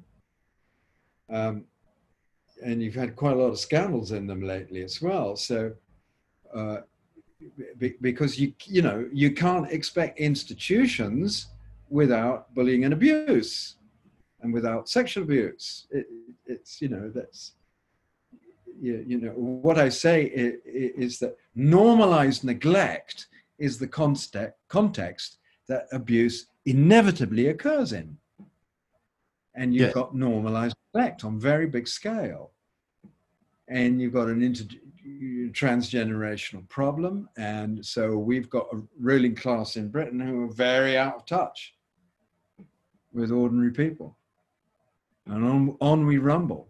Um, 1.29 1.65
and 2.62 2.81
you've 2.81 2.95
had 2.95 3.17
quite 3.17 3.33
a 3.33 3.37
lot 3.37 3.49
of 3.49 3.59
scandals 3.59 4.12
in 4.12 4.27
them 4.27 4.43
lately 4.43 4.85
as 4.85 5.03
well. 5.03 5.35
So, 5.35 5.73
uh, 6.55 6.79
be, 7.79 7.95
because 8.01 8.39
you 8.39 8.53
you 8.67 8.83
know 8.83 9.09
you 9.12 9.33
can't 9.33 9.71
expect 9.73 10.19
institutions 10.19 11.47
without 11.89 12.55
bullying 12.55 12.85
and 12.85 12.93
abuse, 12.93 13.77
and 14.43 14.53
without 14.53 14.91
sexual 14.91 15.25
abuse. 15.25 15.87
It, 15.91 16.07
it's 16.47 16.83
you 16.83 16.89
know 16.89 17.11
that's 17.15 17.53
you, 18.81 19.05
you 19.07 19.19
know 19.20 19.31
what 19.32 19.78
I 19.78 19.89
say 19.89 20.24
is, 20.24 20.55
is 20.65 21.19
that 21.19 21.36
normalized 21.55 22.44
neglect 22.44 23.28
is 23.59 23.78
the 23.78 23.86
context 23.86 24.57
context 24.69 25.39
that 25.69 25.86
abuse 25.93 26.47
inevitably 26.65 27.48
occurs 27.48 27.93
in, 27.93 28.16
and 29.55 29.74
you've 29.74 29.89
Yeah. 29.89 29.93
got 29.93 30.15
normalized 30.15 30.77
neglect 30.94 31.24
on 31.24 31.39
very 31.39 31.66
big 31.66 31.86
scale, 31.86 32.52
and 33.69 34.01
you've 34.01 34.15
got 34.15 34.28
an 34.28 34.43
inter 34.43 34.65
transgenerational 35.52 36.69
problem. 36.69 37.28
And 37.36 37.85
so 37.85 38.16
we've 38.16 38.48
got 38.48 38.66
a 38.73 38.82
ruling 38.98 39.35
class 39.35 39.77
in 39.77 39.89
Britain 39.89 40.20
who 40.20 40.44
are 40.44 40.52
very 40.52 40.97
out 40.97 41.16
of 41.16 41.27
touch 41.27 41.74
with 43.12 43.31
ordinary 43.32 43.73
people. 43.73 44.16
And 45.27 45.44
on, 45.44 45.77
on 45.81 46.07
we 46.07 46.19
rumble. 46.19 46.69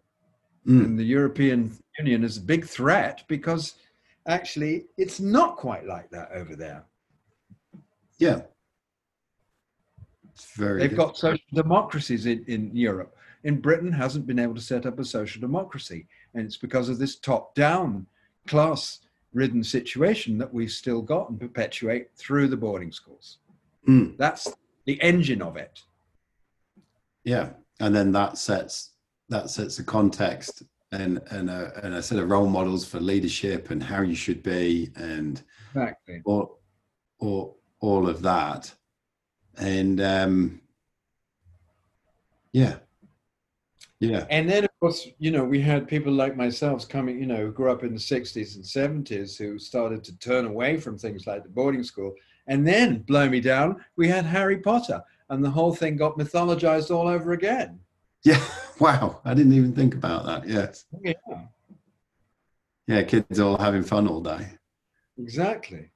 Mm. 0.66 0.84
And 0.84 0.98
the 0.98 1.04
European 1.04 1.76
Union 1.98 2.24
is 2.24 2.36
a 2.36 2.42
big 2.42 2.66
threat 2.66 3.24
because 3.28 3.74
actually 4.26 4.86
it's 4.98 5.20
not 5.20 5.56
quite 5.56 5.86
like 5.86 6.10
that 6.10 6.30
over 6.32 6.54
there. 6.54 6.84
yeah 8.18 8.42
it's 10.32 10.54
very 10.54 10.80
They've 10.80 10.96
got 10.96 11.16
social 11.16 11.44
democracies 11.54 12.26
in, 12.26 12.44
in 12.46 12.74
Europe. 12.74 13.16
In 13.44 13.60
Britain 13.60 13.92
hasn't 13.92 14.26
been 14.26 14.38
able 14.38 14.54
to 14.54 14.60
set 14.60 14.86
up 14.86 14.98
a 14.98 15.04
social 15.04 15.40
democracy. 15.40 16.06
And 16.34 16.44
it's 16.46 16.56
because 16.56 16.88
of 16.88 16.98
this 16.98 17.16
top-down 17.16 18.06
class 18.46 19.00
ridden 19.32 19.64
situation 19.64 20.38
that 20.38 20.52
we've 20.52 20.70
still 20.70 21.02
got 21.02 21.30
and 21.30 21.40
perpetuate 21.40 22.08
through 22.16 22.48
the 22.48 22.56
boarding 22.56 22.92
schools. 22.92 23.38
Mm. 23.88 24.16
That's 24.16 24.48
the 24.86 25.00
engine 25.02 25.42
of 25.42 25.56
it. 25.56 25.82
yeah 27.24 27.50
and 27.80 27.94
then 27.94 28.12
that 28.12 28.38
sets 28.38 28.89
that 29.30 29.48
sets 29.48 29.78
a 29.78 29.84
context 29.84 30.62
and 30.92 31.20
and 31.30 31.48
a, 31.48 31.72
and 31.84 31.94
a 31.94 32.02
set 32.02 32.18
of 32.18 32.28
role 32.28 32.48
models 32.48 32.84
for 32.84 33.00
leadership 33.00 33.70
and 33.70 33.82
how 33.82 34.02
you 34.02 34.14
should 34.14 34.42
be 34.42 34.90
and 34.96 35.42
Exactly. 35.74 36.20
all 36.24 36.58
all 37.20 37.58
all 37.80 38.08
of 38.08 38.22
that 38.22 38.72
and 39.56 40.00
um 40.00 40.60
yeah 42.52 42.76
yeah 44.00 44.26
And 44.30 44.48
then, 44.50 44.64
of 44.64 44.70
course, 44.80 45.06
you 45.18 45.30
know, 45.30 45.44
we 45.44 45.60
had 45.60 45.86
people 45.86 46.12
like 46.12 46.36
myself 46.36 46.88
coming, 46.88 47.18
you 47.20 47.26
know, 47.26 47.36
who 47.46 47.52
grew 47.52 47.70
up 47.70 47.84
in 47.84 47.92
the 47.92 48.00
60s 48.00 48.56
and 48.56 48.64
70s 48.64 49.36
who 49.38 49.58
started 49.58 50.02
to 50.04 50.18
turn 50.18 50.46
away 50.46 50.76
from 50.78 50.96
things 50.98 51.26
like 51.26 51.42
the 51.42 51.50
boarding 51.50 51.84
school. 51.84 52.14
And 52.46 52.66
then, 52.66 53.02
blow 53.02 53.28
me 53.28 53.40
down, 53.40 53.76
we 53.96 54.08
had 54.08 54.24
Harry 54.24 54.58
Potter, 54.58 55.02
and 55.28 55.44
the 55.44 55.50
whole 55.50 55.74
thing 55.74 55.96
got 55.96 56.18
mythologized 56.18 56.90
all 56.90 57.06
over 57.06 57.32
again. 57.32 57.78
Yeah. 58.24 58.42
Wow. 58.80 59.20
I 59.26 59.34
didn't 59.34 59.52
even 59.52 59.74
think 59.74 59.94
about 59.94 60.24
that. 60.24 60.48
Yes. 60.48 60.86
Oh, 60.94 61.00
yeah, 61.04 61.12
Yeah. 62.86 63.02
Kids 63.02 63.38
all 63.38 63.58
having 63.58 63.82
fun 63.82 64.08
all 64.08 64.22
day 64.22 64.48
exactly. 65.18 65.90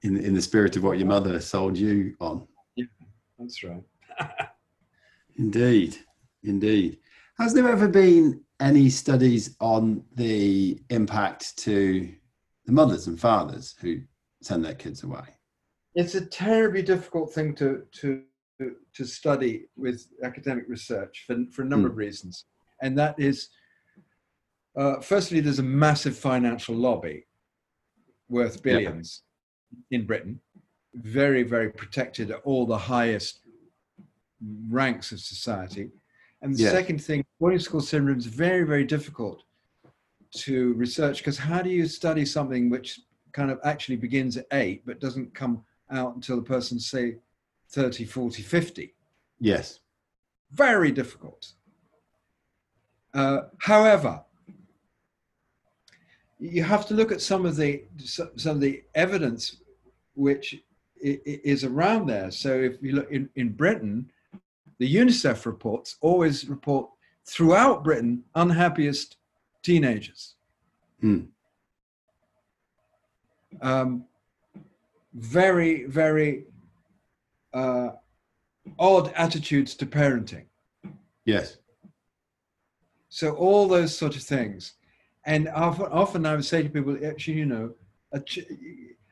in, 0.00 0.16
in 0.16 0.32
the 0.32 0.40
spirit 0.40 0.74
of 0.78 0.82
what 0.82 0.96
your 0.96 1.06
mother 1.08 1.38
sold 1.40 1.76
you 1.76 2.16
on. 2.20 2.48
Yeah, 2.74 2.86
that's 3.38 3.62
right. 3.62 3.82
Indeed. 5.36 5.98
Indeed. 6.42 7.00
Has 7.38 7.52
there 7.52 7.68
ever 7.68 7.86
been 7.86 8.40
any 8.60 8.88
studies 8.88 9.54
on 9.60 10.02
the 10.14 10.80
impact 10.88 11.58
to 11.58 12.10
the 12.64 12.72
mothers 12.72 13.08
and 13.08 13.20
fathers 13.20 13.74
who 13.78 14.00
send 14.40 14.64
their 14.64 14.74
kids 14.74 15.02
away? 15.02 15.24
It's 15.94 16.14
a 16.14 16.24
terribly 16.24 16.80
difficult 16.80 17.34
thing 17.34 17.54
to 17.56 17.82
to 18.00 18.22
to 18.94 19.04
study 19.04 19.66
with 19.76 20.06
academic 20.22 20.64
research 20.68 21.24
for, 21.26 21.36
for 21.52 21.62
a 21.62 21.64
number 21.64 21.88
of 21.88 21.96
reasons, 21.96 22.46
and 22.82 22.96
that 22.98 23.18
is, 23.18 23.48
uh, 24.76 25.00
firstly, 25.00 25.40
there's 25.40 25.58
a 25.58 25.62
massive 25.62 26.16
financial 26.16 26.74
lobby 26.74 27.26
worth 28.28 28.62
billions 28.62 29.22
in 29.90 30.06
Britain, 30.06 30.40
very 30.94 31.42
very 31.42 31.70
protected 31.70 32.30
at 32.30 32.40
all 32.44 32.66
the 32.66 32.78
highest 32.78 33.40
ranks 34.68 35.12
of 35.12 35.20
society, 35.20 35.90
and 36.42 36.54
the 36.54 36.62
Yeah. 36.62 36.70
second 36.70 37.02
thing, 37.02 37.24
boarding 37.38 37.60
school 37.60 37.80
syndrome 37.80 38.18
is 38.18 38.26
very 38.26 38.64
very 38.64 38.84
difficult 38.84 39.44
to 40.34 40.72
research 40.74 41.18
because 41.18 41.38
how 41.38 41.60
do 41.62 41.70
you 41.70 41.86
study 41.86 42.24
something 42.24 42.70
which 42.70 43.00
kind 43.32 43.50
of 43.50 43.58
actually 43.64 43.96
begins 43.96 44.36
at 44.36 44.46
eight 44.52 44.82
but 44.86 45.00
doesn't 45.00 45.34
come 45.34 45.62
out 45.90 46.14
until 46.14 46.36
the 46.36 46.42
person's 46.42 46.86
say 46.88 47.16
30 47.72 48.04
40 48.04 48.42
50 48.42 48.94
Yes. 49.40 49.80
very 50.52 50.92
difficult 50.92 51.52
uh, 53.14 53.42
however 53.58 54.22
you 56.38 56.62
have 56.62 56.86
to 56.86 56.94
look 56.94 57.10
at 57.12 57.20
some 57.20 57.46
of 57.46 57.56
the 57.56 57.84
some 58.04 58.56
of 58.56 58.60
the 58.60 58.82
evidence 58.94 59.56
which 60.14 60.62
is 61.00 61.64
around 61.64 62.06
there 62.06 62.30
so 62.30 62.52
if 62.60 62.80
you 62.82 62.92
look 62.92 63.10
in, 63.10 63.28
in 63.36 63.48
britain 63.50 64.10
the 64.78 64.94
unicef 64.94 65.46
reports 65.46 65.96
always 66.00 66.48
report 66.48 66.88
throughout 67.24 67.82
britain 67.82 68.22
unhappiest 68.34 69.16
teenagers 69.62 70.34
Hmm. 71.00 71.22
um, 73.60 74.04
very, 75.14 75.84
very 75.86 76.44
uh, 77.54 77.90
odd 78.78 79.12
attitudes 79.14 79.74
to 79.76 79.86
parenting. 79.86 80.44
Yes. 81.24 81.58
So 83.08 83.34
all 83.34 83.68
those 83.68 83.96
sort 83.96 84.16
of 84.16 84.22
things, 84.22 84.74
and 85.24 85.48
often, 85.48 85.86
often 85.86 86.26
I 86.26 86.34
would 86.34 86.44
say 86.44 86.62
to 86.62 86.68
people, 86.68 86.96
actually, 87.04 87.38
you 87.38 87.46
know, 87.46 87.74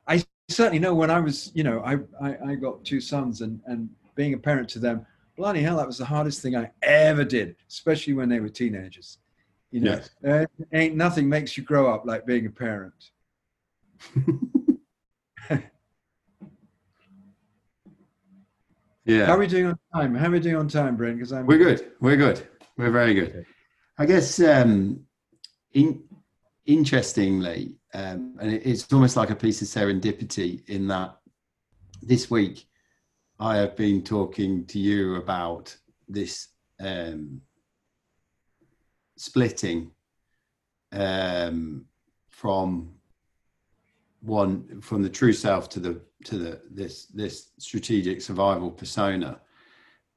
I 0.07 0.23
certainly 0.49 0.79
know 0.79 0.95
when 0.95 1.11
I 1.11 1.21
was, 1.21 1.53
you 1.55 1.63
know, 1.65 1.81
I, 1.81 1.99
I, 2.21 2.37
I 2.51 2.55
got 2.55 2.85
two 2.85 3.01
sons, 3.01 3.41
and 3.43 3.61
and 3.67 3.89
being 4.15 4.35
a 4.35 4.39
parent 4.39 4.69
to 4.71 4.79
them, 4.79 5.07
bloody 5.37 5.63
hell, 5.63 5.77
that 5.79 5.87
was 5.87 5.99
the 5.99 6.05
hardest 6.05 6.43
thing 6.43 6.57
I 6.57 6.71
ever 6.83 7.25
did, 7.25 7.57
especially 7.69 8.13
when 8.15 8.29
they 8.29 8.41
were 8.41 8.49
teenagers. 8.49 9.19
You 9.71 9.81
know, 9.81 9.91
Yes. 9.93 10.11
uh, 10.27 10.47
ain't 10.73 10.97
nothing 10.97 11.29
makes 11.29 11.57
you 11.57 11.63
grow 11.63 11.93
up 11.93 12.05
like 12.05 12.27
being 12.27 12.47
a 12.47 12.51
parent. 12.51 13.11
Yeah. 19.05 19.27
How 19.27 19.35
are 19.35 19.39
we 19.39 19.47
doing 19.47 19.67
on 19.67 19.79
time? 19.95 20.15
How 20.15 20.27
are 20.29 20.31
we 20.31 20.41
doing 20.41 20.57
on 20.57 20.69
time, 20.69 20.97
Brent? 20.97 21.17
Because 21.17 21.33
I'm 21.33 21.47
We're 21.47 21.59
good. 21.59 21.93
We're 22.01 22.17
good. 22.17 22.47
We're 22.77 22.91
very 22.91 23.15
good. 23.15 23.29
Okay. 23.29 23.45
I 23.99 24.07
guess 24.07 24.41
um, 24.41 25.01
in, 25.73 26.03
interestingly, 26.67 27.77
um, 27.95 28.37
and 28.41 28.53
it- 28.53 28.63
it's 28.67 28.93
almost 28.93 29.17
like 29.17 29.31
a 29.31 29.37
piece 29.37 29.63
of 29.63 29.69
serendipity 29.69 30.69
in 30.69 30.87
that 30.89 31.17
this 32.03 32.31
week 32.31 32.67
I 33.39 33.57
have 33.57 33.77
been 33.77 34.03
talking 34.03 34.67
to 34.67 34.79
you 34.79 35.17
about 35.17 35.77
this 36.09 36.49
um, 36.81 37.41
splitting 39.17 39.91
um, 40.93 41.85
from 42.29 42.95
one 44.23 44.81
from 44.83 45.03
the 45.03 45.09
true 45.09 45.33
self 45.33 45.69
to 45.71 45.81
the 45.81 46.01
to 46.25 46.39
the 46.39 46.61
this 46.71 47.07
this 47.07 47.51
strategic 47.59 48.21
survival 48.21 48.71
persona 48.71 49.41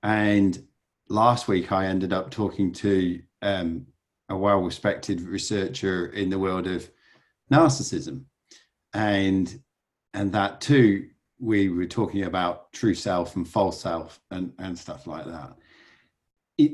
and 0.03 0.65
last 1.07 1.47
week 1.47 1.71
I 1.71 1.85
ended 1.85 2.13
up 2.13 2.29
talking 2.29 2.71
to 2.73 3.21
um, 3.41 3.87
a 4.29 4.37
well 4.37 4.59
respected 4.59 5.21
researcher 5.21 6.07
in 6.07 6.29
the 6.29 6.39
world 6.39 6.67
of 6.67 6.89
narcissism. 7.51 8.23
And 8.93 9.61
and 10.13 10.31
that 10.33 10.61
too, 10.61 11.09
we 11.39 11.69
were 11.69 11.85
talking 11.85 12.23
about 12.23 12.71
true 12.71 12.93
self 12.93 13.35
and 13.35 13.47
false 13.47 13.81
self 13.81 14.19
and, 14.29 14.53
and 14.59 14.77
stuff 14.77 15.07
like 15.07 15.25
that. 15.25 15.55
It, 16.57 16.73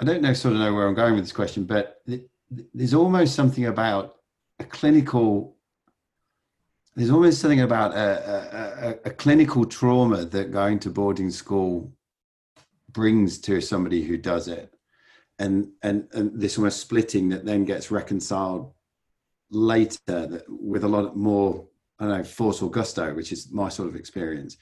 I 0.00 0.04
don't 0.04 0.22
know 0.22 0.32
sort 0.32 0.54
of 0.54 0.60
know 0.60 0.74
where 0.74 0.86
I'm 0.86 0.94
going 0.94 1.14
with 1.14 1.24
this 1.24 1.32
question, 1.32 1.64
but 1.64 2.02
th- 2.06 2.22
th- 2.54 2.68
there's 2.72 2.94
almost 2.94 3.34
something 3.34 3.66
about 3.66 4.16
a 4.60 4.64
clinical 4.64 5.55
there's 6.96 7.10
almost 7.10 7.40
something 7.40 7.60
about 7.60 7.92
a, 7.92 7.98
a, 7.98 8.88
a, 8.88 8.90
a 9.04 9.10
clinical 9.10 9.66
trauma 9.66 10.24
that 10.24 10.50
going 10.50 10.78
to 10.80 10.90
boarding 10.90 11.30
school 11.30 11.92
brings 12.90 13.38
to 13.38 13.60
somebody 13.60 14.02
who 14.02 14.16
does 14.16 14.48
it. 14.48 14.72
And 15.38 15.68
and 15.82 16.08
and 16.14 16.40
this 16.40 16.56
almost 16.56 16.80
splitting 16.80 17.28
that 17.28 17.44
then 17.44 17.66
gets 17.66 17.90
reconciled 17.90 18.72
later 19.50 20.42
with 20.48 20.82
a 20.82 20.88
lot 20.88 21.16
more 21.16 21.68
i 22.00 22.04
don't 22.04 22.18
know 22.18 22.24
force 22.24 22.60
or 22.62 22.68
gusto 22.70 23.14
which 23.14 23.30
is 23.30 23.52
my 23.52 23.68
sort 23.68 23.88
of 23.88 23.96
experience. 23.96 24.56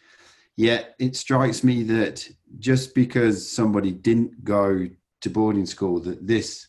Yet 0.56 0.96
it 0.98 1.14
strikes 1.14 1.62
me 1.62 1.84
that 1.84 2.28
just 2.58 2.94
because 2.96 3.48
somebody 3.48 3.92
didn't 3.92 4.42
go 4.42 4.88
to 5.20 5.30
boarding 5.30 5.66
school 5.66 6.00
that 6.00 6.26
this 6.26 6.66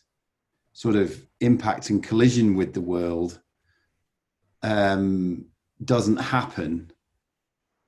sort 0.72 0.94
of 0.94 1.26
impact 1.40 1.90
and 1.90 2.02
collision 2.02 2.54
with 2.54 2.74
the 2.74 2.80
world 2.80 3.40
um, 4.62 5.46
doesn't 5.84 6.16
happen 6.16 6.90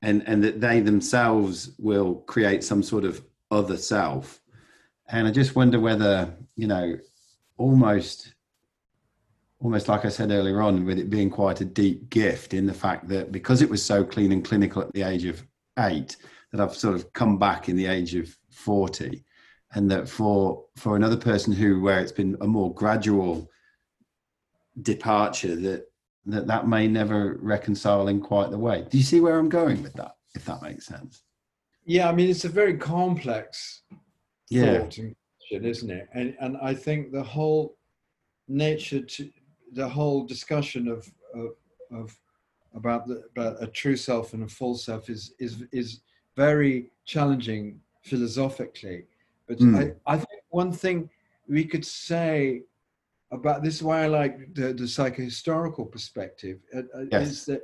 and 0.02 0.27
and 0.28 0.43
that 0.44 0.60
they 0.60 0.81
themselves 0.81 1.73
will 1.78 2.16
create 2.27 2.62
some 2.62 2.82
sort 2.82 3.05
of 3.05 3.23
other 3.51 3.77
self. 3.77 4.40
And 5.10 5.27
i 5.27 5.31
just 5.31 5.56
wonder 5.56 5.81
whether 5.81 6.35
you 6.55 6.66
know 6.66 6.98
almost 7.56 8.35
almost 9.60 9.89
like 9.89 10.05
i 10.05 10.09
said 10.09 10.31
earlier 10.31 10.60
on 10.62 10.85
with 10.85 10.98
it 10.98 11.10
being 11.10 11.31
quite 11.31 11.60
a 11.60 11.65
deep 11.65 12.10
gift 12.10 12.55
in 12.55 12.66
the 12.66 12.74
fact 12.74 13.09
that 13.09 13.32
because 13.32 13.62
it 13.62 13.70
was 13.70 13.82
so 13.82 14.05
clean 14.05 14.32
and 14.32 14.44
clinical 14.44 14.82
at 14.82 14.93
the 14.93 15.02
age 15.02 15.24
of 15.24 15.43
eight 15.81 16.16
that 16.52 16.60
i've 16.60 16.74
sort 16.74 16.94
of 16.94 17.12
come 17.15 17.39
back 17.39 17.69
in 17.69 17.77
the 17.77 17.86
age 17.86 18.15
of 18.15 18.36
40 18.51 19.24
and 19.74 19.90
that 19.90 20.09
for 20.09 20.65
for 20.77 20.94
another 20.94 21.16
person 21.16 21.52
who 21.52 21.81
where 21.81 22.01
it's 22.01 22.12
been 22.12 22.36
a 22.40 22.47
more 22.47 22.73
gradual 22.74 23.51
departure 24.82 25.56
that 25.56 25.90
that 26.31 26.47
that 26.47 26.69
may 26.69 26.87
never 26.87 27.39
reconcile 27.41 28.09
in 28.09 28.21
quite 28.21 28.51
the 28.51 28.59
way 28.59 28.87
do 28.91 28.99
you 28.99 29.05
see 29.05 29.21
where 29.21 29.39
i'm 29.39 29.49
going 29.49 29.83
with 29.83 29.95
that 29.95 30.13
if 30.35 30.45
that 30.45 30.61
makes 30.63 30.87
sense 30.87 31.23
Yeah, 31.85 32.07
I 32.11 32.13
mean, 32.13 32.29
it's 32.29 32.45
a 32.45 32.51
very 32.63 32.77
complex 32.77 33.83
yeah 34.51 34.81
thought 34.81 34.99
and 34.99 35.17
question, 35.39 35.65
isn't 35.65 35.91
it? 35.91 36.07
And 36.19 36.37
and 36.45 36.57
I 36.71 36.75
think 36.75 37.01
the 37.13 37.23
whole 37.23 37.77
nature 38.47 39.03
to 39.15 39.31
the 39.73 39.89
whole 39.89 40.21
discussion 40.35 40.83
of 40.89 41.01
of, 41.35 41.49
of 41.91 42.07
about 42.75 43.07
the 43.09 43.17
about 43.33 43.63
a 43.63 43.67
true 43.67 43.97
self 43.97 44.35
and 44.35 44.43
a 44.45 44.49
false 44.49 44.85
self 44.85 45.09
is 45.09 45.33
is 45.39 45.65
is 45.73 46.01
very 46.37 46.91
challenging 47.13 47.81
philosophically. 48.03 49.07
But 49.49 49.59
Mm. 49.59 49.77
I, 49.81 50.15
I 50.15 50.17
think 50.19 50.43
one 50.51 50.73
thing 50.73 51.09
we 51.49 51.65
could 51.65 51.87
say 51.87 52.63
about 53.31 53.63
this 53.63 53.77
is 53.77 53.83
why 53.83 54.05
I 54.05 54.07
like 54.07 54.55
the, 54.55 54.73
the 54.73 54.85
psychohistorical 54.85 55.91
perspective 55.91 56.61
uh, 56.75 56.81
uh, 56.97 57.05
Yes. 57.11 57.29
is 57.29 57.45
that 57.47 57.63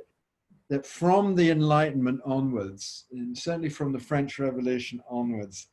that 0.69 0.85
from 0.85 1.35
the 1.35 1.51
Enlightenment 1.51 2.21
onwards, 2.25 3.05
and 3.11 3.37
certainly 3.37 3.69
from 3.69 3.91
the 3.93 3.99
French 3.99 4.39
Revolution 4.39 4.99
onwards, 5.07 5.67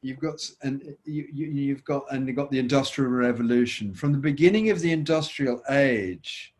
you've 0.00 0.18
got 0.18 0.40
and 0.62 0.96
you, 1.04 1.28
you, 1.32 1.46
you've 1.46 1.84
got 1.84 2.04
and 2.10 2.26
you've 2.26 2.36
got 2.36 2.50
the 2.50 2.58
Industrial 2.58 3.10
Revolution. 3.10 3.92
From 3.94 4.12
the 4.12 4.18
beginning 4.18 4.70
of 4.70 4.80
the 4.80 4.92
Industrial 4.92 5.62
Age, 5.68 6.54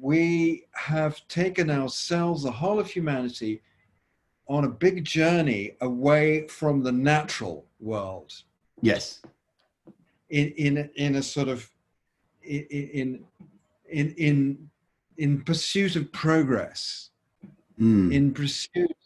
we 0.00 0.66
have 0.74 1.26
taken 1.26 1.68
ourselves, 1.68 2.44
the 2.44 2.50
whole 2.50 2.78
of 2.78 2.88
humanity, 2.88 3.60
on 4.48 4.64
a 4.64 4.68
big 4.68 5.04
journey 5.04 5.72
away 5.80 6.46
from 6.48 6.82
the 6.82 6.92
natural 6.92 7.64
world 7.78 8.32
yes 8.82 9.22
in 10.30 10.48
in 10.52 10.78
a- 10.78 10.90
in 10.94 11.16
a 11.16 11.22
sort 11.22 11.48
of 11.48 11.70
in 12.42 13.24
in 13.88 14.14
in 14.16 14.70
in, 15.18 15.42
pursuit 15.42 15.96
of 15.96 16.10
progress 16.12 17.10
Mm. 17.78 18.12
in 18.12 18.34
pursuit 18.34 19.04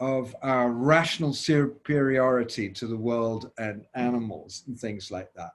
of 0.00 0.34
our 0.42 0.70
rational 0.72 1.32
superiority 1.32 2.68
to 2.68 2.86
the 2.88 2.96
world 2.96 3.52
and 3.58 3.84
animals 3.94 4.64
and 4.66 4.76
things 4.80 5.10
like 5.12 5.32
that. 5.34 5.52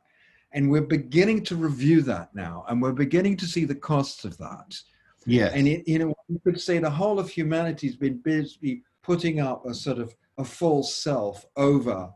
And 0.53 0.71
we're 0.71 0.81
beginning 0.99 1.43
to 1.45 1.55
review 1.57 2.01
that 2.03 2.33
now, 2.33 2.63
and 2.69 2.81
we're 2.81 2.93
beginning 2.93 3.35
to 3.37 3.45
see 3.45 3.65
the 3.65 3.75
costs 3.75 4.23
of 4.23 4.37
that. 4.37 4.79
Yeah. 5.25 5.47
And 5.53 5.67
it, 5.67 5.85
you 5.85 5.99
know, 5.99 6.13
you 6.29 6.39
could 6.45 6.61
say 6.61 6.77
the 6.79 6.89
whole 6.89 7.19
of 7.19 7.29
humanity 7.29 7.87
has 7.87 7.97
been 7.97 8.19
busy 8.19 8.83
putting 9.03 9.41
up 9.41 9.65
a 9.65 9.73
sort 9.73 9.99
of 9.99 10.15
a 10.37 10.45
false 10.45 10.95
self 10.95 11.45
over 11.57 12.09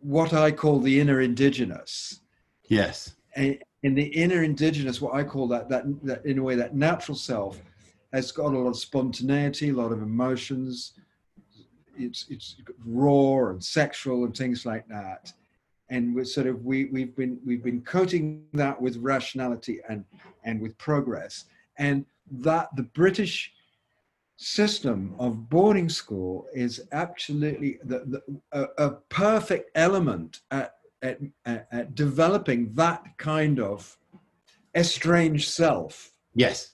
what 0.00 0.32
I 0.32 0.50
call 0.50 0.80
the 0.80 1.00
inner 1.00 1.20
indigenous. 1.20 2.20
Yes. 2.68 3.14
And 3.34 3.58
in 3.82 3.94
the 3.94 4.06
inner 4.06 4.42
indigenous, 4.42 5.00
what 5.00 5.14
I 5.14 5.22
call 5.22 5.46
that, 5.48 5.68
that, 5.68 5.84
that 6.04 6.24
in 6.24 6.38
a 6.38 6.42
way, 6.42 6.54
that 6.56 6.74
natural 6.74 7.16
self 7.16 7.60
has 8.12 8.32
got 8.32 8.54
a 8.54 8.58
lot 8.58 8.70
of 8.70 8.76
spontaneity, 8.76 9.70
a 9.70 9.74
lot 9.74 9.92
of 9.92 10.02
emotions. 10.02 10.94
It's 11.98 12.26
it's 12.28 12.56
raw 12.84 13.50
and 13.50 13.62
sexual 13.62 14.24
and 14.24 14.36
things 14.36 14.66
like 14.66 14.86
that. 14.88 15.32
And 15.88 16.14
we're 16.14 16.24
sort 16.24 16.46
of 16.46 16.64
we 16.64 16.86
we've 16.86 17.14
been 17.14 17.38
we've 17.44 17.62
been 17.62 17.82
coating 17.82 18.44
that 18.54 18.80
with 18.80 18.96
rationality 18.98 19.80
and 19.88 20.04
and 20.44 20.60
with 20.60 20.76
progress. 20.78 21.44
And 21.78 22.04
that 22.30 22.68
the 22.76 22.82
British 22.82 23.52
system 24.36 25.14
of 25.18 25.48
boarding 25.48 25.88
school 25.88 26.46
is 26.54 26.86
absolutely 26.92 27.78
the, 27.84 28.00
the, 28.06 28.40
a, 28.52 28.86
a 28.86 28.90
perfect 29.08 29.70
element 29.74 30.40
at, 30.50 30.74
at, 31.02 31.18
at 31.46 31.94
developing 31.94 32.72
that 32.74 33.02
kind 33.18 33.58
of 33.60 33.96
estranged 34.74 35.48
self 35.48 36.12
Yes. 36.34 36.72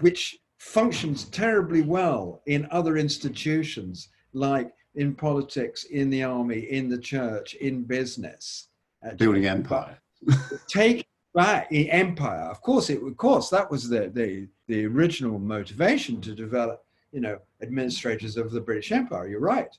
which 0.00 0.38
functions 0.58 1.24
terribly 1.24 1.82
well 1.82 2.40
in 2.46 2.68
other 2.70 2.96
institutions 2.96 4.08
like 4.32 4.72
in 4.94 5.14
politics 5.14 5.84
in 5.84 6.10
the 6.10 6.22
army 6.22 6.60
in 6.70 6.88
the 6.88 6.98
church 6.98 7.54
in 7.54 7.82
business 7.82 8.68
Uh, 9.04 9.14
Building 9.14 9.46
empire. 9.46 9.98
take 10.68 11.06
back 11.34 11.66
empire 11.72 12.48
of 12.50 12.60
course 12.60 12.88
it 12.90 13.02
of 13.02 13.16
course 13.16 13.50
that 13.50 13.68
was 13.70 13.88
the, 13.88 14.08
the 14.14 14.48
the 14.68 14.86
original 14.86 15.38
motivation 15.38 16.20
to 16.20 16.34
develop 16.34 16.84
you 17.12 17.20
know 17.20 17.38
administrators 17.62 18.36
of 18.36 18.50
the 18.52 18.60
british 18.60 18.92
empire 18.92 19.26
you're 19.26 19.40
right 19.40 19.76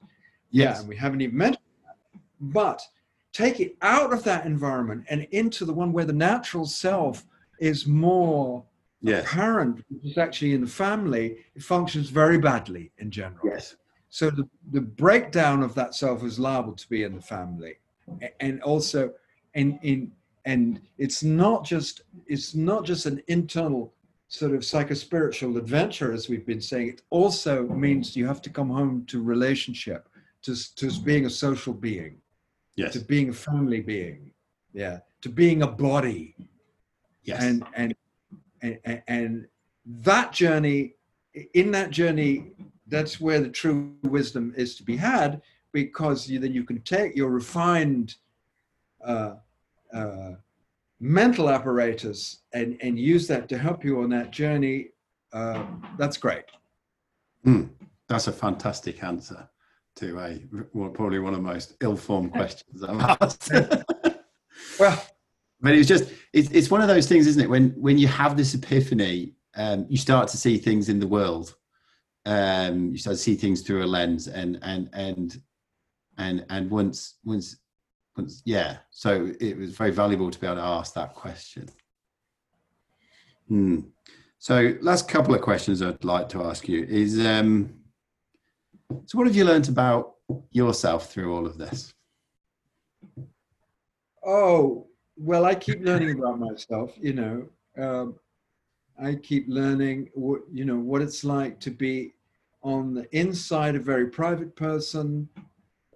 yeah 0.52 0.70
Yes. 0.72 0.80
and 0.82 0.90
we 0.90 0.96
haven't 0.98 1.22
even 1.22 1.38
mentioned 1.38 1.64
that 1.86 2.20
but 2.42 2.82
take 3.32 3.60
it 3.60 3.78
out 3.82 4.12
of 4.12 4.24
that 4.24 4.46
environment 4.46 5.06
and 5.10 5.28
into 5.32 5.64
the 5.64 5.74
one 5.74 5.94
where 5.94 6.06
the 6.06 6.14
natural 6.14 6.66
self 6.66 7.26
is 7.60 7.88
more 7.88 8.64
Yes. 9.02 9.24
apparent 9.24 9.78
which 9.90 10.12
is 10.12 10.18
actually 10.18 10.54
in 10.54 10.62
the 10.62 10.68
family 10.68 11.38
it 11.56 11.64
functions 11.64 12.10
very 12.10 12.38
badly 12.38 12.92
in 12.98 13.10
general 13.12 13.40
Yes. 13.46 13.76
so 14.10 14.30
the, 14.30 14.46
the 14.74 14.82
breakdown 14.82 15.64
of 15.64 15.74
that 15.76 15.96
self 15.96 16.24
is 16.24 16.38
liable 16.40 16.74
to 16.74 16.90
be 16.90 17.04
in 17.04 17.16
the 17.16 17.22
family 17.22 17.76
and 18.42 18.62
also 18.64 19.14
and 19.56 19.80
in 19.84 20.12
and 20.46 20.82
it's 20.98 21.22
not 21.24 21.64
just 21.64 22.02
it's 22.28 22.56
not 22.56 22.84
just 22.84 23.06
an 23.06 23.22
internal 23.28 23.94
sort 24.30 24.54
of 24.54 24.62
psychospiritual 24.62 25.58
adventure 25.58 26.14
as 26.14 26.30
we've 26.30 26.46
been 26.46 26.62
saying 26.62 26.88
it 26.88 27.02
also 27.10 27.64
means 27.68 28.16
you 28.16 28.28
have 28.28 28.42
to 28.44 28.50
come 28.50 28.70
home 28.70 29.04
to 29.08 29.22
relationship 29.22 30.08
to, 30.44 30.56
to 30.76 30.92
being 31.02 31.26
a 31.26 31.30
social 31.30 31.74
being 31.74 32.16
Yes. 32.76 32.94
to 32.94 33.00
being 33.02 33.28
a 33.30 33.34
family 33.34 33.82
being 33.82 34.32
yeah 34.72 35.00
to 35.22 35.30
being 35.30 35.64
a 35.64 35.68
body 35.68 36.36
Yes. 37.24 37.44
and 37.44 37.66
and 37.76 37.94
and, 38.62 39.02
and 39.08 39.48
that 39.86 40.32
journey 40.32 40.94
in 41.56 41.72
that 41.72 41.90
journey 41.90 42.52
that's 42.88 43.20
where 43.20 43.42
the 43.42 43.50
true 43.50 43.96
wisdom 44.04 44.54
is 44.56 44.76
to 44.76 44.84
be 44.84 44.96
had 44.96 45.42
because 45.72 46.30
you, 46.30 46.40
then 46.40 46.54
you 46.54 46.64
can 46.64 46.82
take 46.82 47.16
your 47.16 47.30
refined 47.30 48.16
uh, 49.04 49.36
uh, 49.94 50.32
mental 51.00 51.50
apparatus 51.50 52.44
and, 52.54 52.78
and 52.82 53.00
use 53.00 53.28
that 53.28 53.48
to 53.50 53.58
help 53.58 53.84
you 53.84 54.02
on 54.02 54.10
that 54.10 54.32
journey 54.32 54.90
uh, 55.32 55.64
that's 55.98 56.18
great. 56.18 56.46
That's 58.08 58.28
a 58.28 58.32
fantastic 58.32 59.04
answer 59.04 59.48
to 59.98 60.20
a 60.20 60.42
well, 60.74 60.90
probably 60.90 61.20
one 61.20 61.34
of 61.34 61.44
the 61.44 61.48
most 61.48 61.76
ill-formed 61.82 62.32
questions 62.32 62.84
I've 62.84 63.18
asked. 63.22 63.52
well 64.80 65.06
but 65.62 65.74
it 65.74 65.78
was 65.78 65.88
just 65.88 66.12
it's, 66.34 66.50
it's 66.52 66.72
one 66.72 66.82
of 66.82 66.88
those 66.88 67.08
things 67.08 67.28
isn't 67.28 67.44
it? 67.44 67.50
When 67.50 67.70
when 67.72 67.98
you 67.98 68.08
have 68.08 68.38
this 68.38 68.54
epiphany 68.54 69.34
um, 69.56 69.86
you 69.90 69.98
start 69.98 70.28
to 70.30 70.38
see 70.38 70.58
things 70.58 70.90
in 70.90 71.00
the 71.00 71.08
world. 71.08 71.56
Um, 72.26 72.92
you 72.92 72.98
start 72.98 73.18
to 73.18 73.22
see 73.22 73.36
things 73.36 73.62
through 73.62 73.84
a 73.84 73.88
lens 73.88 74.28
and 74.28 74.60
and 74.62 74.90
and 74.94 75.42
and 76.18 76.46
and 76.50 76.70
once 76.70 77.16
once 77.24 77.58
yeah 78.46 78.78
so 78.92 79.32
it 79.40 79.58
was 79.58 79.72
very 79.76 79.92
valuable 79.92 80.30
to 80.32 80.40
be 80.40 80.48
able 80.48 80.58
to 80.58 80.62
ask 80.62 80.94
that 80.94 81.14
question 81.14 81.68
Hmm. 83.48 83.80
so 84.38 84.76
last 84.82 85.08
couple 85.08 85.34
of 85.34 85.42
questions 85.42 85.82
i'd 85.82 86.04
like 86.04 86.30
to 86.30 86.44
ask 86.44 86.68
you 86.68 86.84
is 86.84 87.20
um 87.20 87.74
so 89.06 89.18
what 89.18 89.28
have 89.28 89.36
you 89.36 89.44
learned 89.46 89.70
about 89.70 90.16
yourself 90.52 91.12
through 91.12 91.36
all 91.36 91.46
of 91.46 91.58
this 91.58 91.94
Oh, 94.26 94.88
well, 95.18 95.46
I 95.46 95.56
keep 95.56 95.82
learning 95.84 96.12
about 96.20 96.40
myself, 96.40 96.94
you 97.00 97.14
know. 97.14 97.48
Um, 97.78 98.16
I 99.02 99.16
keep 99.16 99.46
learning 99.48 100.10
what, 100.14 100.42
you 100.52 100.66
know, 100.66 100.78
what 100.78 101.02
it's 101.02 101.24
like 101.24 101.60
to 101.62 101.72
be 101.72 102.14
on 102.62 102.94
the 102.94 103.08
inside 103.18 103.76
a 103.76 103.80
very 103.80 104.08
private 104.08 104.56
person 104.56 105.30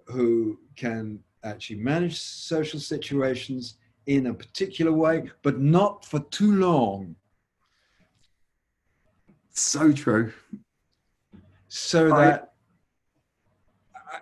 who 0.06 0.58
can 0.76 1.20
actually 1.44 1.76
manage 1.76 2.18
social 2.18 2.80
situations 2.80 3.76
in 4.06 4.26
a 4.26 4.34
particular 4.34 4.92
way, 4.92 5.30
but 5.42 5.60
not 5.60 6.04
for 6.04 6.20
too 6.30 6.56
long. 6.56 7.16
so 9.56 9.92
true 9.92 10.32
So 11.68 12.08
Right. 12.08 12.32
that 12.32 12.54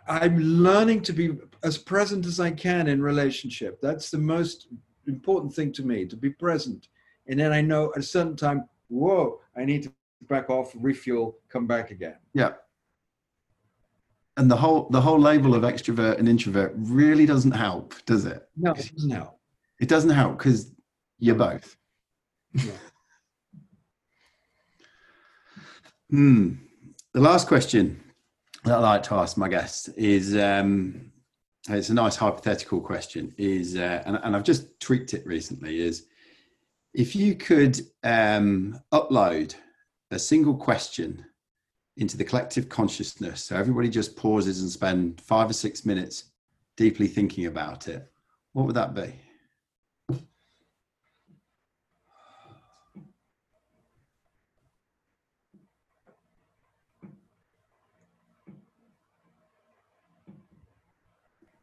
I, 0.08 0.20
I'm 0.24 0.38
learning 0.38 1.02
to 1.02 1.12
be 1.12 1.38
as 1.62 1.78
present 1.78 2.26
as 2.26 2.38
I 2.38 2.50
can 2.50 2.86
in 2.88 3.02
relationship. 3.02 3.80
That's 3.80 4.10
the 4.10 4.18
most 4.18 4.68
important 5.06 5.54
thing 5.54 5.72
to 5.72 5.82
me, 5.84 6.06
to 6.06 6.16
be 6.16 6.30
present. 6.30 6.88
And 7.28 7.38
then 7.40 7.52
I 7.52 7.60
know 7.60 7.92
at 7.94 8.00
a 8.00 8.02
certain 8.02 8.36
time, 8.36 8.68
whoa, 8.88 9.40
I 9.56 9.64
need 9.64 9.84
to 9.84 9.92
back 10.28 10.50
off, 10.50 10.72
refuel, 10.76 11.38
come 11.48 11.66
back 11.66 11.90
again. 11.90 12.16
Yeah. 12.34 12.52
And 14.36 14.50
the 14.50 14.56
whole 14.56 14.88
the 14.90 15.00
whole 15.00 15.20
label 15.20 15.54
of 15.54 15.62
extrovert 15.62 16.18
and 16.18 16.28
introvert 16.28 16.72
really 16.76 17.26
doesn't 17.26 17.52
help, 17.52 17.94
does 18.06 18.24
it? 18.24 18.48
No, 18.56 18.72
it 18.72 18.90
doesn't 18.94 19.10
help. 19.10 19.38
It 19.78 19.88
doesn't 19.88 20.10
help 20.10 20.38
because 20.38 20.72
you're 21.18 21.34
both. 21.34 21.76
Yeah. 22.54 22.72
Hmm. 26.10 26.54
The 27.14 27.20
last 27.20 27.48
question 27.48 28.02
that 28.64 28.74
I 28.74 28.80
like 28.80 29.02
to 29.04 29.14
ask 29.14 29.36
my 29.36 29.48
guests 29.48 29.88
is 29.88 30.36
um, 30.36 31.10
it's 31.68 31.88
a 31.88 31.94
nice 31.94 32.16
hypothetical 32.16 32.80
question. 32.80 33.34
Is 33.38 33.76
uh, 33.76 34.02
and, 34.06 34.18
and 34.22 34.36
I've 34.36 34.44
just 34.44 34.78
tweaked 34.80 35.14
it 35.14 35.26
recently. 35.26 35.80
Is 35.80 36.06
if 36.94 37.16
you 37.16 37.34
could 37.34 37.80
um, 38.04 38.80
upload 38.92 39.54
a 40.10 40.18
single 40.18 40.54
question 40.54 41.24
into 41.96 42.16
the 42.16 42.24
collective 42.24 42.68
consciousness, 42.68 43.44
so 43.44 43.56
everybody 43.56 43.88
just 43.88 44.16
pauses 44.16 44.62
and 44.62 44.70
spend 44.70 45.20
five 45.20 45.50
or 45.50 45.52
six 45.52 45.84
minutes 45.84 46.32
deeply 46.76 47.06
thinking 47.06 47.46
about 47.46 47.88
it, 47.88 48.10
what 48.52 48.66
would 48.66 48.76
that 48.76 48.94
be? 48.94 49.14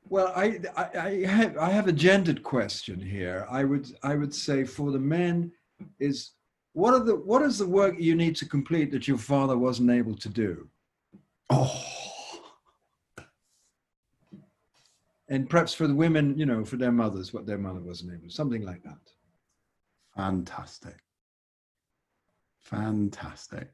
Well, 0.09 0.33
I, 0.35 0.59
I, 0.75 0.89
I 0.95 1.25
have 1.27 1.57
I 1.57 1.69
have 1.69 1.87
a 1.87 1.91
gendered 1.91 2.41
question 2.41 2.99
here. 2.99 3.45
I 3.49 3.63
would 3.63 3.95
I 4.01 4.15
would 4.15 4.33
say 4.33 4.63
for 4.63 4.91
the 4.91 4.99
men 4.99 5.51
is 5.99 6.31
what 6.73 6.93
are 6.93 7.03
the 7.03 7.15
what 7.15 7.41
is 7.41 7.57
the 7.57 7.67
work 7.67 7.95
you 7.99 8.15
need 8.15 8.35
to 8.37 8.47
complete 8.47 8.91
that 8.91 9.07
your 9.07 9.17
father 9.17 9.57
wasn't 9.57 9.91
able 9.91 10.15
to 10.15 10.29
do? 10.29 10.67
Oh, 11.49 11.83
And 15.29 15.47
perhaps 15.47 15.73
for 15.75 15.87
the 15.87 15.93
women, 15.93 16.35
you 16.37 16.45
know, 16.47 16.65
for 16.65 16.75
their 16.75 16.91
mothers, 16.91 17.33
what 17.33 17.45
their 17.45 17.59
mother 17.59 17.79
wasn't 17.79 18.13
able, 18.13 18.27
to, 18.27 18.33
something 18.33 18.63
like 18.63 18.81
that. 18.83 18.97
fantastic. 20.15 20.95
Fantastic. 22.61 23.71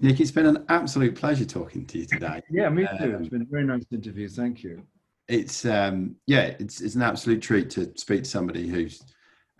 Nick, 0.00 0.20
it's 0.20 0.30
been 0.30 0.46
an 0.46 0.64
absolute 0.68 1.16
pleasure 1.16 1.44
talking 1.44 1.84
to 1.86 1.98
you 1.98 2.06
today. 2.06 2.40
Yeah, 2.50 2.68
me 2.68 2.86
too. 2.98 3.16
Um, 3.16 3.22
it's 3.22 3.28
been 3.28 3.42
a 3.42 3.50
very 3.50 3.64
nice 3.64 3.84
interview. 3.90 4.28
Thank 4.28 4.62
you. 4.62 4.84
It's 5.26 5.64
um 5.64 6.16
yeah, 6.26 6.54
it's 6.60 6.80
it's 6.80 6.94
an 6.94 7.02
absolute 7.02 7.42
treat 7.42 7.68
to 7.70 7.92
speak 7.96 8.22
to 8.22 8.30
somebody 8.30 8.68
who's 8.68 9.02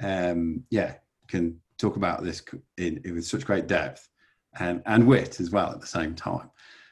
um 0.00 0.64
yeah, 0.70 0.94
can 1.26 1.60
talk 1.78 1.96
about 1.96 2.22
this 2.22 2.42
in, 2.76 3.00
in 3.04 3.14
with 3.14 3.26
such 3.26 3.46
great 3.46 3.66
depth. 3.66 4.08
and 4.60 4.82
and 4.86 5.06
wit 5.06 5.40
as 5.40 5.50
well 5.50 5.70
at 5.70 5.80
the 5.80 5.86
same 5.86 6.14
time. 6.14 6.50